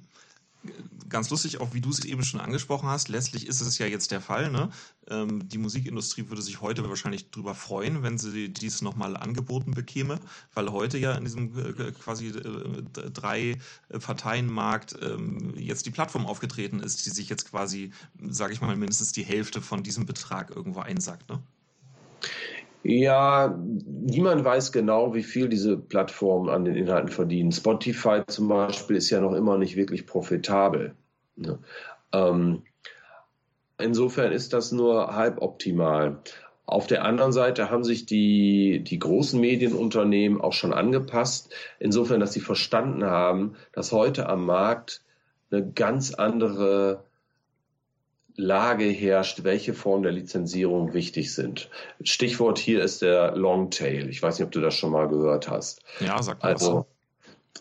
ganz 1.09 1.29
lustig, 1.29 1.61
auch 1.61 1.73
wie 1.73 1.81
du 1.81 1.89
es 1.89 2.03
eben 2.03 2.23
schon 2.23 2.39
angesprochen 2.39 2.89
hast, 2.89 3.09
letztlich 3.09 3.47
ist 3.47 3.61
es 3.61 3.77
ja 3.77 3.85
jetzt 3.85 4.11
der 4.11 4.21
Fall. 4.21 4.51
Ne? 4.51 4.69
Ähm, 5.07 5.47
die 5.47 5.57
Musikindustrie 5.57 6.29
würde 6.29 6.41
sich 6.41 6.61
heute 6.61 6.87
wahrscheinlich 6.87 7.31
darüber 7.31 7.55
freuen, 7.55 8.03
wenn 8.03 8.17
sie 8.17 8.49
dies 8.49 8.81
nochmal 8.81 9.15
angeboten 9.15 9.71
bekäme, 9.71 10.19
weil 10.53 10.71
heute 10.71 10.97
ja 10.97 11.13
in 11.13 11.23
diesem 11.23 11.57
äh, 11.57 11.91
quasi 11.91 12.27
äh, 12.27 12.83
drei 13.11 13.57
Parteienmarkt 13.89 14.95
ähm, 15.01 15.53
jetzt 15.55 15.85
die 15.85 15.91
Plattform 15.91 16.25
aufgetreten 16.25 16.79
ist, 16.79 17.05
die 17.05 17.11
sich 17.11 17.29
jetzt 17.29 17.49
quasi, 17.49 17.91
sage 18.21 18.53
ich 18.53 18.61
mal, 18.61 18.75
mindestens 18.75 19.11
die 19.11 19.23
Hälfte 19.23 19.61
von 19.61 19.83
diesem 19.83 20.05
Betrag 20.05 20.49
irgendwo 20.49 20.79
einsackt. 20.79 21.29
Ne? 21.29 21.41
Ja, 22.87 23.59
niemand 23.65 24.45
weiß 24.45 24.71
genau, 24.71 25.15
wie 25.15 25.23
viel 25.23 25.49
diese 25.49 25.75
Plattformen 25.75 26.49
an 26.49 26.65
den 26.65 26.75
Inhalten 26.75 27.09
verdienen. 27.09 27.51
Spotify 27.51 28.21
zum 28.27 28.47
Beispiel 28.47 28.97
ist 28.97 29.09
ja 29.09 29.19
noch 29.19 29.33
immer 29.33 29.57
nicht 29.57 29.75
wirklich 29.75 30.05
profitabel. 30.05 30.93
Ne? 31.35 31.57
Ähm, 32.13 32.61
insofern 33.79 34.31
ist 34.31 34.53
das 34.53 34.71
nur 34.71 35.15
halb 35.15 35.41
optimal. 35.41 36.21
Auf 36.67 36.85
der 36.85 37.03
anderen 37.05 37.31
Seite 37.31 37.71
haben 37.71 37.83
sich 37.83 38.05
die, 38.05 38.83
die 38.83 38.99
großen 38.99 39.41
Medienunternehmen 39.41 40.39
auch 40.39 40.53
schon 40.53 40.71
angepasst, 40.71 41.51
insofern, 41.79 42.19
dass 42.19 42.33
sie 42.33 42.39
verstanden 42.39 43.05
haben, 43.05 43.55
dass 43.73 43.93
heute 43.93 44.29
am 44.29 44.45
Markt 44.45 45.01
eine 45.49 45.71
ganz 45.71 46.13
andere 46.13 47.03
Lage 48.37 48.85
herrscht, 48.85 49.43
welche 49.43 49.73
Formen 49.73 50.03
der 50.03 50.11
Lizenzierung 50.11 50.93
wichtig 50.93 51.33
sind. 51.33 51.69
Stichwort 52.03 52.57
hier 52.57 52.83
ist 52.83 53.01
der 53.01 53.35
Longtail. 53.35 54.09
Ich 54.09 54.21
weiß 54.21 54.37
nicht, 54.37 54.45
ob 54.45 54.51
du 54.51 54.61
das 54.61 54.75
schon 54.75 54.91
mal 54.91 55.07
gehört 55.07 55.49
hast. 55.49 55.81
Ja, 55.99 56.21
sag 56.21 56.43
mal. 56.43 56.49
Also, 56.49 56.85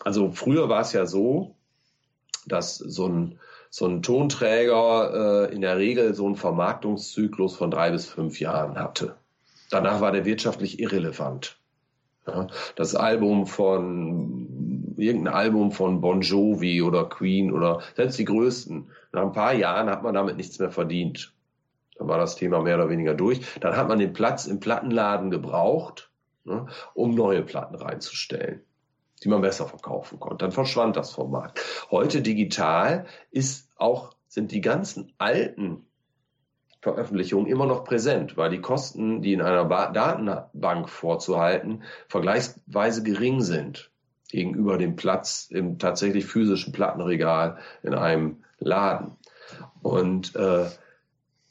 also 0.03 0.31
früher 0.31 0.67
war 0.67 0.81
es 0.81 0.91
ja 0.91 1.05
so, 1.05 1.55
dass 2.45 2.75
so 2.77 3.07
ein, 3.07 3.39
so 3.69 3.87
ein 3.87 4.01
Tonträger 4.01 5.47
äh, 5.49 5.53
in 5.53 5.61
der 5.61 5.77
Regel 5.77 6.13
so 6.13 6.25
einen 6.25 6.35
Vermarktungszyklus 6.35 7.55
von 7.55 7.71
drei 7.71 7.91
bis 7.91 8.07
fünf 8.07 8.39
Jahren 8.39 8.77
hatte. 8.77 9.15
Danach 9.69 10.01
war 10.01 10.11
der 10.11 10.25
wirtschaftlich 10.25 10.79
irrelevant. 10.79 11.57
Ja, 12.27 12.47
das 12.75 12.95
Album 12.95 13.45
von 13.45 14.54
irgendein 14.97 15.33
Album 15.33 15.71
von 15.71 16.01
Bon 16.01 16.21
Jovi 16.21 16.81
oder 16.81 17.05
Queen 17.05 17.51
oder 17.51 17.81
selbst 17.95 18.17
die 18.19 18.25
größten. 18.25 18.89
Nach 19.11 19.21
ein 19.21 19.31
paar 19.31 19.53
Jahren 19.53 19.89
hat 19.89 20.03
man 20.03 20.13
damit 20.13 20.37
nichts 20.37 20.59
mehr 20.59 20.71
verdient. 20.71 21.33
Dann 21.97 22.07
war 22.07 22.17
das 22.17 22.35
Thema 22.35 22.61
mehr 22.61 22.75
oder 22.75 22.89
weniger 22.89 23.13
durch. 23.13 23.41
Dann 23.59 23.75
hat 23.75 23.87
man 23.87 23.99
den 23.99 24.13
Platz 24.13 24.45
im 24.45 24.59
Plattenladen 24.59 25.31
gebraucht, 25.31 26.11
ne, 26.43 26.67
um 26.93 27.15
neue 27.15 27.41
Platten 27.41 27.75
reinzustellen, 27.75 28.61
die 29.23 29.29
man 29.29 29.41
besser 29.41 29.67
verkaufen 29.67 30.19
konnte. 30.19 30.45
Dann 30.45 30.51
verschwand 30.51 30.97
das 30.97 31.11
vom 31.11 31.31
Markt. 31.31 31.61
Heute 31.91 32.21
digital 32.21 33.05
ist 33.31 33.69
auch, 33.75 34.15
sind 34.27 34.51
die 34.51 34.61
ganzen 34.61 35.13
alten 35.17 35.85
Veröffentlichungen 36.81 37.47
immer 37.47 37.65
noch 37.65 37.83
präsent, 37.83 38.37
weil 38.37 38.51
die 38.51 38.61
Kosten, 38.61 39.21
die 39.21 39.33
in 39.33 39.41
einer 39.41 39.65
ba 39.65 39.91
Datenbank 39.91 40.89
vorzuhalten, 40.89 41.83
vergleichsweise 42.07 43.01
gering 43.01 43.41
sind 43.41 43.91
gegenüber 44.35 44.77
dem 44.77 44.95
Platz 44.95 45.47
im 45.49 45.79
tatsächlich 45.79 46.25
physischen 46.25 46.73
Plattenregal 46.73 47.57
in 47.83 47.93
einem 47.93 48.43
Laden. 48.59 49.15
Und 49.81 50.35
äh, 50.35 50.65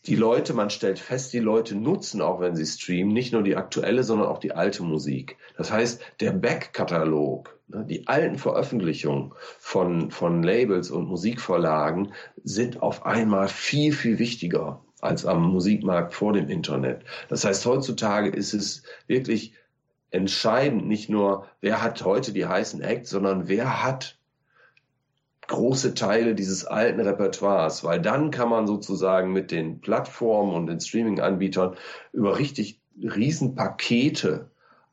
die 0.07 0.17
Leute, 0.17 0.53
man 0.53 0.69
stellt 0.69 0.99
fest, 0.99 1.33
die 1.33 1.39
Leute 1.39 1.75
nutzen 1.77 2.21
auch, 2.21 2.41
wenn 2.41 2.55
sie 2.55 2.67
streamen, 2.67 3.15
nicht 3.15 3.33
nur 3.33 3.43
die 3.43 3.57
aktuelle, 3.57 4.03
sondern 4.03 4.29
auch 4.29 4.39
die 4.39 4.53
alte 4.53 4.83
Musik. 4.83 5.39
Das 5.57 5.73
heißt, 5.73 6.03
der 6.21 6.33
Backkatalog, 6.33 7.59
ne, 7.69 7.87
die 7.89 8.07
alten 8.07 8.37
Veröffentlichungen 8.37 9.33
von, 9.59 10.11
von 10.11 10.43
Labels 10.43 10.91
und 10.91 11.09
Musikverlagen 11.09 12.13
sind 12.43 12.83
auf 12.83 13.07
einmal 13.07 13.49
viel, 13.49 13.93
viel 13.93 14.19
wichtiger 14.19 14.85
als 15.01 15.25
am 15.25 15.43
Musikmarkt 15.43 16.13
vor 16.13 16.35
dem 16.35 16.49
Internet. 16.51 17.05
Das 17.29 17.45
heißt, 17.45 17.65
heutzutage 17.65 18.29
ist 18.29 18.53
es 18.53 18.83
wirklich 19.07 19.55
entscheidend, 20.15 20.87
nicht 20.87 21.11
nur, 21.11 21.47
wer 21.61 21.83
hat 21.83 22.05
heute 22.05 22.33
die 22.33 22.47
heißen 22.47 22.81
Acts, 22.81 23.11
sondern 23.11 23.49
wer 23.49 23.83
hat 23.83 24.17
große 25.49 25.95
Teile 25.95 26.35
dieses 26.35 26.65
alten 26.65 27.01
Repertoires, 27.01 27.85
weil 27.85 28.01
dann 28.01 28.31
kann 28.31 28.49
man 28.49 28.67
sozusagen 28.67 29.33
mit 29.33 29.51
den 29.51 29.81
Plattformen 29.81 30.55
und 30.55 30.69
den 30.69 30.81
Streaming-Anbietern 30.81 31.75
über 32.13 32.39
richtig 32.39 32.81
Riesenpakete 33.03 34.51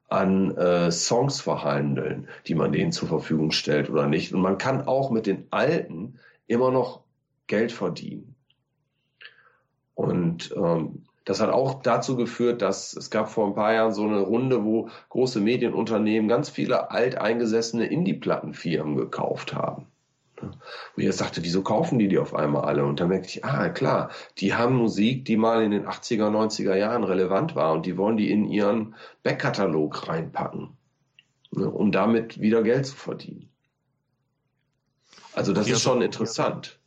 an 0.09 0.57
äh, 0.57 0.91
Songs 0.91 1.39
verhandeln, 1.39 2.27
die 2.47 2.55
man 2.55 2.73
denen 2.73 2.91
zur 2.91 3.07
Verfügung 3.07 3.51
stellt 3.51 3.89
oder 3.89 4.07
nicht. 4.07 4.33
Und 4.33 4.41
man 4.41 4.57
kann 4.57 4.87
auch 4.87 5.11
mit 5.11 5.27
den 5.27 5.47
alten 5.51 6.19
immer 6.47 6.71
noch 6.71 7.01
Geld 7.47 7.71
verdienen. 7.71 8.35
Und 9.93 10.53
ähm, 10.57 11.03
das 11.25 11.39
hat 11.39 11.49
auch 11.49 11.81
dazu 11.81 12.15
geführt, 12.15 12.61
dass 12.61 12.95
es 12.95 13.11
gab 13.11 13.29
vor 13.29 13.47
ein 13.47 13.53
paar 13.53 13.73
Jahren 13.73 13.93
so 13.93 14.03
eine 14.03 14.21
Runde, 14.21 14.63
wo 14.63 14.89
große 15.09 15.39
Medienunternehmen 15.39 16.27
ganz 16.27 16.49
viele 16.49 16.89
alteingesessene 16.91 17.85
Indie-Plattenfirmen 17.85 18.95
gekauft 18.95 19.53
haben. 19.53 19.85
Wo 20.41 21.01
ich 21.01 21.15
sagte, 21.15 21.43
wieso 21.43 21.61
kaufen 21.61 21.99
die 21.99 22.07
die 22.07 22.17
auf 22.17 22.33
einmal 22.33 22.65
alle? 22.65 22.83
Und 22.83 22.99
dann 22.99 23.09
merkte 23.09 23.29
ich, 23.29 23.45
ah 23.45 23.69
klar, 23.69 24.09
die 24.39 24.55
haben 24.55 24.75
Musik, 24.75 25.25
die 25.25 25.37
mal 25.37 25.61
in 25.61 25.69
den 25.69 25.85
80er, 25.85 26.29
90er 26.29 26.75
Jahren 26.75 27.03
relevant 27.03 27.55
war 27.55 27.73
und 27.73 27.85
die 27.85 27.97
wollen 27.97 28.17
die 28.17 28.31
in 28.31 28.47
ihren 28.47 28.95
Backkatalog 29.21 30.07
reinpacken, 30.07 30.69
ne, 31.51 31.69
um 31.69 31.91
damit 31.91 32.41
wieder 32.41 32.63
Geld 32.63 32.87
zu 32.87 32.95
verdienen. 32.95 33.49
Also 35.33 35.53
das 35.53 35.67
ist 35.67 35.83
schon 35.83 36.01
interessant. 36.01 36.80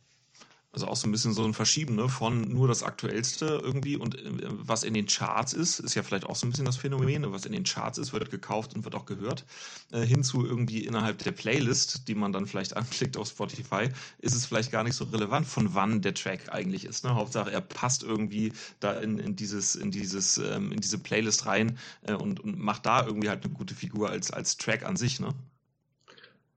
Also 0.75 0.87
auch 0.87 0.97
so 0.97 1.07
ein 1.07 1.11
bisschen 1.13 1.31
so 1.31 1.45
ein 1.45 1.53
Verschieben 1.53 1.95
ne? 1.95 2.09
von 2.09 2.41
nur 2.41 2.67
das 2.67 2.83
Aktuellste 2.83 3.61
irgendwie 3.63 3.95
und 3.95 4.15
äh, 4.15 4.29
was 4.49 4.83
in 4.83 4.93
den 4.93 5.05
Charts 5.05 5.53
ist, 5.53 5.79
ist 5.79 5.95
ja 5.95 6.03
vielleicht 6.03 6.25
auch 6.25 6.35
so 6.35 6.45
ein 6.45 6.49
bisschen 6.49 6.65
das 6.65 6.75
Phänomen, 6.75 7.21
ne? 7.21 7.31
was 7.31 7.45
in 7.45 7.53
den 7.53 7.63
Charts 7.63 7.97
ist, 7.97 8.11
wird 8.11 8.29
gekauft 8.29 8.75
und 8.75 8.83
wird 8.83 8.93
auch 8.93 9.05
gehört, 9.05 9.45
äh, 9.93 10.01
hinzu 10.01 10.45
irgendwie 10.45 10.85
innerhalb 10.85 11.19
der 11.19 11.31
Playlist, 11.31 12.09
die 12.09 12.13
man 12.13 12.33
dann 12.33 12.45
vielleicht 12.45 12.75
anklickt 12.77 13.15
auf 13.15 13.29
Spotify, 13.29 13.87
ist 14.19 14.35
es 14.35 14.45
vielleicht 14.45 14.69
gar 14.69 14.83
nicht 14.83 14.95
so 14.95 15.05
relevant, 15.05 15.47
von 15.47 15.73
wann 15.75 16.01
der 16.01 16.13
Track 16.13 16.51
eigentlich 16.53 16.83
ist. 16.83 17.05
Ne? 17.05 17.15
Hauptsache, 17.15 17.53
er 17.53 17.61
passt 17.61 18.03
irgendwie 18.03 18.51
da 18.81 18.99
in, 18.99 19.17
in 19.17 19.37
dieses, 19.37 19.77
in 19.77 19.91
dieses, 19.91 20.37
ähm, 20.39 20.73
in 20.73 20.81
diese 20.81 20.99
Playlist 20.99 21.45
rein 21.45 21.77
äh, 22.01 22.15
und, 22.15 22.41
und 22.41 22.59
macht 22.59 22.85
da 22.85 23.05
irgendwie 23.05 23.29
halt 23.29 23.45
eine 23.45 23.53
gute 23.53 23.75
Figur 23.75 24.09
als, 24.09 24.29
als 24.29 24.57
Track 24.57 24.85
an 24.85 24.97
sich, 24.97 25.21
ne? 25.21 25.29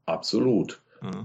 Absolut. 0.06 0.80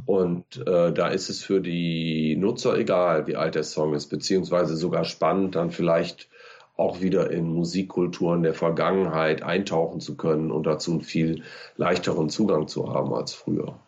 Und 0.06 0.58
äh, 0.68 0.94
da 0.94 1.08
ist 1.08 1.30
es 1.30 1.44
für 1.44 1.62
die 1.62 2.36
Nutzer 2.36 2.78
egal, 2.78 3.28
wie 3.28 3.36
alt 3.36 3.56
der 3.56 3.64
Song 3.64 3.94
ist, 3.94 4.08
beziehungsweise 4.08 4.76
sogar 4.76 5.04
spannend, 5.04 5.56
dann 5.56 5.72
vielleicht 5.72 6.30
auch 6.76 7.02
wieder 7.02 7.30
in 7.32 7.54
Musikkulturen 7.54 8.44
der 8.44 8.54
Vergangenheit 8.54 9.44
eintauchen 9.44 10.00
zu 10.00 10.18
können 10.18 10.52
und 10.52 10.64
dazu 10.64 10.92
einen 10.92 11.02
viel 11.02 11.44
leichteren 11.78 12.30
Zugang 12.30 12.68
zu 12.68 12.92
haben 12.94 13.14
als 13.14 13.34
früher. 13.34 13.80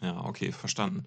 Ja, 0.00 0.24
okay, 0.24 0.52
verstanden. 0.52 1.06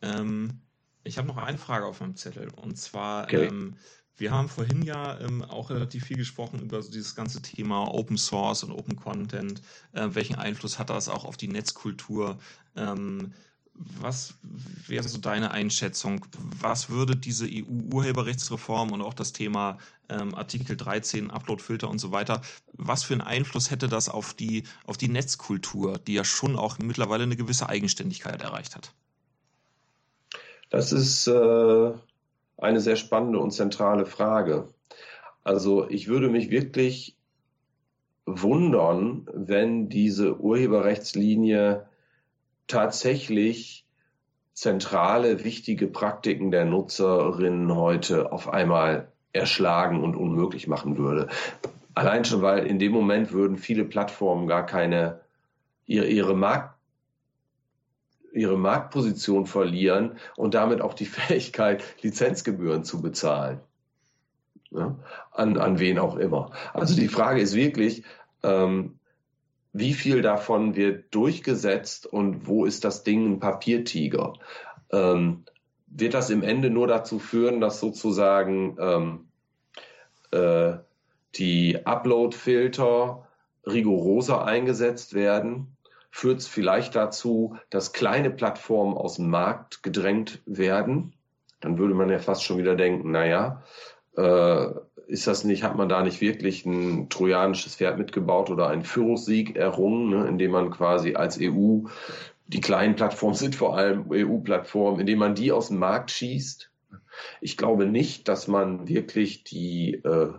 Ähm, 0.00 0.60
ich 1.02 1.18
habe 1.18 1.28
noch 1.28 1.36
eine 1.36 1.58
Frage 1.58 1.86
auf 1.86 2.00
meinem 2.00 2.16
Zettel 2.16 2.48
und 2.54 2.76
zwar, 2.78 3.24
okay. 3.24 3.46
ähm, 3.46 3.76
wir 4.20 4.32
haben 4.32 4.48
vorhin 4.48 4.82
ja 4.82 5.18
ähm, 5.18 5.42
auch 5.42 5.70
relativ 5.70 6.04
viel 6.04 6.18
gesprochen 6.18 6.60
über 6.60 6.82
so 6.82 6.90
dieses 6.90 7.14
ganze 7.14 7.40
Thema 7.40 7.92
Open 7.92 8.18
Source 8.18 8.62
und 8.62 8.72
Open 8.72 8.96
Content. 8.96 9.62
Äh, 9.92 10.08
welchen 10.12 10.36
Einfluss 10.36 10.78
hat 10.78 10.90
das 10.90 11.08
auch 11.08 11.24
auf 11.24 11.36
die 11.36 11.48
Netzkultur? 11.48 12.38
Ähm, 12.76 13.32
was 13.72 14.34
wäre 14.86 15.08
so 15.08 15.18
deine 15.18 15.52
Einschätzung? 15.52 16.26
Was 16.60 16.90
würde 16.90 17.16
diese 17.16 17.46
EU-Urheberrechtsreform 17.46 18.92
und 18.92 19.00
auch 19.00 19.14
das 19.14 19.32
Thema 19.32 19.78
ähm, 20.10 20.34
Artikel 20.34 20.76
13, 20.76 21.30
Uploadfilter 21.30 21.88
und 21.88 21.98
so 21.98 22.12
weiter, 22.12 22.42
was 22.74 23.04
für 23.04 23.14
einen 23.14 23.22
Einfluss 23.22 23.70
hätte 23.70 23.88
das 23.88 24.10
auf 24.10 24.34
die, 24.34 24.64
auf 24.86 24.98
die 24.98 25.08
Netzkultur, 25.08 25.98
die 25.98 26.12
ja 26.12 26.24
schon 26.24 26.56
auch 26.56 26.78
mittlerweile 26.78 27.22
eine 27.22 27.36
gewisse 27.36 27.70
Eigenständigkeit 27.70 28.42
erreicht 28.42 28.76
hat? 28.76 28.92
Das 30.68 30.92
ist 30.92 31.26
äh, 31.26 31.92
eine 32.62 32.80
sehr 32.80 32.96
spannende 32.96 33.38
und 33.38 33.52
zentrale 33.52 34.06
Frage. 34.06 34.68
Also 35.42 35.88
ich 35.88 36.08
würde 36.08 36.28
mich 36.28 36.50
wirklich 36.50 37.16
wundern, 38.26 39.26
wenn 39.32 39.88
diese 39.88 40.38
Urheberrechtslinie 40.38 41.86
tatsächlich 42.66 43.86
zentrale, 44.52 45.44
wichtige 45.44 45.86
Praktiken 45.86 46.50
der 46.50 46.64
Nutzerinnen 46.66 47.74
heute 47.74 48.30
auf 48.32 48.48
einmal 48.48 49.10
erschlagen 49.32 50.02
und 50.02 50.16
unmöglich 50.16 50.68
machen 50.68 50.98
würde. 50.98 51.28
Allein 51.94 52.24
schon, 52.24 52.42
weil 52.42 52.66
in 52.66 52.78
dem 52.78 52.92
Moment 52.92 53.32
würden 53.32 53.56
viele 53.56 53.84
Plattformen 53.84 54.46
gar 54.46 54.66
keine 54.66 55.20
ihre, 55.86 56.06
ihre 56.06 56.36
Markt 56.36 56.79
ihre 58.32 58.56
Marktposition 58.56 59.46
verlieren 59.46 60.18
und 60.36 60.54
damit 60.54 60.80
auch 60.80 60.94
die 60.94 61.06
Fähigkeit, 61.06 61.82
Lizenzgebühren 62.02 62.84
zu 62.84 63.02
bezahlen. 63.02 63.60
Ja, 64.70 64.96
an, 65.32 65.58
an 65.58 65.80
wen 65.80 65.98
auch 65.98 66.16
immer. 66.16 66.52
Also 66.72 66.94
die 66.94 67.08
Frage 67.08 67.40
ist 67.40 67.54
wirklich, 67.54 68.04
ähm, 68.44 69.00
wie 69.72 69.94
viel 69.94 70.22
davon 70.22 70.76
wird 70.76 71.12
durchgesetzt 71.14 72.06
und 72.06 72.46
wo 72.46 72.64
ist 72.64 72.84
das 72.84 73.02
Ding 73.02 73.26
ein 73.26 73.40
Papiertiger? 73.40 74.34
Ähm, 74.92 75.44
wird 75.88 76.14
das 76.14 76.30
im 76.30 76.44
Ende 76.44 76.70
nur 76.70 76.86
dazu 76.86 77.18
führen, 77.18 77.60
dass 77.60 77.80
sozusagen 77.80 78.76
ähm, 78.78 79.28
äh, 80.30 80.78
die 81.34 81.84
Upload-Filter 81.84 83.26
rigoroser 83.66 84.44
eingesetzt 84.44 85.14
werden 85.14 85.76
führt 86.10 86.40
es 86.40 86.48
vielleicht 86.48 86.96
dazu, 86.96 87.56
dass 87.70 87.92
kleine 87.92 88.30
Plattformen 88.30 88.96
aus 88.96 89.16
dem 89.16 89.30
Markt 89.30 89.82
gedrängt 89.82 90.42
werden. 90.44 91.14
Dann 91.60 91.78
würde 91.78 91.94
man 91.94 92.10
ja 92.10 92.18
fast 92.18 92.44
schon 92.44 92.58
wieder 92.58 92.74
denken, 92.74 93.10
naja, 93.10 93.62
äh, 94.16 94.66
ist 95.06 95.26
das 95.26 95.44
nicht, 95.44 95.62
hat 95.62 95.76
man 95.76 95.88
da 95.88 96.02
nicht 96.02 96.20
wirklich 96.20 96.64
ein 96.64 97.08
trojanisches 97.08 97.76
Pferd 97.76 97.98
mitgebaut 97.98 98.50
oder 98.50 98.68
einen 98.68 98.84
Führungssieg 98.84 99.56
errungen, 99.56 100.10
ne, 100.10 100.28
indem 100.28 100.52
man 100.52 100.70
quasi 100.70 101.14
als 101.14 101.38
EU, 101.40 101.80
die 102.46 102.60
kleinen 102.60 102.96
Plattformen 102.96 103.34
sind 103.34 103.56
vor 103.56 103.76
allem 103.76 104.06
EU-Plattformen, 104.10 105.00
indem 105.00 105.18
man 105.18 105.34
die 105.34 105.52
aus 105.52 105.68
dem 105.68 105.78
Markt 105.78 106.10
schießt? 106.10 106.70
Ich 107.40 107.56
glaube 107.56 107.86
nicht, 107.86 108.28
dass 108.28 108.48
man 108.48 108.88
wirklich 108.88 109.44
die 109.44 109.94
äh, 109.94 110.32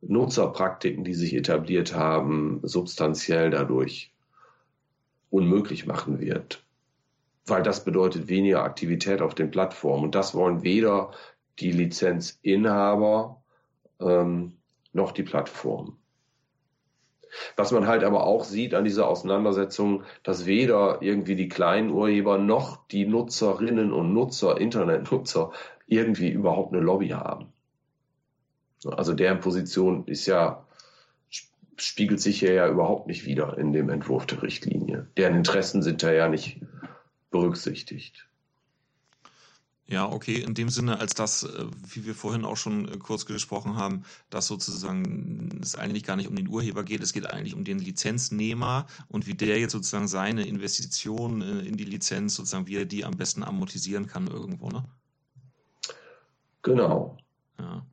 Nutzerpraktiken, 0.00 1.04
die 1.04 1.14
sich 1.14 1.34
etabliert 1.34 1.94
haben, 1.94 2.60
substanziell 2.62 3.50
dadurch 3.50 4.12
unmöglich 5.30 5.86
machen 5.86 6.20
wird. 6.20 6.64
Weil 7.46 7.62
das 7.62 7.84
bedeutet 7.84 8.28
weniger 8.28 8.62
Aktivität 8.62 9.22
auf 9.22 9.34
den 9.34 9.50
Plattformen. 9.50 10.04
Und 10.04 10.14
das 10.14 10.34
wollen 10.34 10.62
weder 10.62 11.12
die 11.58 11.72
Lizenzinhaber 11.72 13.42
ähm, 14.00 14.58
noch 14.92 15.12
die 15.12 15.22
Plattformen. 15.22 15.96
Was 17.56 17.72
man 17.72 17.86
halt 17.86 18.04
aber 18.04 18.24
auch 18.24 18.44
sieht 18.44 18.74
an 18.74 18.84
dieser 18.84 19.08
Auseinandersetzung, 19.08 20.04
dass 20.22 20.46
weder 20.46 21.02
irgendwie 21.02 21.36
die 21.36 21.48
kleinen 21.48 21.90
Urheber 21.90 22.38
noch 22.38 22.86
die 22.88 23.06
Nutzerinnen 23.06 23.92
und 23.92 24.12
Nutzer, 24.12 24.58
Internetnutzer, 24.58 25.52
irgendwie 25.86 26.30
überhaupt 26.30 26.72
eine 26.72 26.82
Lobby 26.82 27.08
haben. 27.08 27.52
Also 28.86 29.14
deren 29.14 29.40
Position 29.40 30.06
ist 30.06 30.26
ja 30.26 30.64
spiegelt 31.78 32.20
sich 32.20 32.40
hier 32.40 32.52
ja 32.52 32.68
überhaupt 32.68 33.06
nicht 33.06 33.24
wieder 33.24 33.56
in 33.58 33.72
dem 33.72 33.88
Entwurf 33.88 34.26
der 34.26 34.42
Richtlinie. 34.42 35.06
Deren 35.16 35.36
Interessen 35.36 35.82
sind 35.82 36.02
da 36.02 36.12
ja 36.12 36.28
nicht 36.28 36.60
berücksichtigt. 37.30 38.28
Ja, 39.90 40.06
okay, 40.06 40.34
in 40.34 40.52
dem 40.52 40.68
Sinne, 40.68 41.00
als 41.00 41.14
das, 41.14 41.44
äh, 41.44 41.64
wie 41.94 42.04
wir 42.04 42.14
vorhin 42.14 42.44
auch 42.44 42.58
schon 42.58 42.86
äh, 42.88 42.98
kurz 42.98 43.24
gesprochen 43.24 43.76
haben, 43.76 44.02
dass 44.28 44.46
sozusagen 44.46 45.60
es 45.62 45.76
eigentlich 45.76 46.04
gar 46.04 46.16
nicht 46.16 46.28
um 46.28 46.36
den 46.36 46.48
Urheber 46.48 46.84
geht, 46.84 47.02
es 47.02 47.14
geht 47.14 47.24
eigentlich 47.24 47.54
um 47.54 47.64
den 47.64 47.78
Lizenznehmer 47.78 48.86
und 49.08 49.26
wie 49.26 49.32
der 49.32 49.58
jetzt 49.58 49.72
sozusagen 49.72 50.06
seine 50.06 50.46
Investition 50.46 51.40
äh, 51.40 51.60
in 51.60 51.78
die 51.78 51.84
Lizenz 51.84 52.34
sozusagen, 52.34 52.66
wie 52.66 52.76
er 52.76 52.84
die 52.84 53.06
am 53.06 53.16
besten 53.16 53.42
amortisieren 53.42 54.06
kann 54.06 54.26
irgendwo, 54.26 54.68
ne? 54.68 54.84
Genau. 56.60 57.16
Ja. 57.58 57.86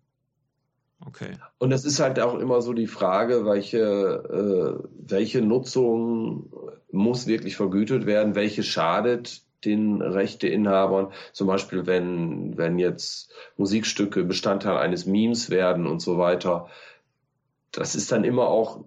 Okay. 1.08 1.38
Und 1.60 1.72
es 1.72 1.86
ist 1.86 2.00
halt 2.00 2.20
auch 2.20 2.40
immer 2.40 2.62
so 2.62 2.74
die 2.74 2.88
Frage, 2.88 3.46
welche, 3.46 3.80
äh, 3.80 4.88
welche 5.08 5.42
Nutzung 5.42 6.52
muss 6.92 7.28
wirklich 7.28 7.56
vergütet 7.56 8.06
werden, 8.06 8.36
welche 8.36 8.64
schadet 8.64 9.44
den 9.66 10.02
Rechteinhabern. 10.02 11.12
Zum 11.34 11.48
Beispiel, 11.48 11.86
wenn, 11.86 12.58
wenn 12.58 12.80
jetzt 12.80 13.32
Musikstücke 13.58 14.24
Bestandteil 14.24 14.78
eines 14.78 15.06
Memes 15.06 15.50
werden 15.50 15.88
und 15.88 16.02
so 16.02 16.18
weiter. 16.18 16.68
Das 17.72 17.96
ist 17.96 18.12
dann 18.12 18.24
immer 18.24 18.48
auch 18.48 18.84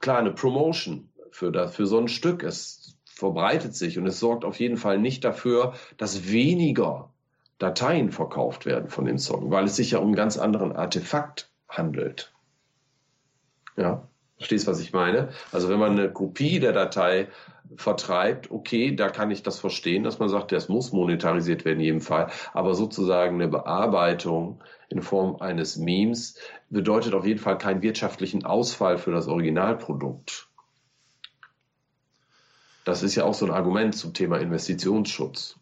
klar 0.00 0.18
eine 0.18 0.32
Promotion 0.32 1.08
für, 1.30 1.50
das, 1.50 1.74
für 1.74 1.86
so 1.86 1.98
ein 1.98 2.08
Stück. 2.08 2.42
Es 2.42 2.96
verbreitet 3.04 3.74
sich 3.74 3.98
und 3.98 4.06
es 4.06 4.20
sorgt 4.20 4.44
auf 4.44 4.60
jeden 4.60 4.76
Fall 4.76 4.98
nicht 4.98 5.24
dafür, 5.24 5.74
dass 5.96 6.30
weniger 6.30 7.10
Dateien 7.58 8.12
verkauft 8.12 8.66
werden 8.66 8.88
von 8.88 9.04
dem 9.04 9.18
Song, 9.18 9.50
weil 9.50 9.64
es 9.64 9.76
sich 9.76 9.92
ja 9.92 9.98
um 9.98 10.06
einen 10.06 10.16
ganz 10.16 10.38
anderen 10.38 10.72
Artefakt 10.72 11.50
handelt. 11.68 12.32
Ja, 13.76 14.08
verstehst, 14.36 14.66
was 14.66 14.80
ich 14.80 14.92
meine? 14.92 15.30
Also 15.52 15.68
wenn 15.68 15.78
man 15.78 15.92
eine 15.92 16.12
Kopie 16.12 16.60
der 16.60 16.72
Datei 16.72 17.28
vertreibt, 17.76 18.50
okay, 18.50 18.94
da 18.94 19.10
kann 19.10 19.30
ich 19.30 19.42
das 19.42 19.58
verstehen, 19.58 20.04
dass 20.04 20.18
man 20.18 20.28
sagt, 20.28 20.52
das 20.52 20.68
muss 20.68 20.92
monetarisiert 20.92 21.64
werden 21.64 21.80
in 21.80 21.84
jedem 21.84 22.00
Fall. 22.00 22.30
Aber 22.52 22.74
sozusagen 22.74 23.34
eine 23.34 23.48
Bearbeitung 23.48 24.62
in 24.88 25.02
Form 25.02 25.36
eines 25.36 25.76
Memes 25.76 26.38
bedeutet 26.70 27.14
auf 27.14 27.26
jeden 27.26 27.40
Fall 27.40 27.58
keinen 27.58 27.82
wirtschaftlichen 27.82 28.44
Ausfall 28.44 28.98
für 28.98 29.10
das 29.10 29.28
Originalprodukt. 29.28 30.48
Das 32.84 33.02
ist 33.02 33.16
ja 33.16 33.24
auch 33.24 33.34
so 33.34 33.44
ein 33.44 33.52
Argument 33.52 33.94
zum 33.94 34.14
Thema 34.14 34.38
Investitionsschutz. 34.38 35.58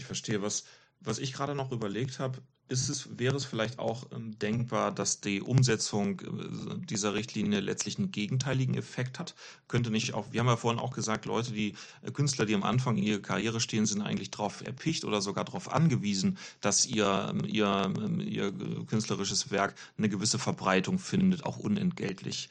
Ich 0.00 0.06
verstehe, 0.06 0.40
was, 0.40 0.64
was 1.00 1.18
ich 1.18 1.34
gerade 1.34 1.54
noch 1.54 1.72
überlegt 1.72 2.20
habe, 2.20 2.40
ist 2.68 2.88
es, 2.88 3.18
wäre 3.18 3.36
es 3.36 3.44
vielleicht 3.44 3.78
auch 3.78 4.06
ähm, 4.12 4.38
denkbar, 4.38 4.92
dass 4.92 5.20
die 5.20 5.42
Umsetzung 5.42 6.20
äh, 6.20 6.86
dieser 6.86 7.12
Richtlinie 7.12 7.60
letztlich 7.60 7.98
einen 7.98 8.12
gegenteiligen 8.12 8.74
Effekt 8.78 9.18
hat? 9.18 9.34
Könnte 9.68 9.90
nicht 9.90 10.14
auch, 10.14 10.32
wir 10.32 10.40
haben 10.40 10.46
ja 10.46 10.56
vorhin 10.56 10.80
auch 10.80 10.94
gesagt, 10.94 11.26
Leute, 11.26 11.52
die 11.52 11.74
äh, 12.00 12.12
Künstler, 12.12 12.46
die 12.46 12.54
am 12.54 12.62
Anfang 12.62 12.96
ihrer 12.96 13.20
Karriere 13.20 13.60
stehen, 13.60 13.84
sind 13.84 14.00
eigentlich 14.00 14.30
darauf 14.30 14.64
erpicht 14.66 15.04
oder 15.04 15.20
sogar 15.20 15.44
darauf 15.44 15.70
angewiesen, 15.70 16.38
dass 16.62 16.86
ihr, 16.86 17.28
ähm, 17.30 17.44
ihr, 17.44 17.92
ähm, 17.94 18.20
ihr 18.20 18.52
künstlerisches 18.86 19.50
Werk 19.50 19.74
eine 19.98 20.08
gewisse 20.08 20.38
Verbreitung 20.38 20.98
findet, 20.98 21.44
auch 21.44 21.58
unentgeltlich 21.58 22.48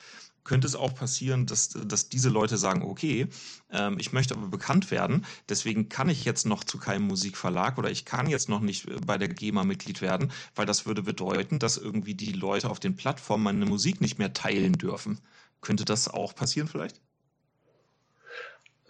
könnte 0.50 0.66
es 0.66 0.76
auch 0.76 0.96
passieren, 0.96 1.46
dass, 1.46 1.70
dass 1.70 2.10
diese 2.10 2.30
Leute 2.30 2.58
sagen, 2.58 2.82
okay, 2.82 3.28
ähm, 3.72 3.98
ich 4.00 4.14
möchte 4.14 4.34
aber 4.34 4.48
bekannt 4.48 4.90
werden, 4.90 5.28
deswegen 5.48 5.90
kann 5.90 6.10
ich 6.10 6.26
jetzt 6.26 6.48
noch 6.48 6.64
zu 6.64 6.80
keinem 6.80 7.04
Musikverlag 7.04 7.78
oder 7.78 7.92
ich 7.92 8.04
kann 8.04 8.28
jetzt 8.28 8.50
noch 8.50 8.60
nicht 8.60 8.88
bei 9.06 9.20
der 9.20 9.28
GEMA 9.28 9.64
Mitglied 9.64 10.02
werden, 10.02 10.32
weil 10.56 10.66
das 10.66 10.88
würde 10.88 11.04
bedeuten, 11.04 11.60
dass 11.60 11.78
irgendwie 11.78 12.16
die 12.16 12.32
Leute 12.32 12.72
auf 12.72 12.80
den 12.80 12.96
Plattformen 12.96 13.44
meine 13.44 13.68
Musik 13.68 14.02
nicht 14.02 14.18
mehr 14.18 14.34
teilen 14.34 14.74
dürfen. 14.74 15.20
Könnte 15.62 15.86
das 15.86 16.08
auch 16.08 16.34
passieren 16.34 16.68
vielleicht? 16.68 17.00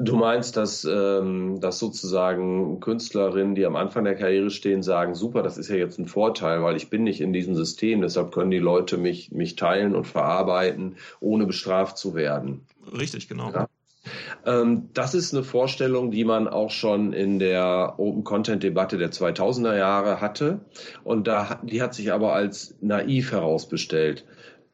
Du 0.02 0.16
meinst, 0.16 0.56
dass, 0.56 0.86
ähm, 0.86 1.60
dass 1.60 1.78
sozusagen 1.78 2.80
Künstlerinnen, 2.80 3.54
die 3.54 3.66
am 3.66 3.76
Anfang 3.76 4.06
der 4.06 4.16
Karriere 4.16 4.50
stehen, 4.50 4.82
sagen, 4.82 5.14
super, 5.14 5.44
das 5.44 5.58
ist 5.58 5.70
ja 5.70 5.76
jetzt 5.76 6.00
ein 6.00 6.08
Vorteil, 6.08 6.64
weil 6.64 6.78
ich 6.78 6.90
bin 6.90 7.04
nicht 7.04 7.20
in 7.20 7.34
diesem 7.34 7.54
System, 7.54 8.02
deshalb 8.02 8.32
können 8.32 8.50
die 8.50 8.60
Leute 8.60 8.98
mich, 8.98 9.32
mich 9.32 9.58
teilen 9.58 9.96
und 9.96 10.08
verarbeiten, 10.08 10.96
ohne 11.20 11.46
bestraft 11.46 11.98
zu 11.98 12.16
werden. 12.16 12.62
Richtig, 12.98 13.28
genau. 13.28 13.52
Ja? 13.52 13.68
Ähm, 14.46 14.88
das 14.94 15.16
ist 15.16 15.34
eine 15.34 15.44
Vorstellung, 15.44 16.12
die 16.12 16.24
man 16.24 16.48
auch 16.48 16.72
schon 16.72 17.12
in 17.12 17.38
der 17.38 17.96
Open 17.98 18.24
Content 18.24 18.64
Debatte 18.64 18.98
der 18.98 19.12
2000er 19.12 19.78
Jahre 19.78 20.22
hatte. 20.22 20.62
Und 21.04 21.28
da, 21.28 21.60
die 21.64 21.82
hat 21.82 21.94
sich 21.94 22.14
aber 22.14 22.32
als 22.32 22.74
naiv 22.80 23.34
herausbestellt 23.34 24.24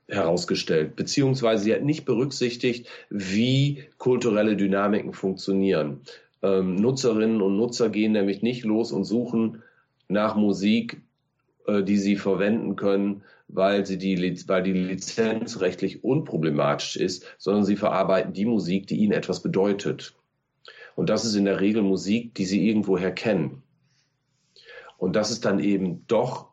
herausgestellt, 0.08 0.96
beziehungsweise 0.96 1.64
sie 1.64 1.74
hat 1.74 1.84
nicht 1.84 2.06
berücksichtigt, 2.06 2.88
wie 3.10 3.84
kulturelle 3.98 4.56
Dynamiken 4.56 5.14
funktionieren. 5.14 6.02
Ähm, 6.44 6.76
Nutzerinnen 6.76 7.42
und 7.42 7.58
Nutzer 7.58 7.90
gehen 7.90 8.12
nämlich 8.12 8.42
nicht 8.42 8.64
los 8.64 8.92
und 8.92 9.04
suchen 9.04 9.64
nach 10.08 10.36
Musik, 10.36 11.02
äh, 11.66 11.84
die 11.84 11.98
sie 11.98 12.18
verwenden 12.18 12.76
können, 12.76 13.24
weil 13.48 13.86
sie 13.86 13.98
die, 13.98 14.18
weil 14.48 14.64
die 14.64 14.74
Lizenz 14.74 15.60
rechtlich 15.62 16.04
unproblematisch 16.04 16.96
ist, 16.98 17.26
sondern 17.38 17.66
sie 17.66 17.76
verarbeiten 17.76 18.34
die 18.34 18.46
Musik, 18.46 18.88
die 18.88 18.98
ihnen 18.98 19.12
etwas 19.12 19.42
bedeutet. 19.42 20.14
Und 20.96 21.10
das 21.10 21.26
ist 21.26 21.36
in 21.36 21.46
der 21.46 21.60
Regel 21.62 21.82
Musik, 21.82 22.34
die 22.36 22.46
sie 22.46 22.68
irgendwoher 22.68 23.12
kennen. 23.12 23.64
Und 24.98 25.16
das 25.16 25.32
ist 25.32 25.46
dann 25.46 25.60
eben 25.60 26.06
doch 26.08 26.48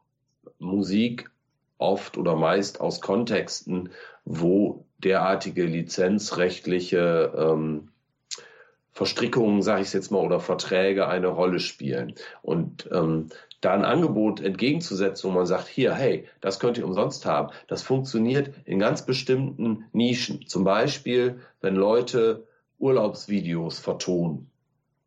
Musik 0.59 1.31
oft 1.83 2.17
oder 2.17 2.37
meist 2.37 2.81
aus 2.81 3.01
Kontexten, 3.01 3.91
wo 4.25 4.85
derartige 4.99 5.65
lizenzrechtliche 5.65 7.33
ähm, 7.37 7.89
Verstrickungen, 8.93 9.63
sage 9.63 9.81
ich 9.81 9.89
es 9.89 9.93
jetzt 9.95 10.11
mal, 10.11 10.25
oder 10.25 10.39
Verträge 10.41 11.09
eine 11.09 11.29
Rolle 11.29 11.61
spielen. 11.61 12.15
Und 12.43 12.89
ähm, 12.93 13.29
da 13.61 13.75
ein 13.75 13.85
Angebot 13.85 14.41
entgegenzusetzen, 14.41 15.31
wo 15.31 15.35
man 15.35 15.47
sagt, 15.47 15.69
hier, 15.69 15.95
hey, 15.95 16.29
das 16.41 16.61
könnt 16.61 16.79
ihr 16.79 16.85
umsonst 16.85 17.27
haben, 17.27 17.53
das 17.69 17.83
funktioniert 17.83 18.51
in 18.65 18.79
ganz 18.79 19.07
bestimmten 19.07 19.85
Nischen. 19.93 20.47
Zum 20.47 20.65
Beispiel, 20.65 21.41
wenn 21.61 21.75
Leute 21.75 22.47
Urlaubsvideos 22.79 23.79
vertonen 23.79 24.52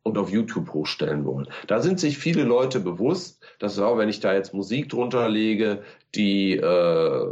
und 0.06 0.18
auf 0.18 0.30
YouTube 0.30 0.72
hochstellen 0.72 1.24
wollen. 1.24 1.48
Da 1.66 1.80
sind 1.80 1.98
sich 1.98 2.16
viele 2.16 2.44
Leute 2.44 2.78
bewusst, 2.78 3.40
dass 3.58 3.78
auch 3.80 3.98
wenn 3.98 4.08
ich 4.08 4.20
da 4.20 4.32
jetzt 4.32 4.54
Musik 4.54 4.88
drunter 4.88 5.28
lege, 5.28 5.82
die 6.14 6.56
äh, 6.56 7.26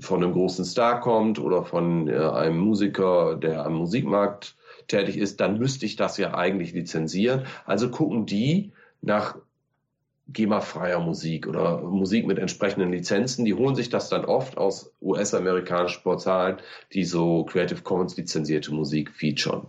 von 0.00 0.22
einem 0.22 0.32
großen 0.34 0.66
Star 0.66 1.00
kommt 1.00 1.38
oder 1.38 1.64
von 1.64 2.06
äh, 2.08 2.16
einem 2.18 2.58
Musiker, 2.58 3.36
der 3.36 3.64
am 3.64 3.76
Musikmarkt 3.76 4.56
tätig 4.88 5.16
ist, 5.16 5.40
dann 5.40 5.58
müsste 5.58 5.86
ich 5.86 5.96
das 5.96 6.18
ja 6.18 6.34
eigentlich 6.34 6.74
lizenzieren. 6.74 7.46
Also 7.64 7.90
gucken 7.90 8.26
die 8.26 8.72
nach 9.00 9.38
GEMA-freier 10.28 11.00
Musik 11.00 11.46
oder 11.46 11.80
Musik 11.80 12.26
mit 12.26 12.38
entsprechenden 12.38 12.92
Lizenzen. 12.92 13.46
Die 13.46 13.54
holen 13.54 13.74
sich 13.74 13.88
das 13.88 14.10
dann 14.10 14.26
oft 14.26 14.58
aus 14.58 14.92
US-amerikanischen 15.00 16.02
Portalen, 16.02 16.58
die 16.92 17.04
so 17.04 17.44
Creative 17.44 17.80
Commons 17.80 18.18
lizenzierte 18.18 18.74
Musik 18.74 19.12
featuren. 19.12 19.68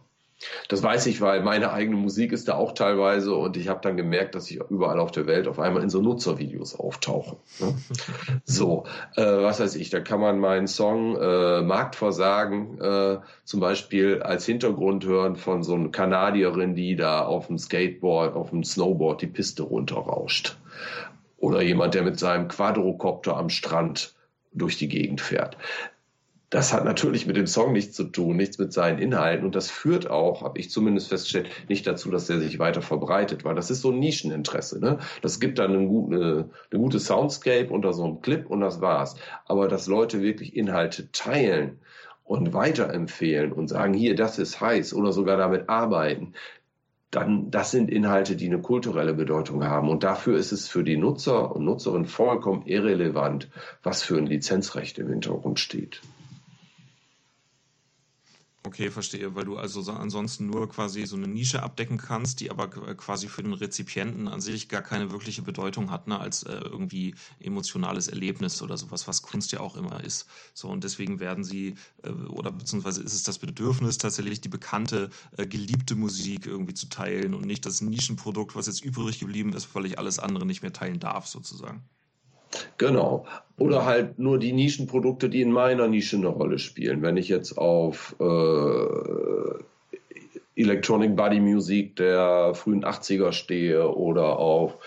Das 0.68 0.84
weiß 0.84 1.08
ich, 1.08 1.20
weil 1.20 1.42
meine 1.42 1.72
eigene 1.72 1.98
Musik 1.98 2.32
ist 2.32 2.48
da 2.48 2.56
auch 2.56 2.74
teilweise 2.74 3.34
und 3.34 3.58
ich 3.58 3.70
habe 3.70 3.80
dann 3.82 3.98
gemerkt, 3.98 4.36
dass 4.36 4.52
ich 4.52 4.60
überall 4.70 5.00
auf 5.00 5.12
der 5.12 5.26
Welt 5.26 5.48
auf 5.48 5.58
einmal 5.58 5.82
in 5.82 5.90
so 5.90 6.02
Nutzervideos 6.02 6.76
auftauche. 6.76 7.38
Ne? 7.60 7.74
So, 8.46 8.86
äh, 9.16 9.24
was 9.24 9.60
weiß 9.60 9.76
ich, 9.76 9.90
da 9.90 10.00
kann 10.00 10.20
man 10.20 10.40
meinen 10.40 10.68
Song 10.68 11.16
äh, 11.16 11.62
Marktversagen 11.62 12.80
äh, 12.80 13.18
zum 13.44 13.60
Beispiel 13.60 14.22
als 14.22 14.46
Hintergrund 14.46 15.06
hören 15.06 15.36
von 15.36 15.64
so 15.64 15.74
einer 15.76 15.90
Kanadierin, 15.90 16.76
die 16.76 16.96
da 16.96 17.26
auf 17.26 17.48
dem 17.48 17.58
Skateboard, 17.58 18.36
auf 18.36 18.52
dem 18.52 18.64
Snowboard 18.64 19.22
die 19.22 19.28
Piste 19.28 19.64
runterrauscht. 19.64 20.58
Oder 21.38 21.62
jemand, 21.62 21.94
der 21.94 22.04
mit 22.04 22.20
seinem 22.20 22.48
Quadrocopter 22.48 23.38
am 23.38 23.50
Strand 23.50 24.16
durch 24.54 24.78
die 24.78 24.88
Gegend 24.88 25.22
fährt 25.22 25.58
das 26.50 26.72
hat 26.72 26.86
natürlich 26.86 27.28
mit 27.28 27.36
dem 27.36 27.48
Song 27.48 27.74
nichts 27.74 27.96
zu 27.96 28.06
tun, 28.06 28.38
nichts 28.38 28.58
mit 28.58 28.72
seinen 28.72 29.00
Inhalten. 29.00 29.46
Und 29.46 29.54
das 29.56 29.70
führt 29.70 30.10
auch, 30.10 30.44
habe 30.44 30.60
ich 30.60 30.70
zumindest 30.70 31.10
festgestellt, 31.10 31.50
nicht 31.68 31.86
dazu, 31.86 32.10
dass 32.10 32.28
der 32.28 32.40
sich 32.40 32.58
weiter 32.58 32.82
verbreitet, 32.82 33.44
weil 33.44 33.56
das 33.56 33.70
ist 33.70 33.82
so 33.82 33.92
ein 33.92 34.00
Nischeninteresse. 34.00 34.80
Ne? 34.80 35.00
Das 35.22 35.42
gibt 35.42 35.60
dann 35.60 35.74
eine, 35.74 35.80
eine, 35.80 36.50
eine 36.72 36.82
gute 36.82 37.00
Soundscape 37.02 37.70
unter 37.70 37.92
so 37.92 38.06
einem 38.06 38.22
Clip 38.22 38.50
und 38.50 38.62
das 38.62 38.80
war's. 38.80 39.16
Aber 39.46 39.68
dass 39.68 39.88
Leute 39.88 40.22
wirklich 40.22 40.56
Inhalte 40.56 41.12
teilen 41.12 41.80
und 42.24 42.54
weiterempfehlen 42.54 43.52
und 43.52 43.68
sagen, 43.68 43.94
hier, 43.94 44.16
das 44.16 44.40
ist 44.40 44.62
heiß 44.62 44.94
oder 44.94 45.12
sogar 45.12 45.36
damit 45.36 45.68
arbeiten, 45.68 46.34
dann 47.12 47.52
das 47.52 47.72
sind 47.72 47.90
Inhalte, 47.90 48.38
die 48.38 48.48
eine 48.48 48.62
kulturelle 48.62 49.14
Bedeutung 49.14 49.66
haben. 49.66 49.90
Und 49.90 50.04
dafür 50.04 50.38
ist 50.38 50.54
es 50.54 50.70
für 50.70 50.86
die 50.86 50.98
Nutzer 50.98 51.54
und 51.54 51.66
Nutzerinnen 51.66 52.06
vollkommen 52.06 52.66
irrelevant, 52.66 53.50
was 53.84 54.02
für 54.02 54.18
ein 54.18 54.28
Lizenzrecht 54.28 54.98
im 55.00 55.10
Hintergrund 55.10 55.60
steht. 55.60 56.02
Okay, 58.64 58.92
verstehe, 58.92 59.34
weil 59.34 59.46
du 59.46 59.58
also 59.58 59.82
so 59.82 59.94
ansonsten 59.94 60.46
nur 60.48 60.68
quasi 60.68 61.06
so 61.06 61.16
eine 61.16 61.28
Nische 61.28 61.64
abdecken 61.64 61.98
kannst, 61.98 62.42
die 62.42 62.52
aber 62.52 62.68
quasi 62.68 63.30
für 63.30 63.42
den 63.42 63.54
Rezipienten 63.54 64.28
an 64.28 64.42
sich 64.42 64.68
gar 64.68 64.82
keine 64.82 65.10
wirkliche 65.12 65.42
Bedeutung 65.42 65.90
hat, 65.90 66.08
ne, 66.08 66.20
als 66.20 66.44
äh, 66.44 66.52
irgendwie 66.52 67.16
emotionales 67.40 68.10
Erlebnis 68.10 68.62
oder 68.62 68.76
sowas, 68.78 69.08
was 69.08 69.22
Kunst 69.22 69.54
ja 69.54 69.62
auch 69.62 69.78
immer 69.78 70.04
ist. 70.04 70.28
So 70.54 70.68
und 70.68 70.84
deswegen 70.84 71.20
werden 71.22 71.46
sie 71.46 71.76
äh, 72.04 72.10
oder 72.10 72.52
beziehungsweise 72.52 73.02
ist 73.04 73.14
es 73.14 73.24
das 73.24 73.40
Bedürfnis 73.40 74.00
tatsächlich 74.00 74.42
die 74.42 74.50
bekannte, 74.50 75.12
äh, 75.38 75.48
geliebte 75.48 75.96
Musik 75.96 76.46
irgendwie 76.46 76.74
zu 76.74 76.90
teilen 76.90 77.34
und 77.36 77.46
nicht 77.46 77.66
das 77.66 77.80
Nischenprodukt, 77.82 78.56
was 78.56 78.68
jetzt 78.68 78.84
übrig 78.84 79.20
geblieben 79.20 79.54
ist, 79.54 79.74
weil 79.76 79.86
ich 79.86 79.98
alles 79.98 80.20
andere 80.20 80.46
nicht 80.46 80.62
mehr 80.62 80.74
teilen 80.74 81.00
darf, 81.00 81.28
sozusagen. 81.28 81.88
Genau. 82.78 83.26
Oder 83.58 83.86
halt 83.86 84.20
nur 84.20 84.38
die 84.38 84.54
Nischenprodukte, 84.54 85.30
die 85.30 85.42
in 85.42 85.52
meiner 85.52 85.88
Nische 85.88 86.18
eine 86.18 86.28
Rolle 86.28 86.60
spielen. 86.60 87.02
Wenn 87.02 87.18
ich 87.18 87.28
jetzt 87.28 87.58
auf 87.58 88.16
äh, 88.20 89.58
Electronic 90.56 91.16
Body 91.16 91.40
Music 91.40 91.96
der 91.96 92.54
frühen 92.54 92.84
80er 92.84 93.32
stehe 93.32 93.96
oder 93.96 94.40
auf 94.40 94.78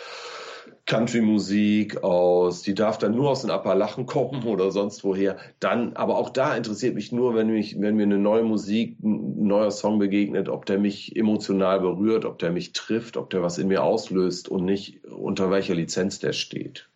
Country-Musik 0.90 2.02
aus, 2.02 2.62
die 2.62 2.74
darf 2.74 2.98
dann 2.98 3.14
nur 3.14 3.30
aus 3.30 3.42
den 3.42 3.50
Appalachen 3.50 4.06
kommen 4.06 4.42
oder 4.42 4.72
sonst 4.72 5.04
woher. 5.04 5.36
Dann, 5.60 5.92
aber 5.94 6.18
auch 6.18 6.30
da 6.30 6.56
interessiert 6.56 6.96
mich 6.96 7.12
nur, 7.12 7.36
wenn 7.36 7.46
mich, 7.48 7.80
wenn 7.80 7.94
mir 7.94 8.02
eine 8.02 8.18
neue 8.18 8.42
Musik, 8.42 8.96
ein 9.00 9.46
neuer 9.46 9.70
Song 9.70 10.00
begegnet, 10.00 10.48
ob 10.48 10.66
der 10.66 10.80
mich 10.80 11.14
emotional 11.14 11.78
berührt, 11.78 12.24
ob 12.24 12.40
der 12.40 12.50
mich 12.50 12.72
trifft, 12.72 13.16
ob 13.16 13.30
der 13.30 13.40
was 13.40 13.58
in 13.58 13.68
mir 13.68 13.84
auslöst 13.84 14.48
und 14.48 14.64
nicht 14.64 15.04
unter 15.04 15.52
welcher 15.52 15.76
Lizenz 15.76 16.18
der 16.18 16.32
steht. 16.32 16.89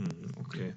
Hm, 0.00 0.32
okay. 0.40 0.74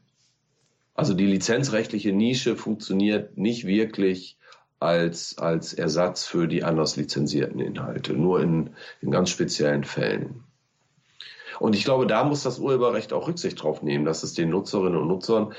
Also 0.95 1.13
die 1.13 1.25
lizenzrechtliche 1.25 2.11
Nische 2.11 2.55
funktioniert 2.55 3.37
nicht 3.37 3.65
wirklich 3.65 4.37
als, 4.79 5.37
als 5.37 5.73
Ersatz 5.73 6.25
für 6.25 6.47
die 6.47 6.63
anders 6.63 6.97
lizenzierten 6.97 7.59
Inhalte, 7.59 8.13
nur 8.13 8.41
in, 8.41 8.71
in 9.01 9.11
ganz 9.11 9.29
speziellen 9.29 9.85
Fällen. 9.85 10.43
Und 11.59 11.75
ich 11.75 11.85
glaube, 11.85 12.05
da 12.05 12.23
muss 12.23 12.43
das 12.43 12.59
Urheberrecht 12.59 13.13
auch 13.13 13.27
Rücksicht 13.27 13.61
drauf 13.61 13.81
nehmen, 13.81 14.05
dass 14.05 14.23
es 14.23 14.33
den 14.33 14.49
Nutzerinnen 14.49 14.99
und 14.99 15.07
Nutzern 15.07 15.53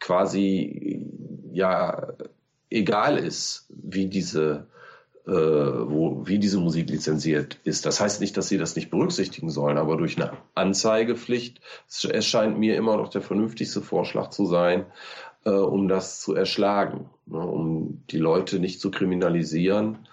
quasi 0.00 1.06
ja 1.52 2.14
egal 2.70 3.18
ist, 3.18 3.66
wie 3.68 4.06
diese 4.06 4.66
äh, 5.26 5.30
wo, 5.30 6.26
wie 6.26 6.38
diese 6.38 6.58
Musik 6.58 6.90
lizenziert 6.90 7.58
ist. 7.64 7.86
Das 7.86 8.00
heißt 8.00 8.20
nicht, 8.20 8.36
dass 8.36 8.48
sie 8.48 8.58
das 8.58 8.74
nicht 8.74 8.90
berücksichtigen 8.90 9.50
sollen, 9.50 9.78
aber 9.78 9.96
durch 9.96 10.16
eine 10.16 10.32
Anzeigepflicht 10.54 11.60
erscheint 12.10 12.58
mir 12.58 12.76
immer 12.76 12.96
noch 12.96 13.08
der 13.08 13.22
vernünftigste 13.22 13.82
Vorschlag 13.82 14.30
zu 14.30 14.46
sein, 14.46 14.86
äh, 15.44 15.50
um 15.50 15.88
das 15.88 16.20
zu 16.20 16.34
erschlagen, 16.34 17.10
ne, 17.26 17.38
um 17.38 18.02
die 18.10 18.18
Leute 18.18 18.58
nicht 18.58 18.80
zu 18.80 18.90
kriminalisieren 18.90 20.08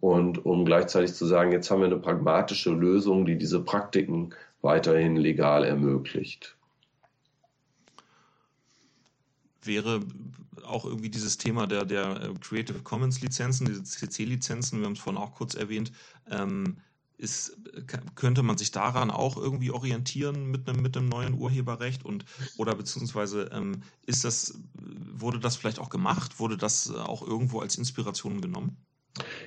und 0.00 0.44
um 0.44 0.64
gleichzeitig 0.64 1.14
zu 1.14 1.26
sagen, 1.26 1.52
jetzt 1.52 1.70
haben 1.70 1.80
wir 1.80 1.86
eine 1.86 1.98
pragmatische 1.98 2.70
Lösung, 2.70 3.26
die 3.26 3.38
diese 3.38 3.64
Praktiken 3.64 4.34
weiterhin 4.60 5.16
legal 5.16 5.64
ermöglicht 5.64 6.56
wäre 9.62 10.00
auch 10.64 10.84
irgendwie 10.84 11.10
dieses 11.10 11.38
Thema 11.38 11.66
der, 11.66 11.84
der 11.84 12.22
äh, 12.22 12.34
Creative 12.40 12.80
Commons 12.82 13.20
Lizenzen, 13.20 13.66
diese 13.66 13.82
CC-Lizenzen, 13.82 14.80
wir 14.80 14.86
haben 14.86 14.94
es 14.94 15.00
vorhin 15.00 15.20
auch 15.20 15.34
kurz 15.34 15.54
erwähnt, 15.54 15.92
ähm, 16.30 16.78
ist, 17.18 17.56
könnte 18.16 18.42
man 18.42 18.58
sich 18.58 18.72
daran 18.72 19.10
auch 19.10 19.36
irgendwie 19.36 19.70
orientieren 19.70 20.50
mit 20.50 20.68
einem, 20.68 20.82
mit 20.82 20.96
einem 20.96 21.08
neuen 21.08 21.34
Urheberrecht 21.34 22.04
und 22.04 22.24
oder 22.56 22.74
beziehungsweise 22.74 23.44
ähm, 23.52 23.82
ist 24.06 24.24
das, 24.24 24.58
wurde 24.74 25.38
das 25.38 25.56
vielleicht 25.56 25.78
auch 25.78 25.88
gemacht? 25.88 26.40
Wurde 26.40 26.56
das 26.56 26.90
auch 26.90 27.22
irgendwo 27.22 27.60
als 27.60 27.78
Inspiration 27.78 28.40
genommen? 28.40 28.76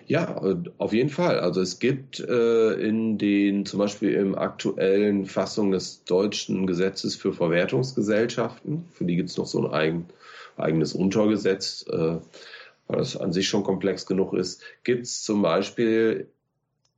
Ja, 0.07 0.39
auf 0.77 0.93
jeden 0.93 1.09
Fall. 1.09 1.39
Also 1.39 1.61
es 1.61 1.79
gibt 1.79 2.19
äh, 2.19 2.73
in 2.73 3.17
den, 3.17 3.65
zum 3.65 3.79
Beispiel 3.79 4.13
im 4.13 4.35
aktuellen 4.35 5.25
Fassung 5.25 5.71
des 5.71 6.03
deutschen 6.03 6.67
Gesetzes 6.67 7.15
für 7.15 7.33
Verwertungsgesellschaften, 7.33 8.85
für 8.91 9.05
die 9.05 9.15
gibt 9.15 9.31
es 9.31 9.37
noch 9.37 9.47
so 9.47 9.65
ein 9.65 9.73
eigen, 9.73 10.05
eigenes 10.57 10.93
Untergesetz, 10.93 11.85
äh, 11.89 12.17
weil 12.87 12.97
das 12.97 13.17
an 13.17 13.33
sich 13.33 13.47
schon 13.47 13.63
komplex 13.63 14.05
genug 14.05 14.33
ist, 14.33 14.61
gibt 14.83 15.05
es 15.05 15.23
zum 15.23 15.41
Beispiel 15.41 16.29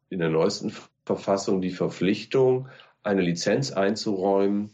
in 0.10 0.20
der 0.20 0.30
neuesten 0.30 0.74
Verfassung 1.06 1.62
die 1.62 1.72
Verpflichtung, 1.72 2.68
eine 3.04 3.22
Lizenz 3.22 3.72
einzuräumen, 3.72 4.72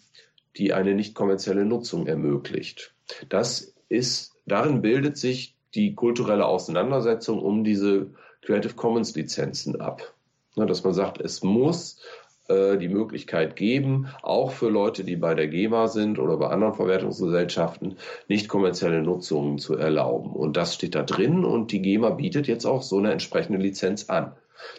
die 0.57 0.73
eine 0.73 0.95
nicht 0.95 1.14
kommerzielle 1.14 1.65
Nutzung 1.65 2.07
ermöglicht. 2.07 2.95
Das 3.30 3.76
ist, 3.89 4.34
darin 4.47 4.81
bildet 4.81 5.18
sich 5.18 5.52
die 5.75 5.95
kulturelle 5.95 6.45
Auseinandersetzung 6.45 7.39
um 7.39 7.63
diese 7.63 8.07
Creative 8.41 8.73
Commons 8.73 9.15
Lizenzen 9.15 9.79
ab. 9.79 10.13
Ja, 10.55 10.65
dass 10.65 10.83
man 10.83 10.93
sagt, 10.93 11.19
es 11.19 11.41
muss 11.43 11.99
äh, 12.47 12.77
die 12.77 12.89
Möglichkeit 12.89 13.55
geben, 13.55 14.07
auch 14.21 14.51
für 14.51 14.69
Leute, 14.69 15.03
die 15.03 15.15
bei 15.15 15.33
der 15.33 15.47
GEMA 15.47 15.87
sind 15.87 16.19
oder 16.19 16.37
bei 16.37 16.49
anderen 16.49 16.73
Verwertungsgesellschaften, 16.73 17.97
nicht 18.27 18.49
kommerzielle 18.49 19.01
Nutzungen 19.01 19.57
zu 19.57 19.75
erlauben. 19.75 20.31
Und 20.31 20.57
das 20.57 20.75
steht 20.75 20.93
da 20.93 21.03
drin 21.03 21.45
und 21.45 21.71
die 21.71 21.81
GEMA 21.81 22.11
bietet 22.11 22.47
jetzt 22.47 22.65
auch 22.65 22.83
so 22.83 22.97
eine 22.97 23.11
entsprechende 23.11 23.59
Lizenz 23.59 24.09
an. 24.09 24.33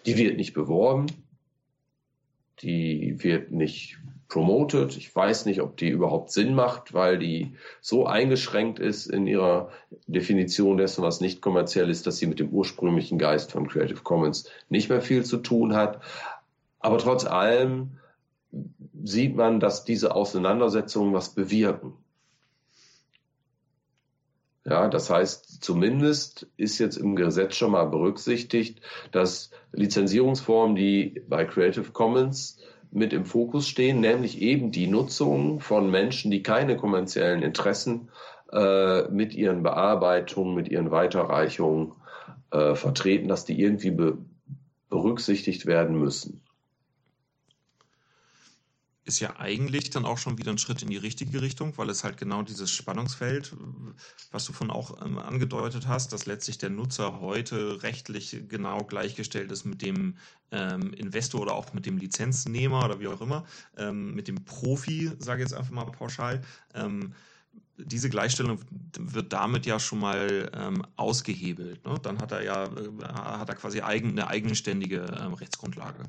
Die 0.06 0.16
wird 0.16 0.36
nicht 0.36 0.54
beworben, 0.54 1.06
die 2.60 3.22
wird 3.22 3.50
nicht 3.50 3.98
promoted. 4.28 4.96
Ich 4.96 5.14
weiß 5.14 5.46
nicht, 5.46 5.60
ob 5.60 5.76
die 5.76 5.88
überhaupt 5.88 6.30
Sinn 6.30 6.54
macht, 6.54 6.94
weil 6.94 7.18
die 7.18 7.54
so 7.80 8.06
eingeschränkt 8.06 8.78
ist 8.78 9.06
in 9.06 9.26
ihrer 9.26 9.70
Definition 10.06 10.76
dessen, 10.76 11.02
was 11.02 11.20
nicht 11.20 11.40
kommerziell 11.40 11.90
ist, 11.90 12.06
dass 12.06 12.18
sie 12.18 12.26
mit 12.26 12.40
dem 12.40 12.50
ursprünglichen 12.50 13.18
Geist 13.18 13.52
von 13.52 13.68
Creative 13.68 14.02
Commons 14.02 14.48
nicht 14.68 14.88
mehr 14.88 15.00
viel 15.00 15.24
zu 15.24 15.38
tun 15.38 15.74
hat. 15.74 16.00
Aber 16.80 16.98
trotz 16.98 17.24
allem 17.24 17.98
sieht 19.02 19.36
man, 19.36 19.60
dass 19.60 19.84
diese 19.84 20.14
Auseinandersetzungen 20.14 21.12
was 21.12 21.34
bewirken. 21.34 21.94
Ja, 24.66 24.88
das 24.88 25.10
heißt, 25.10 25.62
zumindest 25.62 26.46
ist 26.56 26.78
jetzt 26.78 26.96
im 26.96 27.16
Gesetz 27.16 27.54
schon 27.54 27.72
mal 27.72 27.84
berücksichtigt, 27.84 28.80
dass 29.12 29.50
Lizenzierungsformen, 29.72 30.74
die 30.74 31.22
bei 31.28 31.44
Creative 31.44 31.90
Commons 31.92 32.58
mit 32.94 33.12
im 33.12 33.24
Fokus 33.24 33.68
stehen, 33.68 34.00
nämlich 34.00 34.40
eben 34.40 34.70
die 34.70 34.86
Nutzung 34.86 35.60
von 35.60 35.90
Menschen, 35.90 36.30
die 36.30 36.42
keine 36.42 36.76
kommerziellen 36.76 37.42
Interessen 37.42 38.08
äh, 38.52 39.08
mit 39.08 39.34
ihren 39.34 39.62
Bearbeitungen, 39.62 40.54
mit 40.54 40.68
ihren 40.68 40.90
Weiterreichungen 40.90 41.92
äh, 42.50 42.74
vertreten, 42.74 43.28
dass 43.28 43.44
die 43.44 43.60
irgendwie 43.60 43.90
be 43.90 44.18
berücksichtigt 44.88 45.66
werden 45.66 45.98
müssen 45.98 46.44
ist 49.04 49.20
ja 49.20 49.38
eigentlich 49.38 49.90
dann 49.90 50.06
auch 50.06 50.16
schon 50.16 50.38
wieder 50.38 50.50
ein 50.50 50.58
Schritt 50.58 50.82
in 50.82 50.88
die 50.88 50.96
richtige 50.96 51.42
Richtung, 51.42 51.76
weil 51.76 51.90
es 51.90 52.04
halt 52.04 52.16
genau 52.16 52.42
dieses 52.42 52.70
Spannungsfeld, 52.70 53.54
was 54.30 54.46
du 54.46 54.52
von 54.52 54.70
auch 54.70 55.04
ähm, 55.04 55.18
angedeutet 55.18 55.86
hast, 55.86 56.12
dass 56.12 56.24
letztlich 56.24 56.56
der 56.56 56.70
Nutzer 56.70 57.20
heute 57.20 57.82
rechtlich 57.82 58.44
genau 58.48 58.78
gleichgestellt 58.78 59.52
ist 59.52 59.64
mit 59.64 59.82
dem 59.82 60.16
ähm, 60.52 60.94
Investor 60.94 61.42
oder 61.42 61.54
auch 61.54 61.74
mit 61.74 61.84
dem 61.84 61.98
Lizenznehmer 61.98 62.84
oder 62.84 62.98
wie 62.98 63.08
auch 63.08 63.20
immer, 63.20 63.44
ähm, 63.76 64.14
mit 64.14 64.26
dem 64.26 64.44
Profi, 64.44 65.12
sage 65.18 65.42
ich 65.42 65.50
jetzt 65.50 65.58
einfach 65.58 65.72
mal 65.72 65.84
pauschal. 65.84 66.40
Ähm, 66.74 67.12
diese 67.76 68.08
Gleichstellung 68.08 68.60
wird 68.98 69.32
damit 69.32 69.66
ja 69.66 69.78
schon 69.78 69.98
mal 69.98 70.50
ähm, 70.54 70.86
ausgehebelt. 70.96 71.84
Ne? 71.84 71.98
Dann 72.02 72.18
hat 72.18 72.32
er 72.32 72.42
ja 72.42 72.64
äh, 72.64 73.04
hat 73.04 73.48
er 73.48 73.56
quasi 73.56 73.80
eigen, 73.80 74.10
eine 74.10 74.28
eigenständige 74.28 75.04
ähm, 75.20 75.34
Rechtsgrundlage. 75.34 76.04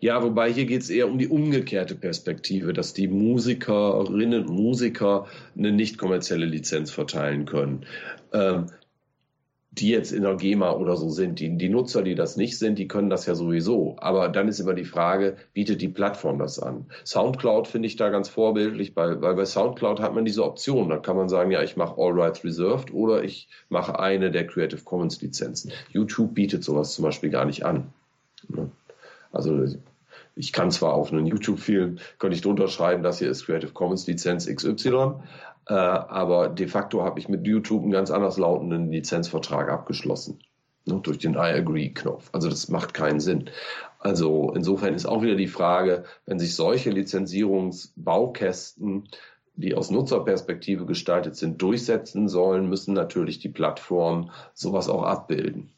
Ja, 0.00 0.22
wobei 0.22 0.52
hier 0.52 0.66
geht 0.66 0.82
es 0.82 0.90
eher 0.90 1.08
um 1.08 1.18
die 1.18 1.28
umgekehrte 1.28 1.94
Perspektive, 1.94 2.72
dass 2.72 2.94
die 2.94 3.08
Musikerinnen 3.08 4.46
und 4.46 4.54
Musiker 4.54 5.26
eine 5.56 5.72
nicht 5.72 5.98
kommerzielle 5.98 6.46
Lizenz 6.46 6.90
verteilen 6.90 7.46
können. 7.46 7.86
Ähm, 8.32 8.66
die 9.72 9.88
jetzt 9.88 10.10
in 10.12 10.24
der 10.24 10.34
GEMA 10.34 10.72
oder 10.72 10.96
so 10.96 11.10
sind. 11.10 11.38
Die, 11.38 11.56
die 11.56 11.68
Nutzer, 11.68 12.02
die 12.02 12.16
das 12.16 12.36
nicht 12.36 12.58
sind, 12.58 12.78
die 12.78 12.88
können 12.88 13.08
das 13.08 13.26
ja 13.26 13.36
sowieso. 13.36 13.96
Aber 13.98 14.28
dann 14.28 14.48
ist 14.48 14.58
immer 14.58 14.74
die 14.74 14.84
Frage, 14.84 15.36
bietet 15.52 15.80
die 15.80 15.88
Plattform 15.88 16.38
das 16.38 16.58
an? 16.58 16.86
Soundcloud 17.04 17.68
finde 17.68 17.86
ich 17.86 17.94
da 17.94 18.08
ganz 18.08 18.28
vorbildlich, 18.28 18.96
weil, 18.96 19.22
weil 19.22 19.34
bei 19.34 19.44
Soundcloud 19.44 20.00
hat 20.00 20.14
man 20.14 20.24
diese 20.24 20.44
Option. 20.44 20.88
Da 20.88 20.98
kann 20.98 21.16
man 21.16 21.28
sagen, 21.28 21.52
ja, 21.52 21.62
ich 21.62 21.76
mache 21.76 22.00
All 22.00 22.12
Rights 22.12 22.44
Reserved 22.44 22.92
oder 22.92 23.22
ich 23.22 23.48
mache 23.68 23.98
eine 23.98 24.32
der 24.32 24.46
Creative 24.46 24.82
Commons 24.82 25.22
Lizenzen. 25.22 25.70
YouTube 25.90 26.34
bietet 26.34 26.64
sowas 26.64 26.94
zum 26.94 27.04
Beispiel 27.04 27.30
gar 27.30 27.44
nicht 27.44 27.64
an. 27.64 27.92
Ne? 28.48 28.70
Also 29.32 29.64
ich 30.36 30.52
kann 30.52 30.70
zwar 30.70 30.94
auf 30.94 31.12
einen 31.12 31.26
YouTube-Film, 31.26 31.98
könnte 32.18 32.34
ich 32.34 32.42
drunter 32.42 32.68
schreiben, 32.68 33.02
das 33.02 33.18
hier 33.18 33.30
ist 33.30 33.46
Creative 33.46 33.72
Commons 33.72 34.06
Lizenz 34.06 34.46
XY, 34.46 35.14
äh, 35.68 35.74
aber 35.74 36.48
de 36.48 36.68
facto 36.68 37.02
habe 37.02 37.18
ich 37.20 37.28
mit 37.28 37.46
YouTube 37.46 37.82
einen 37.82 37.92
ganz 37.92 38.10
anders 38.10 38.38
lautenden 38.38 38.90
Lizenzvertrag 38.90 39.68
abgeschlossen. 39.68 40.38
Ne, 40.86 40.98
durch 41.02 41.18
den 41.18 41.34
I 41.34 41.52
agree-Knopf. 41.58 42.30
Also 42.32 42.48
das 42.48 42.70
macht 42.70 42.94
keinen 42.94 43.20
Sinn. 43.20 43.50
Also 43.98 44.50
insofern 44.54 44.94
ist 44.94 45.04
auch 45.04 45.20
wieder 45.20 45.34
die 45.34 45.46
Frage, 45.46 46.04
wenn 46.24 46.38
sich 46.38 46.54
solche 46.54 46.88
Lizenzierungsbaukästen 46.90 49.06
die 49.60 49.74
aus 49.74 49.90
Nutzerperspektive 49.90 50.86
gestaltet 50.86 51.36
sind, 51.36 51.60
durchsetzen 51.60 52.28
sollen, 52.28 52.68
müssen 52.68 52.94
natürlich 52.94 53.38
die 53.38 53.48
Plattformen 53.48 54.30
sowas 54.54 54.88
auch 54.88 55.02
abbilden. 55.02 55.70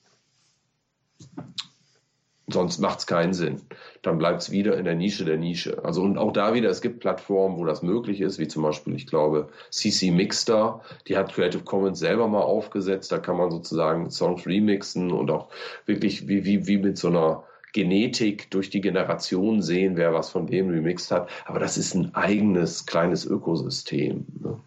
Sonst 2.53 2.79
macht 2.79 3.01
es 3.01 3.07
keinen 3.07 3.35
Sinn. 3.35 3.63
Dann 4.03 4.19
bleibt 4.19 4.43
es 4.43 4.51
wieder 4.51 4.77
in 4.77 4.85
der 4.85 4.95
Nische 4.95 5.25
der 5.25 5.37
Nische. 5.37 5.85
Also 5.85 6.03
und 6.03 6.19
auch 6.19 6.33
da 6.33 6.55
wieder, 6.55 6.71
es 6.71 6.81
gibt 6.81 7.01
Plattformen, 7.01 7.57
wo 7.57 7.65
das 7.65 7.83
möglich 7.83 8.21
ist, 8.21 8.39
wie 8.39 8.49
zum 8.49 8.63
Beispiel, 8.63 8.95
ich 8.95 9.07
glaube, 9.07 9.49
CC 9.71 10.11
Mixter, 10.11 10.81
die 11.09 11.17
hat 11.17 11.33
Creative 11.33 11.65
Commons 11.65 11.99
selber 11.99 12.29
mal 12.29 12.43
aufgesetzt. 12.43 13.13
Da 13.13 13.19
kann 13.19 13.37
man 13.37 13.51
sozusagen 13.51 14.11
Songs 14.11 14.47
remixen 14.47 15.13
und 15.13 15.31
auch 15.31 15.49
wirklich 15.87 16.29
wie, 16.29 16.45
wie, 16.45 16.67
wie 16.67 16.79
mit 16.79 16.99
so 16.99 17.09
einer 17.09 17.45
Genetik 17.73 18.51
durch 18.51 18.71
die 18.71 18.81
Generation 18.83 19.63
sehen, 19.63 19.97
wer 19.97 20.13
was 20.13 20.31
von 20.31 20.51
wem 20.51 20.69
remixt 20.69 21.11
hat. 21.11 21.31
Aber 21.47 21.59
das 21.59 21.79
ist 21.79 21.95
ein 21.95 22.15
eigenes 22.15 22.87
kleines 22.87 23.25
Ökosystem. 23.25 24.27
Ne? 24.41 24.61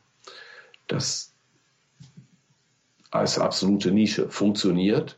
Das 0.88 1.34
als 3.12 3.40
absolute 3.40 3.92
Nische 3.92 4.30
funktioniert. 4.30 5.18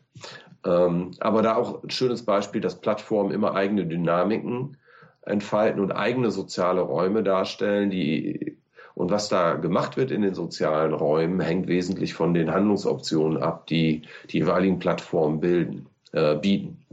Ähm, 0.68 1.12
aber 1.20 1.42
da 1.42 1.56
auch 1.56 1.84
ein 1.84 1.90
schönes 1.90 2.24
Beispiel, 2.24 2.60
dass 2.60 2.82
Plattformen 2.82 3.32
immer 3.32 3.56
eigene 3.56 3.86
Dynamiken 3.86 4.78
entfalten 5.22 5.82
und 5.82 5.92
eigene 5.94 6.30
soziale 6.30 6.82
Räume 6.82 7.24
darstellen, 7.24 7.90
die 7.90 8.58
und 8.96 9.12
was 9.12 9.30
da 9.30 9.54
gemacht 9.54 9.96
wird 9.96 10.10
in 10.10 10.24
den 10.24 10.34
sozialen 10.34 10.92
Räumen, 10.92 11.40
hängt 11.40 11.68
wesentlich 11.68 12.16
von 12.16 12.34
den 12.34 12.52
Handlungsoptionen 12.52 13.38
ab, 13.44 13.68
die 13.68 14.02
die 14.32 14.40
jeweiligen 14.40 14.80
Plattformen 14.80 15.40
bilden, 15.40 15.86
äh, 16.14 16.36
bieten. 16.36 16.84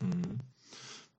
Mhm. 0.00 0.37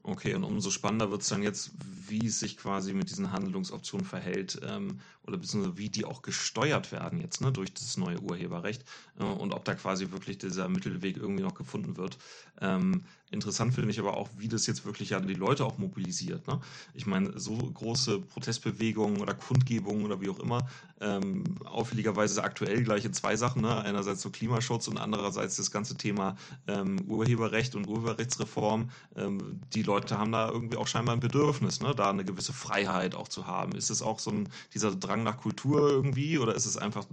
Okay, 0.02 0.34
und 0.34 0.46
umso 0.46 0.72
spannender 0.72 1.12
wird 1.12 1.22
es 1.24 1.28
dann 1.28 1.44
jetzt, 1.44 1.72
wie 2.08 2.26
es 2.26 2.40
sich 2.40 2.56
quasi 2.58 2.94
mit 2.94 3.10
diesen 3.10 3.34
Handlungsoptionen 3.34 4.06
verhält 4.06 4.60
ähm, 4.64 5.02
oder 5.28 5.38
beziehungsweise 5.38 5.78
wie 5.78 5.90
die 5.90 6.06
auch 6.06 6.22
gesteuert 6.22 6.94
werden 6.94 7.20
jetzt 7.20 7.42
ne, 7.42 7.52
durch 7.52 7.74
das 7.74 7.98
neue 7.98 8.20
Urheberrecht 8.22 8.84
äh, 9.20 9.24
und 9.24 9.54
ob 9.54 9.66
da 9.66 9.76
quasi 9.76 10.12
wirklich 10.12 10.38
dieser 10.38 10.70
Mittelweg 10.70 11.18
irgendwie 11.18 11.44
noch 11.44 11.54
gefunden 11.54 11.98
wird. 11.98 12.18
Ähm, 12.62 13.04
interessant 13.32 13.74
finde 13.74 13.92
ich 13.92 14.00
aber 14.00 14.18
auch, 14.18 14.30
wie 14.38 14.48
das 14.48 14.66
jetzt 14.68 14.86
wirklich 14.86 15.12
ja 15.12 15.20
die 15.20 15.34
Leute 15.34 15.66
auch 15.66 15.78
mobilisiert. 15.78 16.48
Ne? 16.48 16.60
Ich 16.94 17.06
meine, 17.06 17.40
so 17.40 17.56
große 17.56 18.20
Protestbewegungen 18.22 19.22
oder 19.22 19.34
Kundgebungen 19.34 20.06
oder 20.06 20.22
wie 20.22 20.30
auch 20.30 20.40
immer, 20.40 20.68
ähm, 21.02 21.44
auffälligerweise 21.66 22.44
aktuell 22.44 22.84
gleiche 22.84 23.12
zwei 23.12 23.36
Sachen. 23.36 23.62
Ne? 23.62 23.82
Einerseits 23.82 24.22
so 24.22 24.30
Klimaschutz 24.30 24.88
und 24.88 24.98
andererseits 24.98 25.58
das 25.58 25.72
ganze 25.72 25.96
Thema 25.96 26.36
ähm, 26.68 27.00
Urheberrecht 27.08 27.76
und 27.76 27.88
Urheberrechtsreform. 27.88 28.90
Ähm, 29.16 29.62
die 29.74 29.84
Leute 29.84 30.18
haben 30.18 30.32
da 30.32 30.50
irgendwie 30.50 30.78
auch 30.78 30.88
scheinbar 30.88 31.16
ein 31.16 31.20
Bedürfnis, 31.20 31.82
ne? 31.82 31.94
da 31.96 32.10
eine 32.10 32.26
gewisse 32.26 32.54
Freiheit 32.54 33.16
auch 33.16 33.28
zu 33.28 33.46
haben. 33.46 33.74
Ist 33.74 33.90
es 33.90 34.02
auch 34.02 34.20
so 34.20 34.32
ein, 34.32 34.50
dieser 34.74 34.96
Drang 34.96 35.24
nach 35.24 35.38
Kultur 35.38 35.90
irgendwie 35.90 36.38
oder 36.38 36.56
ist 36.56 36.66
es 36.66 36.78
einfach 36.78 37.06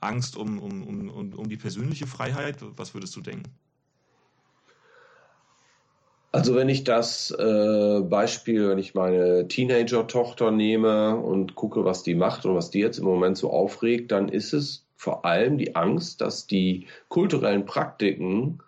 Angst 0.00 0.36
um, 0.36 0.58
um, 0.58 0.82
um, 0.82 1.32
um 1.34 1.48
die 1.48 1.56
persönliche 1.56 2.06
Freiheit? 2.06 2.58
Was 2.76 2.94
würdest 2.94 3.14
du 3.16 3.20
denken? 3.20 3.50
Also 6.32 6.54
wenn 6.54 6.70
ich 6.70 6.82
das 6.84 7.30
äh, 7.30 8.00
Beispiel, 8.00 8.70
wenn 8.70 8.78
ich 8.78 8.94
meine 8.94 9.48
Teenager-Tochter 9.48 10.50
nehme 10.50 11.16
und 11.16 11.54
gucke, 11.54 11.84
was 11.84 12.02
die 12.02 12.14
macht 12.14 12.46
und 12.46 12.54
was 12.54 12.70
die 12.70 12.80
jetzt 12.80 12.98
im 12.98 13.04
Moment 13.04 13.36
so 13.36 13.50
aufregt, 13.50 14.10
dann 14.12 14.30
ist 14.30 14.54
es 14.54 14.86
vor 14.96 15.26
allem 15.26 15.58
die 15.58 15.76
Angst, 15.76 16.22
dass 16.22 16.46
die 16.46 16.86
kulturellen 17.08 17.66
Praktiken, 17.66 18.60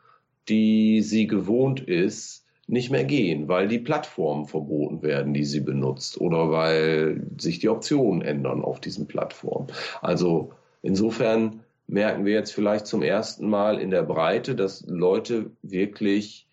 die 0.49 1.01
sie 1.01 1.27
gewohnt 1.27 1.81
ist, 1.81 2.45
nicht 2.67 2.91
mehr 2.91 3.05
gehen, 3.05 3.49
weil 3.49 3.69
die 3.69 3.79
Plattformen 3.79 4.47
verboten 4.47 5.03
werden, 5.03 5.33
die 5.33 5.45
sie 5.45 5.61
benutzt 5.61 6.21
oder 6.21 6.51
weil 6.51 7.27
sich 7.39 7.61
die 7.61 7.69
Optionen 7.71 8.21
ändern 8.21 8.63
auf 8.63 8.81
diesen 8.81 9.07
Plattformen. 9.07 9.69
Also 10.03 10.53
insofern 10.83 11.61
merken 11.87 12.27
wir 12.27 12.35
jetzt 12.35 12.53
vielleicht 12.53 12.87
zum 12.87 13.03
ersten 13.03 13.49
Mal 13.49 13.79
in 13.79 13.91
der 13.91 14.03
Breite, 14.03 14.55
dass 14.55 14.85
Leute 14.87 15.51
wirklich 15.63 16.44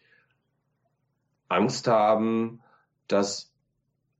Angst 1.51 1.87
haben, 1.87 2.61
dass 3.07 3.51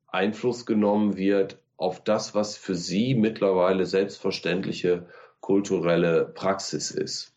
Einfluss 0.08 0.66
genommen 0.66 1.16
wird 1.16 1.60
auf 1.78 2.04
das, 2.04 2.36
was 2.36 2.58
für 2.58 2.76
sie 2.76 3.16
mittlerweile 3.16 3.86
selbstverständliche 3.86 5.08
kulturelle 5.40 6.26
Praxis 6.26 6.92
ist. 6.92 7.34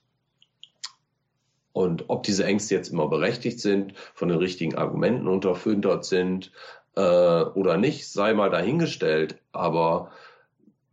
Und 1.72 2.04
ob 2.08 2.22
diese 2.24 2.44
Ängste 2.44 2.74
jetzt 2.74 2.92
immer 2.92 3.08
berechtigt 3.08 3.60
sind, 3.60 3.94
von 4.14 4.28
den 4.28 4.38
richtigen 4.38 4.76
Argumenten 4.76 5.26
unterfüttert 5.26 6.04
sind 6.04 6.52
äh, 6.96 7.00
oder 7.00 7.78
nicht, 7.78 8.08
sei 8.08 8.34
mal 8.34 8.50
dahingestellt. 8.50 9.40
Aber 9.52 10.10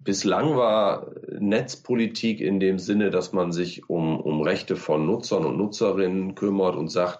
bislang 0.03 0.55
war 0.55 1.11
Netzpolitik 1.39 2.41
in 2.41 2.59
dem 2.59 2.79
Sinne, 2.79 3.09
dass 3.09 3.33
man 3.33 3.51
sich 3.51 3.89
um, 3.89 4.19
um 4.19 4.41
Rechte 4.41 4.75
von 4.75 5.05
Nutzern 5.05 5.45
und 5.45 5.57
Nutzerinnen 5.57 6.35
kümmert 6.35 6.75
und 6.75 6.89
sagt, 6.89 7.19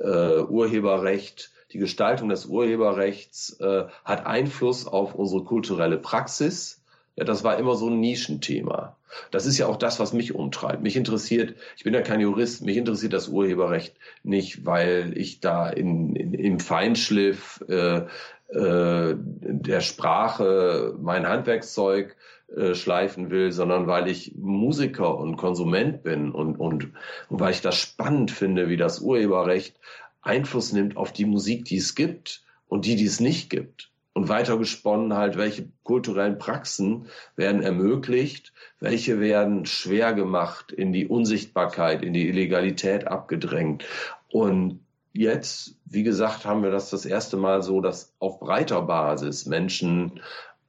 äh, 0.00 0.40
Urheberrecht, 0.42 1.50
die 1.72 1.78
Gestaltung 1.78 2.28
des 2.28 2.46
Urheberrechts 2.46 3.58
äh, 3.60 3.84
hat 4.04 4.26
Einfluss 4.26 4.86
auf 4.86 5.14
unsere 5.14 5.44
kulturelle 5.44 5.98
Praxis. 5.98 6.82
Ja, 7.16 7.24
das 7.24 7.44
war 7.44 7.58
immer 7.58 7.74
so 7.74 7.88
ein 7.88 8.00
Nischenthema. 8.00 8.96
Das 9.30 9.46
ist 9.46 9.58
ja 9.58 9.66
auch 9.66 9.76
das, 9.76 9.98
was 9.98 10.12
mich 10.12 10.34
umtreibt. 10.34 10.82
Mich 10.82 10.96
interessiert, 10.96 11.54
ich 11.76 11.84
bin 11.84 11.94
ja 11.94 12.02
kein 12.02 12.20
Jurist, 12.20 12.62
mich 12.62 12.76
interessiert 12.76 13.12
das 13.12 13.28
Urheberrecht 13.28 13.94
nicht, 14.22 14.66
weil 14.66 15.12
ich 15.16 15.40
da 15.40 15.68
in, 15.68 16.14
in, 16.14 16.34
im 16.34 16.60
Feinschliff 16.60 17.64
äh, 17.68 18.02
äh, 18.48 19.14
der 19.16 19.80
Sprache 19.80 20.94
mein 21.00 21.28
Handwerkszeug 21.28 22.16
äh, 22.56 22.74
schleifen 22.74 23.30
will, 23.30 23.52
sondern 23.52 23.86
weil 23.86 24.08
ich 24.08 24.34
Musiker 24.36 25.18
und 25.18 25.36
Konsument 25.36 26.02
bin 26.02 26.30
und, 26.30 26.56
und, 26.56 26.92
und 27.28 27.40
weil 27.40 27.52
ich 27.52 27.60
das 27.60 27.76
spannend 27.76 28.30
finde, 28.30 28.68
wie 28.68 28.78
das 28.78 29.00
Urheberrecht 29.00 29.78
Einfluss 30.22 30.72
nimmt 30.72 30.96
auf 30.96 31.12
die 31.12 31.26
Musik, 31.26 31.66
die 31.66 31.76
es 31.76 31.94
gibt 31.94 32.42
und 32.66 32.84
die, 32.84 32.96
die 32.96 33.04
es 33.04 33.20
nicht 33.20 33.50
gibt. 33.50 33.90
Und 34.14 34.28
weiter 34.28 34.58
gesponnen 34.58 35.14
halt, 35.14 35.36
welche 35.36 35.68
kulturellen 35.84 36.38
Praxen 36.38 37.06
werden 37.36 37.62
ermöglicht, 37.62 38.52
welche 38.80 39.20
werden 39.20 39.64
schwer 39.64 40.12
gemacht, 40.12 40.72
in 40.72 40.92
die 40.92 41.06
Unsichtbarkeit, 41.06 42.02
in 42.02 42.14
die 42.14 42.28
Illegalität 42.28 43.06
abgedrängt. 43.06 43.84
Und 44.28 44.80
jetzt, 45.12 45.76
wie 45.84 46.02
gesagt, 46.02 46.44
haben 46.44 46.62
wir 46.62 46.70
das 46.70 46.90
das 46.90 47.04
erste 47.04 47.36
Mal 47.36 47.62
so, 47.62 47.80
dass 47.80 48.14
auf 48.18 48.40
breiter 48.40 48.82
Basis 48.82 49.46
Menschen 49.46 50.20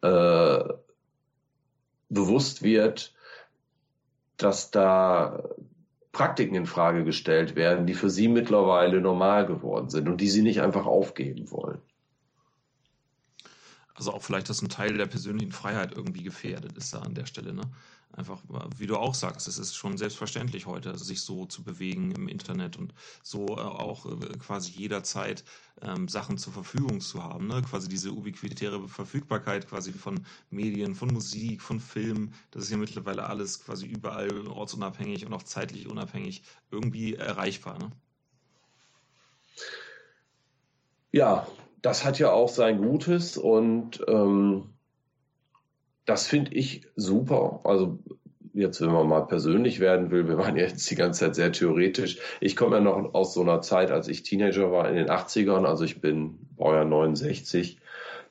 äh, 0.01 0.59
bewusst 2.09 2.63
wird, 2.63 3.13
dass 4.37 4.71
da 4.71 5.43
Praktiken 6.11 6.55
in 6.55 6.65
Frage 6.65 7.03
gestellt 7.03 7.55
werden, 7.55 7.85
die 7.85 7.93
für 7.93 8.09
sie 8.09 8.27
mittlerweile 8.27 8.99
normal 8.99 9.45
geworden 9.45 9.89
sind 9.89 10.07
und 10.07 10.19
die 10.19 10.29
sie 10.29 10.41
nicht 10.41 10.61
einfach 10.61 10.85
aufgeben 10.85 11.51
wollen. 11.51 11.81
Also 13.93 14.13
auch 14.13 14.23
vielleicht, 14.23 14.49
dass 14.49 14.61
ein 14.61 14.69
Teil 14.69 14.97
der 14.97 15.05
persönlichen 15.05 15.51
Freiheit 15.51 15.95
irgendwie 15.95 16.23
gefährdet 16.23 16.77
ist 16.77 16.93
da 16.93 16.99
an 16.99 17.13
der 17.13 17.25
Stelle, 17.25 17.53
ne? 17.53 17.63
Einfach, 18.14 18.41
wie 18.77 18.88
du 18.88 18.98
auch 18.98 19.14
sagst, 19.14 19.48
es 19.48 19.57
ist 19.57 19.76
schon 19.76 19.98
selbstverständlich 19.98 20.65
heute, 20.65 20.98
sich 20.98 21.22
so 21.22 21.45
zu 21.45 21.64
bewegen 21.64 22.11
im 22.11 22.27
Internet 22.27 22.77
und 22.77 22.94
so 23.23 23.45
äh, 23.48 23.61
auch 23.61 24.06
äh, 24.06 24.38
quasi 24.40 24.72
jederzeit 24.72 25.44
ähm, 25.81 26.07
Sachen 26.07 26.38
zur 26.38 26.53
Verfügung 26.53 27.02
zu 27.02 27.23
haben. 27.23 27.48
Ne? 27.48 27.61
Quasi 27.61 27.88
diese 27.88 28.11
ubiquitäre 28.11 28.88
Verfügbarkeit 28.88 29.68
quasi 29.68 29.94
von 29.94 30.26
Medien, 30.49 30.95
von 30.95 31.10
Musik, 31.10 31.61
von 31.61 31.80
Filmen, 31.80 32.34
das 32.52 32.64
ist 32.64 32.72
ja 32.72 32.77
mittlerweile 32.77 33.26
alles 33.26 33.64
quasi 33.64 33.86
überall 33.86 34.48
ortsunabhängig 34.48 35.26
und 35.26 35.34
auch 35.34 35.44
zeitlich 35.44 35.88
unabhängig 35.88 36.44
irgendwie 36.72 37.15
erreichbar. 37.15 37.77
Ne? 37.77 37.91
Ja, 41.11 41.48
das 41.81 42.03
hat 42.03 42.19
ja 42.19 42.31
auch 42.31 42.49
sein 42.49 42.80
Gutes 42.80 43.38
und 43.38 44.03
ähm 44.07 44.73
das 46.10 46.26
finde 46.26 46.56
ich 46.56 46.88
super. 46.95 47.60
Also 47.64 47.99
jetzt, 48.53 48.81
wenn 48.81 48.91
man 48.91 49.07
mal 49.07 49.27
persönlich 49.27 49.80
werden 49.80 50.10
will, 50.10 50.27
wir 50.27 50.40
waren 50.40 50.56
jetzt 50.56 50.90
die 50.90 50.95
ganze 50.95 51.19
Zeit 51.19 51.36
sehr 51.36 51.52
theoretisch. 51.52 52.18
Ich 52.40 52.56
komme 52.56 52.77
ja 52.77 52.81
noch 52.81 53.14
aus 53.14 53.36
so 53.36 53.41
einer 53.41 53.61
Zeit, 53.61 53.91
als 53.91 54.07
ich 54.07 54.23
Teenager 54.23 54.72
war 54.72 54.90
in 54.90 54.95
den 54.95 55.07
80ern, 55.07 55.65
also 55.65 55.84
ich 55.84 56.02
bin 56.02 56.40
Baujahr 56.57 56.86
69. 56.86 57.80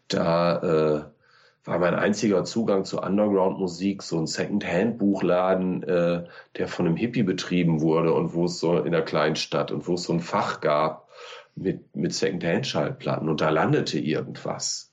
Da 0.09 0.57
äh, 0.57 1.69
war 1.69 1.79
mein 1.79 1.95
einziger 1.95 2.43
Zugang 2.43 2.85
zu 2.85 3.01
Underground-Musik 3.01 4.03
so 4.03 4.19
ein 4.19 4.27
Second-Hand-Buchladen, 4.27 5.85
äh, 5.85 6.25
der 6.57 6.67
von 6.67 6.87
einem 6.87 6.97
Hippie 6.97 7.23
betrieben 7.23 7.81
wurde 7.81 8.13
und 8.13 8.35
wo 8.35 8.47
es 8.47 8.59
so 8.59 8.77
in 8.79 8.91
der 8.91 9.05
Kleinstadt 9.05 9.71
und 9.71 9.87
wo 9.87 9.95
es 9.95 10.03
so 10.03 10.15
ein 10.15 10.21
Fach 10.21 10.61
gab 10.61 11.09
mit, 11.55 11.95
mit 11.95 12.13
Second-Hand-Schallplatten 12.13 13.29
und 13.29 13.41
da 13.41 13.51
landete 13.51 14.01
irgendwas. 14.01 14.88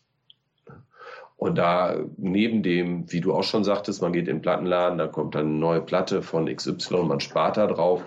Und 1.38 1.58
da 1.58 2.06
neben 2.18 2.64
dem, 2.64 3.12
wie 3.12 3.22
du 3.22 3.34
auch 3.34 3.44
schon 3.44 3.64
sagtest, 3.64 4.02
man 4.02 4.14
geht 4.14 4.28
in 4.28 4.38
den 4.38 4.42
Plattenladen, 4.42 4.98
da 4.98 5.08
kommt 5.08 5.36
dann 5.36 5.48
eine 5.48 5.58
neue 5.58 5.82
Platte 5.82 6.22
von 6.22 6.54
XY, 6.54 7.04
man 7.04 7.20
spart 7.20 7.58
da 7.58 7.68
drauf, 7.68 8.04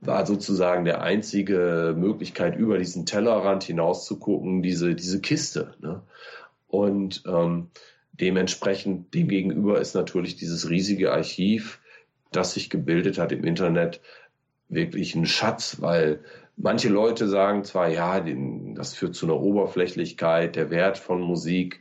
war 0.00 0.26
sozusagen 0.26 0.84
der 0.84 1.02
einzige 1.02 1.94
Möglichkeit, 1.96 2.56
über 2.56 2.78
diesen 2.78 3.06
Tellerrand 3.06 3.64
hinaus 3.64 4.04
zu 4.04 4.18
gucken, 4.18 4.62
diese, 4.62 4.94
diese 4.94 5.20
Kiste. 5.20 5.74
Ne? 5.80 6.02
Und 6.66 7.22
ähm, 7.26 7.70
dementsprechend 8.12 9.14
demgegenüber 9.14 9.80
ist 9.80 9.94
natürlich 9.94 10.36
dieses 10.36 10.68
riesige 10.68 11.12
Archiv, 11.12 11.80
das 12.32 12.54
sich 12.54 12.68
gebildet 12.68 13.18
hat 13.18 13.32
im 13.32 13.44
Internet, 13.44 14.00
wirklich 14.68 15.14
ein 15.14 15.26
Schatz, 15.26 15.80
weil 15.80 16.20
manche 16.56 16.88
Leute 16.88 17.28
sagen 17.28 17.64
zwar, 17.64 17.88
ja, 17.88 18.20
das 18.74 18.94
führt 18.94 19.14
zu 19.14 19.26
einer 19.26 19.40
Oberflächlichkeit, 19.40 20.56
der 20.56 20.70
Wert 20.70 20.98
von 20.98 21.20
Musik 21.20 21.80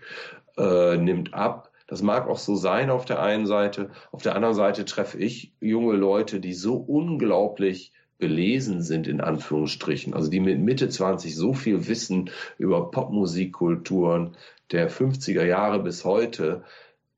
äh, 0.58 0.98
nimmt 0.98 1.34
ab. 1.34 1.72
Das 1.88 2.02
mag 2.02 2.28
auch 2.28 2.40
so 2.40 2.56
sein 2.56 2.90
auf 2.90 3.06
der 3.06 3.22
einen 3.22 3.46
Seite. 3.46 3.92
Auf 4.12 4.24
der 4.24 4.36
anderen 4.36 4.56
Seite 4.56 4.86
treffe 4.86 5.18
ich 5.18 5.54
junge 5.60 5.96
Leute, 5.96 6.40
die 6.40 6.54
so 6.54 6.76
unglaublich 6.76 7.92
belesen 8.18 8.82
sind, 8.82 9.08
in 9.08 9.22
Anführungsstrichen, 9.22 10.14
also 10.14 10.30
die 10.30 10.40
mit 10.40 10.60
Mitte 10.60 10.90
20 10.90 11.36
so 11.36 11.54
viel 11.54 11.88
wissen 11.88 12.30
über 12.58 12.90
Popmusikkulturen 12.90 14.36
der 14.72 14.90
50er 14.90 15.44
Jahre 15.44 15.84
bis 15.84 16.06
heute, 16.06 16.64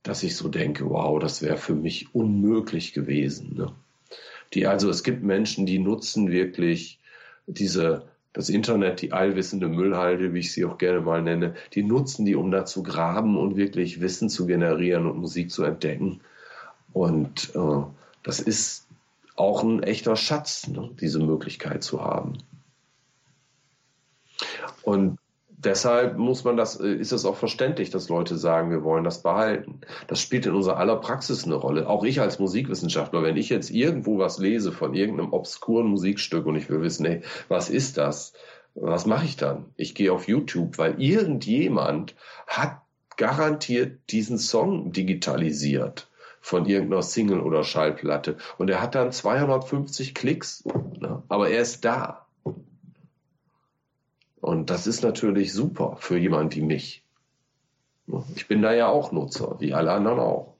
dass 0.03 0.23
ich 0.23 0.35
so 0.35 0.49
denke, 0.49 0.89
wow, 0.89 1.19
das 1.19 1.41
wäre 1.41 1.57
für 1.57 1.75
mich 1.75 2.13
unmöglich 2.15 2.93
gewesen. 2.93 3.55
Ne? 3.55 3.71
Die, 4.53 4.65
also 4.67 4.89
es 4.89 5.03
gibt 5.03 5.23
Menschen, 5.23 5.65
die 5.65 5.79
nutzen 5.79 6.31
wirklich 6.31 6.99
diese, 7.45 8.07
das 8.37 8.49
Internet, 8.49 9.01
die 9.01 9.13
allwissende 9.13 9.67
Müllhalde, 9.67 10.31
wie 10.31 10.41
ich 10.41 10.53
sie 10.53 10.63
auch 10.63 10.77
gerne 10.77 11.01
mal 11.01 11.23
nenne, 11.23 11.55
die 11.73 11.81
nutzen 11.81 12.23
die, 12.23 12.35
um 12.35 12.51
da 12.51 12.65
zu 12.65 12.83
graben 12.83 13.35
und 13.35 13.57
wirklich 13.57 13.99
Wissen 13.99 14.29
zu 14.29 14.45
generieren 14.45 15.09
und 15.09 15.17
Musik 15.17 15.49
zu 15.49 15.63
entdecken. 15.63 16.21
Und 16.93 17.55
äh, 17.55 17.81
das 18.21 18.39
ist 18.39 18.85
auch 19.35 19.63
ein 19.63 19.81
echter 19.81 20.15
Schatz, 20.15 20.67
ne, 20.67 20.87
diese 21.01 21.17
Möglichkeit 21.17 21.81
zu 21.81 22.03
haben. 22.03 22.37
Und 24.83 25.17
deshalb 25.57 26.17
muss 26.17 26.43
man 26.43 26.55
das, 26.55 26.79
äh, 26.79 26.93
ist 26.93 27.11
es 27.11 27.25
auch 27.25 27.35
verständlich, 27.35 27.89
dass 27.89 28.09
Leute 28.09 28.37
sagen, 28.37 28.71
wir 28.71 28.83
wollen 28.83 29.03
das 29.03 29.21
behalten. 29.23 29.81
Das 30.07 30.21
spielt 30.21 30.45
in 30.45 30.53
unserer 30.53 30.77
aller 30.77 30.97
Praxis 30.97 31.43
eine 31.43 31.55
Rolle. 31.55 31.89
Auch 31.89 32.03
ich 32.03 32.21
als 32.21 32.39
Musikwissenschaftler, 32.39 33.23
wenn 33.23 33.37
ich 33.37 33.49
jetzt 33.49 33.71
irgendwo 33.71 34.19
was 34.19 34.37
lese 34.37 34.71
von 34.71 34.93
irgendeinem 34.93 35.33
obskuren 35.33 35.87
Musikstück 35.87 36.45
und 36.45 36.55
ich 36.55 36.69
will 36.69 36.81
wissen, 36.81 37.05
hey, 37.05 37.21
was 37.49 37.69
ist 37.69 37.97
das? 37.97 38.33
Was 38.75 39.07
mache 39.07 39.25
ich 39.25 39.37
dann? 39.37 39.65
Ich 39.75 39.95
gehe 39.95 40.13
auf 40.13 40.27
YouTube, 40.27 40.77
weil 40.77 41.01
irgendjemand 41.01 42.15
hat 42.45 42.81
garantiert 43.17 43.99
diesen 44.11 44.37
Song 44.37 44.91
digitalisiert 44.91 46.07
von 46.39 46.67
irgendeiner 46.67 47.01
Single 47.01 47.41
oder 47.41 47.63
Schallplatte. 47.63 48.37
Und 48.59 48.69
er 48.69 48.79
hat 48.79 48.93
dann 48.93 49.11
250 49.11 50.13
Klicks, 50.13 50.63
ne? 50.99 51.23
aber 51.27 51.49
er 51.49 51.61
ist 51.61 51.83
da. 51.83 52.26
Und 54.41 54.69
das 54.69 54.87
ist 54.87 55.03
natürlich 55.03 55.53
super 55.53 55.97
für 55.99 56.17
jemanden 56.17 56.55
wie 56.55 56.61
mich. 56.61 57.03
Ich 58.35 58.47
bin 58.47 58.61
da 58.61 58.73
ja 58.73 58.87
auch 58.87 59.11
Nutzer, 59.11 59.59
wie 59.59 59.73
alle 59.73 59.91
anderen 59.91 60.19
auch. 60.19 60.55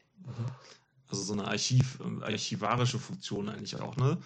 Also 1.10 1.24
so 1.24 1.34
eine 1.34 1.46
Archiv, 1.46 2.00
archivarische 2.22 3.00
Funktion 3.00 3.48
eigentlich 3.48 3.80
auch, 3.80 3.96
ne? 3.96 4.18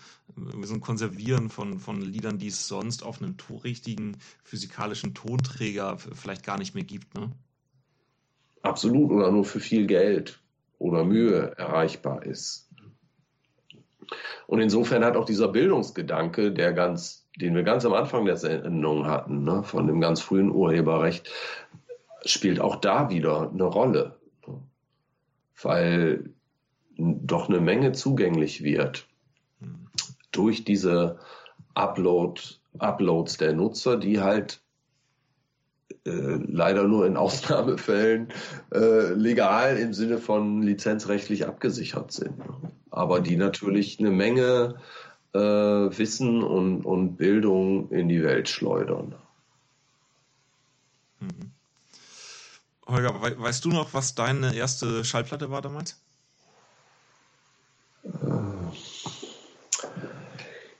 So 0.63 0.73
ein 0.73 0.81
Konservieren 0.81 1.49
von, 1.49 1.79
von 1.79 2.01
Liedern, 2.01 2.39
die 2.39 2.47
es 2.47 2.67
sonst 2.67 3.03
auf 3.03 3.21
einem 3.21 3.35
richtigen 3.63 4.17
physikalischen 4.43 5.13
Tonträger 5.13 5.97
vielleicht 5.99 6.43
gar 6.43 6.57
nicht 6.57 6.73
mehr 6.73 6.83
gibt, 6.83 7.13
ne? 7.13 7.31
Absolut, 8.63 9.11
oder 9.11 9.31
nur 9.31 9.45
für 9.45 9.59
viel 9.59 9.85
Geld 9.85 10.39
oder 10.79 11.03
Mühe 11.03 11.55
erreichbar 11.57 12.25
ist. 12.25 12.69
Und 14.47 14.59
insofern 14.59 15.05
hat 15.05 15.15
auch 15.15 15.25
dieser 15.25 15.47
Bildungsgedanke, 15.47 16.51
der 16.51 16.73
ganz, 16.73 17.20
den 17.37 17.55
wir 17.55 17.63
ganz 17.63 17.85
am 17.85 17.93
Anfang 17.93 18.25
der 18.25 18.37
Sendung 18.37 19.05
hatten, 19.05 19.43
ne, 19.43 19.63
von 19.63 19.87
dem 19.87 20.01
ganz 20.01 20.21
frühen 20.21 20.51
Urheberrecht, 20.51 21.29
spielt 22.25 22.59
auch 22.59 22.75
da 22.75 23.09
wieder 23.09 23.49
eine 23.51 23.63
Rolle. 23.63 24.15
Weil 25.61 26.31
doch 26.97 27.49
eine 27.49 27.59
Menge 27.59 27.93
zugänglich 27.93 28.63
wird 28.63 29.07
durch 30.31 30.63
diese 30.63 31.19
Upload, 31.73 32.41
Uploads 32.79 33.37
der 33.37 33.53
Nutzer, 33.53 33.97
die 33.97 34.19
halt 34.19 34.61
äh, 36.05 36.09
leider 36.09 36.87
nur 36.87 37.05
in 37.05 37.17
Ausnahmefällen 37.17 38.29
äh, 38.73 39.13
legal 39.13 39.77
im 39.77 39.93
Sinne 39.93 40.17
von 40.17 40.61
lizenzrechtlich 40.61 41.47
abgesichert 41.47 42.11
sind. 42.11 42.35
Aber 42.89 43.21
die 43.21 43.37
natürlich 43.37 43.99
eine 43.99 44.11
Menge 44.11 44.75
äh, 45.33 45.39
Wissen 45.39 46.43
und, 46.43 46.85
und 46.85 47.15
Bildung 47.17 47.89
in 47.91 48.09
die 48.09 48.23
Welt 48.23 48.49
schleudern. 48.49 49.15
Mhm. 51.19 51.51
Holger, 52.87 53.21
we 53.21 53.39
weißt 53.39 53.63
du 53.63 53.69
noch, 53.69 53.93
was 53.93 54.15
deine 54.15 54.55
erste 54.55 55.05
Schallplatte 55.05 55.49
war 55.49 55.61
damals? 55.61 56.01
Äh, 58.03 58.09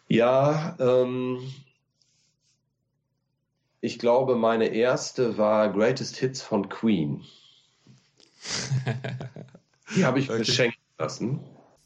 ja, 0.07 0.75
ähm, 0.79 1.53
ich 3.79 3.97
glaube, 3.97 4.35
meine 4.35 4.67
erste 4.67 5.37
war 5.37 5.71
Greatest 5.71 6.17
Hits 6.17 6.41
von 6.41 6.67
Queen. 6.69 7.23
Die 9.95 10.05
habe 10.05 10.19
ich 10.19 10.29
okay. 10.29 10.39
geschenkt 10.39 10.77
lassen. 10.97 11.39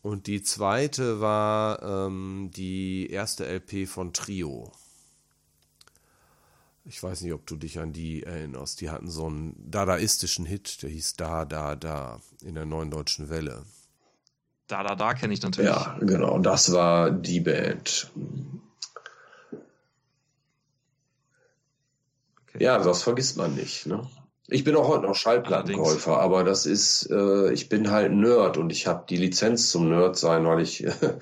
Und 0.06 0.27
die 0.27 0.44
zweite 0.44 1.19
war 1.19 1.82
ähm, 1.82 2.52
die 2.56 3.10
erste 3.10 3.44
LP 3.48 3.88
von 3.88 4.14
Trio. 4.14 4.72
Ich 6.84 7.02
weiß 7.02 7.22
nicht, 7.22 7.34
ob 7.34 7.48
du 7.48 7.56
dich 7.56 7.80
an 7.80 7.91
die 7.91 8.22
erinnerst. 8.22 8.82
Die 8.82 8.91
hatten 8.91 9.10
so 9.10 9.26
einen 9.26 9.56
dadaistischen 9.57 10.45
Hit, 10.45 10.84
der 10.84 10.91
hieß 10.91 11.15
Da, 11.15 11.44
Da, 11.45 11.76
Da 11.76 12.19
in 12.44 12.53
der 12.53 12.68
neuen 12.68 12.91
deutschen 12.91 13.30
Welle. 13.30 13.64
Da, 14.68 14.84
Da, 14.84 14.94
Da 14.94 15.15
kenne 15.15 15.34
ich 15.34 15.41
natürlich. 15.41 15.72
Ja, 15.72 15.98
genau. 15.99 16.38
Das 16.38 16.72
war 16.72 17.10
die 17.10 17.40
Band. 17.40 18.11
Ja, 22.60 22.77
das 22.77 23.02
vergisst 23.02 23.38
man 23.38 23.56
nicht. 23.56 23.88
Ne? 23.88 24.07
Ich 24.47 24.63
bin 24.63 24.76
auch 24.76 24.88
heute 24.88 25.05
noch 25.05 25.15
Schallplattenkäufer, 25.15 26.19
aber 26.19 26.43
das 26.43 26.65
ist, 26.67 27.09
äh, 27.09 27.51
ich 27.51 27.67
bin 27.67 27.89
halt 27.89 28.11
Nerd 28.11 28.57
und 28.57 28.72
ich 28.72 28.85
habe 28.85 29.05
die 29.09 29.17
Lizenz 29.17 29.69
zum 29.69 29.89
Nerd 29.89 30.17
sein, 30.17 30.45
weil 30.45 30.61
ich 30.61 30.84
äh, 30.84 31.17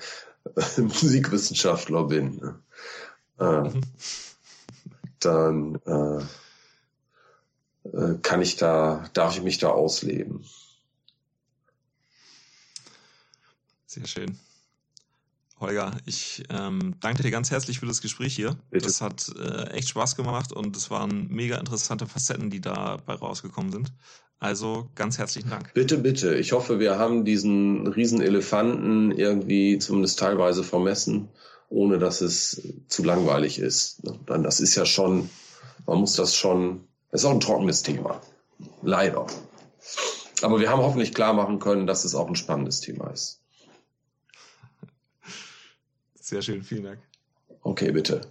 Musikwissenschaftler 0.76 2.04
bin. 2.04 2.36
Ne? 2.36 2.58
Äh, 3.40 3.68
mhm. 3.68 3.80
Dann 5.20 5.80
äh, 5.86 6.22
äh, 7.88 8.18
kann 8.20 8.42
ich 8.42 8.56
da, 8.56 9.08
darf 9.14 9.36
ich 9.36 9.42
mich 9.42 9.58
da 9.58 9.70
ausleben. 9.70 10.44
Sehr 13.86 14.06
schön. 14.06 14.38
Holger, 15.64 15.92
ich 16.04 16.44
ähm, 16.50 16.94
danke 17.00 17.22
dir 17.22 17.30
ganz 17.30 17.50
herzlich 17.50 17.80
für 17.80 17.86
das 17.86 18.02
Gespräch 18.02 18.36
hier. 18.36 18.56
Bitte. 18.70 18.84
Das 18.84 19.00
hat 19.00 19.32
äh, 19.38 19.70
echt 19.70 19.88
Spaß 19.88 20.14
gemacht 20.14 20.52
und 20.52 20.76
es 20.76 20.90
waren 20.90 21.28
mega 21.30 21.56
interessante 21.56 22.06
Facetten, 22.06 22.50
die 22.50 22.60
dabei 22.60 23.14
rausgekommen 23.14 23.72
sind. 23.72 23.90
Also 24.38 24.90
ganz 24.94 25.16
herzlichen 25.16 25.48
Dank. 25.48 25.72
Bitte, 25.72 25.96
bitte. 25.96 26.34
Ich 26.34 26.52
hoffe, 26.52 26.80
wir 26.80 26.98
haben 26.98 27.24
diesen 27.24 27.86
riesen 27.86 28.20
Elefanten 28.20 29.10
irgendwie 29.10 29.78
zumindest 29.78 30.18
teilweise 30.18 30.64
vermessen, 30.64 31.30
ohne 31.70 31.98
dass 31.98 32.20
es 32.20 32.60
zu 32.88 33.02
langweilig 33.02 33.58
ist. 33.58 34.02
Dann 34.26 34.42
das 34.42 34.60
ist 34.60 34.74
ja 34.74 34.84
schon, 34.84 35.30
man 35.86 35.98
muss 35.98 36.14
das 36.16 36.36
schon, 36.36 36.84
das 37.10 37.22
ist 37.22 37.24
auch 37.24 37.32
ein 37.32 37.40
trockenes 37.40 37.82
Thema. 37.82 38.20
Leider. 38.82 39.26
Aber 40.42 40.60
wir 40.60 40.68
haben 40.68 40.82
hoffentlich 40.82 41.14
klar 41.14 41.32
machen 41.32 41.58
können, 41.58 41.86
dass 41.86 42.04
es 42.04 42.14
auch 42.14 42.28
ein 42.28 42.36
spannendes 42.36 42.80
Thema 42.80 43.10
ist. 43.10 43.40
Sehr 46.24 46.40
schön, 46.40 46.62
vielen 46.62 46.84
Dank. 46.84 47.00
Okay, 47.60 47.92
bitte. 47.92 48.22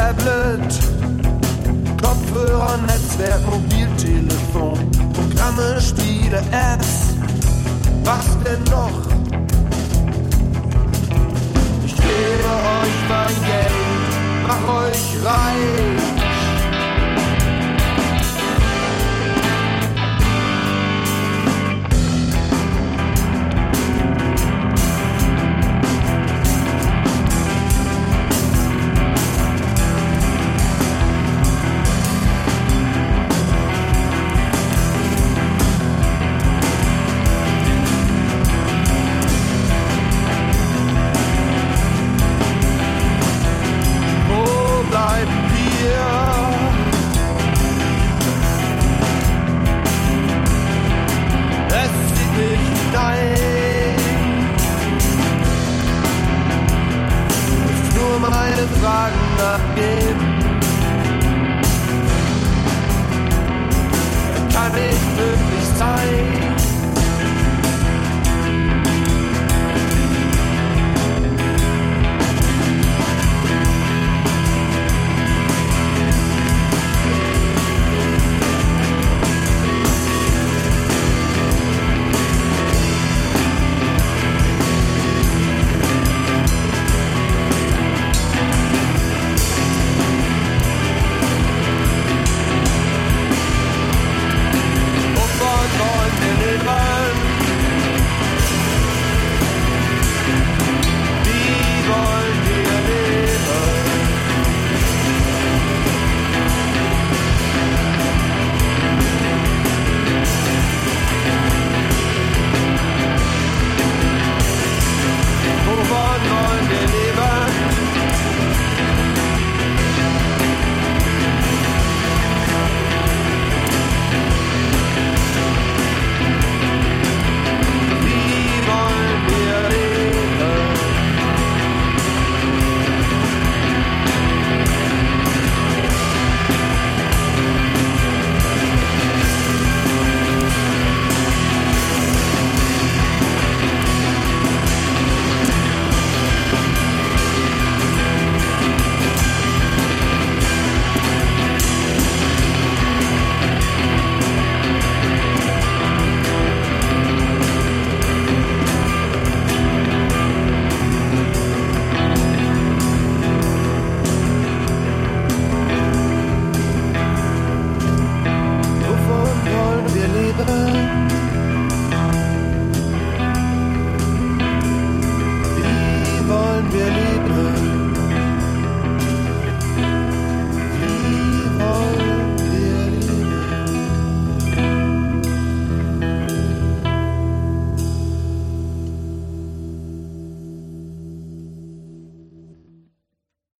Tablet, 0.00 0.72
Kopfhörer, 2.00 2.78
Netzwerk, 2.86 3.42
Mobiltelefon, 3.50 4.90
Programme, 5.12 5.78
Spiele, 5.78 6.38
Apps, 6.52 7.12
was 8.02 8.24
denn 8.42 8.64
noch? 8.70 8.98
Ich 11.84 11.94
gebe 11.94 12.50
euch 12.80 12.98
mein 13.10 13.36
Geld, 13.44 14.46
mach 14.48 14.74
euch 14.84 15.22
reich. 15.22 16.09